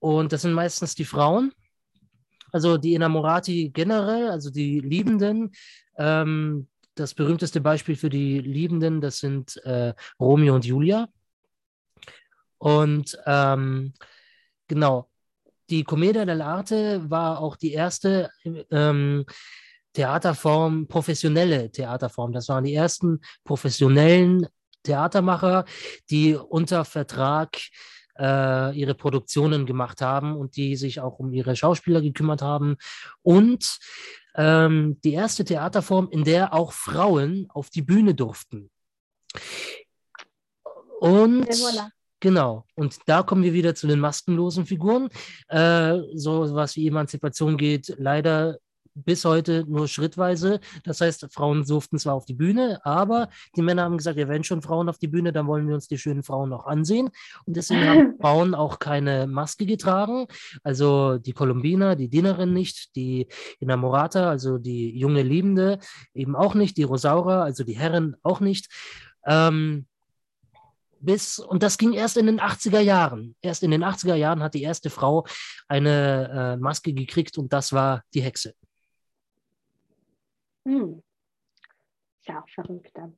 und 0.00 0.32
das 0.32 0.42
sind 0.42 0.52
meistens 0.52 0.94
die 0.94 1.06
Frauen. 1.06 1.52
Also 2.52 2.76
die 2.76 2.94
Innamorati 2.94 3.70
generell, 3.70 4.28
also 4.28 4.50
die 4.50 4.80
Liebenden, 4.80 5.52
ähm, 5.96 6.68
das 6.94 7.14
berühmteste 7.14 7.60
Beispiel 7.60 7.96
für 7.96 8.10
die 8.10 8.38
Liebenden, 8.40 9.00
das 9.00 9.18
sind 9.18 9.56
äh, 9.64 9.94
Romeo 10.18 10.54
und 10.54 10.64
Julia. 10.64 11.08
Und 12.58 13.18
ähm, 13.26 13.92
genau, 14.68 15.10
die 15.70 15.84
Commedia 15.84 16.22
dell'arte 16.22 17.10
war 17.10 17.40
auch 17.40 17.56
die 17.56 17.72
erste 17.72 18.30
ähm, 18.70 19.24
Theaterform, 19.92 20.86
professionelle 20.86 21.70
Theaterform. 21.70 22.32
Das 22.32 22.48
waren 22.48 22.64
die 22.64 22.74
ersten 22.74 23.20
professionellen 23.44 24.46
Theatermacher, 24.82 25.64
die 26.10 26.34
unter 26.34 26.84
Vertrag 26.84 27.56
äh, 28.18 28.76
ihre 28.78 28.94
Produktionen 28.94 29.66
gemacht 29.66 30.00
haben 30.00 30.36
und 30.36 30.56
die 30.56 30.76
sich 30.76 31.00
auch 31.00 31.18
um 31.18 31.32
ihre 31.32 31.56
Schauspieler 31.56 32.00
gekümmert 32.00 32.42
haben. 32.42 32.76
Und 33.22 33.78
ähm, 34.36 34.98
die 35.04 35.12
erste 35.12 35.44
Theaterform, 35.44 36.08
in 36.10 36.24
der 36.24 36.52
auch 36.52 36.72
Frauen 36.72 37.46
auf 37.50 37.70
die 37.70 37.82
Bühne 37.82 38.14
durften. 38.14 38.70
Und 41.00 41.48
voilà. 41.48 41.88
genau, 42.20 42.64
und 42.74 42.98
da 43.06 43.22
kommen 43.22 43.42
wir 43.42 43.52
wieder 43.52 43.74
zu 43.74 43.86
den 43.86 44.00
maskenlosen 44.00 44.66
Figuren. 44.66 45.08
Äh, 45.48 45.98
so 46.14 46.54
was 46.54 46.76
wie 46.76 46.88
Emanzipation 46.88 47.56
geht 47.56 47.94
leider 47.98 48.58
bis 48.94 49.24
heute 49.24 49.64
nur 49.66 49.88
schrittweise. 49.88 50.60
Das 50.84 51.00
heißt, 51.00 51.26
Frauen 51.30 51.64
durften 51.64 51.98
zwar 51.98 52.14
auf 52.14 52.24
die 52.24 52.34
Bühne, 52.34 52.80
aber 52.84 53.28
die 53.56 53.62
Männer 53.62 53.82
haben 53.82 53.96
gesagt, 53.96 54.18
ja, 54.18 54.28
wenn 54.28 54.44
schon 54.44 54.62
Frauen 54.62 54.88
auf 54.88 54.98
die 54.98 55.08
Bühne, 55.08 55.32
dann 55.32 55.46
wollen 55.46 55.66
wir 55.68 55.74
uns 55.74 55.88
die 55.88 55.98
schönen 55.98 56.22
Frauen 56.22 56.50
noch 56.50 56.66
ansehen. 56.66 57.10
Und 57.44 57.56
deswegen 57.56 57.86
haben 57.86 58.14
Frauen 58.20 58.54
auch 58.54 58.78
keine 58.78 59.26
Maske 59.26 59.66
getragen. 59.66 60.26
Also 60.62 61.18
die 61.18 61.32
Kolumbiner, 61.32 61.96
die 61.96 62.08
Dienerin 62.08 62.52
nicht, 62.52 62.94
die 62.96 63.28
Inamorata, 63.60 64.28
also 64.28 64.58
die 64.58 64.96
junge 64.96 65.22
Liebende, 65.22 65.78
eben 66.14 66.36
auch 66.36 66.54
nicht, 66.54 66.76
die 66.76 66.84
Rosaura, 66.84 67.42
also 67.42 67.64
die 67.64 67.76
Herren 67.76 68.16
auch 68.22 68.40
nicht. 68.40 68.68
Ähm, 69.26 69.86
bis, 71.04 71.38
und 71.38 71.62
das 71.62 71.76
ging 71.76 71.92
erst 71.92 72.16
in 72.16 72.26
den 72.26 72.40
80er 72.40 72.80
Jahren. 72.80 73.36
Erst 73.42 73.62
in 73.62 73.70
den 73.70 73.84
80er 73.84 74.14
Jahren 74.14 74.42
hat 74.42 74.54
die 74.54 74.62
erste 74.62 74.88
Frau 74.88 75.26
eine 75.68 76.54
äh, 76.54 76.56
Maske 76.56 76.94
gekriegt 76.94 77.36
und 77.36 77.52
das 77.52 77.72
war 77.72 78.02
die 78.14 78.22
Hexe. 78.22 78.54
Hm. 80.64 81.02
Ist 82.20 82.28
ja 82.28 82.40
auch 82.42 82.48
verrückt 82.48 82.90
dann. 82.94 83.16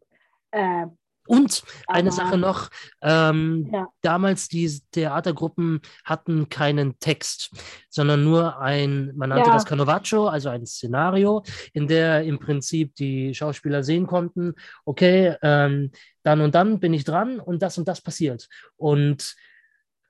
Äh, 0.50 0.86
und 1.28 1.64
eine 1.88 2.10
Aber- 2.10 2.16
Sache 2.16 2.38
noch, 2.38 2.70
ähm, 3.02 3.68
Ja. 3.72 3.88
damals 4.00 4.46
die 4.46 4.80
Theatergruppen 4.92 5.80
hatten 6.04 6.48
keinen 6.48 7.00
Text, 7.00 7.50
sondern 7.88 8.22
nur 8.22 8.60
ein, 8.60 9.12
man 9.16 9.30
nannte 9.30 9.48
Ja. 9.48 9.54
das 9.54 9.64
Canovaccio, 9.64 10.28
also 10.28 10.50
ein 10.50 10.66
Szenario, 10.66 11.42
in 11.72 11.88
der 11.88 12.22
im 12.22 12.38
Prinzip 12.38 12.94
die 12.94 13.34
Schauspieler 13.34 13.82
sehen 13.82 14.06
konnten, 14.06 14.54
okay, 14.84 15.34
ähm, 15.42 15.90
dann 16.22 16.40
und 16.40 16.54
dann 16.54 16.78
bin 16.78 16.94
ich 16.94 17.02
dran 17.02 17.40
und 17.40 17.60
das 17.60 17.76
und 17.76 17.88
das 17.88 18.00
passiert. 18.00 18.48
Und 18.76 19.34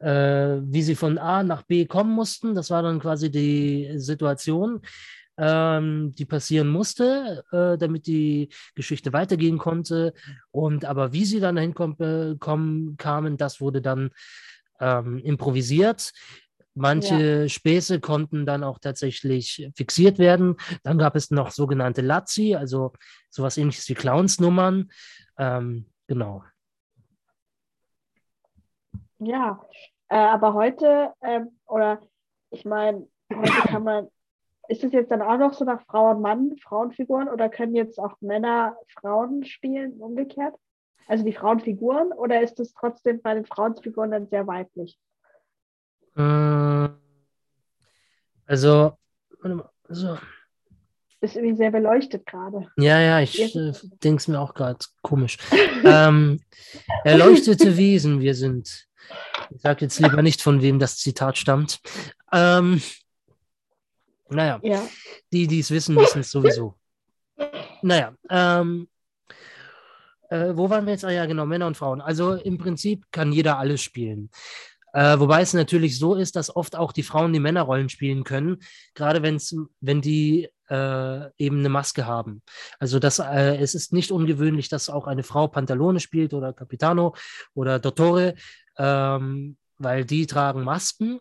äh, 0.00 0.58
wie 0.62 0.82
sie 0.82 0.94
von 0.96 1.16
A 1.16 1.42
nach 1.42 1.62
B 1.62 1.86
kommen 1.86 2.12
mussten, 2.12 2.54
das 2.54 2.68
war 2.70 2.82
dann 2.82 3.00
quasi 3.00 3.30
die 3.30 3.92
Situation, 3.96 4.82
ähm, 5.38 6.14
die 6.14 6.24
passieren 6.24 6.68
musste, 6.68 7.44
äh, 7.52 7.78
damit 7.78 8.06
die 8.06 8.48
Geschichte 8.74 9.12
weitergehen 9.12 9.58
konnte. 9.58 10.14
Und 10.50 10.84
aber 10.84 11.12
wie 11.12 11.24
sie 11.24 11.40
dann 11.40 11.56
dahin 11.56 11.74
kom 11.74 11.96
äh, 11.98 12.36
kommen, 12.38 12.96
kamen, 12.96 13.36
das 13.36 13.60
wurde 13.60 13.82
dann 13.82 14.10
ähm, 14.80 15.18
improvisiert. 15.18 16.12
Manche 16.78 17.48
Späße 17.48 18.00
konnten 18.00 18.44
dann 18.44 18.62
auch 18.62 18.78
tatsächlich 18.78 19.70
fixiert 19.74 20.18
werden. 20.18 20.56
Dann 20.82 20.98
gab 20.98 21.16
es 21.16 21.30
noch 21.30 21.50
sogenannte 21.50 22.02
Lazzi, 22.02 22.54
also 22.54 22.92
sowas 23.30 23.56
ähnliches 23.56 23.88
wie 23.88 23.94
Clownsnummern. 23.94 24.90
Ähm, 25.38 25.86
genau. 26.06 26.44
Ja, 29.18 29.58
äh, 30.08 30.16
aber 30.16 30.52
heute, 30.52 31.14
ähm, 31.22 31.58
oder 31.66 32.00
ich 32.50 32.66
meine, 32.66 33.08
heute 33.34 33.52
kann 33.68 33.82
man, 33.82 34.08
ist 34.68 34.84
es 34.84 34.92
jetzt 34.92 35.10
dann 35.10 35.22
auch 35.22 35.38
noch 35.38 35.54
so 35.54 35.64
nach 35.64 35.82
Frau 35.86 36.10
und 36.10 36.20
Mann, 36.20 36.56
Frauenfiguren, 36.62 37.28
oder 37.28 37.48
können 37.48 37.74
jetzt 37.74 37.98
auch 37.98 38.20
Männer 38.20 38.76
Frauen 39.00 39.44
spielen, 39.44 39.92
umgekehrt? 40.00 40.54
Also 41.08 41.24
die 41.24 41.32
Frauenfiguren, 41.32 42.12
oder 42.12 42.42
ist 42.42 42.58
es 42.58 42.72
trotzdem 42.72 43.22
bei 43.22 43.34
den 43.34 43.46
Frauenfiguren 43.46 44.10
dann 44.10 44.28
sehr 44.28 44.46
weiblich? 44.46 44.98
Äh, 46.16 46.88
also, 48.46 48.96
warte 49.40 49.54
mal, 49.54 49.70
so. 49.88 50.18
Ist 51.20 51.36
irgendwie 51.36 51.56
sehr 51.56 51.70
beleuchtet 51.70 52.26
gerade. 52.26 52.70
Ja, 52.76 53.00
ja, 53.00 53.20
ich 53.20 53.56
äh, 53.56 53.72
denke 54.04 54.20
es 54.20 54.28
mir 54.28 54.40
auch 54.40 54.54
gerade 54.54 54.78
komisch. 55.02 55.38
ähm, 55.84 56.40
erleuchtete 57.04 57.76
Wesen, 57.76 58.20
wir 58.20 58.34
sind. 58.34 58.86
Ich 59.50 59.62
sage 59.62 59.84
jetzt 59.84 60.00
lieber 60.00 60.20
nicht, 60.22 60.42
von 60.42 60.60
wem 60.60 60.78
das 60.78 60.98
Zitat 60.98 61.38
stammt. 61.38 61.80
Ähm, 62.32 62.82
naja, 64.28 64.60
Ja, 64.62 64.82
die, 65.32 65.46
die 65.46 65.60
es 65.60 65.70
wissen, 65.70 65.96
wissen 65.96 66.20
es 66.20 66.30
sowieso. 66.30 66.74
Naja, 67.82 68.14
ähm, 68.30 68.88
äh, 70.30 70.52
wo 70.54 70.68
waren 70.70 70.86
wir 70.86 70.92
jetzt? 70.92 71.04
Ah 71.04 71.10
ja, 71.10 71.26
genau, 71.26 71.46
Männer 71.46 71.66
und 71.66 71.76
Frauen. 71.76 72.00
Also 72.00 72.34
im 72.34 72.58
Prinzip 72.58 73.04
kann 73.12 73.32
jeder 73.32 73.58
alles 73.58 73.82
spielen. 73.82 74.30
Äh, 74.92 75.18
wobei 75.20 75.42
es 75.42 75.52
natürlich 75.52 75.98
so 75.98 76.14
ist, 76.14 76.36
dass 76.36 76.54
oft 76.54 76.74
auch 76.74 76.90
die 76.90 77.02
Frauen 77.02 77.32
die 77.32 77.40
Männerrollen 77.40 77.90
spielen 77.90 78.24
können, 78.24 78.58
gerade 78.94 79.22
wenn's, 79.22 79.54
wenn 79.80 80.00
die 80.00 80.48
äh, 80.70 81.30
eben 81.36 81.58
eine 81.58 81.68
Maske 81.68 82.06
haben. 82.06 82.42
Also 82.78 82.98
das, 82.98 83.18
äh, 83.18 83.56
es 83.56 83.74
ist 83.74 83.92
nicht 83.92 84.10
ungewöhnlich, 84.10 84.68
dass 84.70 84.88
auch 84.88 85.06
eine 85.06 85.22
Frau 85.22 85.48
Pantalone 85.48 86.00
spielt 86.00 86.32
oder 86.32 86.52
Capitano 86.52 87.14
oder 87.54 87.78
Dottore, 87.78 88.34
ähm, 88.78 89.58
weil 89.78 90.04
die 90.04 90.26
tragen 90.26 90.62
Masken. 90.62 91.20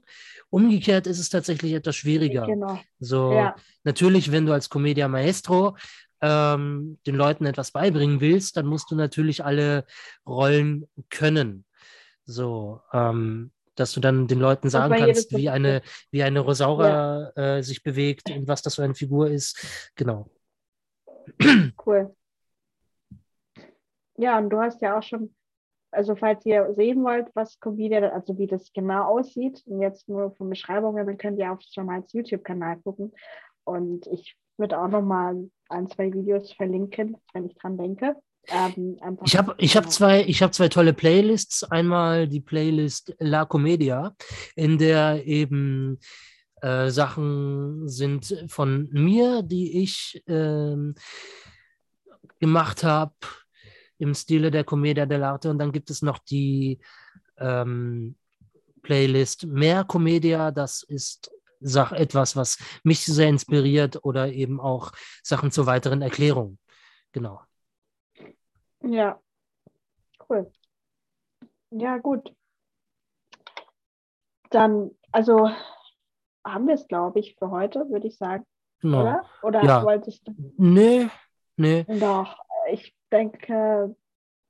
Umgekehrt 0.49 1.07
ist 1.07 1.19
es 1.19 1.29
tatsächlich 1.29 1.73
etwas 1.73 1.95
schwieriger. 1.95 2.45
genau. 2.45 2.79
So, 2.99 3.33
Ja, 3.33 3.55
natürlich, 3.83 4.31
wenn 4.31 4.45
du 4.45 4.53
als 4.53 4.69
Commedia 4.69 5.07
Maestro 5.07 5.75
ähm, 6.21 6.97
den 7.05 7.15
Leuten 7.15 7.45
etwas 7.45 7.71
beibringen 7.71 8.21
willst, 8.21 8.57
dann 8.57 8.65
musst 8.65 8.89
du 8.91 8.95
natürlich 8.95 9.43
alle 9.43 9.85
Rollen 10.25 10.87
können. 11.09 11.65
So, 12.25 12.81
ähm, 12.93 13.51
dass 13.75 13.91
du 13.91 13.99
dann 13.99 14.27
den 14.27 14.39
Leuten 14.39 14.69
sagen 14.69 14.95
kannst, 14.95 15.35
wie 15.35 15.49
eine, 15.49 15.81
wie 16.09 16.23
eine 16.23 16.39
Rosaura 16.39 17.31
äh, 17.35 17.61
sich 17.61 17.83
bewegt 17.83 18.29
und 18.31 18.47
was 18.47 18.61
das 18.61 18.75
für 18.75 18.83
eine 18.83 18.95
Figur 18.95 19.29
ist. 19.29 19.91
Genau. 19.95 20.29
cool. 21.85 22.15
Ja, 24.17 24.37
und 24.37 24.49
du 24.49 24.59
hast 24.59 24.81
ja 24.81 24.97
auch 24.97 25.03
schon, 25.03 25.34
also 25.95 26.15
falls 26.15 26.45
ihr 26.45 26.73
sehen 26.75 27.03
wollt, 27.03 27.27
was 27.33 27.59
Comedian, 27.59 28.03
also 28.03 28.37
wie 28.37 28.47
das 28.47 28.71
genau 28.73 29.17
aussieht, 29.17 29.63
und 29.65 29.81
jetzt 29.81 30.07
nur 30.07 30.31
von 30.35 30.49
Beschreibungen, 30.49 31.05
dann 31.05 31.17
könnt 31.17 31.39
ihr 31.39 31.57
mal 31.83 31.97
ins 31.97 32.13
YouTube-Kanal 32.13 32.77
gucken. 32.83 33.13
Und 33.63 34.07
ich 34.07 34.35
würde 34.57 34.79
auch 34.79 34.87
noch 34.87 35.01
mal 35.01 35.49
ein, 35.69 35.87
zwei 35.89 36.13
Videos 36.13 36.53
verlinken, 36.53 37.17
wenn 37.33 37.47
ich 37.47 37.55
dran 37.55 37.77
denke. 37.77 38.15
Ähm, 38.47 38.97
Ich 39.23 39.35
habe 39.37 39.55
ich 39.57 39.75
hab 39.75 39.85
genau. 39.85 39.91
zwei, 39.91 40.23
ich 40.23 40.43
hab 40.43 40.53
zwei 40.53 40.69
tolle 40.69 40.93
Playlists. 40.93 41.63
Einmal 41.63 42.27
die 42.27 42.41
Playlist 42.41 43.15
La 43.19 43.45
Comedia, 43.45 44.13
in 44.55 44.77
der 44.77 45.25
eben 45.25 45.99
äh, 46.61 46.89
Sachen 46.89 47.87
sind 47.87 48.45
von 48.47 48.87
mir, 48.91 49.41
die 49.41 49.81
ich 49.81 50.23
ähm, 50.27 50.95
gemacht 52.39 52.83
habe 52.83 53.13
im 53.97 54.13
Stile 54.13 54.51
der 54.51 54.63
Commedia 54.63 55.05
dell'arte. 55.05 55.49
Und 55.49 55.59
dann 55.59 55.71
gibt 55.71 55.89
es 55.89 56.01
noch 56.01 56.19
die 56.19 56.79
ähm, 57.37 58.15
Playlist 58.81 59.45
Mehr 59.45 59.83
Comedia. 59.83 60.51
Das 60.51 60.83
ist 60.83 61.31
Sach 61.61 61.93
etwas, 61.93 62.35
was 62.35 62.59
mich 62.83 63.03
sehr 63.05 63.29
inspiriert 63.29 64.03
oder 64.03 64.31
eben 64.31 64.59
auch 64.59 64.91
Sachen 65.23 65.51
zur 65.51 65.65
weiteren 65.65 66.01
Erklärung. 66.01 66.59
Genau. 67.11 67.41
Ja, 68.83 69.19
cool. 70.29 70.51
Ja, 71.71 71.97
gut. 71.97 72.35
Dann, 74.51 74.91
also 75.11 75.49
haben 76.45 76.67
wir 76.67 76.75
es, 76.75 76.87
glaube 76.87 77.19
ich, 77.19 77.35
für 77.39 77.49
heute, 77.49 77.89
würde 77.89 78.07
ich 78.07 78.17
sagen, 78.17 78.45
genau. 78.79 79.01
oder? 79.01 79.29
Oder 79.41 79.63
Ja. 79.63 79.83
wolltest 79.83 80.27
du? 80.27 80.35
Nee, 80.57 81.09
nee. 81.57 81.83
Doch, 81.99 82.37
ich 82.69 82.94
denke, 83.11 83.95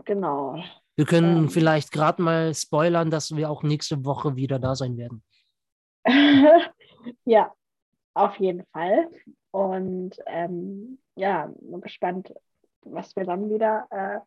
genau. 0.03 0.61
Wir 0.95 1.05
können 1.05 1.43
Ähm. 1.43 1.49
vielleicht 1.49 1.91
gerade 1.91 2.21
mal 2.21 2.53
spoilern, 2.53 3.11
dass 3.11 3.35
wir 3.35 3.49
auch 3.49 3.63
nächste 3.63 4.05
Woche 4.05 4.35
wieder 4.35 4.59
da 4.59 4.75
sein 4.75 4.97
werden. 4.97 5.23
ja, 7.25 7.51
auf 8.13 8.37
jeden 8.37 8.65
Fall. 8.71 9.09
Und 9.51 10.11
ähm, 10.27 10.99
ja, 11.15 11.49
bin 11.59 11.81
gespannt, 11.81 12.33
was 12.81 13.15
wir 13.15 13.25
dann 13.25 13.49
wieder, 13.49 13.87
äh, 13.89 14.19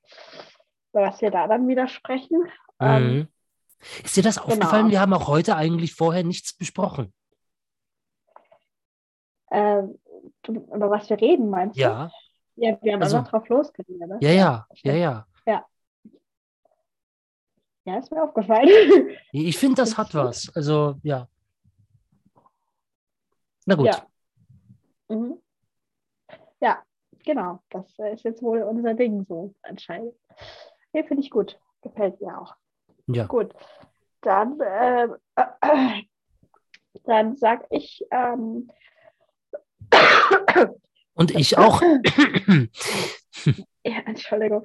was 0.93 1.21
wir 1.21 1.31
da 1.31 1.47
dann 1.47 1.69
wieder 1.69 1.89
sprechen. 1.89 2.45
Ähm, 2.81 3.13
Mhm. 3.13 3.29
Ist 4.03 4.17
dir 4.17 4.25
das 4.25 4.39
aufgefallen? 4.39 4.87
genau. 4.87 4.91
Wir 4.91 5.01
haben 5.01 5.13
auch 5.15 5.29
heute 5.29 5.55
eigentlich 5.55 5.95
vorher 5.95 6.25
nichts 6.25 6.53
besprochen. 6.53 7.13
äh, 9.51 9.83
über 10.47 10.91
was 10.91 11.09
wir 11.09 11.21
reden, 11.21 11.49
meinst 11.51 11.77
du? 11.77 11.81
Ja, 11.83 12.11
Ja, 12.61 12.77
wir 12.83 12.93
haben 12.95 13.03
Also- 13.03 13.19
einfach 13.19 13.31
drauf 13.31 13.49
losgeredet. 13.49 14.09
Ne? 14.09 14.19
ja, 14.21 14.31
ja, 14.31 14.35
ja, 14.35 14.67
stimmt. 14.75 14.97
ja. 14.97 15.27
Ja, 17.85 17.97
ist 17.99 18.11
mir 18.13 18.23
aufgefallen. 18.23 18.69
Ich 19.33 19.57
finde, 19.57 19.77
das 19.77 19.97
hat 19.97 20.15
was. 20.15 20.55
Also, 20.55 20.97
ja. 21.03 21.27
Na 23.65 23.75
gut. 23.77 23.87
Ja. 23.87 24.07
Mhm. 25.09 25.41
Ja, 26.61 26.83
genau. 27.25 27.63
Das 27.71 27.87
ist 28.13 28.25
jetzt 28.25 28.43
wohl 28.43 28.63
unser 28.63 28.93
Ding 28.93 29.25
so 29.27 29.55
anscheinend. 29.63 30.13
Nee, 30.93 31.03
finde 31.05 31.23
ich 31.23 31.31
gut. 31.31 31.59
Gefällt 31.81 32.21
mir 32.21 32.39
auch. 32.39 32.55
Ja. 33.07 33.25
Gut. 33.27 33.55
Dann, 34.21 34.61
äh, 34.61 35.09
äh, 35.37 36.03
dann 37.05 37.37
sag 37.37 37.67
ich, 37.71 38.05
ähm, 38.11 38.69
Und 41.19 41.33
ich 41.33 41.59
auch. 41.59 41.83
ja, 43.85 43.99
Entschuldigung. 44.07 44.63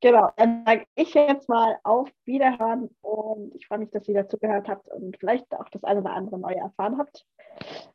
Genau, 0.00 0.30
dann 0.36 0.64
sage 0.64 0.86
ich 0.94 1.12
jetzt 1.12 1.50
mal 1.50 1.76
auf 1.84 2.08
Wiederhören 2.24 2.88
und 3.02 3.54
ich 3.54 3.66
freue 3.66 3.80
mich, 3.80 3.90
dass 3.90 4.08
ihr 4.08 4.14
dazugehört 4.14 4.68
habt 4.68 4.88
und 4.88 5.16
vielleicht 5.18 5.52
auch 5.52 5.68
das 5.68 5.84
eine 5.84 6.00
oder 6.00 6.14
andere 6.14 6.40
Neue 6.40 6.56
erfahren 6.56 6.96
habt 6.98 7.26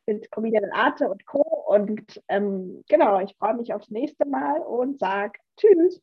mit 0.06 0.30
Comedian 0.30 0.70
Arte 0.72 1.08
und 1.08 1.26
Co. 1.26 1.42
Und 1.66 2.22
ähm, 2.28 2.84
genau, 2.88 3.20
ich 3.20 3.34
freue 3.36 3.54
mich 3.54 3.74
aufs 3.74 3.90
nächste 3.90 4.26
Mal 4.26 4.60
und 4.60 5.00
sage 5.00 5.40
Tschüss. 5.58 6.00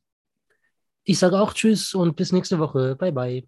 Ich 1.05 1.17
sage 1.17 1.39
auch 1.39 1.53
Tschüss 1.53 1.95
und 1.95 2.17
bis 2.17 2.33
nächste 2.33 2.59
Woche. 2.59 2.97
Bye, 2.97 3.13
bye. 3.13 3.47